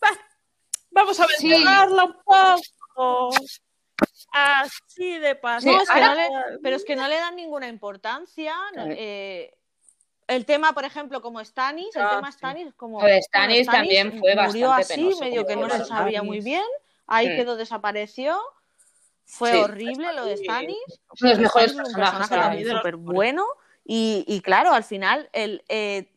pa, 0.00 0.08
Vamos 0.90 1.18
a 1.20 1.26
Sí. 1.38 1.48
mencionarla 1.48 2.04
un 2.04 2.16
poco. 2.24 3.30
Así 4.32 5.18
de 5.18 5.34
paso. 5.36 5.68
Sí, 5.68 5.74
No, 5.74 5.82
es 5.82 5.88
que 5.88 5.94
ahora- 6.00 6.08
no 6.14 6.50
le- 6.50 6.58
pero 6.62 6.76
es 6.76 6.84
que 6.84 6.96
no 6.96 7.08
le 7.08 7.16
dan 7.16 7.36
ninguna 7.36 7.68
importancia. 7.68 8.54
Sí. 8.74 8.80
eh, 8.90 9.54
el 10.28 10.44
tema, 10.44 10.72
por 10.72 10.84
ejemplo, 10.84 11.22
como 11.22 11.44
Stannis, 11.44 11.94
el 11.96 12.02
Ah, 12.02 12.16
tema 12.16 12.32
sí. 12.32 12.38
Stannis, 12.38 12.74
como. 12.74 13.00
Lo 13.00 13.06
de 13.08 13.22
Stannis 13.22 13.66
bueno, 13.66 13.72
también 13.72 14.18
fue 14.18 14.34
murió 14.34 14.68
bastante 14.68 14.92
así, 14.94 15.00
penoso, 15.02 15.20
medio 15.20 15.46
que 15.46 15.56
no 15.56 15.70
se 15.70 15.84
sabía 15.84 16.22
muy 16.22 16.40
bien. 16.40 16.64
Ahí 17.06 17.28
Mm. 17.28 17.36
quedó, 17.36 17.56
desapareció. 17.56 18.38
Fue 19.24 19.50
Sí. 19.52 19.56
horrible 19.58 20.12
lo 20.12 20.24
de 20.24 20.36
Stannis. 20.36 20.78
Uno 21.20 21.28
de 21.30 21.34
los 21.34 21.38
mejores 21.40 21.72
un 21.72 21.76
personajes 21.78 22.28
personaje 22.28 22.64
súper 22.64 22.96
bueno. 22.96 23.46
Y, 23.84 24.24
y 24.26 24.40
claro, 24.40 24.72
al 24.72 24.82
final, 24.84 25.28
el, 25.32 25.62
eh, 25.68 26.10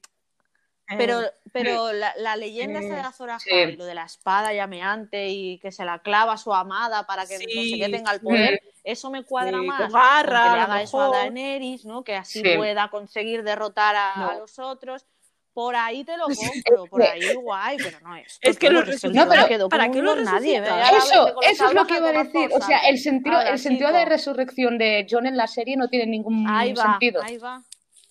pero, 0.98 1.22
Eh, 1.22 1.32
pero 1.52 1.92
la, 1.94 2.14
la 2.18 2.36
leyenda 2.36 2.80
esta 2.80 2.96
de 2.96 3.02
Azor 3.02 3.30
Ahai, 3.30 3.40
Sí. 3.40 3.76
lo 3.78 3.86
de 3.86 3.96
la 3.96 4.04
espada 4.06 4.54
llameante 4.54 5.30
y 5.30 5.60
que 5.60 5.72
se 5.72 5.86
la 5.86 6.00
clava 6.00 6.34
a 6.34 6.38
su 6.38 6.54
amada 6.54 7.06
para 7.06 7.26
que 7.26 7.36
no 7.36 7.40
sé 7.42 7.46
Sí, 7.50 7.80
qué 7.80 7.90
tenga 7.90 8.12
el 8.14 8.22
poder, 8.22 8.62
eso 8.84 9.10
me 9.12 9.24
cuadra 9.24 9.62
más. 9.62 9.92
garra, 9.92 10.44
que 10.44 10.56
le 10.56 10.62
haga 10.62 10.82
eso 10.82 11.02
a. 11.02 11.10
Daenerys, 11.18 11.86
¿no? 11.86 12.04
Que 12.04 12.16
así 12.16 12.42
Sí. 12.42 12.56
pueda 12.58 12.90
conseguir 12.90 13.44
derrotar 13.44 13.96
a, 13.96 14.14
No. 14.18 14.30
a 14.30 14.36
los 14.36 14.58
otros. 14.60 15.06
Por 15.52 15.76
ahí 15.76 16.06
te 16.06 16.16
lo 16.16 16.26
compro, 16.76 16.86
por 16.86 17.02
ahí 17.02 17.34
guay, 17.34 17.78
pero 17.78 18.00
no 18.02 18.16
es. 18.16 18.38
Es 18.42 18.58
que 18.58 18.70
lo 18.70 18.82
resucitó. 18.82 19.14
No, 19.26 19.28
pero 19.30 19.48
quedó 19.48 19.68
¿para 19.68 19.90
qué 19.92 20.02
lo 20.02 20.16
nadie. 20.16 20.58
Eso, 20.96 21.42
eso 21.42 21.66
es 21.68 21.74
lo 21.74 21.86
que 21.86 21.98
iba 21.98 22.10
a 22.10 22.24
decir. 22.24 22.50
O 22.54 22.62
sea, 22.62 22.80
el 22.88 22.98
sentido, 23.00 23.42
el 23.42 23.60
sentido 23.60 23.92
de 23.92 24.06
resurrección 24.06 24.78
de 24.78 25.06
John 25.10 25.26
en 25.26 25.36
la 25.36 25.48
serie 25.48 25.76
no 25.76 25.90
tiene 25.90 26.06
ningún 26.06 26.48
Ahí 26.50 26.72
va, 26.74 26.84
sentido. 26.84 27.22
ahí 27.24 27.38
va. 27.40 27.62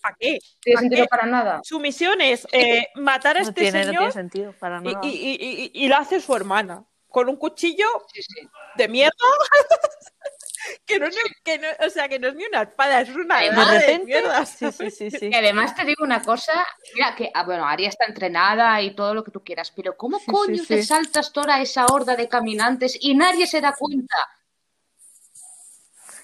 ¿Para 0.09 0.17
qué? 0.19 0.39
tiene 0.61 0.75
¿para 0.75 0.81
sentido 0.81 1.03
qué? 1.05 1.09
para 1.09 1.25
nada. 1.25 1.59
Su 1.63 1.79
misión 1.79 2.21
es 2.21 2.47
eh, 2.51 2.87
matar 2.95 3.37
a 3.37 3.41
No 3.41 3.49
este 3.49 3.61
tiene, 3.61 3.79
no 3.79 3.85
señor 3.85 3.99
tiene 4.01 4.11
sentido 4.13 4.53
para 4.53 4.79
y, 4.79 4.83
nada. 4.83 4.99
y, 5.03 5.09
y, 5.09 5.35
y- 5.39 5.71
y 5.85 5.87
la 5.87 5.97
hace 5.99 6.19
su 6.21 6.35
hermana. 6.35 6.83
Con 7.07 7.27
un 7.27 7.37
cuchillo 7.37 7.87
Sí, 8.13 8.21
sí. 8.21 8.47
de 8.75 8.87
mierda. 8.87 9.13
que 10.85 10.99
no, 10.99 11.07
es 11.07 11.15
ni- 11.15 11.33
que 11.43 11.57
no, 11.57 11.67
o 11.85 11.89
sea, 11.89 12.07
que 12.07 12.19
no 12.19 12.27
es 12.27 12.35
ni 12.35 12.45
una 12.45 12.61
espada, 12.63 13.01
es 13.01 13.09
una 13.09 13.39
De 13.39 13.49
daga 13.49 13.71
de, 13.71 13.79
repente, 13.79 14.05
mierda. 14.05 14.45
sí, 14.45 14.71
sí, 14.71 14.91
sí, 14.91 15.09
sí. 15.11 15.29
Y 15.31 15.33
además 15.33 15.73
te 15.75 15.85
digo 15.85 16.03
una 16.03 16.21
cosa, 16.21 16.65
mira 16.93 17.15
que, 17.15 17.31
ah, 17.33 17.43
bueno, 17.43 17.65
Aria 17.65 17.89
está 17.89 18.05
entrenada 18.05 18.79
y 18.81 18.93
todo 18.95 19.13
lo 19.15 19.23
que 19.23 19.31
tú 19.31 19.43
quieras, 19.43 19.71
pero 19.75 19.97
¿cómo 19.97 20.19
Sí, 20.19 20.25
coño 20.27 20.57
sí, 20.63 20.67
te 20.67 20.81
sí. 20.81 20.87
saltas 20.87 21.31
toda 21.33 21.59
esa 21.61 21.85
horda 21.87 22.15
de 22.15 22.27
caminantes 22.29 22.97
y 23.01 23.15
nadie 23.15 23.47
se 23.47 23.61
da 23.61 23.73
cuenta? 23.77 24.17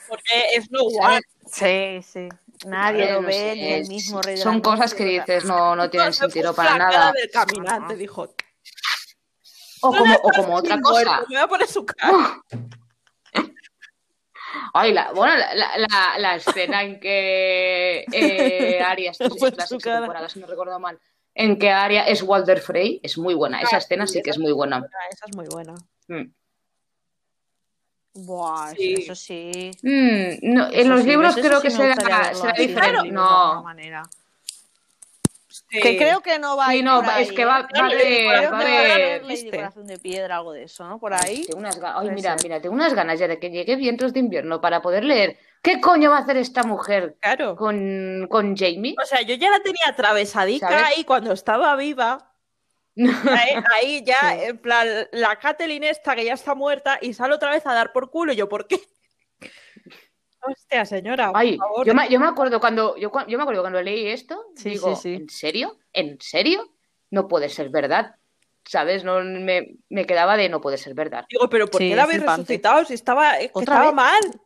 Porque 0.08 0.46
es 0.56 0.70
no 0.70 0.82
one. 0.84 1.22
Sí, 1.52 2.02
sí. 2.04 2.30
Nadie 2.66 3.12
lo 3.14 3.22
no 3.22 3.28
ve, 3.28 3.34
sé, 3.34 3.56
ni 3.56 3.74
el 3.74 3.88
mismo 3.88 4.22
rey 4.22 4.36
de 4.36 4.42
Son 4.42 4.62
cosas 4.62 4.94
que 4.94 5.04
dices, 5.06 5.44
no, 5.46 5.76
no 5.76 5.90
tienen 5.90 6.14
sentido 6.14 6.54
para 6.56 6.72
la 6.72 6.78
cara 6.78 6.98
nada. 7.00 7.12
del 7.12 7.30
caminante, 7.30 7.96
dijo. 7.96 8.34
O 9.82 9.92
como, 9.92 10.16
o 10.16 10.30
como 10.32 10.56
otra 10.56 10.80
cosa. 10.82 11.20
Me 11.28 11.36
voy 11.36 11.44
a 11.44 11.48
poner 11.48 11.68
su 11.68 11.86
cara. 11.86 12.42
Ay, 14.74 14.94
la, 14.94 15.12
bueno, 15.12 15.34
la, 15.36 15.78
la, 15.78 16.18
la- 16.18 16.36
escena 16.36 16.84
en 16.84 17.00
que 17.00 18.06
eh, 18.12 18.80
Arya, 18.86 19.12
esto 19.12 19.30
sí 19.30 19.46
es 19.46 19.58
la 19.58 19.68
sexta 19.68 19.98
temporada, 19.98 20.30
si 20.30 20.40
no 20.40 20.48
recuerdo 20.48 20.80
mal, 20.80 20.98
en 21.34 21.58
que 21.60 21.70
Arya 21.72 22.04
es 22.08 22.22
Walter 22.24 22.60
Frey, 22.62 23.00
es 23.04 23.18
muy 23.18 23.34
buena. 23.34 23.62
Esa 23.62 23.76
Ah, 23.76 23.80
escena 23.80 24.08
sí, 24.08 24.22
que 24.22 24.30
es 24.30 24.38
muy 24.40 24.54
buena. 24.54 24.88
Esa 25.12 25.26
es 25.28 25.36
muy 25.36 25.46
buena. 25.48 25.74
Mm. 26.08 26.32
Buah, 28.16 28.72
eso- 28.72 28.76
Sí. 28.82 28.94
eso 28.98 29.16
sí. 29.16 29.72
Mm, 29.82 30.54
no, 30.54 30.68
en 30.68 30.74
Eso 30.74 30.90
los 30.90 31.02
sí, 31.04 31.08
libros 31.10 31.36
creo 31.36 31.62
que 31.62 31.70
será, 31.70 31.96
será 31.96 32.20
así, 32.52 32.68
diferente. 32.68 33.04
de 33.08 33.12
No, 33.12 33.62
manera. 33.62 34.04
Sí. 35.70 35.80
Que 35.82 35.98
creo 35.98 36.22
que 36.22 36.38
no 36.40 36.56
va 36.58 36.68
a 36.68 36.76
ir 36.76 36.84
no, 36.84 37.02
por 37.02 37.10
ahí, 37.10 37.24
es 37.24 37.32
que 37.32 37.44
va, 37.46 37.60
¿eh? 37.60 37.62
va 37.62 37.66
a 37.66 37.68
Claro, 37.68 37.86
haber, 37.88 37.98
Creo 37.98 38.52
va 38.52 38.60
de 39.84 40.00
Piedra, 40.00 40.38
algo 40.38 40.54
de 40.54 40.64
eso, 40.64 40.88
¿no? 40.88 41.00
Por 41.00 41.14
ahí. 41.14 41.46
Tengo 41.46 41.60
unas 41.60 41.80
Ay, 41.82 42.10
mira, 42.12 42.36
mira, 42.44 42.62
tengo 42.62 42.76
unas 42.76 42.94
ganas 42.94 43.20
ya 43.20 43.28
de 43.28 43.40
que 43.40 43.50
llegue 43.50 43.76
Vientos 43.76 44.14
de 44.14 44.20
Invierno 44.20 44.62
para 44.62 44.82
poder 44.82 45.04
leer. 45.04 45.38
¿Qué 45.62 45.82
coño 45.82 46.12
va 46.12 46.18
a 46.18 46.22
hacer 46.22 46.38
esta 46.38 46.64
mujer 46.64 47.16
Claro. 47.20 47.56
con, 47.56 48.28
con 48.30 48.56
Jamie? 48.56 48.96
O 49.02 49.06
sea, 49.06 49.22
yo 49.24 49.36
ya 49.36 49.50
la 49.50 49.60
tenía 49.62 49.88
atravesadica 49.88 50.70
¿Sabes? 50.70 51.00
y 51.00 51.04
cuando 51.04 51.32
estaba 51.34 51.76
viva, 51.76 52.32
ahí, 52.98 53.54
ahí 53.74 54.04
ya, 54.06 54.36
en 54.44 54.58
plan, 54.58 54.88
la 55.12 55.36
Kathleen 55.38 55.84
esta 55.84 56.16
que 56.16 56.26
ya 56.26 56.34
está 56.34 56.56
muerta 56.56 56.98
y 57.02 57.14
sale 57.14 57.34
otra 57.36 57.52
vez 57.52 57.66
a 57.66 57.74
dar 57.74 57.92
por 57.92 58.10
culo. 58.10 58.34
Y 58.34 58.36
yo, 58.36 58.48
¿por 58.50 58.68
qué? 58.68 58.80
Hostia, 60.42 60.86
señora, 60.86 61.28
por 61.32 61.38
Ay, 61.38 61.58
favor. 61.58 61.86
yo 61.86 61.96
me, 61.96 62.08
yo 62.10 62.20
me 62.20 62.28
acuerdo 62.28 62.60
cuando 62.60 62.96
yo, 62.98 63.12
yo 63.28 63.38
me 63.38 63.44
acuerdo 63.44 63.62
cuando 63.62 63.82
leí 63.82 64.08
esto, 64.08 64.46
Sí, 64.56 64.72
digo, 64.72 64.96
sí, 64.96 65.02
sí. 65.02 65.14
¿en 65.16 65.30
serio? 65.30 65.80
¿En 65.92 66.22
serio? 66.22 66.72
No 67.10 67.28
puede 67.28 67.50
ser 67.50 67.70
verdad. 67.70 68.16
¿Sabes? 68.68 69.04
No 69.04 69.22
me, 69.24 69.76
me 69.90 70.06
quedaba 70.06 70.38
de 70.38 70.50
no 70.50 70.60
puede 70.60 70.78
ser 70.78 70.96
verdad. 70.96 71.26
Digo, 71.30 71.48
pero 71.50 71.68
¿por 71.68 71.80
Sí, 71.82 71.90
qué 71.90 71.96
la 71.96 72.04
habéis 72.04 72.24
resucitado? 72.24 72.84
Si 72.86 72.96
estaba, 72.96 73.38
que 73.38 73.52
¿Otra 73.54 73.76
estaba 73.76 73.86
vez? 73.86 73.94
mal. 73.94 74.42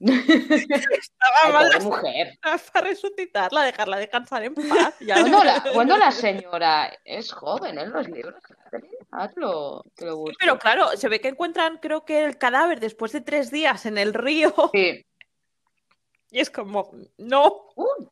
Estaba 0.00 1.52
mal 1.52 1.66
pobre 1.72 1.80
mujer. 1.84 2.38
para 2.40 2.86
resucitarla, 2.88 3.64
dejarla 3.64 3.98
descansar 3.98 4.44
en 4.44 4.54
paz. 4.54 4.94
Ya 5.00 5.14
Cuando 5.20 5.44
la, 5.44 5.64
cuando 5.72 5.96
la 5.96 6.10
señora 6.10 6.92
es 7.04 7.32
joven 7.32 7.78
en 7.78 7.90
los 7.90 8.08
libros, 8.08 8.40
Catherine, 8.42 8.96
hazlo, 9.10 9.84
te 9.94 10.06
lo 10.06 10.16
busco. 10.18 10.36
Pero 10.38 10.58
claro, 10.58 10.96
se 10.96 11.08
ve 11.08 11.20
que 11.20 11.28
encuentran, 11.28 11.78
creo 11.78 12.04
que 12.04 12.24
el 12.24 12.38
cadáver 12.38 12.80
después 12.80 13.12
de 13.12 13.20
tres 13.20 13.50
días 13.50 13.86
en 13.86 13.98
el 13.98 14.14
río. 14.14 14.54
Sí. 14.72 15.04
Y 16.30 16.40
es 16.40 16.50
como, 16.50 16.90
no. 17.16 17.70
Uh, 17.74 18.06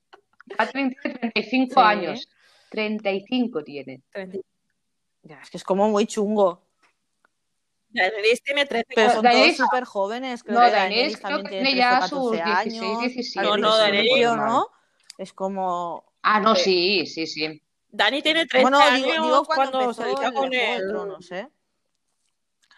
tiene 0.72 0.97
35 1.03 1.74
Sí. 1.74 1.80
años. 1.87 2.28
35 2.70 3.62
tiene. 3.62 4.01
Ya, 5.20 5.39
es 5.43 5.51
que 5.51 5.59
es 5.59 5.64
como 5.64 5.91
muy 5.91 6.07
chungo. 6.07 6.66
Daenerys 7.97 8.42
tiene 8.42 8.66
13. 8.66 8.86
Pero 8.94 9.11
son 9.12 9.24
Daenerys- 9.24 9.57
todos 9.57 9.68
súper 9.68 9.84
jóvenes. 9.84 10.42
Creo 10.42 10.59
No, 10.61 10.64
que 10.66 10.70
Daenerys 10.72 10.97
Daenerys 10.97 11.16
creo 11.16 11.28
también 11.28 11.44
que 11.44 11.51
tiene 11.51 11.64
tiene 11.66 11.78
ya 11.80 11.99
13 12.01 12.14
o 12.14 12.30
14 12.30 12.40
sus 12.40 12.55
16, 12.72 12.82
años. 12.82 13.01
17. 13.01 13.38
al 13.40 13.47
No, 13.47 13.57
no, 13.57 13.76
Daenerys- 13.78 14.36
¿no? 14.47 14.68
Es 15.18 15.32
como... 15.32 16.05
Ah, 16.22 16.40
no, 16.40 16.55
sí, 16.57 17.07
sí, 17.07 17.26
sí. 17.26 17.62
Dani 17.88 18.20
tiene 18.22 18.47
13 18.47 18.62
Bueno, 18.62 18.78
años 18.78 19.07
digo, 19.07 19.24
digo 19.24 19.44
cuando, 19.44 19.94
se 19.94 20.05
dedica 20.05 20.32
con 20.32 20.53
el... 20.53 20.88
Tronos, 20.88 21.32
¿eh? 21.32 21.49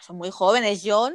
Son 0.01 0.17
muy 0.17 0.31
jóvenes. 0.31 0.83
John... 0.85 1.15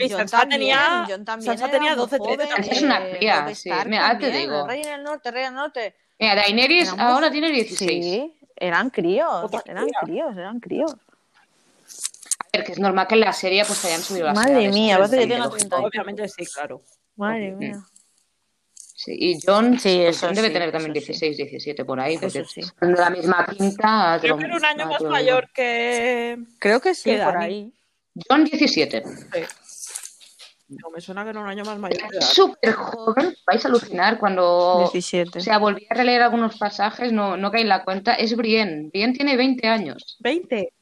Y 0.00 0.08
John 0.08 0.18
Sansa 0.20 0.38
también, 0.40 0.60
tenía- 0.60 1.06
John 1.08 1.24
también 1.24 1.50
Sansa 1.58 1.64
era 1.64 1.72
tenía 1.72 1.90
muy 1.90 1.98
12, 1.98 2.18
13 2.20 2.34
joven, 2.36 2.48
también. 2.48 2.72
Es 2.76 2.82
una 2.82 3.06
eh, 3.08 3.16
cría, 3.18 3.54
sí. 3.54 3.70
Mira, 3.86 4.16
te 4.18 4.30
digo. 4.30 4.60
El 4.60 4.68
Rey 4.68 4.82
del 4.84 5.02
Norte, 5.02 5.30
Rey 5.32 5.44
del 5.44 5.54
Norte. 5.54 5.96
Mira, 6.20 6.34
Daenerys 6.36 6.94
ahora 6.96 7.30
tiene 7.32 7.50
16. 7.50 8.04
Sí, 8.04 8.38
eran 8.54 8.90
críos, 8.90 9.50
eran 9.66 9.88
críos, 10.00 10.36
eran 10.36 10.60
críos. 10.60 10.94
Que 12.64 12.72
es 12.72 12.78
normal 12.78 13.06
que 13.06 13.14
en 13.14 13.20
la 13.20 13.32
serie 13.32 13.64
pues 13.64 13.84
hayan 13.84 14.02
subido 14.02 14.26
las 14.26 14.34
Madre 14.34 14.52
edades, 14.52 14.74
mía, 14.74 15.08
tenga 15.10 15.38
lógico. 15.38 15.56
30 15.56 15.76
Obviamente 15.78 16.28
sí, 16.28 16.46
claro. 16.46 16.82
Madre 17.16 17.52
Mm. 17.52 17.58
mía. 17.58 17.80
Sí, 18.94 19.16
y 19.16 19.38
John, 19.46 19.78
Sí, 19.78 20.00
pues, 20.02 20.16
eso 20.16 20.26
John 20.26 20.34
debe 20.34 20.48
sí, 20.48 20.52
tener 20.54 20.72
también 20.72 20.90
eso 20.96 21.06
sí. 21.12 21.12
16, 21.12 21.36
17 21.36 21.84
por 21.84 22.00
ahí, 22.00 22.18
porque 22.18 22.44
sí. 22.44 22.62
de 22.80 22.92
la 22.94 23.10
misma 23.10 23.46
quinta. 23.46 24.18
Creo 24.20 24.36
que 24.36 24.44
era 24.44 24.56
un 24.56 24.64
año 24.64 24.86
más 24.86 25.02
mayor 25.02 25.48
que... 25.54 26.36
Creo 26.58 26.80
que 26.80 26.94
sí, 26.94 27.10
¿Qué 27.10 27.22
por 27.22 27.36
ahí. 27.36 27.72
John 28.28 28.44
17. 28.44 29.04
No, 30.70 30.90
me 30.90 31.00
suena 31.00 31.22
que 31.24 31.30
era 31.30 31.40
un 31.40 31.46
año 31.48 31.64
más 31.64 31.78
mayor 31.78 31.98
Es 32.12 32.26
súper 32.26 32.72
joven, 32.72 33.34
vais 33.46 33.64
a 33.64 33.68
alucinar 33.68 34.18
cuando... 34.18 34.80
17. 34.92 35.38
O 35.38 35.40
sea, 35.40 35.58
volví 35.58 35.86
a 35.88 35.94
releer 35.94 36.22
algunos 36.22 36.58
pasajes, 36.58 37.12
no, 37.12 37.36
no 37.36 37.50
caí 37.52 37.62
en 37.62 37.68
la 37.68 37.84
cuenta. 37.84 38.14
Es 38.14 38.36
Brienne. 38.36 38.88
Brienne 38.90 39.14
tiene 39.14 39.36
20 39.36 39.66
años. 39.68 40.16
20. 40.20 40.72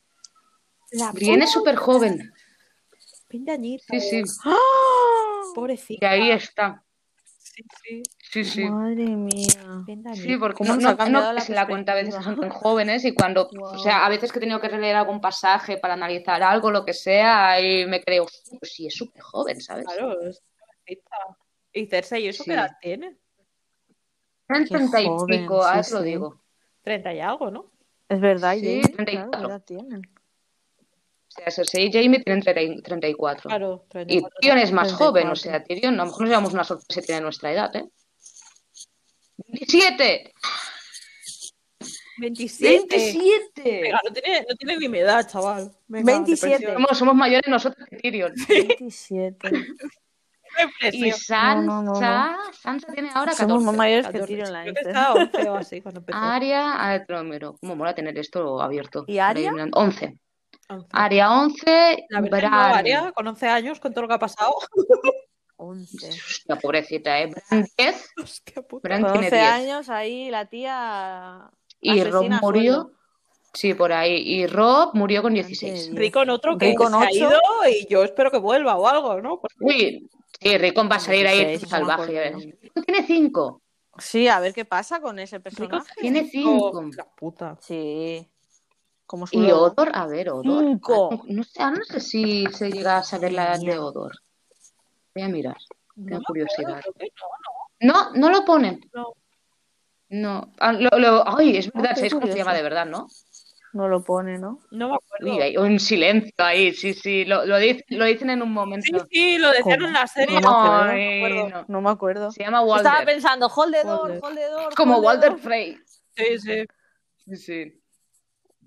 La 0.92 1.12
Brienne 1.12 1.44
es 1.44 1.50
súper 1.52 1.76
joven. 1.76 2.32
20 3.28 3.50
añitos. 3.52 3.86
Sí, 3.90 4.00
sí. 4.00 4.22
¡Ah! 4.44 4.54
Y 5.50 5.54
Pobrecita. 5.54 6.10
ahí 6.10 6.30
está. 6.30 6.82
Sí, 7.38 7.62
sí. 7.82 8.02
Sí, 8.30 8.44
sí. 8.44 8.64
Madre 8.64 9.04
mía. 9.06 9.82
20 9.86 10.14
Sí, 10.14 10.36
porque 10.36 10.58
¿Cómo 10.58 10.76
no, 10.76 10.94
no, 11.08 11.32
la 11.32 11.40
se 11.40 11.54
la 11.54 11.66
cuenta 11.66 11.92
a 11.92 11.94
veces 11.94 12.14
que 12.16 12.22
son 12.22 12.38
tan 12.38 12.50
jóvenes 12.50 13.04
y 13.04 13.14
cuando, 13.14 13.48
Wow. 13.52 13.74
o 13.74 13.78
sea, 13.78 14.04
a 14.04 14.08
veces 14.08 14.30
que 14.30 14.38
he 14.38 14.40
tenido 14.40 14.60
que 14.60 14.68
releer 14.68 14.96
algún 14.96 15.20
pasaje 15.20 15.78
para 15.78 15.94
analizar 15.94 16.42
algo, 16.42 16.70
lo 16.70 16.84
que 16.84 16.92
sea, 16.92 17.60
y 17.60 17.86
me 17.86 18.02
creo, 18.02 18.24
"Hostia, 18.24 18.58
pues 18.58 18.72
sí, 18.72 18.86
es 18.86 18.94
súper 18.94 19.22
joven, 19.22 19.60
¿sabes? 19.60 19.86
Claro, 19.86 20.20
es 20.22 20.42
jovencita. 20.58 21.16
Y 21.72 21.86
Cersei, 21.86 22.24
¿y 22.24 22.28
eso 22.28 22.42
Sí. 22.44 22.50
qué 22.50 22.54
edad 22.54 22.70
tiene? 22.80 23.16
30 24.46 25.00
y 25.00 25.04
pico, 25.26 25.62
sí, 25.62 25.68
ahora 25.68 25.82
te 25.82 25.90
lo 25.94 25.98
sí. 26.00 26.04
digo. 26.06 26.42
30 26.82 27.14
y 27.14 27.20
algo, 27.20 27.50
¿no? 27.50 27.70
Es 28.08 28.20
verdad, 28.20 28.54
y 28.54 28.60
Sí, 28.60 28.66
Jamie, 28.82 28.92
34. 28.96 29.30
claro, 29.30 29.46
¿qué 29.48 29.52
edad 29.52 29.64
tienen? 29.64 30.00
O 30.00 31.25
sea, 31.36 31.50
Cersei 31.50 31.86
y 31.86 31.92
Jamie 31.92 32.22
tienen 32.22 32.42
30 32.42 32.62
y- 32.62 32.82
34. 32.82 33.48
Claro, 33.48 33.84
Y 33.86 33.90
34. 33.90 34.38
Tyrion 34.40 34.58
es 34.58 34.72
más 34.72 34.92
joven, 34.92 35.28
o 35.28 35.32
34. 35.34 35.36
sea, 35.36 35.64
Tyrion, 35.64 35.94
a 35.94 35.96
lo 35.98 36.04
mejor 36.06 36.20
nos 36.22 36.28
llevamos 36.30 36.52
una 36.54 36.64
sorpresa 36.64 37.00
si 37.00 37.06
tiene 37.06 37.20
nuestra 37.20 37.52
edad, 37.52 37.74
¿eh? 37.76 37.84
27. 39.48 40.32
27. 42.18 42.86
27. 42.88 43.80
Venga, 43.82 44.00
no 44.04 44.12
tiene, 44.12 44.46
no 44.48 44.56
tiene 44.56 44.76
ni 44.78 44.88
mi 44.88 44.98
edad, 44.98 45.28
chaval. 45.28 45.70
Venga, 45.86 46.12
27. 46.12 46.52
depresión. 46.54 46.74
Somos, 46.82 46.98
somos 46.98 47.14
mayores 47.14 47.48
nosotros 47.50 47.86
que 47.90 47.96
Tyrion. 47.98 48.32
27. 48.48 49.38
Depresión. 49.50 49.76
Y 50.92 51.12
Sansa, 51.12 51.54
No, 51.56 51.82
no, 51.82 52.00
no, 52.00 52.52
Sansa 52.54 52.90
tiene 52.90 53.08
ahora 53.10 53.32
14. 53.32 53.42
Somos 53.42 53.62
más 53.62 53.76
mayores 53.76 54.06
que 54.06 54.12
14. 54.20 54.26
Tyrion 54.32 54.46
Creo 54.48 54.54
que 54.54 54.70
Lannister. 54.70 54.86
estaba 54.88 55.14
11 55.14 55.48
o 55.50 55.54
así 55.56 55.80
cuando 55.82 56.00
empezó. 56.00 56.18
Aria, 56.18 56.72
a 56.72 56.92
ver, 56.92 57.04
pero 57.06 57.24
miro, 57.24 57.56
cómo 57.60 57.76
mola 57.76 57.94
tener 57.94 58.16
esto 58.16 58.62
abierto. 58.62 59.04
¿Y 59.06 59.12
mirando. 59.34 59.78
11. 59.78 60.18
11. 60.68 60.88
Aria 60.92 61.30
11, 61.32 62.06
La 62.08 62.20
verdad, 62.20 62.38
Bran. 62.38 62.50
no, 62.52 62.58
Aria, 62.74 63.12
con 63.12 63.26
11 63.28 63.46
años, 63.48 63.80
con 63.80 63.92
todo 63.92 64.02
lo 64.02 64.08
que 64.08 64.14
ha 64.14 64.18
pasado. 64.18 64.54
11. 65.58 66.08
Hostia, 66.08 66.56
pobrecita, 66.56 67.18
¿eh? 67.20 67.30
Bran 67.50 67.66
10 67.78 68.10
Hostia 68.22 68.62
puta. 68.62 68.88
Bran 68.88 69.02
Con 69.02 69.12
tiene 69.12 69.26
11 69.28 69.36
10. 69.36 69.48
años 69.50 69.88
ahí 69.88 70.30
la 70.30 70.46
tía. 70.46 71.50
y 71.80 72.04
Rob 72.04 72.28
murió. 72.42 72.92
Sí, 73.54 73.72
por 73.72 73.90
ahí. 73.90 74.16
Y 74.16 74.46
Rob 74.46 74.90
murió 74.94 75.22
con 75.22 75.32
Bran 75.32 75.46
16. 75.46 75.84
tiene 75.84 75.98
Rico 75.98 76.22
en 76.22 76.30
otro 76.30 76.58
que 76.58 76.66
Rico 76.66 76.84
en 76.84 76.90
se 76.90 76.96
ha 76.96 77.00
ocho. 77.00 77.14
ido 77.14 77.40
y 77.70 77.86
yo 77.88 78.04
espero 78.04 78.30
que 78.30 78.36
vuelva 78.38 78.76
o 78.76 78.86
algo, 78.86 79.22
¿no? 79.22 79.40
Porque 79.40 79.56
Uy, 79.60 80.10
sí, 80.40 80.58
Rickon 80.58 80.90
va 80.90 80.96
a 80.96 81.00
salir 81.00 81.26
ahí 81.26 81.38
16, 81.46 81.62
eso 81.62 81.66
me 81.66 81.70
salvaje. 81.70 82.26
acuerdo, 82.28 82.38
¿eh? 82.40 82.58
Tiene 82.84 83.06
5. 83.06 83.62
Sí, 83.98 84.28
a 84.28 84.40
ver 84.40 84.52
qué 84.52 84.66
pasa 84.66 85.00
con 85.00 85.18
ese 85.18 85.40
personaje. 85.40 85.90
Tiene 85.98 86.28
cinco. 86.28 86.70
5. 86.82 86.90
La 86.98 87.04
puta. 87.06 87.56
Sí. 87.62 88.30
Como 89.06 89.26
su 89.26 89.36
Y 89.38 89.46
logo. 89.46 89.66
Odor, 89.66 89.90
a 89.94 90.06
ver, 90.06 90.30
Odor. 90.30 90.64
Cinco. 90.64 91.10
Ah, 91.12 91.18
No 91.28 91.42
sé, 91.44 91.62
ahora 91.62 91.76
no 91.78 91.84
sé 91.84 92.00
si 92.00 92.44
se 92.52 92.70
llega 92.70 92.98
a 92.98 93.04
saber 93.04 93.32
la 93.32 93.44
edad 93.54 93.60
de 93.60 93.78
Odor. 93.78 94.12
Voy 95.14 95.22
a 95.24 95.28
mirar. 95.28 95.56
No 95.94 96.04
Tengo 96.06 96.18
me 96.20 96.24
curiosidad. 96.24 96.80
no, 97.80 98.10
No, 98.10 98.10
no 98.14 98.30
lo 98.30 98.44
ponen. 98.44 98.80
no. 98.92 99.12
No. 100.08 100.52
Ah, 100.60 100.72
lo- 100.72 100.98
lo- 100.98 101.24
ay, 101.36 101.56
es 101.56 101.72
verdad, 101.72 101.94
¿sabéis 101.96 102.14
cómo 102.14 102.26
se 102.28 102.36
llama 102.36 102.54
de 102.54 102.62
verdad, 102.62 102.86
no? 102.86 103.08
No 103.72 103.88
lo 103.88 104.02
pone, 104.04 104.38
¿no? 104.38 104.60
No 104.70 104.88
me 104.88 104.94
acuerdo. 104.94 105.34
Uy, 105.36 105.42
hay 105.42 105.56
un 105.56 105.78
silencio 105.80 106.32
ahí, 106.38 106.72
sí, 106.72 106.94
sí. 106.94 107.24
Lo, 107.24 107.44
lo, 107.44 107.58
dic- 107.58 107.84
lo 107.88 108.04
dicen 108.04 108.30
en 108.30 108.40
un 108.40 108.48
Sí, 108.48 108.54
momento. 108.54 109.06
sí, 109.10 109.38
lo 109.38 109.48
decían 109.50 109.78
¿Cómo? 109.80 109.88
en 109.88 109.92
la 109.92 110.06
serie. 110.06 110.40
No 110.40 110.40
me 110.40 110.46
acuerdo. 110.48 110.78
no 110.78 110.84
me 110.84 110.92
Ay, 110.92 111.18
acuerdo. 111.24 111.48
no. 111.48 111.64
No 111.68 111.80
me 111.80 111.90
acuerdo. 111.90 112.30
Se 112.30 112.42
llama 112.44 112.60
Estaba 112.60 112.90
Walter. 112.98 113.04
pensando, 113.04 113.46
hold 113.48 113.74
the 113.74 113.82
door, 113.82 113.98
Walder. 114.00 114.20
hold 114.22 114.36
the 114.38 114.48
door. 114.48 114.74
Como 114.76 114.98
Walter. 114.98 115.36
Frey. 115.38 115.76
Sí, 116.14 116.38
sí. 116.38 116.64
Sí, 117.26 117.36
sí. 117.36 117.80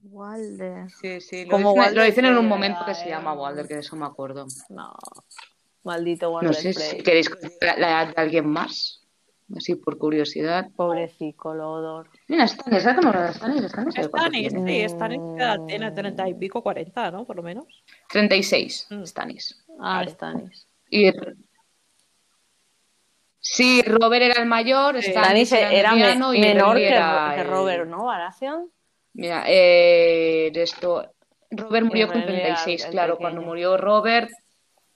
Walder. 0.03 0.89
Sí, 0.89 1.21
sí. 1.21 1.45
Lo, 1.45 1.51
Como 1.51 1.69
dicen, 1.69 1.79
Walder 1.81 1.97
lo 1.97 2.03
dicen 2.03 2.25
en 2.25 2.37
un 2.37 2.47
momento 2.47 2.85
que 2.85 2.93
se 2.95 3.05
Eh, 3.05 3.09
llama 3.09 3.33
Walder, 3.33 3.67
que 3.67 3.75
de 3.75 3.79
eso 3.81 3.95
me 3.95 4.05
acuerdo. 4.05 4.45
No. 4.69 4.93
Maldito 5.83 6.29
Walder 6.31 6.49
No 6.49 6.53
sé 6.53 6.73
Frey. 6.73 6.89
si 6.89 6.97
queréis 7.03 7.29
diga 7.41 7.77
la 7.77 7.89
edad 8.03 8.15
de 8.15 8.21
alguien 8.21 8.47
más. 8.47 8.95
Así 9.57 9.73
por 9.75 9.97
curiosidad. 9.97 10.69
Pobrecito 10.75 11.55
Lodor. 11.55 12.07
Mira, 12.27 12.47
Stannis, 12.47 12.83
¿sabes 12.83 12.97
cómo 12.99 13.09
era 13.09 13.33
Stannis? 13.33 13.63
Stannis, 13.71 13.95
¿sabes 13.95 14.09
cuántos 14.09 14.29
Stanis, 14.29 14.49
tiene? 14.53 14.87
sí, 14.87 14.89
Stanis 14.93 15.19
¿qué 15.37 15.43
edad 15.43 15.57
tiene 15.65 15.91
30 15.91 16.29
y 16.29 16.33
pico, 16.35 16.61
40, 16.61 17.09
¿no? 17.11 17.25
Por 17.25 17.35
lo 17.35 17.41
menos. 17.41 17.65
36, 18.09 18.85
Mm. 18.91 19.03
Stannis. 19.05 19.65
Ah, 19.79 20.01
Claro. 20.03 20.09
Stannis. 20.11 20.67
Y... 20.91 21.11
Sí, 23.41 23.81
Robert 23.83 24.21
era 24.21 24.41
el 24.41 24.47
mayor, 24.47 25.01
Stannis 25.01 25.51
era, 25.53 25.71
era 25.71 25.91
me- 25.93 26.01
mediano 26.01 26.33
y 26.33 26.41
menor 26.41 26.75
que, 26.77 26.87
era 26.89 27.31
que 27.35 27.41
el- 27.41 27.47
Robert, 27.47 27.87
¿no? 27.87 28.05
Baratheon. 28.05 28.69
Mira, 29.13 29.43
eh, 29.47 30.51
de 30.53 30.61
esto... 30.61 31.11
Robert 31.51 31.87
murió 31.87 32.07
con 32.07 32.21
Renly 32.21 32.41
era 32.41 32.55
36, 32.55 32.85
el 32.85 32.91
claro. 32.91 33.17
Cuando 33.17 33.41
murió 33.41 33.75
Robert, 33.75 34.29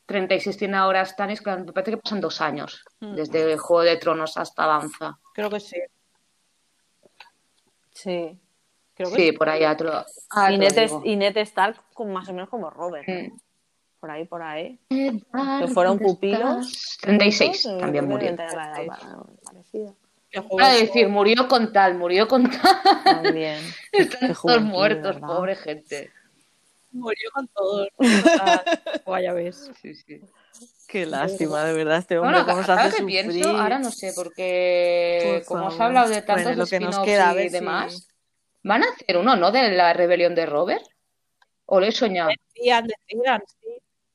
36 0.06 0.56
tiene 0.58 0.78
ahora 0.78 1.04
Stannis, 1.04 1.42
claro, 1.42 1.66
me 1.66 1.74
parece 1.74 1.92
que 1.92 1.98
pasan 1.98 2.22
dos 2.22 2.42
años. 2.42 2.86
Mm. 3.00 3.16
Desde 3.16 3.58
Juego 3.58 3.84
de 3.84 3.98
Tronos 3.98 4.38
hasta 4.38 4.68
Danza. 4.68 5.18
Creo 5.34 5.50
que 5.50 5.60
sí. 5.60 5.78
Sí. 7.92 8.40
Creo 8.94 9.10
que 9.10 9.16
Sí, 9.16 9.32
por 9.32 9.50
ahí 9.50 9.62
ya 9.62 9.76
te 9.76 9.86
lo, 9.86 10.06
ah, 10.30 10.52
y, 10.52 10.58
Ned, 10.60 10.92
y 11.04 11.16
Ned 11.16 11.38
Stark 11.38 11.82
con 11.94 12.14
más 12.14 12.30
o 12.30 12.34
menos 12.34 12.50
como 12.50 12.70
Robert. 12.70 13.08
Mm. 13.08 13.36
Por 14.00 14.12
ahí, 14.12 14.26
por 14.26 14.42
ahí. 14.42 14.78
Que 14.90 15.68
fueron 15.74 15.98
pupilos. 15.98 16.98
36 17.02 17.64
Juntos, 17.64 17.82
también 17.82 18.04
eh, 18.04 18.08
murió. 18.08 18.36
parecida. 19.44 19.94
Para 20.42 20.48
joven- 20.74 20.80
decir, 20.88 21.08
murió 21.10 21.48
con 21.48 21.72
tal, 21.72 21.96
murió 21.96 22.28
con 22.28 22.50
tal. 22.50 22.82
También. 23.04 23.60
Están 23.92 24.34
todos 24.34 24.62
muertos, 24.62 25.16
¿verdad? 25.16 25.28
pobre 25.28 25.56
gente. 25.56 26.12
Murió 26.92 27.30
con 27.34 27.48
todos. 27.50 27.88
Vaya 29.06 29.34
ves. 29.34 29.72
Sí, 29.82 29.96
sí. 29.96 30.22
Qué 30.88 31.06
lástima, 31.08 31.64
de 31.66 31.74
verdad, 31.74 31.98
este 31.98 32.18
hombre 32.20 32.42
Bueno, 32.44 32.46
cómo 32.46 32.62
ahora 32.62 32.84
hace 32.86 32.98
que 32.98 33.02
sufrir. 33.02 33.32
pienso, 33.32 33.50
ahora 33.58 33.80
no 33.80 33.90
sé, 33.90 34.14
porque 34.16 35.42
Por 35.48 35.58
como 35.58 35.68
os 35.68 35.80
he 35.80 35.84
hablado 35.84 36.10
de 36.10 36.22
tantos 36.22 36.44
Bueno, 36.46 36.58
lo 36.64 36.68
que 36.68 36.80
nos 36.80 37.00
queda, 37.00 37.34
y 37.44 37.48
si- 37.48 37.50
demás, 37.50 38.08
¿van 38.62 38.84
a 38.84 38.90
hacer 38.90 39.18
uno, 39.18 39.36
no, 39.36 39.52
de 39.52 39.72
la 39.72 39.94
rebelión 39.94 40.36
de 40.36 40.46
Robert? 40.46 40.84
¿O 41.66 41.80
lo 41.80 41.86
he 41.88 41.92
soñado? 41.92 42.30
Decían, 42.54 42.86
decían, 42.88 43.42
sí, 43.60 43.70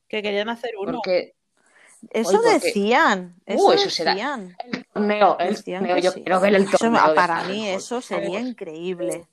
que 0.07 0.21
querían 0.21 0.47
hacer 0.49 0.71
uno. 0.79 0.93
Porque 0.93 1.33
Eso 2.11 2.29
Oye, 2.29 2.37
porque- 2.37 2.65
decían, 2.67 3.35
eso, 3.45 3.65
Uh, 3.65 3.71
eso 3.73 3.89
será- 3.89 4.11
decían. 4.11 4.55
el 4.63 4.78
Que 5.95 6.01
yo 6.01 6.11
sí. 6.11 6.21
quiero 6.23 6.39
ver 6.39 6.55
el 6.55 6.63
Eso, 6.63 6.77
torneo. 6.77 7.09
de 7.09 7.15
para 7.15 7.43
mí 7.43 7.67
eso 7.69 8.01
sería 8.01 8.39
increíble. 8.39 9.27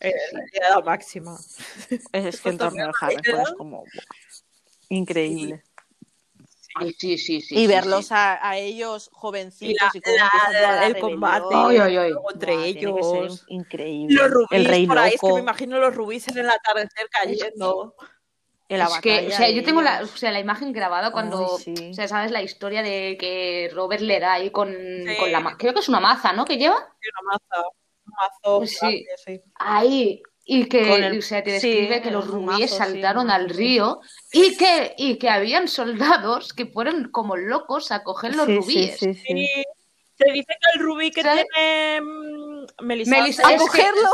Eh, 0.00 0.12
la 0.32 0.68
edad 0.68 0.84
máxima. 0.84 1.36
Es 2.12 2.40
que 2.40 2.50
el 2.50 2.58
torneo 2.58 2.88
de 2.88 3.42
es 3.42 3.52
como 3.56 3.78
buah, 3.78 3.88
increíble. 4.90 5.62
Ay, 6.76 6.92
sí, 6.98 7.16
sí, 7.16 7.40
sí. 7.40 7.54
y 7.54 7.58
sí, 7.60 7.66
verlos 7.68 8.06
sí. 8.08 8.14
a, 8.14 8.48
a 8.48 8.58
ellos 8.58 9.08
Y 9.12 9.16
jovencitos 9.16 9.88
la- 9.94 10.50
y, 10.50 10.52
la- 10.52 10.60
la 10.74 10.86
el 10.88 10.98
combate 10.98 11.44
rebelión. 11.54 11.70
Ay, 11.70 11.76
ay, 11.78 11.96
ay. 11.96 12.10
luego 12.10 12.32
entre 12.32 12.52
Buah, 12.54 12.64
ellos. 12.66 13.44
increíble. 13.46 14.14
Los 14.16 14.30
rubíes 14.30 14.48
el 14.50 14.64
rey 14.64 14.86
por 14.86 14.98
ahí, 14.98 15.12
es 15.14 15.20
que 15.20 15.26
loco, 15.28 15.36
me 15.36 15.42
imagino 15.42 15.78
los 15.78 15.94
rubíes 15.94 16.26
en 16.28 16.38
el 16.38 16.50
atardecer 16.50 17.08
cayendo. 17.10 17.94
En 18.68 18.78
la 18.78 18.86
es 18.86 18.98
que, 19.00 19.26
o 19.28 19.30
sea, 19.30 19.50
yo 19.50 19.62
tengo 19.62 19.82
la, 19.82 20.02
o 20.02 20.06
sea, 20.06 20.32
la 20.32 20.40
imagen 20.40 20.72
grabada 20.72 21.12
cuando, 21.12 21.58
Ay, 21.66 21.74
sí. 21.76 21.90
o 21.90 21.94
sea, 21.94 22.08
sabes 22.08 22.30
la 22.30 22.42
historia 22.42 22.82
de 22.82 23.16
que 23.18 23.70
Robert 23.74 24.00
le 24.02 24.20
da 24.20 24.34
ahí 24.34 24.50
con, 24.50 24.70
Sí. 24.72 25.16
con 25.18 25.30
la, 25.32 25.40
ma- 25.40 25.56
creo 25.56 25.74
que 25.74 25.80
es 25.80 25.88
una 25.88 26.00
maza, 26.00 26.32
¿no? 26.32 26.44
Que 26.44 26.56
lleva 26.56 26.76
Y 26.76 27.08
una 27.08 27.32
maza, 27.32 27.68
un 28.06 28.12
mazo 28.16 28.66
Sí. 28.66 28.76
grande, 28.80 29.06
sí. 29.24 29.40
ahí 29.56 30.22
y 30.46 30.66
que, 30.68 30.94
el- 30.94 31.18
o 31.18 31.22
sea, 31.22 31.42
te 31.42 31.58
sí, 31.58 31.68
describe 31.70 32.02
que 32.02 32.10
los 32.10 32.26
rubíes 32.26 32.70
mazo, 32.70 32.84
sí, 32.84 32.92
saltaron 32.92 33.30
al 33.30 33.50
sí. 33.50 33.56
río 33.56 34.00
y 34.32 34.56
que 34.56 34.94
y 34.98 35.16
que 35.18 35.28
habían 35.30 35.68
soldados 35.68 36.52
que 36.52 36.66
fueron 36.66 37.10
como 37.10 37.36
locos 37.36 37.90
a 37.92 38.02
coger 38.02 38.34
los 38.34 38.46
Sí, 38.46 38.52
sí, 38.52 38.58
rubíes. 38.60 38.98
sí, 38.98 39.14
sí. 39.14 39.32
Y 39.32 39.46
se 40.16 40.32
dice 40.32 40.46
que 40.60 40.78
el 40.78 40.80
rubí 40.84 41.10
que 41.10 41.22
¿Sabes? 41.22 41.44
tiene 41.54 42.00
Melisandre 42.82 43.30
Es 43.30 43.36
que- 43.38 43.80
es 43.80 43.86
verdad. 43.86 44.10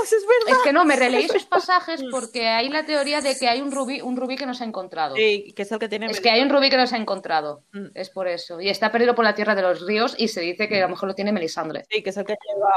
Es 0.49 0.59
que 0.65 0.73
no, 0.73 0.85
me 0.85 0.97
releí 0.97 1.25
esos 1.25 1.45
pasajes 1.47 2.03
porque 2.11 2.49
hay 2.49 2.69
la 2.69 2.85
teoría 2.85 3.21
de 3.21 3.37
que 3.39 3.49
hay 3.49 3.61
un 3.61 3.73
rubí, 3.73 4.01
un 4.01 4.17
rubí 4.17 4.37
que 4.37 4.47
no 4.47 4.55
se 4.55 4.65
ha 4.65 4.67
encontrado. 4.67 5.17
Sí, 5.17 5.53
que 5.55 5.63
es 5.63 5.73
el 5.73 5.79
que 5.79 5.89
tiene 5.89 6.07
Es 6.07 6.21
que 6.21 6.31
hay 6.31 6.41
un 6.43 6.51
rubí 6.51 6.71
que 6.71 6.77
no 6.77 6.87
se 6.87 6.95
ha 6.97 6.99
encontrado. 6.99 7.65
Mm. 7.73 7.87
Es 7.95 8.11
por 8.11 8.29
eso. 8.29 8.61
Y 8.61 8.69
está 8.69 8.91
perdido 8.93 9.15
por 9.15 9.25
la 9.25 9.35
tierra 9.35 9.55
de 9.55 9.63
los 9.63 9.87
ríos 9.87 10.15
y 10.19 10.29
se 10.29 10.41
dice 10.41 10.69
que 10.69 10.79
a 10.79 10.83
lo 10.83 10.89
mejor 10.91 11.09
lo 11.09 11.15
tiene 11.15 11.33
Melisandre. 11.33 11.85
Sí, 11.91 12.03
que 12.03 12.11
es 12.11 12.17
el 12.17 12.25
que 12.25 12.35
lleva 12.49 12.71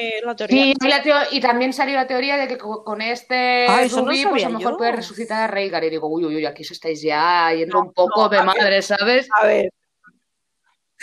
eh, 0.00 0.20
la 0.24 0.34
teoría. 0.34 0.62
Sí, 0.64 0.74
hay 0.80 0.88
la 0.90 1.02
teo- 1.02 1.26
y 1.30 1.40
también 1.40 1.72
salió 1.72 1.94
la 1.94 2.06
teoría 2.06 2.36
de 2.38 2.48
que 2.48 2.56
co- 2.58 2.82
con 2.82 3.02
este 3.02 3.66
Ah, 3.68 3.82
no 3.90 3.98
rubí, 4.06 4.24
pues 4.26 4.44
a 4.44 4.48
lo 4.48 4.58
mejor 4.58 4.72
yo. 4.72 4.78
puede 4.78 4.92
resucitar 4.92 5.42
a 5.42 5.46
Rhaegar. 5.46 5.84
Y 5.84 5.90
digo, 5.90 6.08
uy, 6.08 6.24
uy, 6.24 6.36
uy, 6.36 6.46
aquí 6.46 6.62
os 6.62 6.70
estáis 6.70 7.02
ya 7.02 7.52
yendo 7.52 7.76
No, 7.78 7.84
un 7.86 7.92
poco 7.92 8.22
no, 8.22 8.28
de 8.30 8.36
ver. 8.38 8.46
madre, 8.46 8.82
¿sabes? 8.82 9.28
A 9.40 9.46
ver, 9.46 9.70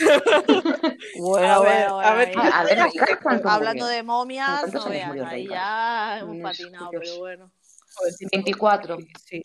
Bueno, 1.19 1.47
A 1.53 1.59
ver, 1.61 1.89
bueno, 1.89 1.99
a 1.99 2.13
ver, 2.15 2.37
A 2.37 2.63
ver, 2.63 2.77
Rhaegar, 2.77 3.19
¿cuánto 3.21 3.49
Hablando 3.49 3.85
de 3.87 4.03
momias, 4.03 4.59
¿Cuántos 4.61 4.85
no 4.85 4.91
veas, 4.91 5.11
ahí 5.27 5.47
ya 5.47 6.19
hemos 6.19 6.37
patinado, 6.41 6.89
pero 6.91 7.17
bueno. 7.19 7.51
joder, 7.95 8.13
sí, 8.13 8.25
24. 8.31 8.97
Sí. 9.25 9.41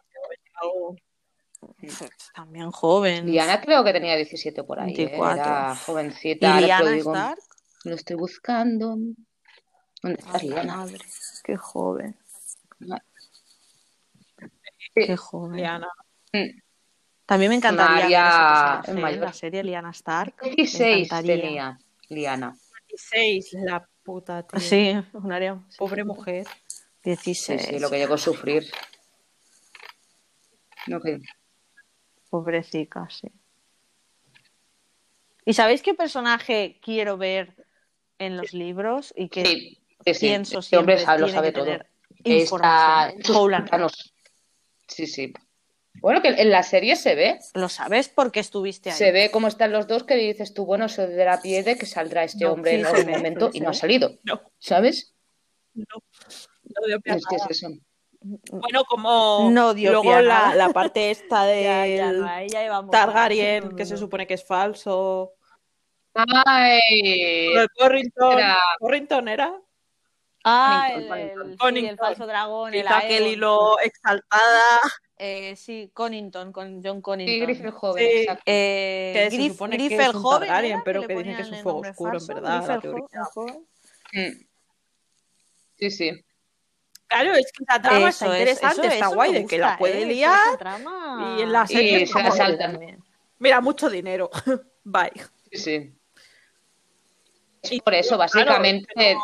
También 2.34 2.70
joven. 2.70 3.26
Liana 3.26 3.60
creo 3.60 3.82
que 3.82 3.92
tenía 3.92 4.14
17 4.16 4.62
por 4.62 4.78
ahí. 4.78 4.92
¿eh? 4.92 5.06
24. 5.06 5.42
Era 5.42 5.72
¿Y 5.72 5.76
jovencita. 5.84 6.60
Liana 6.60 6.90
digo. 6.90 7.14
Stark? 7.14 7.38
Lo 7.84 7.94
estoy 7.94 8.16
buscando. 8.16 8.96
¿Dónde 10.02 10.18
estás, 10.20 10.42
Ay, 10.42 10.48
Liana? 10.50 10.76
madre, 10.76 10.98
qué 11.44 11.56
joven, 11.56 12.16
Sí. 14.94 15.06
qué 15.06 15.16
joven. 15.16 15.56
Liana. 15.56 15.88
Mm. 16.32 16.60
También 17.26 17.50
me 17.50 17.56
encantaría 17.56 18.04
María 18.86 19.02
mayor. 19.02 19.24
la 19.24 19.32
serie 19.32 19.64
Liana 19.64 19.90
Stark. 19.90 20.34
me 20.42 20.50
16 20.50 21.06
encantaría. 21.06 21.42
tenía 21.42 21.78
Liana. 22.08 22.56
16, 22.88 23.52
la 23.64 23.88
puta, 24.04 24.44
tío. 24.44 24.60
Sí, 24.60 24.94
un 25.12 25.32
área. 25.32 25.60
sí, 25.68 25.76
Pobre 25.78 26.02
sí. 26.02 26.06
mujer. 26.08 26.46
Sí, 26.46 27.10
16. 27.10 27.62
sí, 27.62 27.78
lo 27.80 27.90
que 27.90 27.98
llegó 27.98 28.14
a 28.14 28.18
sufrir. 28.18 28.64
Lo 30.86 31.00
que- 31.00 31.20
Pobrecita, 32.30 33.08
sí. 33.10 33.28
¿Y 35.44 35.52
sabéis 35.54 35.82
qué 35.82 35.94
personaje 35.94 36.78
quiero 36.82 37.16
ver 37.16 37.66
en 38.18 38.36
los 38.36 38.52
libros 38.52 39.12
y 39.16 39.28
que 39.28 39.44
Sí, 39.44 39.78
sí, 40.04 40.14
sí. 40.14 40.26
pienso 40.26 40.58
Este 40.60 40.76
hombre 40.76 40.96
siempre 40.96 41.06
sabe- 41.06 41.20
lo 41.20 41.28
sabe 41.28 41.52
que 41.52 41.58
todo. 41.58 41.78
Está 42.24 43.10
en 43.10 43.22
Howland. 43.34 43.70
Sí, 44.88 45.06
sí. 45.06 45.32
Bueno, 46.00 46.22
que 46.22 46.28
en 46.28 46.50
la 46.50 46.62
serie 46.62 46.96
se 46.96 47.14
ve. 47.14 47.38
Lo 47.54 47.68
sabes 47.68 48.08
porque 48.08 48.40
estuviste 48.40 48.90
ahí. 48.90 48.96
Se 48.96 49.12
ve 49.12 49.30
cómo 49.30 49.48
están 49.48 49.72
los 49.72 49.86
dos 49.86 50.04
que 50.04 50.14
dices 50.16 50.54
tú, 50.54 50.64
bueno, 50.66 50.86
eso 50.86 51.06
de 51.06 51.24
la 51.24 51.40
pie 51.42 51.62
de 51.62 51.76
que 51.76 51.86
saldrá 51.86 52.24
este 52.24 52.44
No, 52.44 52.52
hombre 52.52 52.72
sí, 52.72 52.76
en 52.76 52.82
se 52.84 52.88
algún 52.96 53.12
momento 53.12 53.46
sí, 53.50 53.58
y 53.58 53.58
se 53.60 53.64
no 53.64 53.70
ha 53.70 53.74
salido. 53.74 54.10
No. 54.24 54.40
¿Sabes? 54.58 55.14
No, 55.74 55.84
no 56.64 56.86
dio 56.86 57.00
pie 57.00 57.12
a 57.12 57.16
Es 57.16 57.26
que 57.26 57.36
es 57.36 57.46
eso. 57.50 57.68
Bueno, 58.20 58.84
como 58.88 59.48
No 59.52 59.72
dio 59.74 59.90
luego 59.90 60.02
pie 60.04 60.14
a 60.14 60.22
la, 60.22 60.34
nada. 60.46 60.54
la 60.54 60.68
parte 60.70 61.10
esta 61.10 61.44
del 61.44 61.62
Ya, 61.64 61.86
ya, 61.86 62.12
no, 62.12 62.26
ahí 62.28 62.48
ya 62.48 62.64
íbamos. 62.64 62.90
Targaryen, 62.90 63.76
que 63.76 63.84
se 63.86 63.96
supone 63.96 64.26
que 64.26 64.34
es 64.34 64.44
falso. 64.44 65.32
Ay, 66.14 67.52
de 67.54 67.68
Corrington, 67.76 68.38
era- 68.38 68.58
Corrington 68.78 69.28
era. 69.28 69.52
Ah, 70.44 70.88
el, 70.94 71.12
el- 71.12 71.56
sí, 71.74 71.86
el 71.86 71.96
falso 71.98 72.26
dragón, 72.26 72.72
el 72.72 72.82
Quizá 72.82 72.98
aquel 72.98 73.12
Aegon. 73.24 73.28
hilo 73.32 73.78
exaltada. 73.80 74.80
Eh, 75.18 75.56
sí, 75.56 75.90
Connington, 75.94 76.52
con 76.52 76.82
John 76.84 76.96
sí, 76.96 77.02
Connington. 77.02 77.46
Griff 77.46 77.64
el 77.64 77.70
joven, 77.70 78.04
Sí. 78.06 78.18
exacto. 78.18 78.42
Eh, 78.46 79.12
Que 79.14 79.30
se 79.30 79.36
Griff- 79.36 79.52
supone 79.52 79.76
Griff 79.76 79.88
que 79.88 79.94
es 79.96 80.08
el 80.08 80.16
un 80.16 80.22
joven, 80.22 80.48
Targaryen, 80.48 80.82
pero 80.84 81.00
le 81.00 81.06
que 81.06 81.14
dicen 81.14 81.36
que 81.36 81.42
es 81.42 81.50
un 81.50 81.58
fuego 81.62 81.78
oscuro, 81.80 82.12
en 82.12 82.20
falso, 82.20 82.34
verdad, 82.34 82.56
Griff 82.58 82.68
la 82.68 82.80
teoría. 82.80 83.24
joven. 83.32 83.66
Sí, 85.78 85.90
sí. 85.90 86.24
Claro, 87.08 87.34
es 87.34 87.52
que 87.52 87.64
la 87.68 87.80
trama 87.80 87.98
Eso 87.98 88.08
está 88.08 88.26
es, 88.26 88.40
interesante, 88.40 88.80
eso- 88.80 88.92
está 88.94 89.06
eso 89.06 89.14
guay, 89.14 89.32
me 89.32 89.38
de 89.40 89.46
que 89.46 89.58
la 89.58 89.66
gusta, 89.68 89.78
puede 89.78 90.02
¿eh? 90.02 90.06
liar. 90.06 90.58
Trama- 90.58 91.36
y 91.38 91.42
en 91.42 91.52
la 91.52 91.64
Y 91.64 91.72
serie 91.72 92.06
se 92.06 92.12
como 92.12 92.24
la 92.24 92.34
que. 92.34 92.98
Mira, 93.38 93.60
mucho 93.60 93.88
dinero. 93.88 94.30
Bye. 94.84 95.12
Sí, 95.52 95.58
sí. 95.58 95.92
Es 97.62 97.72
Y 97.72 97.80
por 97.80 97.94
eso, 97.94 98.16
claro, 98.16 98.18
básicamente. 98.18 98.92
digo 98.96 99.20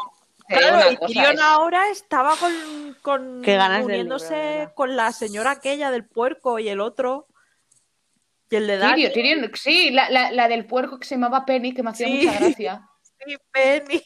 Claro, 0.49 0.77
una 0.77 0.91
y 0.93 0.97
Tyrion 0.97 1.35
es- 1.35 1.41
ahora 1.41 1.89
estaba 1.91 2.37
con, 2.37 2.53
con 3.03 3.43
Qué 3.43 3.57
ganas 3.57 3.79
del 3.87 3.87
uniéndose 3.87 4.35
libro, 4.35 4.69
de 4.69 4.75
con 4.75 4.97
la 4.97 5.13
señora 5.13 5.51
aquella 5.51 5.91
del 5.91 6.07
puerco 6.07 6.59
y 6.59 6.69
el 6.69 6.81
otro. 6.81 7.27
Y 8.51 8.57
el 8.57 8.67
de 8.67 8.79
Dani. 8.79 9.09
Tyrion, 9.09 9.13
Tyrion, 9.41 9.51
sí, 9.55 9.91
la, 9.91 10.09
la, 10.11 10.31
la 10.31 10.49
del 10.49 10.67
puerco 10.67 10.99
que 10.99 11.07
se 11.07 11.15
llamaba 11.17 11.45
Penny, 11.45 11.75
que 11.75 11.83
me 11.83 11.91
hacía 11.91 12.07
Sí. 12.07 12.27
mucha 12.27 12.39
gracia. 12.39 12.89
Sí, 13.25 13.37
Penny. 13.53 14.03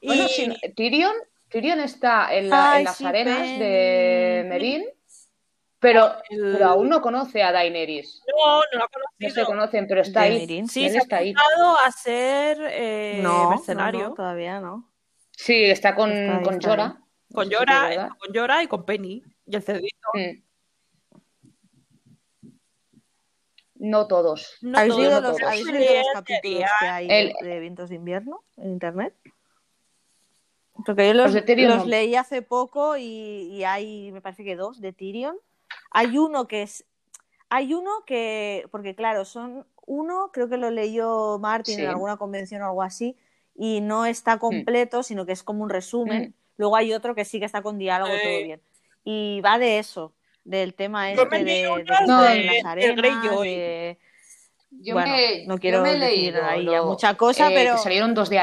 Y 0.00 0.06
Bueno, 0.06 0.28
sí, 0.28 0.54
Tyrion, 0.76 1.12
Tyrion 1.48 1.80
está 1.80 2.32
en, 2.32 2.48
la- 2.48 2.72
Ay, 2.72 2.78
en 2.78 2.84
las 2.84 2.96
sí, 2.96 3.04
arenas 3.04 3.40
de 3.58 4.38
Penny. 4.42 4.48
Merín, 4.48 4.84
pero, 5.80 6.12
el- 6.30 6.52
pero 6.52 6.66
aún 6.68 6.88
no 6.88 7.00
conoce 7.02 7.42
a 7.42 7.50
Daenerys. 7.50 8.22
no, 8.28 8.56
no 8.60 8.62
lo 8.78 8.84
ha 8.84 8.88
No 9.18 9.30
se 9.30 9.44
conocen, 9.44 9.86
pero 9.88 10.00
está 10.02 10.20
De 10.22 10.26
ahí. 10.28 10.66
Sí, 10.68 10.84
Él 10.84 10.92
se 10.92 10.98
ha 10.98 11.00
está 11.02 11.16
ahí. 11.16 11.32
apuntado 11.36 11.78
a 11.80 11.90
ser 11.90 12.58
eh, 12.70 13.18
no, 13.22 13.50
mercenario. 13.50 14.00
no, 14.04 14.08
no, 14.10 14.14
todavía 14.14 14.60
no. 14.60 14.92
Sí, 15.32 15.64
está 15.64 15.94
con, 15.96 16.12
Está 16.12 16.38
ahí, 16.38 16.44
con 16.44 16.54
está 16.54 16.68
Jorah. 16.70 17.00
Con 17.36 17.50
Llora, 17.50 18.16
con 18.18 18.32
Llora 18.32 18.62
y 18.62 18.66
con 18.66 18.84
Penny. 18.84 19.22
Y 19.46 19.56
el 19.56 19.62
cerdito. 19.62 20.08
Mm. 20.14 20.42
No 23.78 24.06
todos. 24.08 24.56
No 24.62 24.78
¿Habéis 24.78 24.96
leído 24.96 25.20
no 25.20 25.20
los, 25.28 25.36
todos. 25.36 25.42
¿habéis 25.52 25.66
Sí, 25.66 25.72
leído 25.72 25.94
los 25.94 26.06
sí, 26.06 26.12
capítulos 26.14 26.70
que 26.80 26.86
hay 26.86 27.08
El- 27.10 27.34
de, 27.42 27.60
Vientos 27.60 27.90
de 27.90 27.96
Invierno 27.96 28.42
en 28.56 28.70
internet? 28.70 29.14
Porque 30.84 31.06
yo 31.08 31.14
los, 31.14 31.86
leí 31.86 32.14
hace 32.16 32.42
poco 32.42 32.96
y, 32.96 33.02
y 33.04 33.64
hay, 33.64 34.12
me 34.12 34.20
parece 34.20 34.44
que 34.44 34.56
dos 34.56 34.80
de 34.80 34.92
Tyrion. 34.92 35.36
Hay 35.90 36.16
uno 36.18 36.46
que 36.48 36.62
es, 36.62 36.84
hay 37.48 37.74
uno 37.74 37.90
que, 38.06 38.66
porque 38.70 38.94
claro, 38.94 39.24
son 39.24 39.66
uno, 39.86 40.30
creo 40.32 40.48
que 40.48 40.56
lo 40.58 40.70
leyó 40.70 41.38
Martin 41.38 41.76
Sí. 41.76 41.82
en 41.82 41.88
alguna 41.88 42.16
convención 42.16 42.62
o 42.62 42.66
algo 42.66 42.82
así, 42.82 43.16
y 43.54 43.80
no 43.80 44.04
está 44.04 44.38
completo, 44.38 45.02
sino 45.02 45.24
que 45.26 45.32
es 45.32 45.42
como 45.42 45.62
un 45.64 45.70
resumen. 45.70 46.22
Mm. 46.30 46.45
Luego 46.56 46.76
hay 46.76 46.92
otro 46.92 47.14
que 47.14 47.24
sí 47.24 47.38
que 47.38 47.44
está 47.46 47.62
con 47.62 47.78
diálogo, 47.78 48.12
Sí. 48.12 48.20
todo 48.22 48.44
bien. 48.44 48.60
Y 49.04 49.40
va 49.42 49.58
de 49.58 49.78
eso, 49.78 50.12
del 50.44 50.74
tema 50.74 51.12
Yo 51.12 51.22
este 51.22 51.38
me 51.38 51.44
de, 51.44 51.62
de 52.34 52.44
las 52.44 52.64
arenas, 52.64 52.96
de- 53.42 53.98
Yo 54.70 54.94
bueno, 54.94 55.12
me, 55.12 55.44
no 55.46 55.54
yo 55.54 55.60
quiero 55.60 55.82
me 55.82 55.90
he 55.90 55.98
decir 55.98 56.08
leído 56.18 56.44
ahí 56.44 56.62
lo- 56.64 56.72
ya 56.72 56.82
mucha 56.82 57.14
cosa, 57.16 57.50
eh, 57.50 57.54
pero, 57.54 57.78
salieron 57.78 58.14
dos 58.14 58.28
de 58.28 58.38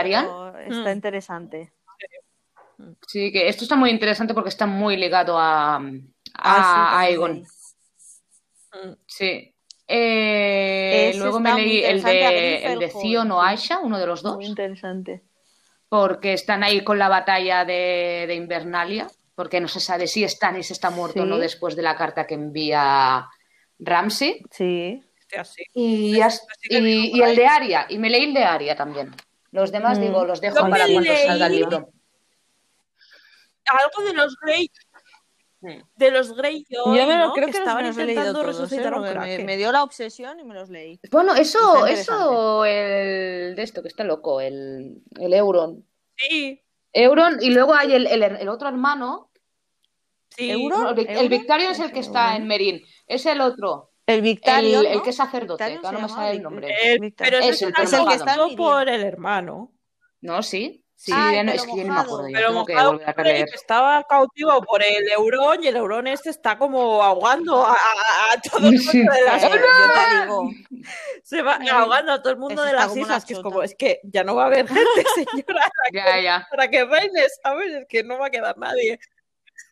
pero 0.54 0.58
está 0.78 0.90
Mm. 0.90 0.94
interesante. 0.96 1.72
Sí, 3.08 3.32
que 3.32 3.48
esto 3.48 3.64
está 3.66 3.76
muy 3.76 3.90
interesante 3.92 4.34
porque 4.34 4.50
está 4.50 4.66
muy 4.66 4.98
ligado 4.98 5.38
a, 5.38 5.76
a, 5.76 5.82
Ah, 6.36 6.98
sí, 7.02 7.06
a 7.06 7.10
leí. 7.10 7.44
Mm. 8.74 8.94
Sí. 9.06 9.50
Eh, 9.88 11.14
luego 11.18 11.40
me 11.40 11.54
leí 11.54 11.84
el 11.84 12.02
de, 12.02 12.66
el 12.66 12.80
de 12.80 12.88
Theon 12.90 13.32
o. 13.32 13.42
Aisha, 13.42 13.80
uno 13.80 14.00
de 14.00 14.08
los 14.08 14.22
dos, 14.24 14.36
Muy 14.38 14.46
interesante. 14.46 15.22
Porque 15.94 16.34
están 16.34 16.64
ahí 16.64 16.84
con 16.84 16.98
la 16.98 17.08
batalla 17.08 17.66
de, 17.66 18.26
de 18.28 18.34
Invernalia, 18.34 19.08
porque 19.36 19.62
no 19.62 19.68
se 19.68 19.80
sabe 19.80 20.08
si 20.08 20.28
Stannis 20.28 20.72
está 20.72 20.90
muerto 20.90 21.22
o 21.22 21.26
no 21.28 21.38
después 21.38 21.76
de 21.76 21.84
la 21.84 21.96
carta 21.96 22.26
que 22.26 22.34
envía 22.34 23.28
Ramsey. 23.78 24.42
Sí. 24.50 25.04
Así. 25.38 25.62
Y, 25.76 26.20
el 26.20 27.36
de 27.36 27.46
Aria, 27.46 27.86
y 27.90 28.00
me 28.00 28.10
leí 28.10 28.24
el 28.24 28.34
de 28.34 28.44
Aria 28.44 28.76
también. 28.76 29.12
Los 29.52 29.72
demás, 29.72 30.00
Mm. 30.00 30.02
digo, 30.02 30.26
los 30.26 30.42
dejo 30.42 30.56
para 30.62 30.86
cuando 30.88 31.02
leí- 31.02 31.28
salga 31.28 31.46
el 31.46 31.52
libro. 31.58 31.90
Algo 33.68 34.08
de 34.08 34.14
los 34.16 34.36
Grey. 34.42 34.72
De 35.96 36.12
los 36.12 36.36
Greyjoy, 36.36 36.98
Yo 36.98 37.08
me 37.08 37.18
lo, 37.18 37.28
¿no? 37.28 37.34
creo 37.34 37.46
que 37.48 37.54
que 37.54 37.58
estaban 37.60 37.86
los 37.88 37.98
intentando 37.98 38.34
todos, 38.34 38.44
¿eh? 38.46 38.48
resucitar 38.48 38.94
un 38.94 39.46
me, 39.46 39.58
dio 39.58 39.72
la 39.72 39.84
obsesión 39.84 40.40
y 40.40 40.44
me 40.44 40.54
los 40.54 40.70
leí. 40.70 41.00
Bueno, 41.12 41.36
eso, 41.36 41.86
eso, 41.86 42.66
el 42.66 43.56
de 43.56 43.64
esto 43.64 43.82
que 43.82 43.88
está 43.88 44.04
loco, 44.04 44.42
el, 44.42 45.02
el 45.20 45.34
Euron. 45.34 45.86
Sí, 46.16 46.62
Euron, 46.92 47.38
y 47.42 47.50
luego 47.50 47.74
hay 47.74 47.94
el, 47.94 48.08
el- 48.08 48.24
el 48.24 48.50
otro 48.50 48.68
hermano. 48.68 49.32
sí. 50.30 50.52
Euron. 50.52 50.84
No, 50.84 50.90
el, 50.92 51.08
el. 51.08 51.30
Victarion 51.30 51.72
es 51.72 51.80
el 51.80 51.92
que 51.92 52.00
está 52.00 52.36
en 52.36 52.46
Merín. 52.48 52.82
Es 53.08 53.26
el 53.26 53.42
otro. 53.42 53.92
El 54.06 54.22
Victario, 54.22 54.80
el, 54.80 54.86
¿no? 54.86 54.92
el 54.92 55.02
que 55.02 55.12
es 55.12 55.16
sacerdote, 55.16 55.64
Victarion 55.64 55.82
que 55.82 55.88
ahora 55.88 56.00
no 56.00 56.08
me 56.08 56.14
sale 56.14 56.32
el 56.32 56.44
nombre. 56.44 56.76
Pero 57.18 57.38
Es 57.40 57.62
el 57.62 57.74
que 57.74 57.84
está 57.84 58.38
por 58.58 58.90
el 58.90 59.04
hermano. 59.04 59.72
No, 60.22 60.44
sí. 60.44 60.83
Sí, 61.06 61.12
ya 61.12 61.44
no- 61.44 61.52
es 61.52 61.64
que 61.64 61.76
ya 61.76 61.84
no 61.84 61.94
me 61.96 62.00
acuerdo. 62.00 62.28
Pero 62.32 62.48
tengo 62.48 62.66
que 62.66 62.76
volver 62.76 63.10
a 63.10 63.14
que 63.14 63.42
estaba 63.54 64.04
cautivo 64.06 64.62
por 64.62 64.82
el 64.82 65.06
Eurón 65.10 65.62
y 65.62 65.68
el 65.68 65.76
Eurón 65.76 66.08
este 66.08 66.30
está 66.30 66.58
como 66.58 67.04
ahogando 67.04 67.66
a, 67.66 67.74
a- 67.74 68.34
a 68.34 68.42
todo 68.42 68.70
el 68.70 68.80
Sí. 68.80 69.00
mundo 69.00 69.12
de 69.12 69.22
las 69.24 69.44
Eh, 69.44 69.50
yo 69.50 69.52
te 69.60 70.22
digo, 70.22 70.50
Se 71.24 71.42
va 71.42 71.60
ahogando 71.72 72.14
a 72.14 72.22
todo 72.22 72.32
el 72.32 72.40
mundo 72.40 72.64
de 72.64 72.72
las 72.72 72.96
islas, 72.96 73.26
que 73.26 73.34
es 73.34 73.40
como, 73.42 73.64
es 73.64 73.76
que 73.76 74.00
ya 74.04 74.24
no 74.24 74.36
va 74.36 74.44
a 74.44 74.46
haber 74.48 74.66
gente, 74.66 74.82
señora, 75.46 75.70
Ya, 75.92 76.20
ya. 76.22 76.48
para 76.50 76.70
que 76.70 76.86
reine, 76.86 77.26
¿sabes? 77.44 77.74
Es 77.74 77.86
que 77.88 78.04
no 78.04 78.18
va 78.18 78.28
a 78.28 78.30
quedar 78.30 78.58
nadie. 78.58 78.98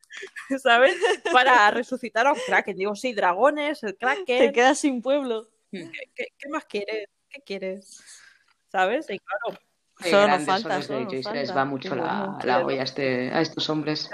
¿Sabes? 0.61 0.95
Para 1.31 1.71
resucitar 1.71 2.27
a 2.27 2.33
un 2.33 2.39
Kraken. 2.45 2.75
Digo, 2.75 2.93
sí, 2.95 3.13
dragones, 3.13 3.83
el 3.83 3.93
te 3.93 3.97
Kraken. 4.05 4.51
quedas 4.51 4.79
sin 4.79 5.01
pueblo. 5.01 5.47
¿Qué, 5.71 5.89
qué- 6.13 6.27
qué 6.37 6.49
más 6.49 6.65
quieres? 6.65 7.07
¿Qué 7.29 7.41
quieres? 7.41 8.03
¿Sabes? 8.69 9.09
Y 9.09 9.17
claro, 9.19 9.57
Solo 10.09 10.27
nos 10.27 10.45
falta, 10.45 10.81
son 10.81 11.03
los 11.05 11.25
les 11.33 11.55
va 11.55 11.65
mucho 11.65 11.95
la, 11.95 12.37
la 12.43 12.59
olla 12.65 12.81
a, 12.81 12.83
este, 12.83 13.31
a 13.33 13.41
estos 13.41 13.69
hombres. 13.69 14.09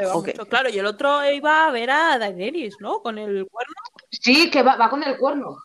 Claro, 0.50 0.70
y 0.70 0.80
el 0.80 0.86
otro 0.86 1.30
iba 1.30 1.68
a 1.68 1.72
ver 1.72 1.90
a 1.92 2.18
Daenerys, 2.18 2.78
¿no? 2.80 3.02
Con 3.02 3.18
el 3.18 3.48
cuerno. 3.48 3.74
Sí, 4.10 4.50
que 4.50 4.64
va, 4.64 4.76
va 4.76 4.90
con 4.90 5.04
el 5.04 5.18
cuerno. 5.18 5.58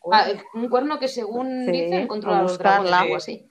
Con 0.00 0.14
el 0.14 0.38
Ah, 0.38 0.42
un 0.54 0.68
cuerno 0.68 0.98
que 0.98 1.08
según 1.08 1.66
Sí, 1.66 1.72
dicen 1.72 2.06
controla 2.06 2.42
los 2.42 2.58
dragones 2.58 2.80
o 2.80 2.82
buscarla. 2.84 3.00
algo 3.04 3.16
así. 3.16 3.50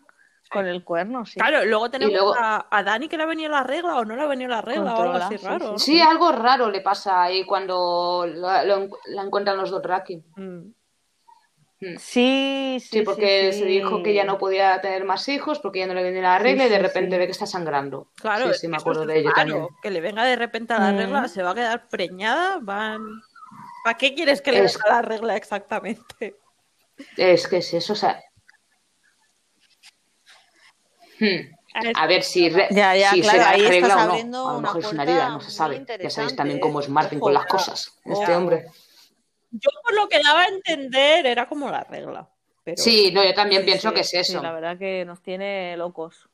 Con 0.51 0.67
el 0.67 0.83
cuerno, 0.83 1.25
sí. 1.25 1.39
Claro, 1.39 1.65
luego 1.65 1.89
tenemos 1.89 2.13
luego- 2.13 2.35
a, 2.37 2.67
a 2.69 2.83
Dani 2.83 3.07
que 3.09 3.17
le 3.17 3.23
ha 3.23 3.25
venido 3.25 3.49
la 3.49 3.63
regla 3.63 3.97
o 3.97 4.05
no 4.05 4.15
le 4.15 4.21
ha 4.21 4.27
venido 4.27 4.49
la 4.51 4.61
regla 4.61 4.93
o 4.95 5.01
algo 5.01 5.13
así 5.15 5.37
sí, 5.37 5.45
raro. 5.45 5.77
Sí, 5.79 5.99
algo 6.01 6.31
raro 6.31 6.69
le 6.69 6.81
pasa 6.81 7.23
ahí 7.23 7.45
cuando 7.45 8.25
la, 8.27 8.63
lo 8.63 8.87
la 9.07 9.23
encuentran 9.23 9.57
los 9.57 9.71
Dothraki. 9.71 10.23
Mm. 10.35 10.59
Sí, 11.79 11.97
sí, 11.99 12.79
Sí, 12.79 13.01
porque 13.01 13.51
sí, 13.51 13.59
se 13.59 13.65
dijo 13.65 14.01
que 14.01 14.13
ya 14.13 14.23
no 14.23 14.37
podía 14.37 14.79
tener 14.81 15.03
más 15.03 15.27
hijos 15.27 15.59
porque 15.59 15.79
ya 15.79 15.87
no 15.87 15.93
le 15.93 16.03
venía 16.03 16.21
la 16.21 16.39
regla 16.39 16.63
Sí, 16.63 16.69
y 16.69 16.71
de 16.71 16.79
repente 16.79 17.15
sí. 17.15 17.19
ve 17.19 17.25
que 17.25 17.31
está 17.31 17.45
sangrando. 17.45 18.07
Claro, 18.15 18.53
sí, 18.53 18.67
me 18.67 18.77
acuerdo 18.77 19.01
es 19.03 19.07
de 19.09 19.19
ello 19.19 19.31
también. 19.35 19.67
Que 19.81 19.91
le 19.91 20.01
venga 20.01 20.23
de 20.23 20.35
repente 20.37 20.73
a 20.73 20.79
la 20.79 20.91
Mm. 20.93 20.97
regla, 20.97 21.27
se 21.27 21.43
va 21.43 21.51
a 21.51 21.55
quedar 21.55 21.87
preñada, 21.89 22.59
van... 22.61 23.01
¿Para 23.83 23.97
qué 23.97 24.15
quieres 24.15 24.41
que 24.41 24.51
le 24.51 24.63
Es- 24.63 24.75
venga 24.77 24.95
la 24.95 25.01
regla 25.01 25.35
exactamente? 25.35 26.37
Es 27.17 27.47
que 27.47 27.57
es 27.57 27.73
eso, 27.73 27.93
o 27.93 27.95
sea. 27.95 28.23
Hmm. 31.19 31.53
A 31.95 32.07
ver 32.07 32.23
si, 32.23 32.49
re- 32.49 32.67
Ya, 32.71 32.95
ya, 32.95 33.11
si 33.11 33.21
claro, 33.21 33.37
será 33.39 33.49
ahí 33.51 33.61
estás 33.65 33.71
regla 33.73 33.95
o 34.13 34.23
no. 34.25 34.49
A 34.49 34.53
lo 34.53 34.61
mejor 34.61 34.81
es 34.81 34.91
una 34.93 35.03
herida, 35.03 35.29
no 35.29 35.41
se 35.41 35.51
sabe. 35.51 35.85
Ya 36.01 36.09
sabéis 36.09 36.35
también 36.35 36.59
cómo 36.61 36.79
es 36.79 36.87
Martin 36.87 37.17
Ojo, 37.19 37.25
con 37.25 37.33
las 37.33 37.45
cosas. 37.47 37.99
Este 38.05 38.33
hombre. 38.33 38.65
Yo 39.59 39.69
por 39.83 39.93
lo 39.95 40.07
que 40.09 40.19
daba 40.23 40.43
a 40.43 40.47
entender 40.47 41.25
era 41.25 41.47
como 41.47 41.69
la 41.69 41.83
regla. 41.83 42.29
Pero... 42.63 42.81
Sí, 42.81 43.11
no, 43.13 43.23
yo 43.23 43.33
también 43.33 43.61
Sí, 43.61 43.65
pienso 43.67 43.89
sí, 43.89 43.93
que 43.95 44.01
es 44.01 44.09
sí, 44.09 44.17
eso. 44.17 44.41
la 44.41 44.51
verdad 44.51 44.77
que 44.77 45.05
nos 45.05 45.21
tiene 45.21 45.77
locos. 45.77 46.27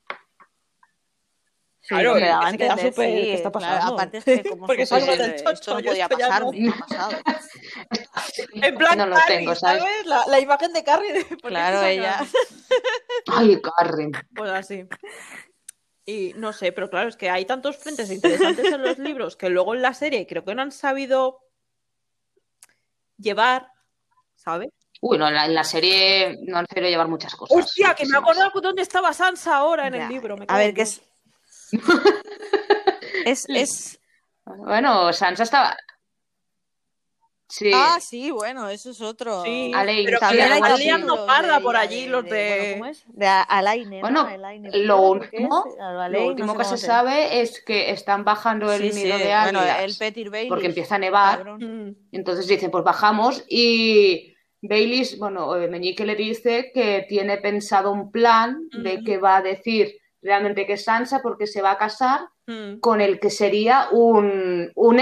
Sí, 1.84 1.96
Claro, 1.96 2.14
que 2.14 2.26
daba 2.26 2.46
a 2.46 2.50
entender, 2.52 2.94
¿qué 2.94 3.34
está 3.34 3.52
claro, 3.52 3.76
pasando? 3.76 3.94
aparte 3.96 4.18
es 4.20 4.24
que 4.26 4.44
como 4.50 4.68
Porque 4.68 4.86
chocho, 4.86 5.12
esto 5.12 5.74
no 5.74 5.84
podía 5.84 6.08
pasar, 6.08 6.42
no. 6.44 6.52
nunca 6.52 6.78
ha 6.78 6.86
pasado. 6.88 7.18
En 8.54 8.76
plan, 8.76 8.98
No 9.00 9.06
lo 9.08 9.16
Carrie, 9.16 9.38
tengo, 9.38 9.56
¿sabes? 9.56 9.84
La, 10.06 10.24
la 10.28 10.40
imagen 10.40 10.74
de 10.74 10.84
Carrie 10.84 11.14
de 11.14 11.26
Claro, 11.38 11.82
ella. 11.84 12.20
Ay, 13.28 13.60
Carrie. 13.62 14.12
Pues 14.36 14.52
así. 14.52 14.86
Y 16.06 16.34
no 16.36 16.54
sé, 16.54 16.72
pero 16.72 16.90
claro, 16.90 17.10
es 17.10 17.18
que 17.18 17.30
hay 17.30 17.46
tantos 17.46 17.78
frentes 17.78 18.12
interesantes 18.12 18.66
en 18.72 18.82
los 18.84 18.98
libros 19.00 19.36
que 19.36 19.50
luego 19.50 19.74
en 19.76 19.82
la 19.82 19.94
serie 19.94 20.28
creo 20.28 20.46
que 20.46 20.54
no 20.56 20.62
han 20.62 20.72
sabido 20.72 21.40
llevar, 23.22 23.68
¿sabes? 24.36 24.70
Uy, 25.02 25.18
no, 25.18 25.28
en 25.28 25.34
la, 25.34 25.46
en 25.46 25.54
la 25.56 25.64
serie 25.64 26.38
no 26.44 26.58
han 26.58 26.66
querido 26.66 26.90
llevar 26.90 27.08
muchas 27.08 27.34
cosas. 27.36 27.58
Hostia, 27.58 27.96
que 27.96 28.06
me 28.06 28.16
acordado 28.20 28.52
dónde 28.62 28.82
estaba 28.82 29.14
Sansa 29.14 29.58
ahora 29.58 29.88
en 29.88 29.94
Ya. 29.96 30.04
el 30.04 30.10
libro. 30.10 30.38
me 30.38 30.46
A 30.48 30.58
ver, 30.58 30.74
que 30.74 30.82
es. 30.84 31.02
es, 33.26 33.46
es... 33.50 33.98
Bueno, 34.46 35.14
Sansa 35.14 35.44
estaba. 35.44 35.78
Sí. 37.52 37.72
Ah, 37.74 38.00
sí, 38.02 38.32
bueno, 38.32 38.70
eso 38.70 38.92
es 38.92 39.02
otro. 39.02 39.44
Sí, 39.44 39.72
Alain, 39.76 40.06
pero 40.06 40.20
También 40.20 40.48
que 40.50 41.06
no 41.06 41.26
parda 41.26 41.60
por 41.60 41.74
de- 41.74 41.82
allí 41.82 42.08
los 42.08 42.24
de... 42.24 42.72
¿cómo 42.74 42.86
es? 42.86 43.04
De 43.08 43.28
A- 43.28 43.42
Alaine, 43.44 43.98
¿no? 43.98 44.02
Bueno, 44.02 44.22
Alaine, 44.22 44.70
Lo 44.86 45.02
último, 45.02 45.64
Alain, 45.80 46.14
lo 46.14 46.20
no 46.22 46.28
último 46.28 46.52
sé 46.54 46.58
que 46.58 46.66
se 46.66 46.78
sabe 46.78 47.42
es 47.42 47.62
que 47.64 47.92
están 47.92 48.24
bajando 48.24 48.72
el 48.72 48.92
Sí, 48.94 49.04
nido 49.04 49.18
sí, 49.18 49.24
de 49.24 49.30
bueno, 49.30 49.60
águilas 49.60 49.84
el 49.84 49.96
Petir 49.98 50.30
Baelish, 50.30 50.50
porque 50.50 50.68
empieza 50.68 50.96
a 50.96 51.00
nevar. 51.00 51.38
cabrón. 51.38 51.88
Mm, 51.90 51.96
Entonces 52.14 52.48
dicen, 52.48 52.72
pues 52.72 52.84
bajamos 52.84 53.44
y 53.50 54.34
Baileys, 54.62 55.20
bueno, 55.20 55.56
eh, 55.58 55.68
Meñique 55.68 56.06
le 56.06 56.16
dice 56.16 56.72
que 56.74 57.06
tiene 57.10 57.38
pensado 57.38 57.92
un 57.92 58.12
plan 58.12 58.68
de 58.72 58.96
Ujú. 58.96 59.04
que 59.04 59.18
va 59.18 59.38
a 59.38 59.42
decir 59.42 59.98
realmente 60.22 60.66
que 60.68 60.74
es 60.74 60.84
Sansa 60.86 61.22
porque 61.22 61.48
se 61.48 61.62
va 61.64 61.72
a 61.72 61.78
casar 61.78 62.22
mm, 62.48 62.80
con 62.80 63.02
el 63.02 63.20
que 63.20 63.30
sería 63.32 63.88
un, 63.92 64.72
un 64.76 65.02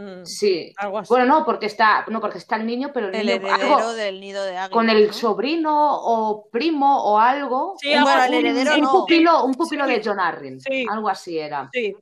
mm, 0.00 0.24
sí. 0.26 0.72
Algo 0.76 0.98
así. 0.98 1.08
Bueno, 1.08 1.26
no, 1.26 1.44
porque 1.44 1.66
está, 1.66 2.04
no, 2.08 2.20
porque 2.20 2.38
está 2.38 2.56
el 2.56 2.66
niño, 2.66 2.90
pero 2.94 3.08
el, 3.08 3.14
El 3.14 3.26
niño 3.26 3.36
heredero 3.48 3.76
algo 3.76 3.92
del 3.92 4.20
nido 4.20 4.42
de 4.44 4.50
águilas. 4.56 4.70
con 4.70 4.88
el 4.90 5.06
¿no? 5.08 5.12
sobrino 5.12 5.96
o 6.02 6.48
primo 6.50 7.02
o 7.04 7.18
algo. 7.18 7.74
Sí, 7.80 7.94
un, 7.94 8.02
Bueno, 8.02 8.24
el 8.24 8.34
heredero 8.34 8.74
un 8.74 8.80
no. 8.80 8.90
pupilo, 8.92 9.44
un 9.44 9.54
pupilo 9.54 9.86
Sí. 9.86 9.92
de 9.92 10.02
John 10.04 10.20
Arryn. 10.20 10.60
Sí. 10.60 10.86
Algo 10.90 11.08
así 11.08 11.38
era. 11.38 11.68
Sí. 11.72 11.94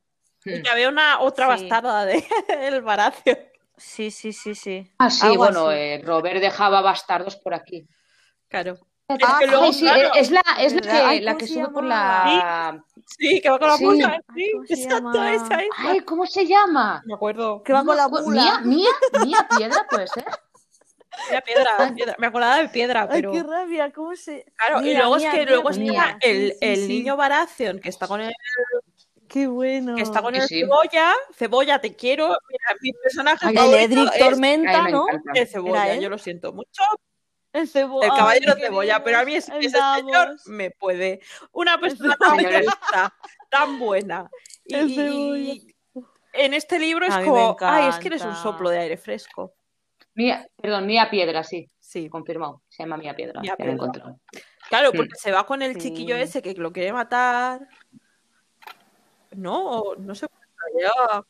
Y 0.45 0.51
Hmm. 0.51 0.61
que 0.63 0.69
había 0.69 0.87
una 0.89 1.19
otra 1.19 1.45
Sí. 1.57 1.63
bastarda 1.63 2.05
de 2.05 2.23
el 2.61 2.81
Baracio. 2.81 3.37
Sí, 3.75 4.09
sí, 4.11 4.31
sí, 4.33 4.55
sí. 4.55 4.89
Ah, 4.97 5.09
sí, 5.09 5.25
Algo 5.25 5.37
bueno, 5.37 5.67
así. 5.67 5.77
eh, 5.79 6.01
Robert 6.03 6.39
dejaba 6.41 6.81
bastardos 6.81 7.35
por 7.35 7.53
aquí. 7.53 7.85
Claro. 8.47 8.77
Ah, 9.09 9.37
que 9.39 9.47
luego, 9.47 9.63
ay, 9.65 9.73
sí, 9.73 9.81
claro, 9.85 10.11
es 10.15 10.29
la, 10.31 10.41
es 10.59 10.73
la 10.73 10.81
que, 10.81 10.89
Ay, 10.91 11.21
la 11.21 11.31
¿cómo 11.31 11.39
que 11.39 11.47
sube 11.47 11.69
por 11.69 11.83
la. 11.83 12.83
Sí, 13.17 13.41
que 13.41 13.49
va 13.49 13.59
con 13.59 13.67
la 13.67 13.77
Sí. 13.77 13.85
mula. 13.85 14.21
Ay, 14.27 14.43
Sí, 14.45 14.51
¿cómo 14.53 14.65
se 14.65 14.73
exacto, 14.73 15.13
llama? 15.13 15.33
esa, 15.33 15.45
esa. 15.45 15.59
Ay, 15.77 15.99
¿cómo 16.01 16.25
se 16.25 16.45
llama? 16.47 17.01
Me 17.05 17.13
acuerdo. 17.15 17.63
Que 17.63 17.73
va 17.73 17.83
con 17.83 17.97
la 17.97 18.07
mula. 18.07 18.25
Mía, 18.27 18.59
Mía, 18.63 18.89
Mía 19.25 19.47
Piedra, 19.57 19.85
puede 19.89 20.07
ser. 20.07 20.25
Era 21.29 21.41
piedra, 21.41 21.91
piedra. 21.95 22.15
Me 22.17 22.27
acordaba 22.27 22.57
de 22.57 22.69
piedra, 22.69 23.01
Ay, 23.01 23.07
pero. 23.11 23.31
qué 23.33 23.43
rabia, 23.43 23.91
¿cómo 23.91 24.15
se...? 24.15 24.45
Claro, 24.55 24.79
y 24.81 24.85
Mira, 24.85 24.99
luego 24.99 25.17
es 25.17 25.23
que 25.25 25.31
mía, 25.37 25.45
luego 25.47 25.69
mía. 25.71 25.91
está 26.17 26.17
el, 26.29 26.51
Sí, 26.51 26.51
sí, 26.51 26.57
el 26.61 26.75
sí. 26.77 26.87
niño 26.87 27.17
Baratheon 27.17 27.79
que 27.79 27.89
está 27.89 28.07
con 28.07 28.21
el, 28.21 28.31
Qué 29.27 29.47
bueno. 29.47 29.95
que 29.95 30.01
está 30.03 30.21
con 30.21 30.35
el 30.35 30.43
sí. 30.43 30.61
cebolla. 30.61 31.13
Cebolla, 31.35 31.81
te 31.81 31.93
quiero. 31.95 32.27
Mira, 32.27 32.79
mi 32.81 32.93
personaje 32.93 33.47
Ay, 33.47 33.55
El 33.57 33.73
Edric 33.73 34.13
es 34.13 34.19
Tormenta, 34.19 34.71
Ay, 34.77 34.83
me 34.85 34.91
¿no? 34.91 35.05
el 35.33 35.47
cebolla. 35.47 35.85
¿Era 35.85 35.93
él? 35.95 36.01
Yo 36.01 36.09
lo 36.09 36.17
siento 36.19 36.53
mucho. 36.53 36.83
El 37.51 37.67
cebo... 37.67 38.03
El 38.03 38.11
Ay, 38.11 38.17
caballero 38.17 38.55
qué 38.55 38.61
cebolla, 38.61 39.03
pero 39.03 39.19
a 39.19 39.25
mí 39.25 39.33
ese, 39.35 39.51
señor 39.61 40.35
me 40.47 40.69
puede. 40.71 41.19
Una 41.51 41.79
persona 41.79 42.15
tan 42.17 42.37
tan 43.49 43.79
buena. 43.79 44.29
Y, 44.65 44.75
El 44.75 44.89
y- 44.91 44.95
cebolla. 44.95 45.53
y 45.53 45.75
en 46.33 46.53
este 46.53 46.77
libro 46.77 47.05
es 47.07 47.15
como, 47.25 47.57
ay, 47.61 47.89
es 47.89 47.95
que 47.97 48.07
eres 48.09 48.23
un 48.23 48.35
soplo 48.35 48.69
de 48.69 48.77
aire 48.79 48.97
fresco. 48.97 49.53
Mía, 50.13 50.47
perdón, 50.61 50.85
Mía 50.85 51.09
Piedra, 51.09 51.43
sí, 51.43 51.67
Sí. 51.79 52.07
confirmado. 52.07 52.61
Se 52.69 52.83
llama 52.83 52.97
Mía 52.97 53.15
Piedra. 53.15 53.41
Mía 53.41 53.55
ya 53.57 53.63
lo 53.65 53.71
he 53.71 53.73
Piedra. 53.73 53.73
encontrado. 53.73 54.19
Claro, 54.69 54.89
Mm. 54.93 54.95
porque 54.97 55.15
se 55.15 55.31
va 55.31 55.43
con 55.47 55.63
el 55.63 55.73
Sí. 55.73 55.89
chiquillo 55.89 56.15
ese 56.17 56.43
que 56.43 56.53
lo 56.53 56.71
quiere 56.71 56.93
matar. 56.93 57.67
No, 59.31 59.95
no 59.97 60.13
se 60.13 60.27
llama. 60.27 61.25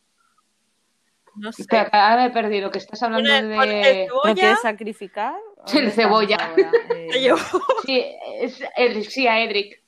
No 1.35 1.51
sé. 1.53 1.65
Ahora 1.91 2.17
me 2.17 2.25
he 2.25 2.29
perdido, 2.31 2.71
que 2.71 2.79
estás 2.79 3.01
hablando 3.03 3.29
de. 3.31 4.07
¿Lo 4.25 4.33
quieres 4.33 4.59
sacrificar? 4.61 5.35
El 5.67 5.73
¿Dónde 5.73 5.89
estamos 5.89 5.95
cebolla. 6.25 6.53
Eh, 6.57 7.33
Sí, 7.85 8.05
es, 8.77 9.13
sí, 9.13 9.27
a 9.27 9.39
Edric. 9.41 9.81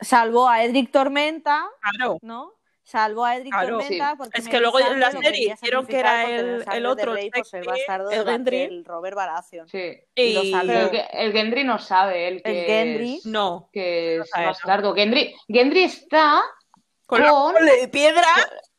Salvó 0.00 0.48
a 0.48 0.64
Edric 0.64 0.90
Tormenta, 0.90 1.64
Claro. 1.96 2.18
¿no? 2.22 2.54
Salvó 2.84 3.24
a 3.24 3.36
Edric 3.36 3.52
Claro, 3.52 3.78
Tormenta 3.78 4.10
sí. 4.10 4.14
porque 4.18 4.40
Es 4.40 4.48
que 4.48 4.58
luego 4.60 4.80
en 4.80 4.98
la 4.98 5.12
serie 5.12 5.52
hicieron 5.52 5.86
que 5.86 5.98
era 6.00 6.28
el- 6.28 6.64
el 6.72 6.86
otro 6.86 7.14
rey 7.14 7.30
ser 7.32 7.44
sexy, 7.46 7.66
bastardo 7.68 8.10
el 8.10 8.24
Gendry. 8.26 8.58
del 8.58 8.84
Robert 8.84 9.16
Baratheon. 9.16 9.68
Sí. 9.68 10.00
Y 10.16 10.32
lo 10.34 10.58
salvó. 10.58 10.72
El, 10.72 10.90
Ge- 10.90 11.08
el 11.12 11.32
Gendry 11.32 11.64
no 11.64 11.78
sabe, 11.78 12.26
él 12.28 12.42
que 12.42 12.60
El 12.60 12.66
Gendry. 12.66 13.14
es, 13.18 13.26
no. 13.26 13.70
que 13.72 14.16
es 14.16 14.22
eso. 14.26 14.42
bastardo. 14.44 14.94
Gendry, 14.94 15.34
Gendry 15.48 15.84
está, 15.84 16.42
Con, 17.06 17.22
Con- 17.22 17.52
con 17.54 17.64
la 17.64 17.72
de 17.72 17.88
piedra. 17.88 18.26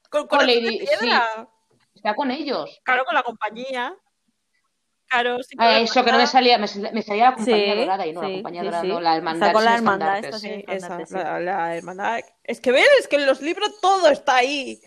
Con, 0.09 0.27
con 0.27 0.39
con 0.39 0.39
la 0.47 0.53
Lady- 0.53 0.79
de 0.79 0.85
piedra. 0.85 1.47
está 1.95 2.13
con 2.15 2.29
ellos. 2.29 2.81
Claro, 2.83 3.05
con 3.05 3.15
la 3.15 3.23
compañía. 3.23 3.95
Claro, 5.13 5.43
sí. 5.43 5.55
Ah, 5.59 5.79
eso 5.79 6.03
que 6.03 6.11
no 6.11 6.17
me 6.17 6.23
la- 6.23 6.27
salía, 6.29 6.57
me, 6.57 6.67
sal- 6.67 6.89
me 6.91 7.01
salía 7.03 7.25
la 7.29 7.35
compañía 7.35 7.73
Sí, 7.73 7.79
dorada 7.79 8.07
y 8.07 8.13
no, 8.13 8.21
la 8.21 8.27
sí, 8.27 8.33
compañía 8.33 8.61
sí, 8.61 8.65
dorada, 8.65 8.81
sí. 8.83 8.87
no, 8.89 8.99
la 8.99 9.15
hermandad. 9.15 9.47
Está 9.49 9.53
con 9.53 9.65
la 9.65 9.75
hermandad, 9.75 10.15
estandartes. 10.17 10.35
esta 10.35 10.47
Sí, 10.47 10.53
Sí, 10.55 10.63
esa, 10.67 10.75
estandarte, 10.75 11.05
sí. 11.05 11.13
la, 11.13 11.39
la 11.39 11.75
hermandad. 11.77 12.19
Es 12.43 12.59
que 12.59 12.71
ves, 12.71 12.87
es 12.99 13.07
que 13.07 13.15
en 13.17 13.25
los 13.27 13.41
libros 13.41 13.79
todo 13.79 14.09
está 14.09 14.37
ahí. 14.37 14.81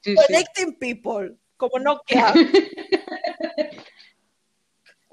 Sí, 0.00 0.14
sí. 0.16 0.16
Connecting 0.16 0.78
people. 0.78 1.36
Como 1.56 1.78
Nokia. 1.78 2.34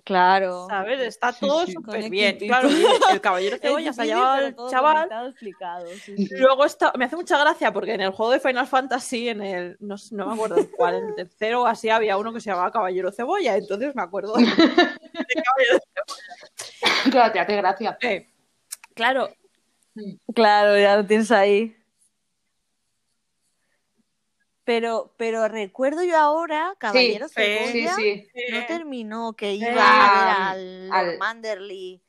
Claro. 0.04 0.66
¿Sabes? 0.70 1.00
Está 1.02 1.32
todo 1.34 1.66
sí. 1.66 1.74
súper 1.74 2.10
bien. 2.10 2.38
Claro, 2.40 2.70
el 3.12 3.22
caballero 3.22 3.58
cebolla 3.62 3.94
se 3.94 4.02
ha 4.02 4.06
llevado 4.06 4.46
al 4.48 4.56
chaval. 4.70 5.10
explicado, 5.30 5.88
sí, 5.88 6.16
sí. 6.18 6.30
Luego 6.38 6.66
está, 6.66 6.92
me 6.98 7.06
hace 7.06 7.16
mucha 7.16 7.38
gracia 7.40 7.72
porque 7.72 7.94
en 7.94 8.02
el 8.02 8.12
juego 8.12 8.32
de 8.32 8.40
Final 8.40 8.68
Fantasy, 8.68 9.30
en 9.30 9.42
el, 9.42 9.78
no, 9.80 9.98
sé- 9.98 10.16
no 10.16 10.26
me 10.28 10.34
acuerdo 10.34 10.58
cuál, 10.76 10.96
en 10.96 11.06
el 11.10 11.16
tercero 11.16 11.62
o 11.64 11.66
así 11.68 11.90
había 11.90 12.18
uno 12.18 12.34
que 12.34 12.42
se 12.42 12.50
llamaba 12.50 12.72
Caballero 12.72 13.12
Cebolla, 13.12 13.56
entonces 13.58 13.96
me 13.96 14.02
acuerdo 14.02 14.34
de, 14.34 14.44
de 14.46 15.44
Caballero 15.44 15.80
Claro, 17.12 17.32
te 17.34 17.40
hace 17.40 17.56
gracia. 17.58 17.98
Cebolla. 18.02 18.26
Claro, 18.94 19.30
Claro, 20.34 20.80
ya 20.80 20.96
lo 20.96 21.06
tienes 21.06 21.32
ahí. 21.32 21.76
Pero, 24.72 25.12
pero 25.18 25.50
recuerdo 25.50 26.02
yo 26.02 26.18
ahora, 26.18 26.76
Caballero 26.78 27.28
sí, 27.28 27.34
Cebolla 27.36 27.94
Sí, 27.96 28.30
sí. 28.34 28.54
no 28.54 28.66
terminó, 28.68 29.34
que 29.34 29.54
iba 29.54 29.68
Ah, 29.84 30.06
a 30.06 30.10
ver 30.14 30.30
al, 30.30 30.90
al- 30.94 31.18
Manderly. 31.18 32.02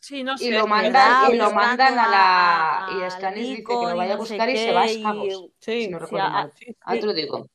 sí, 0.00 0.22
no 0.22 0.36
sé. 0.36 0.48
Y 0.48 0.50
lo 0.50 0.66
mandan, 0.66 1.32
y 1.32 1.38
lo 1.38 1.50
mandan 1.50 1.98
a 1.98 2.06
la. 2.10 2.84
a- 2.88 2.98
Y 2.98 3.02
a 3.04 3.10
Stannis 3.10 3.48
dice 3.48 3.64
que 3.64 3.72
lo 3.72 3.96
vaya 3.96 4.12
a 4.12 4.16
y 4.16 4.18
no 4.18 4.26
sé 4.26 4.34
buscar 4.34 4.50
y 4.50 4.56
se 4.58 4.72
va 4.72 4.82
a 4.82 4.92
y- 4.92 5.52
Sí, 5.60 5.84
Si 5.84 5.88
no 5.88 5.98
sí, 5.98 6.04
recuerdo 6.04 6.26
a- 6.26 6.30
mal. 6.30 6.52
sí, 6.52 6.76
Ah, 6.82 6.92
te 6.92 7.00
sí, 7.00 7.06
lo 7.06 7.14
digo. 7.14 7.46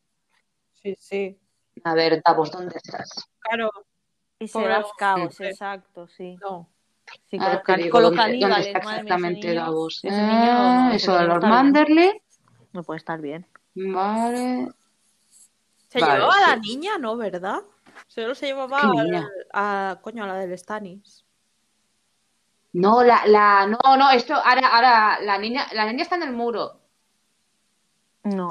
sí, 0.82 0.96
sí, 0.98 1.40
A 1.84 1.94
ver, 1.94 2.24
Davos, 2.26 2.50
¿dónde 2.50 2.76
estás? 2.76 3.30
claro, 3.42 3.70
Y 4.40 4.48
se 4.48 4.68
va 4.68 4.78
a 4.78 4.84
Sí. 5.38 5.44
exacto, 5.44 6.08
sí. 6.08 6.40
no. 6.42 6.68
Sí, 7.30 7.38
digo 7.78 7.92
con 7.92 8.02
los 8.02 8.16
dónde, 8.16 8.58
está 8.62 8.78
exactamente 8.80 9.54
Davos. 9.54 10.00
Eh, 10.04 10.90
eso 10.94 11.16
de 11.16 11.28
Lord. 11.28 11.44
Manderly. 11.44 12.20
No 12.74 12.82
puede 12.82 12.98
estar 12.98 13.22
bien. 13.22 13.46
Vale. 13.76 14.69
Se 15.89 15.99
Vale, 15.99 16.14
llevaba 16.15 16.35
a 16.38 16.56
la 16.56 16.61
sí. 16.64 16.69
niña, 16.76 16.97
¿no? 16.97 17.15
¿Verdad? 17.18 17.61
Solo 18.07 18.35
se 18.35 18.47
llevaba 18.47 18.81
¿Qué 18.81 18.88
al- 19.18 19.30
a, 19.53 19.99
coño, 20.02 20.23
a 20.23 20.27
la 20.27 20.35
del 20.35 20.57
Stannis. 20.57 21.23
No, 22.73 23.03
la, 23.03 23.26
la, 23.27 23.68
no, 23.68 23.77
no, 23.97 24.11
esto, 24.11 24.34
ahora, 24.34 24.68
ahora, 24.68 25.19
la 25.22 25.38
niña, 25.38 25.65
la 25.73 25.85
niña 25.85 26.03
está 26.03 26.15
en 26.15 26.23
el 26.23 26.34
muro. 26.34 26.81
No, 28.23 28.49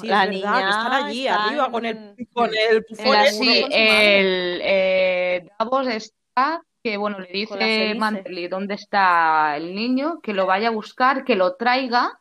Sí, 0.00 0.08
la 0.08 0.24
es 0.24 0.30
verdad, 0.30 0.30
niña 0.30 0.62
que 0.64 0.68
están 0.70 0.92
allí 0.92 1.26
está 1.28 1.44
arriba 1.44 1.66
en- 1.66 1.72
con 1.72 1.86
el, 1.86 2.28
con 2.34 2.50
el 2.54 2.84
bufón 2.88 3.12
la- 3.12 3.24
ese 3.24 3.38
sí, 3.38 3.60
con 3.62 3.70
madre. 3.70 4.18
el 4.18 4.60
eh, 4.64 5.48
Davos 5.58 5.86
está, 5.86 6.62
que 6.82 6.96
bueno, 6.96 7.18
le 7.20 7.46
Con 7.46 7.58
dice. 7.60 7.94
Manderly 7.94 8.48
dónde 8.48 8.74
está 8.74 9.56
el 9.56 9.74
niño, 9.74 10.20
que 10.20 10.34
lo 10.34 10.44
vaya 10.44 10.68
a 10.68 10.72
buscar, 10.72 11.24
que 11.24 11.36
lo 11.36 11.54
traiga 11.54 12.18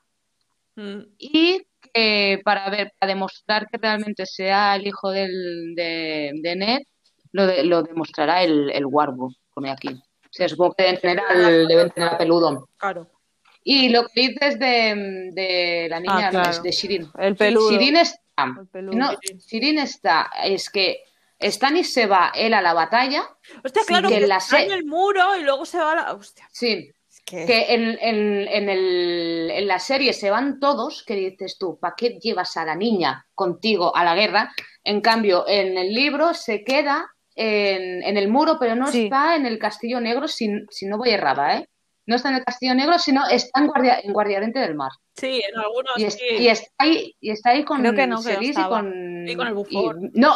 Mm. 0.77 0.99
y 1.17 1.65
que 1.95 2.41
para 2.43 2.69
ver, 2.69 2.91
para 2.99 3.13
demostrar 3.13 3.67
que 3.69 3.77
realmente 3.77 4.25
sea 4.25 4.75
el 4.75 4.85
hijo 4.87 5.09
del, 5.11 5.73
de, 5.75 6.31
de 6.43 6.55
Ned, 6.55 6.79
lo, 7.31 7.47
de- 7.47 7.63
lo 7.63 7.81
demostrará 7.83 8.43
el, 8.43 8.69
el 8.71 8.85
Warbo, 8.85 9.33
pone 9.53 9.71
aquí. 9.71 9.87
O 9.89 10.37
sea, 10.37 10.49
supongo 10.49 10.73
que 10.75 10.83
deben 10.83 10.99
tener, 10.99 11.19
al, 11.21 11.67
deben 11.67 11.89
tener 11.91 12.09
a 12.09 12.17
Peludón. 12.17 12.65
Claro. 12.77 13.09
Y 13.63 13.89
lo 13.89 14.05
que 14.07 14.21
dices 14.27 14.59
de, 14.59 15.29
de 15.33 15.87
la 15.89 15.99
niña 15.99 16.27
Ah, 16.27 16.29
claro. 16.29 16.49
es 16.51 16.61
de 16.61 16.71
Shirin. 16.71 17.09
El 17.17 17.35
peludo. 17.35 17.71
Shirin 17.71 17.95
está, 17.95 18.53
El 18.59 18.67
peludo. 18.67 18.97
no, 18.97 19.11
Shirin 19.47 19.79
está, 19.79 20.29
es 20.43 20.69
que 20.69 20.99
Stannis 21.41 21.91
se 21.93 22.05
va 22.05 22.31
él 22.35 22.53
a 22.53 22.61
la 22.61 22.73
batalla, 22.73 23.23
Hostia, 23.63 23.81
claro, 23.87 24.07
que 24.09 24.19
que 24.19 24.27
la 24.27 24.37
está 24.37 24.61
en 24.61 24.69
se- 24.69 24.75
el 24.75 24.85
muro 24.85 25.35
y 25.37 25.43
luego 25.43 25.65
se 25.65 25.77
va 25.79 25.93
a 25.93 25.95
la. 25.95 26.13
Hostia, 26.13 26.47
sí, 26.51 26.91
que. 27.25 27.73
en, 27.73 27.97
en, 28.01 28.47
en, 28.47 28.69
el, 28.69 29.49
en 29.51 29.67
la 29.67 29.79
serie 29.79 30.13
se 30.13 30.29
van 30.29 30.59
todos, 30.59 31.03
que 31.03 31.15
dices 31.15 31.57
tú, 31.57 31.77
¿para 31.79 31.95
qué 31.97 32.17
llevas 32.21 32.55
a 32.57 32.65
la 32.65 32.75
niña 32.75 33.25
contigo 33.33 33.95
a 33.95 34.03
la 34.03 34.15
guerra? 34.15 34.53
En 34.83 35.01
cambio, 35.01 35.45
en 35.47 35.77
el 35.77 35.93
libro 35.93 36.33
se 36.33 36.63
queda 36.63 37.07
en, 37.35 38.03
en 38.03 38.17
el 38.17 38.27
muro, 38.29 38.57
pero 38.59 38.75
no 38.75 38.87
Sí. 38.87 39.05
está 39.05 39.35
en 39.35 39.45
el 39.45 39.57
Castillo 39.59 39.99
Negro, 39.99 40.27
si, 40.27 40.49
si 40.69 40.85
no 40.85 40.97
voy 40.97 41.09
errada, 41.09 41.57
¿eh? 41.57 41.67
No 42.07 42.15
está 42.15 42.29
en 42.29 42.35
el 42.35 42.45
Castillo 42.45 42.75
Negro, 42.75 42.99
sino 42.99 43.27
está 43.27 43.59
en, 43.59 43.67
guardia, 43.67 43.99
en 44.03 44.13
Guardiarente 44.13 44.59
del 44.59 44.75
Mar. 44.75 44.91
Sí, 45.15 45.41
en 45.41 45.59
algunos 45.59 45.97
Y, 45.97 46.03
es- 46.05 46.13
sí. 46.13 46.25
y 46.39 46.47
está 46.49 46.71
ahí, 46.77 47.15
y 47.19 47.31
está 47.31 47.49
ahí 47.49 47.63
con 47.63 47.79
Creo 47.79 47.95
que 47.95 48.05
no, 48.05 48.19
y 48.21 48.53
con... 48.53 49.27
Y 49.27 49.35
con 49.35 49.47
el 49.47 49.53
bufón. 49.55 50.11
y- 50.13 50.19
no, 50.19 50.35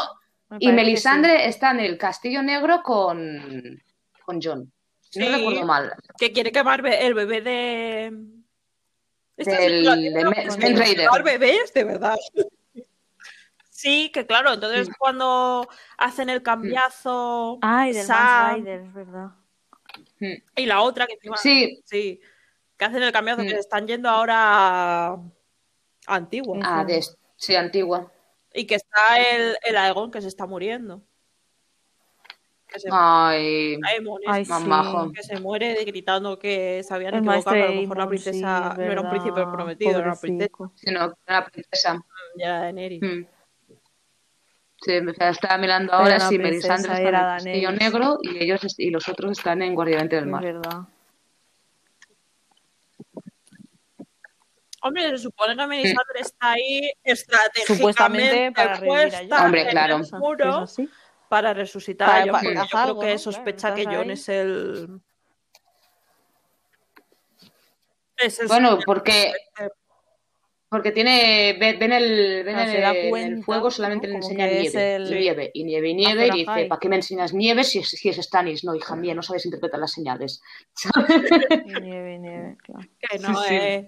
Me 0.50 0.58
Y 0.60 0.72
Melisandre 0.72 1.46
está 1.48 1.70
en 1.72 1.82
el 1.82 1.98
Castillo 2.00 2.42
Negro 2.42 2.82
con, 2.84 3.80
con 4.26 4.40
John. 4.42 4.72
Si 5.10 5.20
Sí. 5.20 5.26
no 5.28 5.38
recuerdo 5.38 5.66
mal. 5.66 5.94
Que 6.18 6.32
quiere 6.32 6.52
quemar 6.52 6.86
el 6.86 7.14
bebé 7.14 7.42
de. 7.42 8.14
Del- 9.38 9.88
es 9.88 10.14
de 10.14 10.58
Men- 10.60 10.76
de 10.76 10.80
Raider. 10.80 11.06
quemar 11.06 11.24
bebés, 11.24 11.74
de 11.74 11.84
verdad. 11.86 12.18
Sí, 13.70 14.12
que 14.14 14.26
claro, 14.26 14.54
entonces 14.54 14.90
Mm. 14.90 14.94
cuando 15.00 15.68
hacen 15.98 16.30
el 16.30 16.44
cambiazo. 16.44 17.58
Ay, 17.62 17.94
del 17.94 18.06
Sam 18.06 18.56
Rider, 18.56 18.82
es 18.82 18.94
verdad. 18.94 19.28
Mm. 20.20 20.34
Y 20.58 20.66
la 20.66 20.82
otra 20.82 21.08
que 21.08 21.14
encima. 21.14 21.38
Sí, 21.38 21.82
Sí, 21.86 22.20
que 22.78 22.86
hacen 22.86 23.02
el 23.02 23.12
cambiazo, 23.14 23.42
Mm. 23.42 23.46
que 23.46 23.52
se 23.54 23.60
están 23.60 23.88
yendo 23.88 24.10
ahora 24.10 25.08
a 25.14 25.22
Antigua. 26.08 26.58
Sí. 26.58 26.62
ah, 26.66 26.84
de, 26.86 27.04
sí, 27.38 27.56
antigua. 27.56 28.12
Y 28.54 28.66
que 28.66 28.76
está 28.76 29.18
el, 29.20 29.56
el 29.64 29.78
Aegon 29.78 30.12
que 30.12 30.22
se 30.22 30.28
está 30.28 30.46
muriendo. 30.46 31.02
Que 32.72 32.80
se, 32.80 32.88
Ay, 32.92 33.80
Ay, 34.28 34.42
es- 34.44 34.48
sí. 34.48 35.12
que 35.16 35.24
se 35.24 35.40
muere 35.40 35.84
gritando 35.86 36.38
que 36.38 36.84
se 36.84 36.94
habían 36.94 37.16
El 37.16 37.20
equivocado, 37.22 37.56
que 37.56 37.64
a 37.64 37.68
lo 37.72 37.82
mejor 37.82 37.98
la 37.98 38.04
sí, 38.04 38.10
princesa 38.10 38.70
es 38.72 38.78
no 38.78 38.84
era 38.92 39.02
un 39.02 39.10
príncipe 39.10 39.42
prometido, 39.48 39.90
era 39.92 40.04
una 40.12 40.16
princesa, 40.16 40.72
sino 40.76 41.14
era 41.26 41.46
princesa. 41.46 42.06
ya 42.38 42.46
era 42.46 42.60
Daenerys. 42.60 43.02
Mm. 43.02 43.26
Sí, 44.82 45.02
me 45.02 45.12
estaba 45.12 45.58
mirando 45.58 45.92
Pero 45.92 46.04
ahora 46.04 46.20
si 46.22 46.38
princesa 46.38 46.68
Melisandre 46.78 47.04
está 47.06 47.38
en 47.38 47.48
el. 47.48 47.78
Negro 47.80 48.18
y 48.22 48.44
ellos 48.44 48.76
y 48.78 48.90
los 48.92 49.10
otros 49.10 49.32
están 49.38 49.62
en 49.64 49.74
Guardián 49.76 50.08
del 50.08 50.24
Es 50.26 50.30
Mar. 50.30 50.44
verdad. 50.44 50.82
Hombre, 54.82 55.10
se 55.10 55.18
supone 55.18 55.58
que 55.58 55.68
Melisandre 55.68 56.20
está 56.22 56.52
ahí 56.54 56.90
estratégicamente 57.04 57.76
Supuestamente 57.76 58.52
para 58.54 58.80
puesta 58.80 59.18
Jon. 59.30 59.46
Hombre, 59.46 59.62
en 59.64 59.70
claro. 59.72 59.96
el 59.98 60.20
muro 60.20 60.50
¿Es 60.50 60.56
así? 60.72 60.90
Para 61.30 61.54
resucitar 61.54 62.08
Para- 62.08 62.24
a 62.24 62.26
Jon, 62.26 62.54
para- 62.54 62.66
yo 62.68 62.78
algo, 62.78 63.00
creo 63.00 63.08
que 63.10 63.14
¿no? 63.14 63.20
sospecha 63.20 63.74
Claro, 63.74 63.76
que 63.76 63.86
ahí. 63.88 64.12
es 64.12 64.30
el... 64.30 65.02
Es 68.18 68.40
el 68.40 68.48
Bueno, 68.48 68.70
señor 68.72 68.84
porque 68.86 69.32
porque 70.72 70.92
tiene 70.92 71.54
ven, 71.60 71.82
el 71.94 72.44
ven 72.44 72.56
Claro, 72.56 72.72
el, 72.72 72.78
en 72.78 73.04
el 73.04 73.10
cuenta, 73.10 73.44
fuego 73.46 73.72
solamente 73.72 74.06
¿no? 74.08 74.12
le 74.12 74.18
enseña 74.18 74.46
nieve, 74.46 74.96
el- 74.98 75.08
y 75.08 75.20
nieve 75.20 75.52
y 75.54 75.64
nieve 75.64 75.90
y 75.90 75.94
nieve 75.96 76.28
y 76.28 76.32
dice. 76.32 76.66
¿para 76.68 76.80
qué 76.80 76.90
me 76.90 76.98
enseñas 76.98 77.34
nieve 77.34 77.64
si 77.64 77.80
es, 77.80 77.90
si 77.90 78.10
es 78.10 78.18
Stannis? 78.18 78.64
No, 78.64 78.76
hija 78.76 78.96
mía, 78.96 79.16
no 79.16 79.24
sabes 79.24 79.46
interpretar 79.46 79.80
las 79.80 79.92
señales. 79.94 80.42
Nieve, 81.66 82.20
nieve, 82.20 82.58
claro. 82.62 82.88
que 83.00 83.18
no 83.20 83.42
Sí, 83.42 83.48
sí. 83.50 83.56
es... 83.56 83.86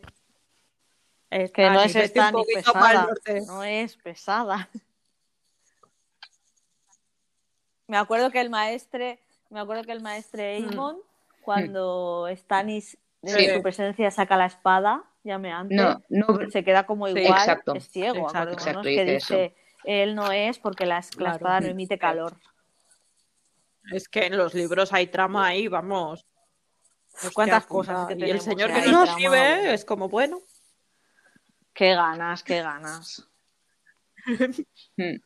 es 1.29 1.51
Que 1.51 1.69
no 1.69 1.81
es 1.83 1.95
el 1.95 2.11
pesada. 2.11 3.07
No 3.45 3.63
es 3.63 3.97
pesada. 3.97 4.69
Me 7.91 7.97
acuerdo 7.97 8.31
que 8.31 8.39
el 8.39 8.49
maestre, 8.49 9.19
me 9.49 9.59
acuerdo 9.59 9.83
que 9.83 9.91
el 9.91 9.99
maestre 9.99 10.61
Mm. 10.61 10.69
Aemon, 10.69 10.97
cuando 11.41 12.25
Stannis 12.33 12.97
de 13.21 13.33
Sí. 13.33 13.49
su 13.49 13.61
presencia 13.61 14.09
saca 14.11 14.37
la 14.37 14.45
espada, 14.45 15.03
llameante, 15.25 15.75
No, 15.75 16.01
no, 16.07 16.49
se 16.49 16.63
queda 16.63 16.85
como 16.85 17.07
Sí, 17.07 17.19
igual, 17.19 17.37
exacto. 17.37 17.75
es 17.75 17.89
ciego, 17.89 18.29
Exacto, 18.29 18.81
que 18.81 19.03
dice 19.03 19.53
él 19.83 20.15
no 20.15 20.31
es 20.31 20.57
porque 20.57 20.85
la, 20.85 20.99
espada 20.99 21.59
no 21.59 21.67
emite 21.67 21.99
calor. 21.99 22.37
Es 23.91 24.07
que 24.07 24.27
en 24.27 24.37
los 24.37 24.53
libros 24.53 24.93
hay 24.93 25.07
trama 25.07 25.47
ahí, 25.47 25.67
vamos. 25.67 26.25
Pues 27.19 27.33
cuántas 27.33 27.65
cosas 27.65 28.07
que 28.07 28.25
Y 28.25 28.29
el 28.29 28.39
señor 28.39 28.71
que 28.71 28.79
ahí 28.79 28.89
no 28.89 29.03
escribe 29.03 29.73
es 29.73 29.83
como, 29.83 30.07
bueno, 30.07 30.39
Qué 31.73 31.93
ganas, 31.93 32.41
qué 32.41 32.61
ganas. 32.61 33.29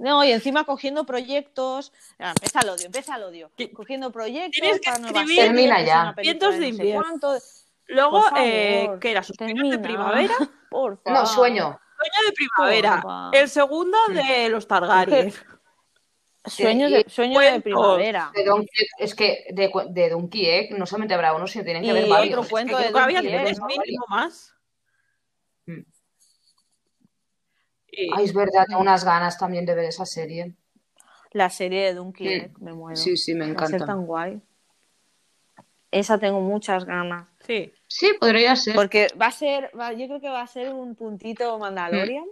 No, 0.00 0.24
y 0.24 0.32
encima 0.32 0.64
cogiendo 0.64 1.04
proyectos. 1.04 1.92
Ah, 2.18 2.30
Empieza 2.30 2.60
el 2.60 2.68
odio, 2.70 2.86
empieza 2.86 3.16
el 3.16 3.22
odio. 3.22 3.50
Cogiendo 3.74 4.10
proyectos 4.10 4.52
Tienes 4.60 4.80
que 4.80 4.90
para 4.90 4.98
nuevas 4.98 5.22
escribir- 5.22 5.42
Termina 5.44 5.82
ya. 5.82 6.14
Vientos 6.16 6.52
de 6.54 6.56
no 6.58 6.62
sé 6.62 6.68
invierno. 6.68 7.38
Luego, 7.88 8.24
eh, 8.38 8.88
que 9.00 9.10
era 9.10 9.22
Suspiros 9.22 9.70
de 9.70 9.78
primavera, 9.78 10.34
Por 10.70 10.96
favor. 11.02 11.20
no, 11.20 11.26
sueño. 11.26 11.78
Sueño 11.98 12.26
de 12.28 12.32
primavera. 12.32 13.00
Porfa. 13.02 13.30
El 13.38 13.48
segundo 13.50 13.98
de 14.08 14.48
los 14.48 14.66
Targaryen. 14.66 15.32
Sueño 16.46 16.88
de, 16.88 17.04
sueño 17.06 17.38
de 17.38 17.60
primavera. 17.60 18.30
De 18.34 18.44
Don 18.46 18.62
Quijote- 18.62 18.88
es 18.98 19.14
que 19.14 19.44
de, 19.50 19.70
de 19.90 20.08
Don 20.08 20.30
Quijote 20.30 20.70
no 20.78 20.86
solamente 20.86 21.12
habrá 21.12 21.34
uno, 21.34 21.46
sino 21.46 21.62
tienen 21.64 21.82
que 21.82 21.88
Y 21.88 21.90
haber 21.90 22.04
otro 22.04 22.14
varios. 22.14 22.48
cuento 22.48 22.76
Que 22.78 22.84
de 22.84 22.92
creo 22.92 22.94
que 23.06 23.16
había 23.16 23.18
Don 23.20 23.26
Quijote, 23.30 23.44
tres 23.44 23.58
¿no? 23.60 23.66
mínimo 23.66 24.04
más. 24.08 24.54
Mm. 25.66 25.80
Y- 27.92 28.08
Ay, 28.14 28.24
es 28.24 28.32
verdad, 28.34 28.64
tengo 28.68 28.80
unas 28.80 29.04
ganas 29.04 29.38
también 29.38 29.64
de 29.66 29.74
ver 29.74 29.84
esa 29.86 30.06
serie. 30.06 30.54
La 31.32 31.48
serie 31.50 31.82
de 31.86 31.94
Dunkin, 31.94 32.52
me 32.60 32.72
muero. 32.72 32.96
Sí, 32.96 33.16
sí, 33.16 33.34
me 33.34 33.46
Va 33.52 33.62
a 33.62 33.66
ser 33.66 33.76
encanta. 33.76 33.86
tan 33.86 34.06
guay. 34.06 34.40
Esa 35.90 36.18
tengo 36.18 36.40
muchas 36.40 36.84
ganas. 36.84 37.26
sí. 37.46 37.72
Sí, 37.88 38.12
podría 38.20 38.54
ser. 38.54 38.76
Porque 38.76 39.08
va 39.20 39.26
a 39.26 39.30
ser, 39.32 39.70
va- 39.78 39.92
yo 39.92 40.06
creo 40.06 40.20
que 40.20 40.28
va 40.28 40.42
a 40.42 40.46
ser 40.46 40.72
un 40.72 40.94
puntito 40.94 41.58
Mandalorian. 41.58 42.24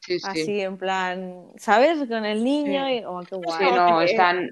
Sí, 0.00 0.18
sí. 0.20 0.26
Así 0.28 0.60
en 0.60 0.76
plan, 0.76 1.46
¿sabes? 1.56 2.06
Con 2.06 2.26
el 2.26 2.44
niño 2.44 2.88
y. 2.90 3.02
Oh, 3.06 3.22
qué 3.26 3.36
guay. 3.36 3.58
Sí, 3.58 3.74
no, 3.74 4.02
están 4.02 4.50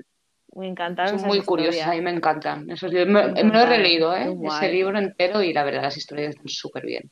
Me 0.55 0.66
encantaron. 0.66 1.18
son 1.18 1.28
muy 1.28 1.42
curiosas, 1.42 1.86
a 1.88 1.90
mí 1.90 2.01
me 2.01 2.10
encantan. 2.10 2.70
Esos 2.70 2.90
libros- 2.90 3.32
me, 3.34 3.42
lo 3.44 3.60
he 3.60 3.66
releído, 3.66 4.16
¿eh? 4.16 4.34
Ese 4.44 4.68
libro 4.72 4.98
entero 4.98 5.42
y 5.42 5.52
la 5.52 5.62
verdad 5.62 5.82
las 5.82 5.96
historias 5.98 6.30
están 6.30 6.48
súper 6.48 6.86
bien. 6.86 7.10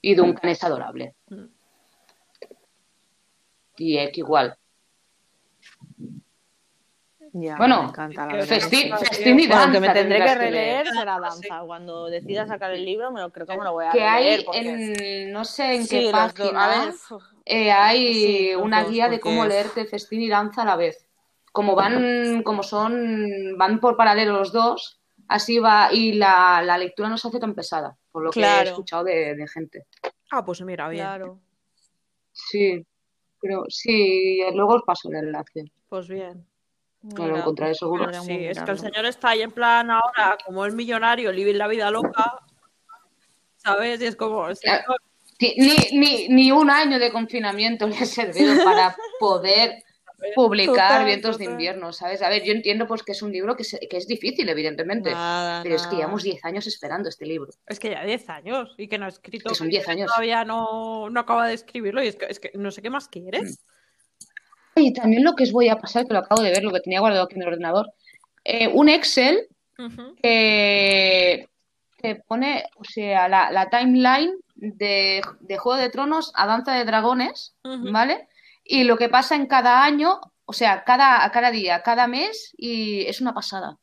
Y 0.00 0.14
Duncan 0.14 0.50
es 0.50 0.64
adorable. 0.64 1.14
Mm. 1.28 1.44
Y 3.76 3.98
Ek 3.98 4.18
igual. 4.18 4.56
Ya, 7.32 7.56
Bueno, 7.56 7.82
me 7.82 7.88
encanta, 7.88 8.26
la 8.26 8.32
que 8.32 8.36
verdad. 8.38 8.48
que 8.48 8.60
Festi- 8.60 8.70
sí. 8.98 9.06
festín 9.06 9.40
y 9.40 9.46
Bueno, 9.48 9.72
que 9.72 9.80
me 9.80 9.86
danza 9.88 9.92
tendré 10.00 10.18
que 10.18 10.34
releer 10.36 10.84
leer. 10.84 10.94
será 10.94 11.16
Sí. 11.16 11.22
danza. 11.48 11.62
Cuando 11.66 12.06
decida 12.06 12.46
sacar 12.46 12.70
el 12.72 12.84
libro, 12.84 13.10
me 13.10 13.20
lo 13.20 13.32
creo 13.32 13.46
que 13.46 13.58
me 13.58 13.64
lo 13.64 13.72
voy 13.72 13.86
a 13.86 13.90
Que 13.90 14.02
hay 14.04 14.24
leer. 14.24 14.44
porque- 14.44 15.22
en, 15.24 15.32
no 15.32 15.44
sé 15.44 15.74
en 15.74 15.86
Sí, 15.86 16.04
qué 16.04 16.10
página, 16.12 16.64
a 16.64 16.84
ver, 16.84 16.94
eh, 17.44 17.72
hay 17.72 18.14
Sí, 18.50 18.54
una 18.54 18.82
dos, 18.82 18.92
guía 18.92 19.08
de 19.08 19.18
cómo 19.18 19.44
leerte 19.46 19.84
festín 19.86 20.20
y 20.22 20.28
danza 20.28 20.62
a 20.62 20.64
la 20.64 20.76
vez. 20.76 21.08
Como 21.50 21.74
van, 21.74 22.42
como 22.44 22.62
son, 22.62 23.56
van 23.58 23.80
por 23.80 23.96
paralelo 23.96 24.34
los 24.34 24.52
dos, 24.52 25.00
así 25.26 25.58
va, 25.58 25.88
y 25.92 26.12
la, 26.12 26.62
la 26.62 26.78
lectura 26.78 27.08
no 27.08 27.18
se 27.18 27.28
hace 27.28 27.40
tan 27.40 27.54
pesada, 27.54 27.96
por 28.12 28.22
lo 28.22 28.30
que 28.30 28.40
he 28.40 28.62
escuchado 28.62 29.02
de, 29.04 29.34
de 29.34 29.48
gente. 29.48 29.86
Ah, 30.30 30.44
pues 30.44 30.60
mira, 30.62 30.88
bien. 30.88 31.02
claro. 31.04 31.40
Sí, 32.32 32.84
pero 33.44 33.66
sí, 33.68 34.40
luego 34.54 34.76
os 34.76 34.82
paso 34.84 35.10
el 35.10 35.16
enlace. 35.16 35.70
Pues 35.86 36.08
bien. 36.08 36.46
No 37.02 37.28
lo 37.28 37.36
encontraré 37.36 37.74
seguro. 37.74 38.10
Sí, 38.22 38.46
es 38.46 38.58
que 38.62 38.70
el 38.70 38.78
señor 38.78 39.04
está 39.04 39.28
ahí 39.28 39.42
en 39.42 39.50
plan 39.50 39.90
ahora, 39.90 40.38
como 40.42 40.64
el 40.64 40.72
millonario, 40.72 41.30
living 41.30 41.56
la 41.56 41.68
vida 41.68 41.90
loca. 41.90 42.40
¿Sabes? 43.58 44.00
Y 44.00 44.06
es 44.06 44.16
como. 44.16 44.48
Ni, 45.38 45.76
ni, 45.92 46.28
ni 46.28 46.52
un 46.52 46.70
año 46.70 46.98
de 46.98 47.12
confinamiento 47.12 47.86
le 47.86 47.98
ha 47.98 48.06
servido 48.06 48.64
para 48.64 48.96
poder 49.20 49.83
publicar 50.34 50.74
Total, 50.88 51.04
Vientos 51.04 51.38
de 51.38 51.44
invierno, 51.44 51.92
¿sabes? 51.92 52.22
A 52.22 52.28
ver, 52.28 52.42
yo 52.44 52.52
entiendo 52.52 52.86
pues 52.86 53.02
que 53.02 53.12
es 53.12 53.22
un 53.22 53.30
libro 53.32 53.56
que, 53.56 53.64
se- 53.64 53.80
que 53.80 53.96
es 53.96 54.06
difícil, 54.06 54.48
evidentemente, 54.48 55.10
Nada, 55.10 55.62
pero 55.62 55.74
es 55.76 55.86
que 55.86 55.96
llevamos 55.96 56.22
10 56.22 56.44
años 56.44 56.66
esperando 56.66 57.08
este 57.08 57.26
libro. 57.26 57.50
Es 57.66 57.78
que 57.78 57.90
ya 57.90 58.04
10 58.04 58.28
años 58.30 58.74
y 58.78 58.88
que 58.88 58.96
no 58.98 59.04
ha 59.06 59.08
escrito. 59.08 59.48
Que 59.50 59.54
son 59.54 59.68
10 59.68 59.88
años. 59.88 60.06
Todavía 60.08 60.44
no, 60.44 61.10
no 61.10 61.20
acaba 61.20 61.46
de 61.46 61.54
escribirlo 61.54 62.02
y 62.02 62.08
es 62.08 62.16
que, 62.16 62.26
es 62.26 62.40
que 62.40 62.50
no 62.54 62.70
sé 62.70 62.80
qué 62.82 62.90
más 62.90 63.08
quieres. 63.08 63.60
Y 64.76 64.92
también 64.92 65.22
lo 65.24 65.34
que 65.34 65.44
os 65.44 65.52
voy 65.52 65.68
a 65.68 65.76
pasar, 65.78 66.06
que 66.06 66.12
lo 66.14 66.18
acabo 66.20 66.42
de 66.42 66.50
ver, 66.50 66.62
lo 66.64 66.72
que 66.72 66.80
tenía 66.80 67.00
guardado 67.00 67.24
aquí 67.24 67.36
en 67.36 67.42
el 67.42 67.48
ordenador, 67.48 67.92
eh, 68.44 68.68
un 68.68 68.88
Excel 68.88 69.46
Ujú. 69.78 70.14
que, 70.22 71.48
que 71.98 72.16
pone, 72.16 72.64
o 72.76 72.84
sea, 72.84 73.28
la, 73.28 73.50
la 73.52 73.68
timeline 73.70 74.32
de, 74.56 75.22
de 75.40 75.58
Juego 75.58 75.78
de 75.80 75.90
Tronos 75.90 76.32
a 76.34 76.46
Danza 76.46 76.72
de 76.74 76.84
Dragones. 76.84 77.54
¿vale? 77.62 78.28
Y 78.64 78.84
lo 78.84 78.96
que 78.96 79.08
pasa 79.08 79.36
en 79.36 79.46
cada 79.46 79.84
año, 79.84 80.20
o 80.46 80.52
sea, 80.52 80.84
cada, 80.84 81.30
cada 81.30 81.50
día, 81.50 81.82
cada 81.82 82.06
mes, 82.06 82.52
y 82.56 83.02
es 83.06 83.20
una 83.20 83.34
pasada. 83.34 83.76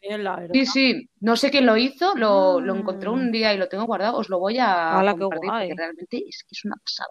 Bien, 0.00 0.22
la 0.24 0.36
verdad. 0.36 0.54
Sí, 0.54 0.66
sí, 0.66 1.10
no 1.20 1.36
sé 1.36 1.50
quién 1.50 1.66
lo 1.66 1.76
hizo, 1.76 2.14
lo, 2.14 2.60
lo 2.60 2.74
Mm. 2.74 2.78
encontré 2.78 3.08
un 3.08 3.32
día 3.32 3.52
y 3.54 3.58
lo 3.58 3.68
tengo 3.68 3.84
guardado, 3.86 4.18
os 4.18 4.28
lo 4.28 4.38
voy 4.38 4.58
a 4.60 5.00
qué 5.04 5.18
compartir 5.18 5.50
porque 5.50 5.74
realmente 5.76 6.16
es 6.28 6.42
que 6.42 6.48
es 6.52 6.64
una 6.64 6.76
pasada. 6.76 7.08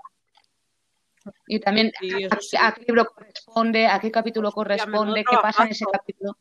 Y 1.47 1.59
también 1.59 1.91
Sí, 1.99 2.23
a, 2.23 2.27
eso 2.27 2.37
sí. 2.41 2.57
a 2.59 2.71
qué 2.73 2.81
libro 2.85 3.05
corresponde, 3.05 3.87
a 3.87 3.99
qué 3.99 4.11
capítulo 4.11 4.51
corresponde, 4.51 5.23
qué 5.23 5.37
pasa 5.41 5.63
en 5.63 5.69
ese 5.71 5.85
capítulo. 5.91 6.37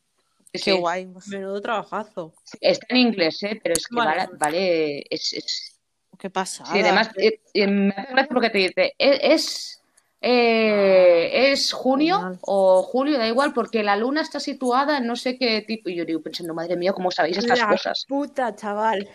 Sí, 0.52 0.52
Qué 0.52 0.58
sí. 0.58 0.72
guay. 0.72 1.08
Menudo 1.26 1.60
trabajazo. 1.60 2.34
Está 2.60 2.86
en 2.90 2.96
inglés, 2.96 3.42
¿eh? 3.42 3.60
pero 3.62 3.74
es 3.76 3.86
que 3.86 3.94
Vale. 3.96 4.16
vale, 4.26 4.30
vale, 4.38 5.04
es, 5.10 5.32
es- 5.32 5.80
Qué 6.18 6.28
pasada. 6.28 6.72
sí, 6.72 6.80
además, 6.80 7.10
eh, 7.16 7.40
eh, 7.54 7.66
me 7.66 7.94
hace 7.96 8.12
gracia 8.12 8.28
porque 8.34 8.50
te 8.50 8.58
dice, 8.58 8.94
es, 8.98 9.18
es, 9.22 9.79
eh, 10.22 11.50
es 11.52 11.72
junio 11.72 12.38
o 12.42 12.82
julio, 12.82 13.18
da 13.18 13.26
igual, 13.26 13.52
porque 13.52 13.82
la 13.82 13.96
luna 13.96 14.20
está 14.20 14.38
situada 14.40 14.98
en 14.98 15.06
no 15.06 15.16
sé 15.16 15.38
qué 15.38 15.62
tipo, 15.62 15.88
y 15.88 15.96
yo 15.96 16.04
digo 16.04 16.20
pensando, 16.22 16.52
madre 16.54 16.76
mía, 16.76 16.92
¿cómo 16.92 17.10
sabéis 17.10 17.38
estas 17.38 17.58
La 17.58 17.68
cosas? 17.68 18.04
puta, 18.08 18.54
chaval. 18.54 19.08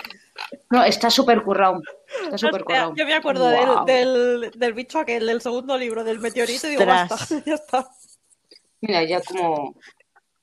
No, 0.69 0.83
está 0.83 1.09
súper 1.09 1.43
currado. 1.43 1.81
Está 2.23 2.37
súper 2.37 2.61
Hostia, 2.61 2.65
currado. 2.65 2.95
yo 2.95 3.05
me 3.05 3.13
acuerdo 3.13 3.49
del, 3.49 3.85
del, 3.85 4.51
del 4.55 4.73
bicho 4.73 4.99
aquel 4.99 5.25
del 5.27 5.41
segundo 5.41 5.77
libro, 5.77 6.03
del 6.03 6.19
meteorito, 6.19 6.67
y 6.67 6.71
digo, 6.71 6.85
basta, 6.85 7.15
ya 7.45 7.53
está. 7.55 7.87
Mira, 8.81 9.03
ya 9.03 9.21
como. 9.21 9.75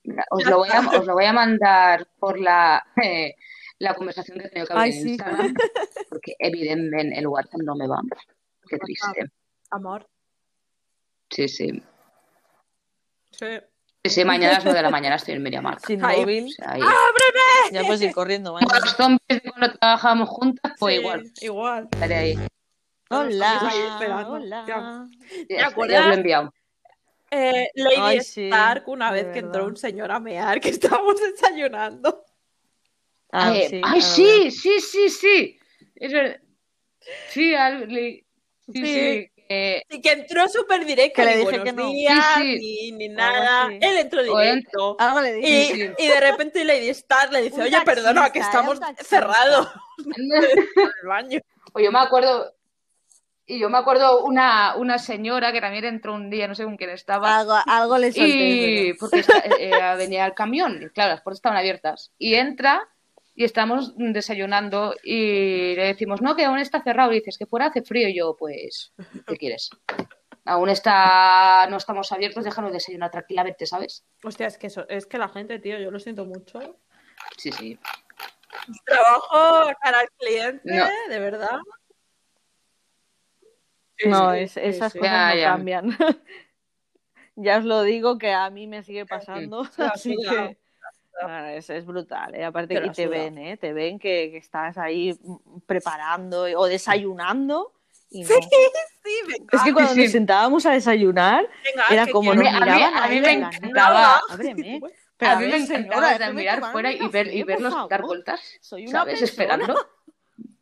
Mira, 0.04 0.24
os, 0.30 0.44
lo 0.46 0.58
voy 0.58 0.68
a, 0.72 0.80
os 0.98 1.06
lo 1.06 1.14
voy 1.14 1.24
a 1.26 1.32
mandar 1.32 2.06
por 2.18 2.38
la, 2.40 2.82
eh, 3.02 3.34
la 3.78 3.94
conversación 3.94 4.38
que 4.38 4.46
he 4.46 4.48
tenido 4.48 4.66
que 4.66 4.72
haber 4.72 4.84
Ay, 4.84 4.90
en 4.92 5.02
sí. 5.02 5.08
Instagram, 5.10 5.54
porque 6.08 6.34
evidentemente 6.38 7.18
el 7.18 7.26
WhatsApp 7.26 7.60
no 7.62 7.74
me 7.74 7.86
va. 7.86 8.00
Qué 8.68 8.78
triste. 8.78 9.26
Amor. 9.70 10.08
Sí, 11.32 11.48
sí. 11.48 11.82
Sí. 13.32 13.46
Sí, 14.04 14.24
mañana 14.24 14.50
a 14.50 14.54
las 14.56 14.64
9 14.64 14.78
de 14.78 14.82
la 14.82 14.90
mañana 14.90 15.16
estoy 15.16 15.34
en 15.34 15.42
Mediamar. 15.42 15.78
Sin 15.80 16.04
Ay. 16.04 16.16
O 16.18 16.20
móvil. 16.22 16.52
sea, 16.52 16.72
ahí. 16.72 16.80
Ya 17.70 17.82
puedes 17.84 18.02
ir 18.02 18.12
corriendo, 18.12 18.52
mañana. 18.52 18.80
los 18.80 18.90
zombies 18.96 19.20
de 19.28 19.40
cuando 19.50 19.78
trabajábamos 19.78 20.28
juntas, 20.28 20.72
pues 20.78 20.94
Sí, 20.96 21.00
igual. 21.00 21.32
Igual. 21.40 21.88
Estaré 21.92 22.14
ahí. 22.16 22.38
Hola, 23.10 23.54
Estamos 23.54 23.74
ahí 23.74 23.80
esperando. 23.92 24.30
hola. 24.32 25.08
Ya. 25.48 25.66
Acuerdas? 25.66 26.06
lo 26.06 26.12
he 26.12 26.16
enviado. 26.16 26.54
Eh, 27.30 27.68
Lady 27.74 27.94
Ay, 27.98 28.20
sí, 28.22 28.44
Stark, 28.48 28.88
una 28.88 29.10
de 29.12 29.22
vez 29.22 29.32
que 29.32 29.38
entró 29.38 29.52
verdad. 29.60 29.68
un 29.68 29.76
señor 29.76 30.10
a 30.10 30.20
mear, 30.20 30.60
que 30.60 30.68
estábamos 30.70 31.14
desayunando. 31.20 32.24
Ah, 33.30 33.54
Eh, 33.56 33.68
sí, 33.70 33.80
ay, 33.84 33.98
ah, 33.98 34.02
sí, 34.02 34.50
sí, 34.50 34.80
sí, 34.80 35.08
sí. 35.08 35.58
Es 35.94 36.12
verdad. 36.12 36.40
Sí, 37.30 37.54
al- 37.54 37.88
le- 37.88 38.26
sí, 38.66 38.72
Sí. 38.72 38.84
sí. 38.84 39.31
Que- 39.52 39.82
Y 39.96 40.00
que 40.00 40.12
entró 40.12 40.48
súper 40.48 40.84
directo, 40.84 41.16
Que 41.16 41.24
le 41.24 41.30
dije 41.36 41.42
buenos 41.44 41.64
que 41.64 41.72
no. 41.72 41.86
días, 41.90 42.24
Sí, 42.36 42.58
Ni, 42.58 42.92
ni 42.92 43.08
nada. 43.08 43.68
Él 43.72 43.98
entró 43.98 44.22
directo. 44.22 44.96
Algo 44.98 45.20
le 45.20 45.38
Y, 45.38 45.42
dije. 45.42 45.74
Sí, 45.74 45.80
sí. 45.86 45.90
y 45.98 46.08
de 46.08 46.20
repente 46.20 46.64
Lady 46.64 46.88
Stark 46.90 47.32
le 47.32 47.42
dice, 47.42 47.56
Un 47.56 47.62
oye, 47.62 47.70
taxista, 47.72 47.94
perdona, 47.94 48.30
que 48.30 48.38
estamos 48.38 48.74
un 48.74 48.80
taxista". 48.80 49.04
cerrados 49.16 49.68
en 50.16 50.32
el 50.32 51.08
baño. 51.08 51.40
O 51.74 51.80
yo 51.80 51.90
me 51.90 52.00
acuerdo, 52.00 52.52
y 53.46 53.58
yo 53.58 53.70
me 53.70 53.78
acuerdo 53.78 54.24
una, 54.24 54.76
una 54.76 54.98
señora 54.98 55.52
que 55.52 55.60
también 55.62 55.84
entró 55.86 56.12
un 56.14 56.28
día, 56.28 56.46
no 56.46 56.54
sé 56.54 56.64
con 56.64 56.76
quién 56.76 56.90
estaba, 56.90 57.38
Algo, 57.38 57.54
algo 57.66 57.96
le 57.98 58.12
solté. 58.12 58.28
y 58.28 58.92
porque 58.94 59.20
está- 59.20 59.38
eh, 59.38 59.70
eh, 59.72 59.96
venía 59.96 60.26
el 60.26 60.34
camión, 60.34 60.82
y 60.82 60.88
claro, 60.90 61.12
las 61.14 61.22
puertas 61.22 61.38
estaban 61.38 61.56
abiertas, 61.56 62.12
y 62.18 62.34
entra 62.34 62.86
y 63.34 63.44
estamos 63.44 63.94
desayunando 63.96 64.94
y 65.02 65.74
le 65.74 65.84
decimos, 65.84 66.20
no, 66.20 66.36
que 66.36 66.44
aún 66.44 66.58
está 66.58 66.82
cerrado, 66.82 67.12
y 67.12 67.16
dices, 67.16 67.38
que 67.38 67.46
fuera 67.46 67.66
hace 67.66 67.82
frío, 67.82 68.08
y 68.08 68.16
yo, 68.18 68.36
pues, 68.38 68.92
¿qué 69.26 69.36
quieres? 69.36 69.70
Aún 70.44 70.68
está, 70.68 71.66
no 71.70 71.76
estamos 71.76 72.10
abiertos, 72.12 72.44
déjanos 72.44 72.72
desayunar 72.72 73.10
tranquilamente, 73.10 73.64
¿sabes? 73.66 74.04
Hostia, 74.24 74.46
es 74.48 74.58
que, 74.58 74.66
eso, 74.66 74.86
es 74.88 75.06
que 75.06 75.16
la 75.18 75.28
gente, 75.28 75.58
tío, 75.60 75.78
yo 75.78 75.90
lo 75.90 75.98
siento 76.00 76.24
mucho. 76.26 76.80
Sí, 77.38 77.52
sí. 77.52 77.78
Trabajo 78.84 79.72
cara 79.80 80.00
al 80.00 80.08
cliente, 80.18 80.60
No. 80.64 80.86
de 81.08 81.18
verdad. 81.20 81.58
No, 84.04 84.32
es- 84.32 84.56
esas 84.56 84.92
sí. 84.92 84.98
cosas 84.98 85.12
Ya, 85.12 85.28
no 85.34 85.40
ya. 85.40 85.46
cambian. 85.52 85.96
ya 87.36 87.58
os 87.58 87.64
lo 87.64 87.82
digo 87.82 88.18
que 88.18 88.32
a 88.32 88.50
mí 88.50 88.66
me 88.66 88.82
sigue 88.82 89.06
pasando, 89.06 89.64
Sí, 89.64 89.70
así 89.94 90.16
sí, 90.16 90.16
que 90.28 90.58
bueno, 91.20 91.46
es, 91.48 91.68
es 91.70 91.84
brutal. 91.84 92.34
¿eh? 92.34 92.44
Aparte 92.44 92.74
Te 92.74 92.82
que 92.82 92.90
te 92.90 93.06
ven, 93.06 93.38
¿eh? 93.38 93.56
te 93.56 93.72
ven 93.72 93.98
que, 93.98 94.30
que 94.30 94.38
estás 94.38 94.78
ahí 94.78 95.18
mm, 95.22 95.60
preparando 95.66 96.42
o 96.56 96.66
desayunando. 96.66 97.72
Y 98.10 98.22
no. 98.22 98.28
Sí, 99.04 99.10
sí, 99.10 99.32
venga. 99.32 99.46
Es 99.52 99.62
que 99.62 99.72
cuando 99.72 99.94
Sí, 99.94 100.02
nos 100.02 100.12
sentábamos 100.12 100.64
a 100.66 100.70
desayunar 100.72 101.48
venga, 101.64 101.84
era 101.90 102.06
como 102.06 102.32
nos 102.34 102.46
A 102.46 102.50
mí- 102.50 102.56
a 102.56 102.60
mí- 102.60 102.60
miraban 102.72 102.94
a 103.02 103.08
mí 103.08 103.20
me 103.20 103.32
encantaba. 103.32 104.20
Ábreme. 104.30 104.80
Pero 105.16 105.30
a 105.32 105.36
mí 105.36 105.44
me 105.46 105.52
ver, 105.52 105.60
encantaba 105.62 106.08
señora, 106.08 106.26
de 106.28 106.32
mirar 106.34 106.70
fuera 106.72 106.92
y, 106.92 107.08
ver, 107.08 107.26
y 107.34 107.42
dar 107.44 107.60
favor. 107.70 108.02
vueltas, 108.02 108.40
Soy 108.60 108.82
una 108.86 108.98
¿sabes? 109.00 109.20
persona. 109.20 109.30
Esperando. 109.30 109.88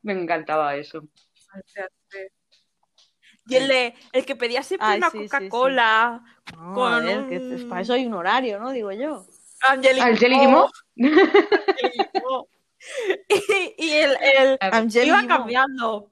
Me 0.02 0.12
encantaba 0.14 0.74
eso. 0.77 1.02
Y 3.47 3.56
el, 3.56 3.68
de- 3.68 3.94
el 4.12 4.24
que 4.24 4.36
pedía 4.36 4.62
siempre 4.62 4.89
Ay, 4.89 4.98
una 4.98 5.10
sí, 5.10 5.18
sí, 5.18 5.24
sí. 5.24 5.28
Coca-Cola, 5.31 6.22
No, 6.56 6.74
Con 6.74 6.93
a 6.93 7.01
ver, 7.01 7.27
que 7.28 7.39
un- 7.39 7.55
es- 7.55 7.64
para 7.64 7.81
eso 7.81 7.93
hay 7.94 8.06
un 8.06 8.14
horario, 8.14 8.59
¿no? 8.59 8.70
Digo 8.70 8.93
yo. 8.93 9.24
Angelique 9.69 10.03
¿Al 10.03 10.19
Jelly 10.19 10.37
Mo, 10.37 10.51
Mo? 10.51 10.70
Angelique 10.97 12.20
Mo. 12.23 12.49
y, 13.28 13.74
y 13.78 13.93
el, 13.93 14.16
el 14.20 15.07
iba 15.07 15.27
cambiando. 15.27 16.11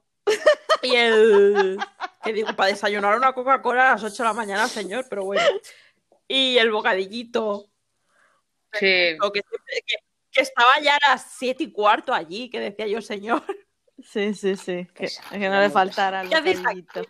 Y 0.83 0.95
el 0.95 1.79
que 2.23 2.33
digo, 2.33 2.55
para 2.55 2.69
desayunar 2.69 3.17
una 3.17 3.33
Coca-Cola 3.33 3.89
a 3.89 3.91
las 3.93 4.03
8 4.03 4.23
de 4.23 4.29
la 4.29 4.33
mañana, 4.33 4.67
señor, 4.67 5.07
pero 5.09 5.25
bueno. 5.25 5.41
Y 6.27 6.57
el 6.57 6.71
bocadillito, 6.71 7.65
Sí. 8.73 8.85
que, 8.85 9.17
que, 9.33 9.41
que 10.31 10.41
estaba 10.41 10.79
ya 10.79 10.95
a 10.97 11.09
las 11.09 11.31
7 11.39 11.63
y 11.63 11.71
cuarto 11.71 12.13
allí, 12.13 12.51
que 12.51 12.59
decía 12.59 12.85
yo, 12.85 13.01
señor, 13.01 13.43
Sí, 14.03 14.33
sí, 14.33 14.55
sí. 14.55 14.87
Que, 14.93 15.09
que 15.31 15.49
no 15.49 15.59
le 15.59 15.69
faltara 15.69 16.21
el 16.21 16.29
¿Qué 16.29 16.35
hacéis 16.35 16.59
bocadillito. 16.59 17.01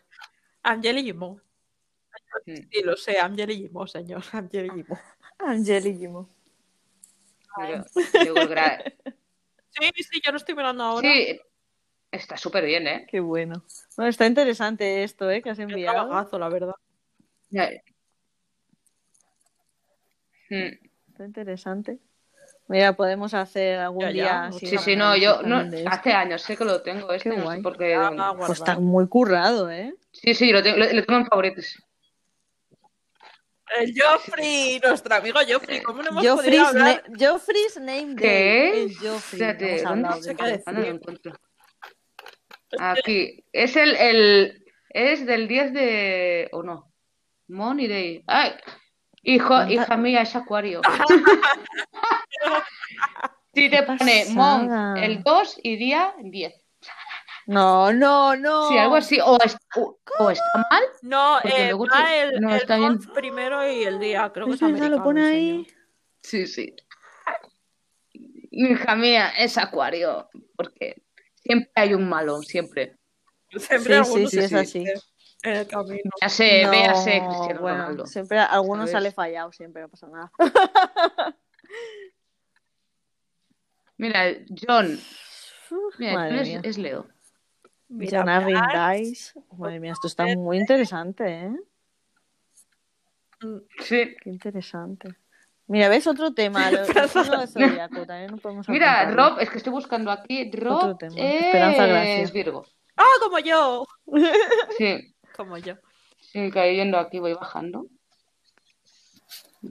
Angeli 0.64 1.14
Mo. 1.14 1.40
Mm. 2.46 2.56
Sí, 2.72 2.82
lo 2.84 2.98
sé, 2.98 3.20
Angeli 3.20 3.70
Mo, 3.70 3.86
señor, 3.88 4.24
Angeli 4.32 4.84
Mo. 4.88 4.98
Angelísimo. 5.40 6.30
Yo- 7.58 7.84
yo 8.26 8.34
creo 8.34 8.48
que 8.48 8.52
era- 8.54 8.84
Sí, 9.72 10.04
sí, 10.04 10.22
yo 10.26 10.32
lo 10.32 10.38
estoy 10.38 10.56
mirando 10.56 10.84
ahora. 10.84 11.08
Sí, 11.10 11.40
está 12.12 12.36
súper 12.38 12.66
bien, 12.66 12.88
¿eh? 12.88 13.08
Qué 13.10 13.20
bueno. 13.20 13.64
Bueno, 13.96 14.10
está 14.10 14.26
interesante 14.26 15.04
esto, 15.04 15.30
¿eh? 15.30 15.42
Que 15.42 15.52
has 15.52 15.60
enviado. 15.60 16.08
trabajazo, 16.08 16.40
la 16.40 16.50
verdad. 16.50 16.76
Ya- 17.50 17.70
Mm. 20.52 20.74
Está 21.10 21.26
interesante. 21.26 22.00
Mira, 22.68 22.94
podemos 22.94 23.36
hacer 23.36 23.78
algún 23.80 24.02
Ya, 24.02 24.12
ya. 24.12 24.50
día. 24.50 24.52
Sí, 24.60 24.78
sí, 24.80 24.96
no, 24.96 25.16
yo 25.16 25.44
no, 25.44 25.64
hace 25.88 26.12
años 26.14 26.42
sé 26.42 26.58
que 26.58 26.66
lo 26.66 26.82
tengo, 26.82 27.12
este 27.14 27.30
Qué 27.30 27.36
no 27.36 27.42
sé 27.44 27.46
guay. 27.46 27.62
por 27.62 27.78
qué. 27.78 27.94
Ah, 27.94 28.10
no. 28.10 28.16
guardar. 28.16 28.48
Pues 28.48 28.60
está 28.60 28.80
muy 28.80 29.08
currado, 29.08 29.70
¿eh? 29.70 29.94
Sí, 30.12 30.34
sí, 30.34 30.52
lo 30.52 30.64
tengo, 30.64 30.78
lo, 30.78 30.92
lo 30.92 31.04
tengo 31.06 31.20
en 31.20 31.26
favoritos. 31.28 31.84
El 33.78 33.94
Joffrey, 34.02 34.80
nuestro 34.84 35.16
amigo 35.16 35.40
Joffrey, 35.48 35.82
¿cómo 35.82 36.02
no 36.02 36.10
hemos 36.10 36.22
podido 36.24 36.36
Joffrey's, 36.38 36.68
hablar? 36.68 37.04
na- 37.10 37.18
Joffrey's 37.20 37.78
Name 37.78 38.16
Day. 38.16 38.16
¿Qué? 38.16 38.84
Es 38.86 38.98
Joffrey. 38.98 39.42
Espérate, 39.42 39.80
Hemos 39.82 40.02
¿dónde 40.02 40.24
sé 40.24 40.36
qué 40.36 40.62
no 40.72 40.72
lo 40.80 40.86
encuentro. 40.88 41.34
Aquí. 42.80 43.44
Es 43.52 43.76
el, 43.76 43.96
el. 43.96 44.64
Es 44.90 45.26
del 45.26 45.48
10 45.48 45.74
de. 45.74 46.50
¿O 46.52 46.64
no? 46.64 46.92
Money 47.48 47.88
Day. 47.88 48.24
¡Ay! 48.28 48.54
Hijo, 49.24 49.48
¿Cuánta- 49.50 49.74
hija 49.74 49.98
mía, 49.98 50.22
es 50.22 50.36
acuario. 50.36 50.82
Sí, 53.54 53.70
te 53.70 53.82
pone. 53.84 54.26
Month 54.30 54.98
el 55.00 55.24
2 55.24 55.60
y 55.64 55.76
día 55.78 56.14
10. 56.22 56.59
No, 57.50 57.92
no, 57.92 58.36
no. 58.36 58.70
Sí, 58.70 58.78
algo 58.78 58.96
así. 58.96 59.20
O, 59.26 59.36
es- 59.44 59.58
o- 59.76 59.98
o 60.20 60.30
está 60.30 60.44
mal. 60.70 60.84
No, 61.02 61.40
eh, 61.40 61.70
luego 61.70 61.88
va 61.88 62.06
te- 62.06 62.22
el, 62.22 62.42
no, 62.42 62.50
el 62.52 62.58
está 62.62 62.78
bien. 62.78 63.00
primero 63.14 63.68
y 63.68 63.84
el 63.84 64.00
día, 64.00 64.30
creo 64.32 64.46
que 64.46 64.54
Es 64.54 64.62
americano. 64.62 64.98
lo 64.98 65.04
pone 65.04 65.26
ahí. 65.26 65.66
señor. 65.66 65.80
Sí, 66.22 66.46
sí. 66.46 66.76
Hija 68.52 68.96
mía, 68.96 69.30
es 69.36 69.58
acuario. 69.58 70.30
Porque 70.56 71.02
siempre 71.36 71.72
hay 71.76 71.96
un 71.96 72.08
malo, 72.08 72.40
siempre. 72.44 72.98
Siempre 73.50 73.94
Sí, 73.96 74.00
alguno 74.00 74.30
sí, 74.30 74.38
sí, 74.38 74.46
es 74.46 74.54
así. 74.54 74.70
siente 74.84 74.94
En 75.42 75.56
el 75.56 75.68
camino. 75.68 76.12
Ya 76.22 76.30
sé, 76.30 76.64
No, 76.66 76.70
véase 76.72 77.24
Cristiano 77.26 77.62
bueno, 77.62 77.78
Ronaldo. 77.80 78.06
siempre 78.06 78.38
a 78.38 78.46
algunos 78.46 78.92
¿sabes? 78.92 78.92
sale 78.92 79.12
fallado, 79.12 79.52
siempre, 79.54 79.82
no 79.82 79.90
pasa 79.90 80.08
nada. 80.08 80.32
Mira, 83.98 84.34
John. 84.50 85.00
Mira, 85.98 86.30
John 86.30 86.62
es 86.64 86.78
Leo. 86.78 87.08
Mira, 87.90 88.20
John 88.20 88.30
Arryn 88.30 88.60
Blas, 88.72 88.98
Dice. 89.00 89.40
Madre 89.58 89.80
mía, 89.80 89.92
esto 89.94 90.08
está 90.08 90.26
muy 90.38 90.58
interesante, 90.58 91.46
¿eh? 91.46 91.56
Sí. 93.80 94.16
Qué 94.22 94.30
interesante. 94.30 95.10
Mira, 95.68 95.88
¿ves 95.90 96.08
otro 96.08 96.34
tema? 96.34 96.70
Lo, 96.72 96.80
el 96.80 96.86
signo 97.10 97.40
de 97.42 97.48
Zodíaco, 97.48 98.06
también 98.06 98.32
no 98.32 98.38
podemos 98.38 98.68
Mira, 98.70 99.02
apuntarlo. 99.02 99.30
Rob, 99.36 99.40
es 99.42 99.50
que 99.50 99.58
estoy 99.58 99.72
buscando 99.74 100.12
aquí. 100.12 100.48
Otro 100.48 100.70
Rob 100.82 100.98
tema. 100.98 101.16
Esperanza 101.16 101.86
Gracia. 101.88 102.22
es 102.22 102.32
Virgo. 102.34 102.66
Ah, 102.98 103.06
como 103.22 103.40
yo. 103.40 103.86
Sí, 104.78 105.16
Como 105.36 105.58
yo. 105.58 105.76
sí, 106.20 106.52
cayendo 106.52 106.98
aquí, 106.98 107.20
voy 107.20 107.34
bajando. 107.34 107.86
Sí. 109.62 109.70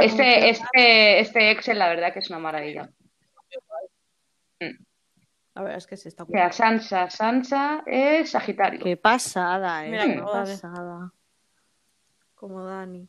Este, 0.00 0.48
este, 0.50 1.20
este 1.20 1.50
Excel, 1.50 1.78
la 1.78 1.88
verdad 1.88 2.12
que 2.12 2.18
es 2.20 2.30
una 2.30 2.38
maravilla. 2.38 2.88
La 5.56 5.62
verdad 5.62 5.78
es 5.78 5.86
que 5.86 5.96
se 5.96 6.10
está 6.10 6.26
Mira, 6.28 6.52
Sansa, 6.52 7.08
Sansa 7.08 7.82
es 7.86 8.30
Sagitario. 8.30 8.78
Qué 8.84 8.98
pasada, 8.98 9.86
¿eh? 9.86 9.90
Mira, 9.90 10.02
Qué 10.02 10.08
de 10.10 10.16
ver. 10.16 10.24
pasada. 10.26 11.12
como 12.34 12.62
Dani. 12.62 13.08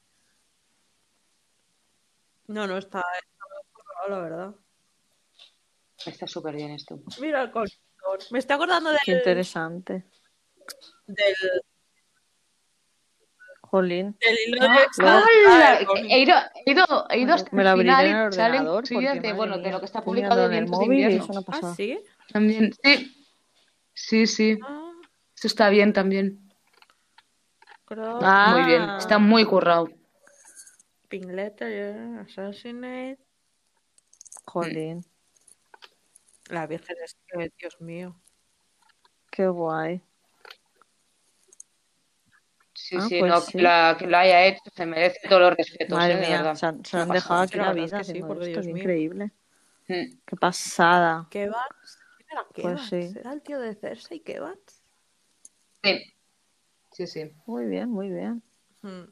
No, 2.47 2.65
no 2.65 2.77
está, 2.77 3.03
está 3.19 4.09
la 4.09 4.19
verdad. 4.19 4.55
Está 6.05 6.25
súper 6.25 6.55
bien 6.55 6.71
esto. 6.71 7.01
Mira 7.19 7.41
el 7.41 7.51
conector. 7.51 8.19
Me 8.31 8.39
estoy 8.39 8.55
acordando 8.55 8.91
Qué 9.03 9.11
del, 9.11 9.19
interesante. 9.19 10.05
del 11.05 11.35
Jolín. 13.59 14.15
El 14.21 14.37
hilo 14.47 14.61
de 14.65 15.05
¡Hala! 15.05 15.79
He 16.09 16.19
ido, 16.21 16.35
he 16.65 16.71
ido, 16.71 17.09
he 17.09 17.19
ido 17.19 17.33
hasta 17.33 17.49
Me 17.53 17.65
lo 17.65 17.71
el 17.71 17.77
final 17.79 18.05
en 18.05 18.15
el 18.15 18.29
y 18.29 18.31
salen 18.31 18.65
porque, 18.65 19.19
de, 19.19 19.33
bueno, 19.33 19.57
de 19.57 19.69
lo 19.69 19.79
que 19.81 19.85
está 19.85 20.01
publicado 20.01 20.47
de 20.47 20.55
en 20.55 20.63
el 20.63 20.65
de 20.65 20.71
móvil 20.71 20.99
y 20.99 21.03
invierno. 21.03 21.25
es 21.25 21.29
una 21.29 21.41
Ah, 21.49 21.73
sí. 21.75 21.99
También, 22.31 22.73
sí. 22.83 23.25
Sí, 23.93 24.27
sí. 24.27 24.59
Ah, 24.63 24.91
Eso 25.35 25.47
está 25.47 25.69
bien 25.69 25.93
también. 25.93 26.39
Ah. 27.89 28.53
Muy 28.55 28.65
bien. 28.65 28.83
Está 28.97 29.17
muy 29.17 29.45
currado. 29.45 29.89
Pink 31.07 31.25
Letter, 31.31 32.19
Assassinate. 32.19 33.17
Jolín, 34.45 35.05
La 36.49 36.67
Virgen 36.67 36.95
es 37.03 37.17
que, 37.27 37.51
Dios 37.59 37.81
mío. 37.81 38.15
qué 39.29 39.47
guay. 39.47 40.01
Sí, 42.73 42.95
Ah, 42.97 43.05
sí, 43.09 43.19
pues 43.19 43.31
no, 43.31 43.41
sí. 43.41 43.59
La, 43.59 43.95
que 43.99 44.07
lo 44.07 44.17
haya 44.17 44.45
hecho 44.45 44.61
se 44.73 44.85
merece 44.85 45.19
todos 45.27 45.41
los 45.41 45.55
respetos, 45.57 45.97
Madre 45.97 46.13
eh, 46.13 46.17
de 46.17 46.27
mía, 46.27 46.55
se 46.55 46.65
han, 46.65 46.85
se 46.85 46.97
han 46.97 47.09
dejado 47.09 47.41
aquí 47.41 47.57
la 47.57 47.73
vida 47.73 47.85
es 47.85 47.91
que 47.93 48.03
sí, 48.05 48.13
Dios 48.13 48.65
qué 48.65 48.73
mío. 48.73 48.77
increíble. 48.77 49.31
Mm. 49.89 50.17
Qué 50.25 50.35
pasada. 50.37 51.27
Kevats. 51.29 51.65
¿Quién 51.69 51.86
era 52.29 52.45
Pues 52.53 52.81
sí. 52.87 53.13
¿Era 53.17 53.33
el 53.33 53.41
tío 53.41 53.59
de 53.59 53.75
Cersei 53.75 54.19
Kevats? 54.19 54.81
Sí. 55.83 56.13
Sí, 56.91 57.07
sí. 57.07 57.31
Muy 57.45 57.65
bien, 57.65 57.89
muy 57.89 58.09
bien. 58.09 58.41
Hmm. 58.81 59.03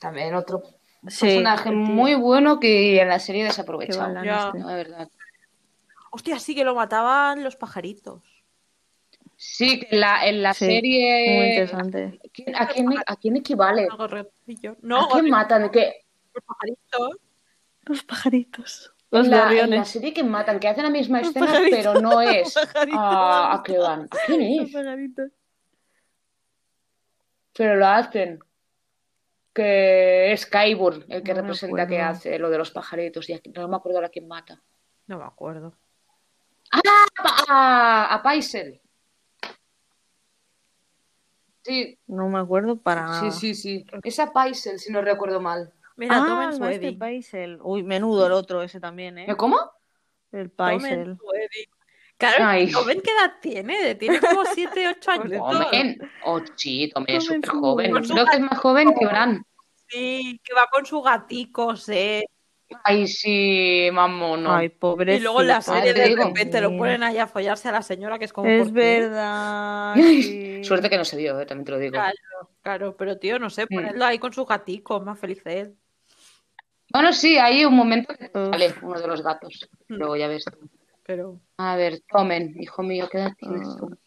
También 0.00 0.34
otro 0.34 0.62
Sí, 1.06 1.26
personaje 1.26 1.68
tío, 1.70 1.78
muy 1.78 2.14
bueno 2.14 2.58
que 2.58 3.00
en 3.00 3.08
la 3.08 3.18
serie 3.18 3.44
desaprovechado. 3.44 4.24
Ya. 4.24 4.46
este. 4.46 4.58
La 4.60 4.74
verdad. 4.74 5.08
Hostia, 6.10 6.38
sí 6.38 6.54
que 6.54 6.64
lo 6.64 6.74
mataban 6.74 7.42
los 7.44 7.56
pajaritos. 7.56 8.22
Sí, 9.36 9.80
que 9.80 9.88
en 9.96 10.00
la, 10.00 10.26
en 10.26 10.42
la 10.42 10.54
Sí, 10.54 10.64
serie. 10.66 11.36
Muy 11.36 11.46
interesante. 11.48 12.20
¿Quién- 12.32 12.56
¿A 12.56 12.68
quién, 12.68 12.88
¿A 13.06 13.16
quién 13.16 13.36
equivale? 13.36 13.88
No. 13.88 14.04
¿A 14.04 15.00
No, 15.00 15.08
quién 15.08 15.28
matan? 15.28 15.70
¿Qué? 15.70 16.06
los 16.32 16.44
pajaritos. 16.44 17.16
Los 17.82 18.02
pajaritos. 18.04 18.93
Los 19.18 19.28
la, 19.28 19.52
en 19.52 19.70
la 19.70 19.84
serie 19.84 20.12
que 20.12 20.24
matan, 20.24 20.58
que 20.60 20.68
hacen 20.68 20.82
la 20.84 20.90
misma 20.90 21.18
Los 21.20 21.28
escena, 21.28 21.46
pajaritos, 21.46 21.78
pero 21.78 22.00
no 22.00 22.20
es 22.20 22.54
pajaritos. 22.54 23.00
a, 23.00 23.54
a 23.54 23.62
Cleban. 23.62 24.08
¿A 24.10 24.16
quién 24.26 24.58
Los 24.60 24.68
es? 24.68 24.74
pajaritos. 24.74 25.30
Pero 27.56 27.76
lo 27.76 27.86
hacen. 27.86 28.40
Que 29.52 30.32
es 30.32 30.46
Kaibur 30.46 31.04
el 31.08 31.22
que 31.22 31.32
No 31.32 31.42
representa 31.42 31.86
que 31.86 32.00
hace 32.00 32.38
lo 32.40 32.50
de 32.50 32.58
los 32.58 32.72
pajaritos. 32.72 33.30
Y 33.30 33.40
no 33.54 33.68
me 33.68 33.76
acuerdo 33.76 34.04
a 34.04 34.08
quién 34.08 34.26
mata. 34.26 34.60
No 35.06 35.18
me 35.18 35.24
acuerdo. 35.24 35.76
A, 36.72 36.80
a, 37.48 38.14
a 38.16 38.22
Paisel. 38.22 38.80
Sí, 41.62 41.98
No 42.08 42.28
me 42.28 42.40
acuerdo 42.40 42.76
para 42.76 43.02
nada. 43.04 43.30
sí, 43.30 43.30
sí, 43.30 43.54
sí. 43.54 43.86
Es 44.02 44.18
a 44.18 44.32
Paisel, 44.32 44.78
si 44.78 44.92
no 44.92 45.00
recuerdo 45.00 45.40
mal. 45.40 45.72
Mira, 45.96 46.16
ah, 46.16 46.50
wedding. 46.58 46.98
Paisel. 46.98 47.58
Uy, 47.62 47.82
menudo 47.82 48.26
el 48.26 48.32
otro 48.32 48.62
ese 48.62 48.80
también, 48.80 49.18
¿eh? 49.18 49.26
¿Eh, 49.28 49.36
¿Cómo? 49.36 49.58
El 50.32 50.50
Paisel. 50.50 51.16
Claro, 52.16 52.44
Ay. 52.46 52.70
Tomen 52.70 53.00
qué 53.00 53.10
edad 53.10 53.34
tiene. 53.40 53.94
Tiene 53.96 54.20
como 54.20 54.44
7, 54.54 54.88
8 54.88 55.10
años. 55.10 55.32
Tomen. 55.38 55.98
Oh, 56.24 56.40
sí, 56.56 56.90
Tomen 56.92 57.16
es 57.16 57.24
súper 57.24 57.48
joven. 57.50 57.92
Creo 57.92 58.26
que 58.26 58.36
es 58.36 58.40
más 58.40 58.58
joven 58.58 58.94
que 58.98 59.06
Bran. 59.06 59.44
Sí, 59.88 60.40
que 60.42 60.54
va 60.54 60.66
con 60.72 60.86
su 60.86 61.00
gatico, 61.02 61.76
sé. 61.76 62.24
Ay, 62.82 63.06
sí, 63.06 63.88
mamón. 63.92 64.46
Ay, 64.48 64.70
pobre. 64.70 65.16
Y 65.16 65.20
luego 65.20 65.42
en 65.42 65.48
la 65.48 65.60
serie 65.60 65.92
de 65.92 66.08
digo. 66.08 66.24
repente 66.24 66.60
lo 66.60 66.76
ponen 66.76 67.02
ahí 67.02 67.18
a 67.18 67.26
follarse 67.26 67.68
a 67.68 67.72
la 67.72 67.82
señora, 67.82 68.18
que 68.18 68.24
es 68.24 68.32
como. 68.32 68.48
Es 68.48 68.72
verdad. 68.72 69.94
sí. 69.96 70.64
Suerte 70.64 70.88
que 70.88 70.96
no 70.96 71.04
se 71.04 71.16
vio, 71.16 71.38
eh, 71.38 71.46
también 71.46 71.66
te 71.66 71.72
lo 71.72 71.78
digo. 71.78 71.92
Claro, 71.92 72.16
claro, 72.62 72.96
pero 72.96 73.18
tío, 73.18 73.38
no 73.38 73.50
sé, 73.50 73.64
Mm. 73.64 73.74
ponerlo 73.74 74.04
ahí 74.06 74.18
con 74.18 74.32
su 74.32 74.44
gatico, 74.46 74.98
más 75.00 75.18
feliz 75.18 75.42
él. 75.44 75.76
Bueno, 76.94 77.12
sí, 77.12 77.36
hay 77.38 77.64
un 77.64 77.74
momento 77.74 78.14
que 78.14 78.30
sale 78.32 78.72
uno 78.82 79.00
de 79.00 79.08
los 79.08 79.20
gatos. 79.20 79.68
Mm. 79.88 79.94
Luego 79.96 80.14
ya 80.16 80.28
ves. 80.28 80.44
tú. 80.44 80.70
Pero. 81.04 81.40
A 81.58 81.74
ver, 81.74 82.00
tomen, 82.08 82.54
hijo 82.62 82.84
mío, 82.84 83.08
¿qué 83.10 83.18
edad 83.18 83.32
tienes 83.36 83.66
Ah. 83.68 83.76
tú? 83.80 83.98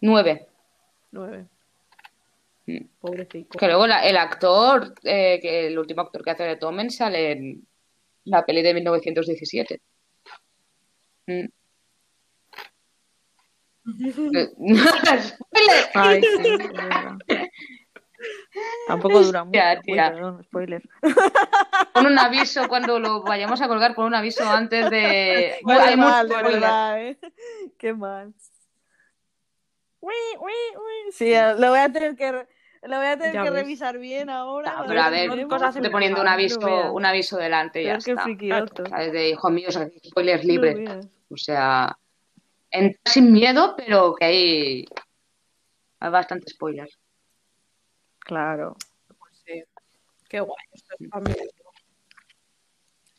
Nueve. 0.00 0.48
Nueve. 1.12 1.46
Mm. 2.66 2.86
Pobrecito. 3.00 3.56
Que 3.56 3.66
luego 3.68 3.86
la- 3.86 4.04
el 4.04 4.16
actor, 4.16 4.94
eh, 5.04 5.38
que 5.40 5.68
el 5.68 5.78
último 5.78 6.00
actor 6.02 6.24
que 6.24 6.30
hace 6.32 6.42
de 6.42 6.56
Tomen 6.56 6.90
sale 6.90 7.30
en 7.32 7.64
la 8.24 8.44
peli 8.44 8.60
de 8.62 8.74
1917. 8.74 9.80
Mm. 11.28 11.44
Eh. 14.34 14.50
Tampoco 18.86 19.22
dura 19.22 19.44
mucho. 19.44 19.52
Tía, 19.52 19.74
Uy, 19.76 19.82
tía. 19.82 20.12
perdón, 20.12 20.44
spoiler. 20.44 20.82
Pon 21.92 22.06
un 22.06 22.18
aviso 22.18 22.68
cuando 22.68 22.98
lo 22.98 23.22
vayamos 23.22 23.60
a 23.62 23.68
colgar, 23.68 23.94
pon 23.94 24.06
un 24.06 24.14
aviso 24.14 24.44
antes 24.48 24.90
de... 24.90 25.56
Vale, 25.62 25.80
Hay 25.82 25.96
mucho 25.96 26.08
mal, 26.08 26.28
de 26.28 26.42
verdad, 26.42 27.02
¿eh? 27.02 27.18
Qué 27.78 27.92
mal. 27.94 28.34
Uy, 30.00 30.14
uy, 30.38 30.52
uy. 30.76 31.12
Sí, 31.12 31.32
eh, 31.32 31.54
lo 31.58 31.70
voy 31.70 31.78
a 31.78 31.90
tener 31.90 32.14
que, 32.14 32.30
lo 32.32 32.96
voy 32.98 33.06
a 33.06 33.16
tener 33.16 33.32
Ya 33.32 33.42
que 33.44 33.50
ves. 33.50 33.62
revisar 33.62 33.98
bien 33.98 34.28
ahora. 34.28 34.74
No, 34.80 34.84
pero 34.86 35.00
a 35.02 35.08
ver, 35.10 35.46
cosas 35.46 35.74
poniendo 35.90 36.20
un 36.20 36.28
aviso, 36.28 36.92
un 36.92 37.06
aviso 37.06 37.38
delante 37.38 37.82
y 37.82 37.86
ya 37.86 37.94
está. 37.96 38.24
De 39.10 39.30
hijo 39.30 39.50
mío, 39.50 39.68
o 39.68 39.72
sea, 39.72 39.88
spoilers 40.06 40.44
libres. 40.44 41.08
O 41.30 41.36
sea, 41.38 41.96
entra 42.70 43.00
sin 43.06 43.32
miedo, 43.32 43.74
pero 43.78 44.14
que 44.14 44.24
hay, 44.26 44.84
hay 46.00 46.10
bastante 46.10 46.50
spoiler. 46.50 46.88
Claro. 48.24 48.76
Pues 49.18 49.42
sí. 49.46 49.62
Qué 50.28 50.40
guay. 50.40 50.64
Esto 50.72 50.94
es 50.98 51.08
familia. 51.10 51.44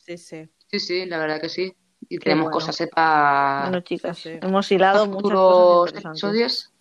Sí, 0.04 0.18
sí. 0.18 0.48
Sí, 0.68 0.80
sí, 0.80 1.06
la 1.06 1.18
verdad 1.18 1.40
que 1.40 1.48
sí. 1.48 1.74
Y 2.08 2.18
tenemos 2.18 2.44
bueno. 2.44 2.54
cosas 2.54 2.80
eh, 2.82 2.88
para 2.88 3.62
Bueno, 3.62 3.80
chicas, 3.80 4.18
sí. 4.18 4.38
hemos 4.40 4.70
hilado 4.70 5.04
interesantes. 5.06 6.04
episodios. 6.04 6.72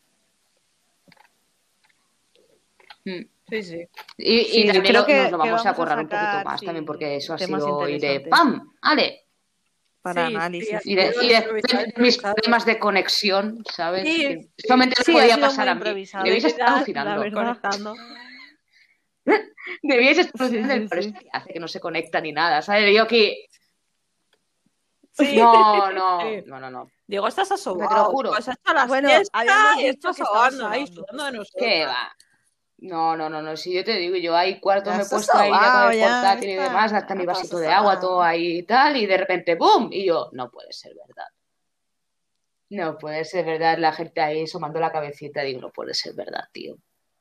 Mm. 3.05 3.21
Sí, 3.47 3.63
sí. 3.63 3.87
Y, 4.17 4.33
y 4.37 4.43
Sí, 4.45 4.63
también 4.65 4.83
creo 4.85 5.01
lo, 5.01 5.07
que- 5.07 5.21
nos 5.23 5.31
lo 5.31 5.37
vamos 5.37 5.65
a 5.65 5.73
currar 5.75 5.99
un 5.99 6.07
poquito 6.09 6.43
más 6.43 6.59
sí, 6.59 6.65
también, 6.65 6.85
porque 6.85 7.15
eso 7.17 7.33
ha 7.33 7.37
sido 7.37 7.87
ir 7.87 8.01
de. 8.01 8.19
¡pam! 8.29 8.73
¡Ale! 8.81 9.24
Para 10.05 10.27
Sí, 10.27 10.35
análisis. 10.35 10.85
Y 10.85 10.93
de, 10.93 11.15
y 11.19 11.29
de- 11.29 11.93
mis 11.97 12.19
problemas 12.19 12.63
de 12.63 12.77
conexión, 12.77 13.63
¿sabes? 13.73 14.03
Sí, 14.03 14.17
Que 14.19 14.41
sí. 14.55 14.67
solamente 14.67 15.03
podía 15.11 15.35
pasar 15.39 15.67
a 15.67 15.73
mí. 15.73 15.81
Debéis 16.23 16.43
estar 16.45 16.69
alucinando. 16.69 17.95
Debíais 19.81 20.19
estar 20.19 20.41
alucinando 20.43 20.87
pero 20.91 21.01
que 21.01 21.27
hace 21.33 21.53
que 21.53 21.59
no 21.59 21.67
se 21.67 21.79
conecta 21.79 22.21
ni 22.21 22.31
nada, 22.31 22.61
¿sabes? 22.61 22.95
Yo 22.95 23.01
aquí... 23.01 23.35
Sí. 25.13 25.37
No, 25.37 25.91
no, 25.91 26.19
Sí. 26.21 26.43
no, 26.45 26.59
no, 26.59 26.69
no. 26.69 26.91
Diego, 27.07 27.27
estás 27.27 27.51
asobado. 27.51 27.89
Te 27.89 27.95
lo 27.95 28.05
juro. 28.05 28.29
Pues 28.29 28.47
Bueno, 28.87 29.09
habíamos 29.33 29.77
dicho 29.77 29.89
estás 29.89 30.17
que 30.17 30.23
sobando 30.23 30.67
ahí, 30.67 30.85
sudando 30.85 31.23
de 31.23 31.31
nosotros. 31.31 31.63
¿Qué 31.67 31.85
va? 31.87 32.15
No, 32.85 33.17
no, 33.17 33.29
no, 33.29 33.41
no, 33.41 33.57
si 33.57 33.73
yo 33.73 33.83
te 33.83 33.93
digo, 33.93 34.15
yo 34.15 34.35
ahí 34.35 34.59
cuarto 34.59 34.91
me 34.91 35.01
he 35.01 35.05
puesto 35.05 35.35
ahí 35.35 35.49
ya 35.49 35.81
con 35.81 35.91
el 35.91 35.99
ya 35.99 36.05
portátil 36.05 36.49
y 36.49 36.55
demás, 36.55 36.93
hasta 36.93 37.15
mi 37.15 37.25
vasito 37.25 37.57
de 37.57 37.67
agua, 37.67 37.99
todo 37.99 38.21
ahí 38.21 38.59
y 38.59 38.63
tal, 38.63 38.95
y 38.95 39.07
de 39.07 39.17
repente 39.17 39.57
¡pum! 39.57 39.89
Y 39.91 40.05
yo, 40.05 40.29
no 40.33 40.51
puede 40.51 40.71
ser 40.71 40.93
verdad. 40.93 41.25
No 42.69 42.97
puede 42.99 43.25
ser 43.25 43.43
verdad, 43.43 43.79
la 43.79 43.91
gente 43.91 44.21
ahí 44.21 44.43
asomando 44.43 44.79
la 44.79 44.91
cabecita, 44.91 45.41
digo, 45.41 45.61
no 45.61 45.71
puede 45.71 45.95
ser 45.95 46.13
verdad, 46.13 46.43
tío. 46.51 46.77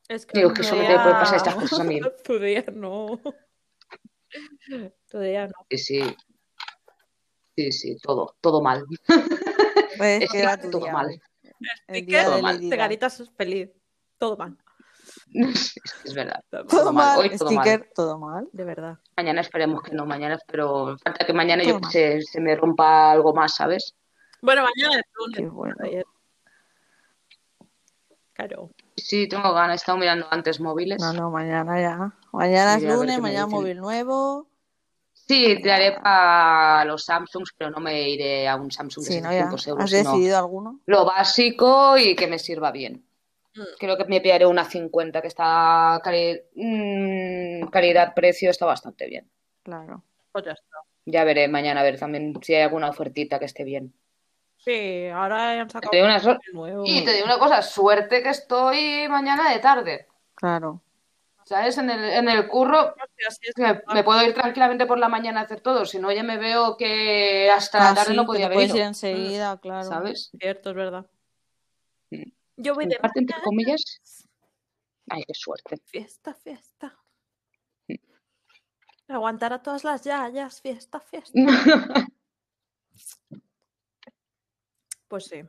Es 0.06 0.26
que 0.26 0.38
Digo, 0.38 0.52
que 0.52 0.62
solo 0.62 0.82
te 0.82 0.96
pueden 0.96 1.12
pasar 1.12 1.36
estas 1.36 1.54
cosas 1.54 1.80
a 1.80 1.84
mí. 1.84 1.98
Tu 2.24 2.38
día 2.38 2.64
no. 2.70 3.18
Tu 5.10 5.18
día 5.18 5.46
no. 5.46 5.54
Sí, 5.70 5.78
sí. 5.78 6.16
Sí, 7.56 7.72
sí, 7.72 7.96
todo, 8.02 8.36
todo 8.42 8.60
mal. 8.60 8.84
Pues 9.96 10.22
Es 10.24 10.30
que 10.30 10.68
todo 10.68 10.80
día 10.80 10.92
mal. 10.92 11.22
El 11.86 12.04
día 12.04 12.24
Todo 12.24 12.42
mal. 12.42 12.60
Feliz. 13.38 13.70
Todo 14.18 14.36
mal. 14.36 14.58
Es 15.34 16.14
verdad. 16.14 16.40
Todo 16.68 16.92
mal, 16.92 17.16
mal. 17.16 17.18
hoy 17.18 17.36
todo 17.36 17.50
mal. 17.50 17.64
Sticker, 17.64 17.90
todo 17.94 18.18
mal. 18.18 18.48
De 18.52 18.64
verdad. 18.64 18.98
Mañana 19.16 19.40
esperemos 19.40 19.82
que 19.82 19.92
no, 19.92 20.06
mañana 20.06 20.36
espero, 20.36 20.96
falta 21.02 21.26
que 21.26 21.32
mañana 21.32 21.64
yo 21.64 21.74
Toma. 21.74 21.90
se, 21.90 22.22
se 22.22 22.40
me 22.40 22.54
rompa 22.54 23.10
algo 23.10 23.34
más, 23.34 23.54
¿sabes? 23.56 23.94
Bueno, 24.40 24.62
mañana 24.62 25.00
es 25.00 25.06
lunes. 25.16 25.52
Bueno. 25.52 25.74
Ayer. 25.80 26.04
Claro. 28.34 28.70
Sí, 28.96 29.28
tengo 29.28 29.52
ganas, 29.52 29.74
he 29.74 29.76
estado 29.76 29.98
mirando 29.98 30.26
antes 30.30 30.60
móviles. 30.60 31.00
No, 31.00 31.12
no, 31.12 31.30
mañana 31.30 31.80
ya. 31.80 32.12
Mañana 32.32 32.76
es 32.76 32.82
lunes, 32.82 33.20
mañana 33.20 33.46
móvil 33.46 33.78
nuevo. 33.78 34.48
Sí, 35.12 35.60
te 35.62 35.72
haré 35.72 35.92
para 35.92 36.84
los 36.84 37.04
Samsungs, 37.04 37.54
pero 37.56 37.70
no 37.70 37.78
me 37.80 38.08
iré 38.10 38.46
a 38.46 38.56
un 38.56 38.70
Samsung 38.70 39.04
de 39.04 39.10
Sí, 39.12 39.20
no, 39.20 39.30
ya. 39.32 39.48
700 39.50 39.66
euros, 39.68 39.84
¿Has 39.84 39.90
decidido 39.90 40.36
alguno? 40.38 40.80
lo 40.86 41.04
básico 41.06 41.96
y 41.96 42.14
que 42.14 42.26
me 42.26 42.38
sirva 42.38 42.70
bien. 42.72 43.04
Mm. 43.56 43.62
Creo 43.78 43.96
que 43.96 44.04
me 44.06 44.20
pillaré 44.20 44.46
una 44.46 44.64
50, 44.64 45.20
que 45.22 45.28
está 45.28 46.00
cali- 46.02 46.40
mm, 46.54 47.66
calidad-precio, 47.68 48.50
está 48.50 48.66
bastante 48.66 49.06
bien. 49.06 49.30
Claro. 49.62 50.02
Pues 50.32 50.44
ya 50.44 50.52
está. 50.52 50.76
Ya 51.06 51.24
veré 51.24 51.48
mañana 51.48 51.80
a 51.80 51.84
ver 51.84 51.98
también 51.98 52.34
si 52.42 52.54
hay 52.54 52.62
alguna 52.62 52.88
ofertita 52.90 53.38
que 53.38 53.44
esté 53.44 53.62
bien. 53.64 53.94
Sí, 54.56 55.06
ahora 55.08 55.60
han 55.60 55.68
sacado 55.68 55.90
Te 55.90 56.02
una 56.02 56.18
so- 56.18 56.38
nuevo. 56.54 56.84
Y 56.86 57.04
te 57.04 57.12
digo 57.12 57.26
una 57.26 57.38
cosa, 57.38 57.60
suerte 57.62 58.22
que 58.22 58.30
estoy 58.30 59.06
mañana 59.08 59.50
de 59.52 59.58
tarde. 59.58 60.06
Claro. 60.34 60.80
¿Sabes? 61.44 61.76
En 61.76 61.90
el, 61.90 62.02
en 62.02 62.28
el 62.30 62.48
curro 62.48 62.94
me, 63.58 63.82
me 63.94 64.02
puedo 64.02 64.24
ir 64.26 64.32
tranquilamente 64.32 64.86
por 64.86 64.98
la 64.98 65.10
mañana 65.10 65.40
a 65.40 65.42
hacer 65.42 65.60
todo, 65.60 65.84
si 65.84 65.98
no 65.98 66.10
ya 66.10 66.22
me 66.22 66.38
veo 66.38 66.78
que 66.78 67.50
hasta 67.50 67.78
la 67.80 67.90
Ah, 67.90 67.94
tarde 67.94 68.10
sí, 68.12 68.16
no 68.16 68.24
podía 68.24 68.46
haber 68.46 68.56
puedes 68.56 68.74
ir 68.74 68.80
enseguida, 68.80 69.58
claro. 69.60 69.84
¿sabes? 69.84 70.30
Cierto, 70.40 70.70
es 70.70 70.76
verdad. 70.76 71.04
Yo 72.56 72.74
voy 72.74 72.86
de 72.86 72.96
parte, 72.96 73.20
entre 73.20 73.40
comillas, 73.42 73.82
ay, 75.08 75.24
qué 75.26 75.34
suerte. 75.34 75.76
Fiesta, 75.86 76.34
fiesta. 76.34 76.96
Mm. 77.88 77.94
Aguantar 79.08 79.52
a 79.52 79.62
todas 79.62 79.84
las 79.84 80.02
yayas, 80.02 80.60
fiesta, 80.60 81.00
fiesta. 81.00 81.32
Pues 85.08 85.26
sí. 85.26 85.42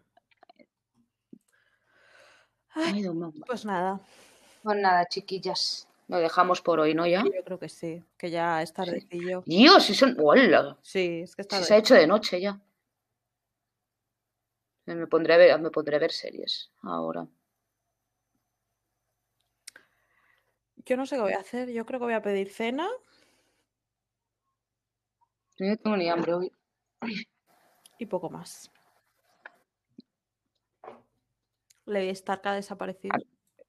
Ay, 2.70 3.02
Dios. 3.02 3.16
Pues 3.48 3.66
nada, 3.66 4.00
Pues 4.62 4.78
nada, 4.78 5.06
chiquillas, 5.08 5.88
lo 6.08 6.18
dejamos 6.18 6.62
por 6.62 6.80
hoy, 6.80 6.94
¿no? 6.94 7.08
Ya. 7.08 7.24
yo 7.24 7.44
creo 7.44 7.58
que 7.58 7.70
sí, 7.70 8.04
que 8.18 8.30
ya 8.30 8.62
es 8.62 8.74
tardecillo. 8.74 9.44
Dios, 9.46 9.84
si 9.86 9.96
son. 9.96 10.18
¡Hola! 10.20 10.78
Sí, 10.84 11.22
es 11.24 11.36
que 11.36 11.42
es 11.44 11.46
Si 11.48 11.50
tarde. 11.50 11.64
se 11.66 11.74
ha 11.74 11.78
hecho 11.78 11.96
de 11.96 12.06
noche 12.06 12.42
ya. 12.42 12.60
Me 14.86 15.08
pondré 15.08 15.34
a 15.34 15.38
ver, 15.38 15.60
me 15.60 15.72
pondré 15.72 15.96
a 15.96 16.00
ver 16.00 16.12
series 16.12 16.72
ahora. 16.84 17.28
Yo 20.86 20.96
no 20.98 21.06
sé 21.08 21.16
qué 21.16 21.22
voy 21.22 21.34
a 21.34 21.40
hacer, 21.40 21.72
yo 21.72 21.86
creo 21.86 22.00
que 22.00 22.06
voy 22.06 22.14
a 22.14 22.22
pedir 22.22 22.52
cena 22.52 22.88
Yo 25.58 25.66
no 25.66 25.78
tengo 25.78 25.98
ni 25.98 26.08
hambre 26.10 26.34
hoy. 26.34 26.52
y 27.98 28.06
poco 28.06 28.30
más. 28.30 28.72
Lady 31.86 32.10
Stark 32.10 32.42
ha 32.46 32.54
desaparecido. 32.54 33.16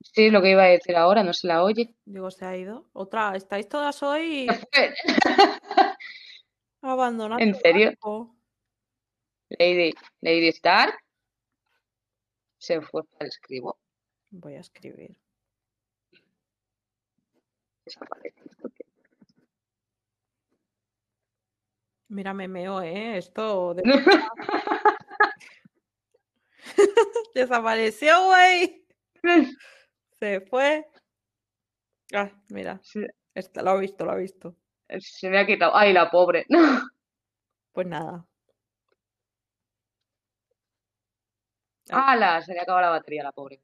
Sí, 0.03 0.31
lo 0.31 0.43
que 0.43 0.51
iba 0.51 0.65
a 0.65 0.69
decir 0.69 0.97
ahora, 0.97 1.23
no 1.23 1.33
se 1.33 1.47
la 1.47 1.63
oye. 1.63 1.95
Digo, 2.05 2.31
se 2.31 2.45
ha 2.45 2.57
ido. 2.57 2.89
Otra, 2.93 3.35
estáis 3.37 3.69
todas 3.69 4.03
hoy 4.03 4.47
abandonando. 6.83 7.43
¿En 7.43 7.55
serio? 7.55 7.93
Lady, 9.59 9.95
Lady 10.21 10.49
Stark 10.49 10.95
se 12.59 12.81
fue 12.81 13.05
para 13.05 13.25
el 13.25 13.29
escribo. 13.29 13.79
Voy 14.31 14.55
a 14.55 14.61
escribir. 14.61 15.17
Desapareció. 17.85 18.45
Mira, 22.09 22.33
me 22.35 22.49
meo, 22.49 22.81
¿eh? 22.83 23.19
Esto 23.19 23.75
de- 23.75 23.83
desapareció, 27.35 28.13
güey. 28.27 28.85
Se 30.19 30.41
fue. 30.43 30.87
Ah, 32.15 32.31
mira. 32.51 32.81
Se, 32.83 33.07
Este, 33.35 33.63
lo 33.63 33.71
ha 33.71 33.77
visto, 33.77 34.05
lo 34.05 34.13
ha 34.13 34.17
visto. 34.17 34.57
se 34.99 35.29
me 35.29 35.39
ha 35.41 35.47
quitado. 35.47 35.75
Ay, 35.77 35.93
la 35.93 36.11
pobre. 36.11 36.47
Pues 37.73 37.87
nada. 37.87 38.27
¡Hala! 41.91 42.43
Se 42.43 42.53
le 42.55 42.61
acaba 42.61 42.83
la 42.83 42.91
batería 42.91 43.23
la 43.23 43.33
pobre. 43.33 43.61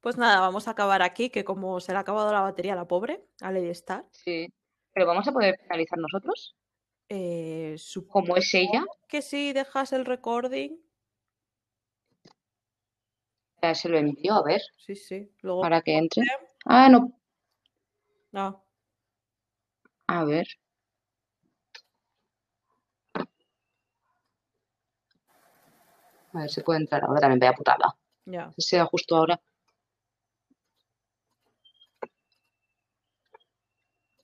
Pues 0.00 0.16
nada, 0.16 0.40
vamos 0.40 0.66
a 0.66 0.70
acabar 0.72 1.02
aquí, 1.02 1.28
que 1.30 1.44
como 1.44 1.78
se 1.80 1.92
le 1.92 1.98
ha 1.98 2.00
acabado 2.00 2.32
la 2.32 2.40
batería 2.40 2.72
a 2.72 2.76
la 2.76 2.88
pobre, 2.88 3.22
a 3.40 3.52
Lady 3.52 3.68
Star, 3.70 4.06
Sí. 4.12 4.48
Pero 4.92 5.06
vamos 5.06 5.28
a 5.28 5.32
poder 5.32 5.56
finalizar 5.62 5.98
nosotros, 5.98 6.56
eh, 7.08 7.76
supongo 7.78 8.26
como 8.28 8.36
es 8.36 8.52
ella. 8.54 8.84
que 9.08 9.22
si 9.22 9.52
dejas 9.52 9.92
el 9.92 10.04
recording, 10.04 10.76
Ya 13.62 13.74
se 13.74 13.90
lo 13.90 13.98
envió, 13.98 14.34
a 14.36 14.42
ver, 14.42 14.62
sí, 14.78 14.96
sí. 14.96 15.30
Luego, 15.42 15.60
para 15.60 15.82
que 15.82 15.94
entre. 15.98 16.24
Ah, 16.64 16.88
no. 16.88 17.12
no, 18.32 18.64
A 20.06 20.24
ver. 20.24 20.46
A 26.32 26.38
ver 26.40 26.50
si 26.50 26.60
puede 26.62 26.80
entrar 26.80 27.02
ahora 27.04 27.20
también, 27.20 27.40
vaya 27.40 27.52
putada. 27.52 27.96
ya. 28.24 28.50
Que 28.54 28.62
sea 28.62 28.84
justo 28.86 29.16
ahora. 29.16 29.40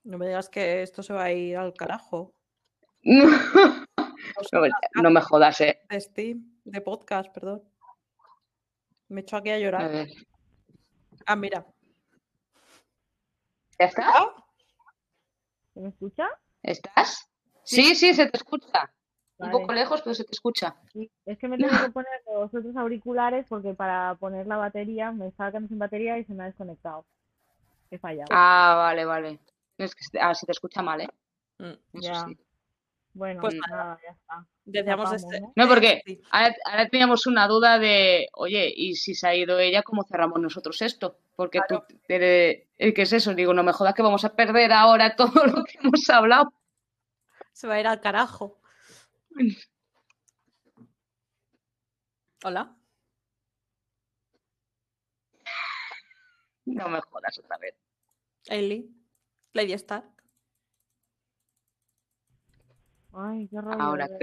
No 0.05 0.19
me 0.19 0.27
digas 0.29 0.49
que 0.49 0.83
esto 0.83 1.03
se 1.03 1.13
va 1.13 1.25
a 1.25 1.33
ir 1.33 1.57
al 1.57 1.75
carajo. 1.75 2.33
No, 3.03 3.27
me- 3.27 4.59
horas 4.59 4.73
no 5.03 5.11
me 5.11 5.21
jodas, 5.21 5.61
eh. 5.61 5.81
de 5.89 6.01
Steam, 6.01 6.61
de 6.65 6.81
podcast, 6.81 7.33
perdón. 7.33 7.63
Me 9.09 9.21
echo 9.21 9.37
aquí 9.37 9.51
a 9.51 9.55
A 9.55 9.59
llorar. 9.59 9.91
ver. 9.91 10.09
Ah, 11.27 11.37
mira. 11.37 11.65
¿Ya 13.79 13.87
está? 13.87 14.35
¿Se 15.75 15.81
me 15.81 15.89
escucha? 15.89 16.29
¿Estás? 16.63 17.29
Sí, 17.65 17.95
sí, 17.95 18.15
se 18.15 18.27
te 18.27 18.37
escucha. 18.37 18.93
Un 19.39 19.51
poco 19.51 19.73
lejos, 19.75 20.01
pero 20.03 20.15
se 20.15 20.25
te 20.25 20.33
escucha. 20.33 20.75
Sí, 20.93 21.11
Es 21.27 21.39
que 21.39 21.47
me 21.49 21.59
tengo 21.59 21.71
que 21.85 21.91
poner 21.91 22.09
los 22.27 22.55
otros 22.55 22.77
auriculares 22.77 23.45
porque 23.49 23.75
para 23.75 24.15
poner 24.15 24.47
la 24.47 24.57
batería 24.57 25.13
me 25.13 25.27
estaba 25.29 25.51
quedando 25.51 25.69
sin 25.69 25.79
batería 25.79 26.19
y 26.19 26.25
se 26.25 26.33
me 26.33 26.45
ha 26.45 26.47
desconectado. 26.47 27.05
He 27.91 27.99
fallado. 27.99 28.29
Ah, 28.31 28.75
vale, 28.79 29.05
vale. 29.05 29.39
Es 29.79 29.95
que 29.95 30.05
se- 30.05 30.19
ah, 30.19 30.35
se 30.35 30.47
te 30.47 30.53
escucha 30.53 30.81
mal, 30.83 31.03
¿eh? 31.03 31.09
Mm, 31.59 31.65
Eso 31.65 31.81
Ya. 31.93 32.25
sí. 32.27 32.39
Bueno, 33.13 33.41
Pues 33.41 33.55
nada, 33.71 33.99
ya 34.03 34.11
está. 34.13 34.47
Decíamos 34.65 35.05
Tapamos, 35.11 35.23
este. 35.33 35.41
¿no? 35.41 35.53
No, 35.57 35.69
porque 35.69 36.03
Sí. 36.05 36.21
ahora, 36.31 36.55
ahora 36.71 36.89
teníamos 36.89 37.27
una 37.27 37.47
duda 37.47 37.79
de, 37.79 38.29
oye, 38.35 38.71
¿y 38.75 38.95
si 38.97 39.15
se 39.15 39.29
ha 39.29 39.35
ido 39.35 39.59
ella, 39.59 39.83
cómo 39.83 40.03
cerramos 40.05 40.39
nosotros 40.41 40.83
esto? 40.83 41.19
Porque 41.37 41.61
tú, 41.69 41.83
eh, 42.09 42.67
eh, 42.77 42.93
¿qué 42.95 43.03
es 43.03 43.13
eso? 43.13 43.35
Digo, 43.35 43.55
no 43.55 43.63
me 43.63 43.73
jodas 43.73 43.95
que 43.95 44.03
vamos 44.03 44.25
a 44.25 44.35
perder 44.35 44.73
ahora 44.73 45.15
todo 45.17 45.47
lo 45.47 45.65
que 45.65 45.79
hemos 45.79 46.09
hablado. 46.11 46.53
Se 47.53 47.67
va 47.69 47.75
a 47.75 47.81
ir 47.81 47.87
al 47.87 48.01
carajo. 48.01 48.59
Hola. 52.45 52.77
No 56.65 56.89
me 56.89 57.01
jodas 57.01 57.39
otra 57.39 57.59
vez. 57.59 57.75
Ailey. 58.49 58.91
Lady 59.53 59.73
Stark. 59.75 60.07
Ay, 63.13 63.49
qué 63.49 63.61
rollo. 63.61 63.81
Ahora 63.81 64.07
creo, 64.09 64.19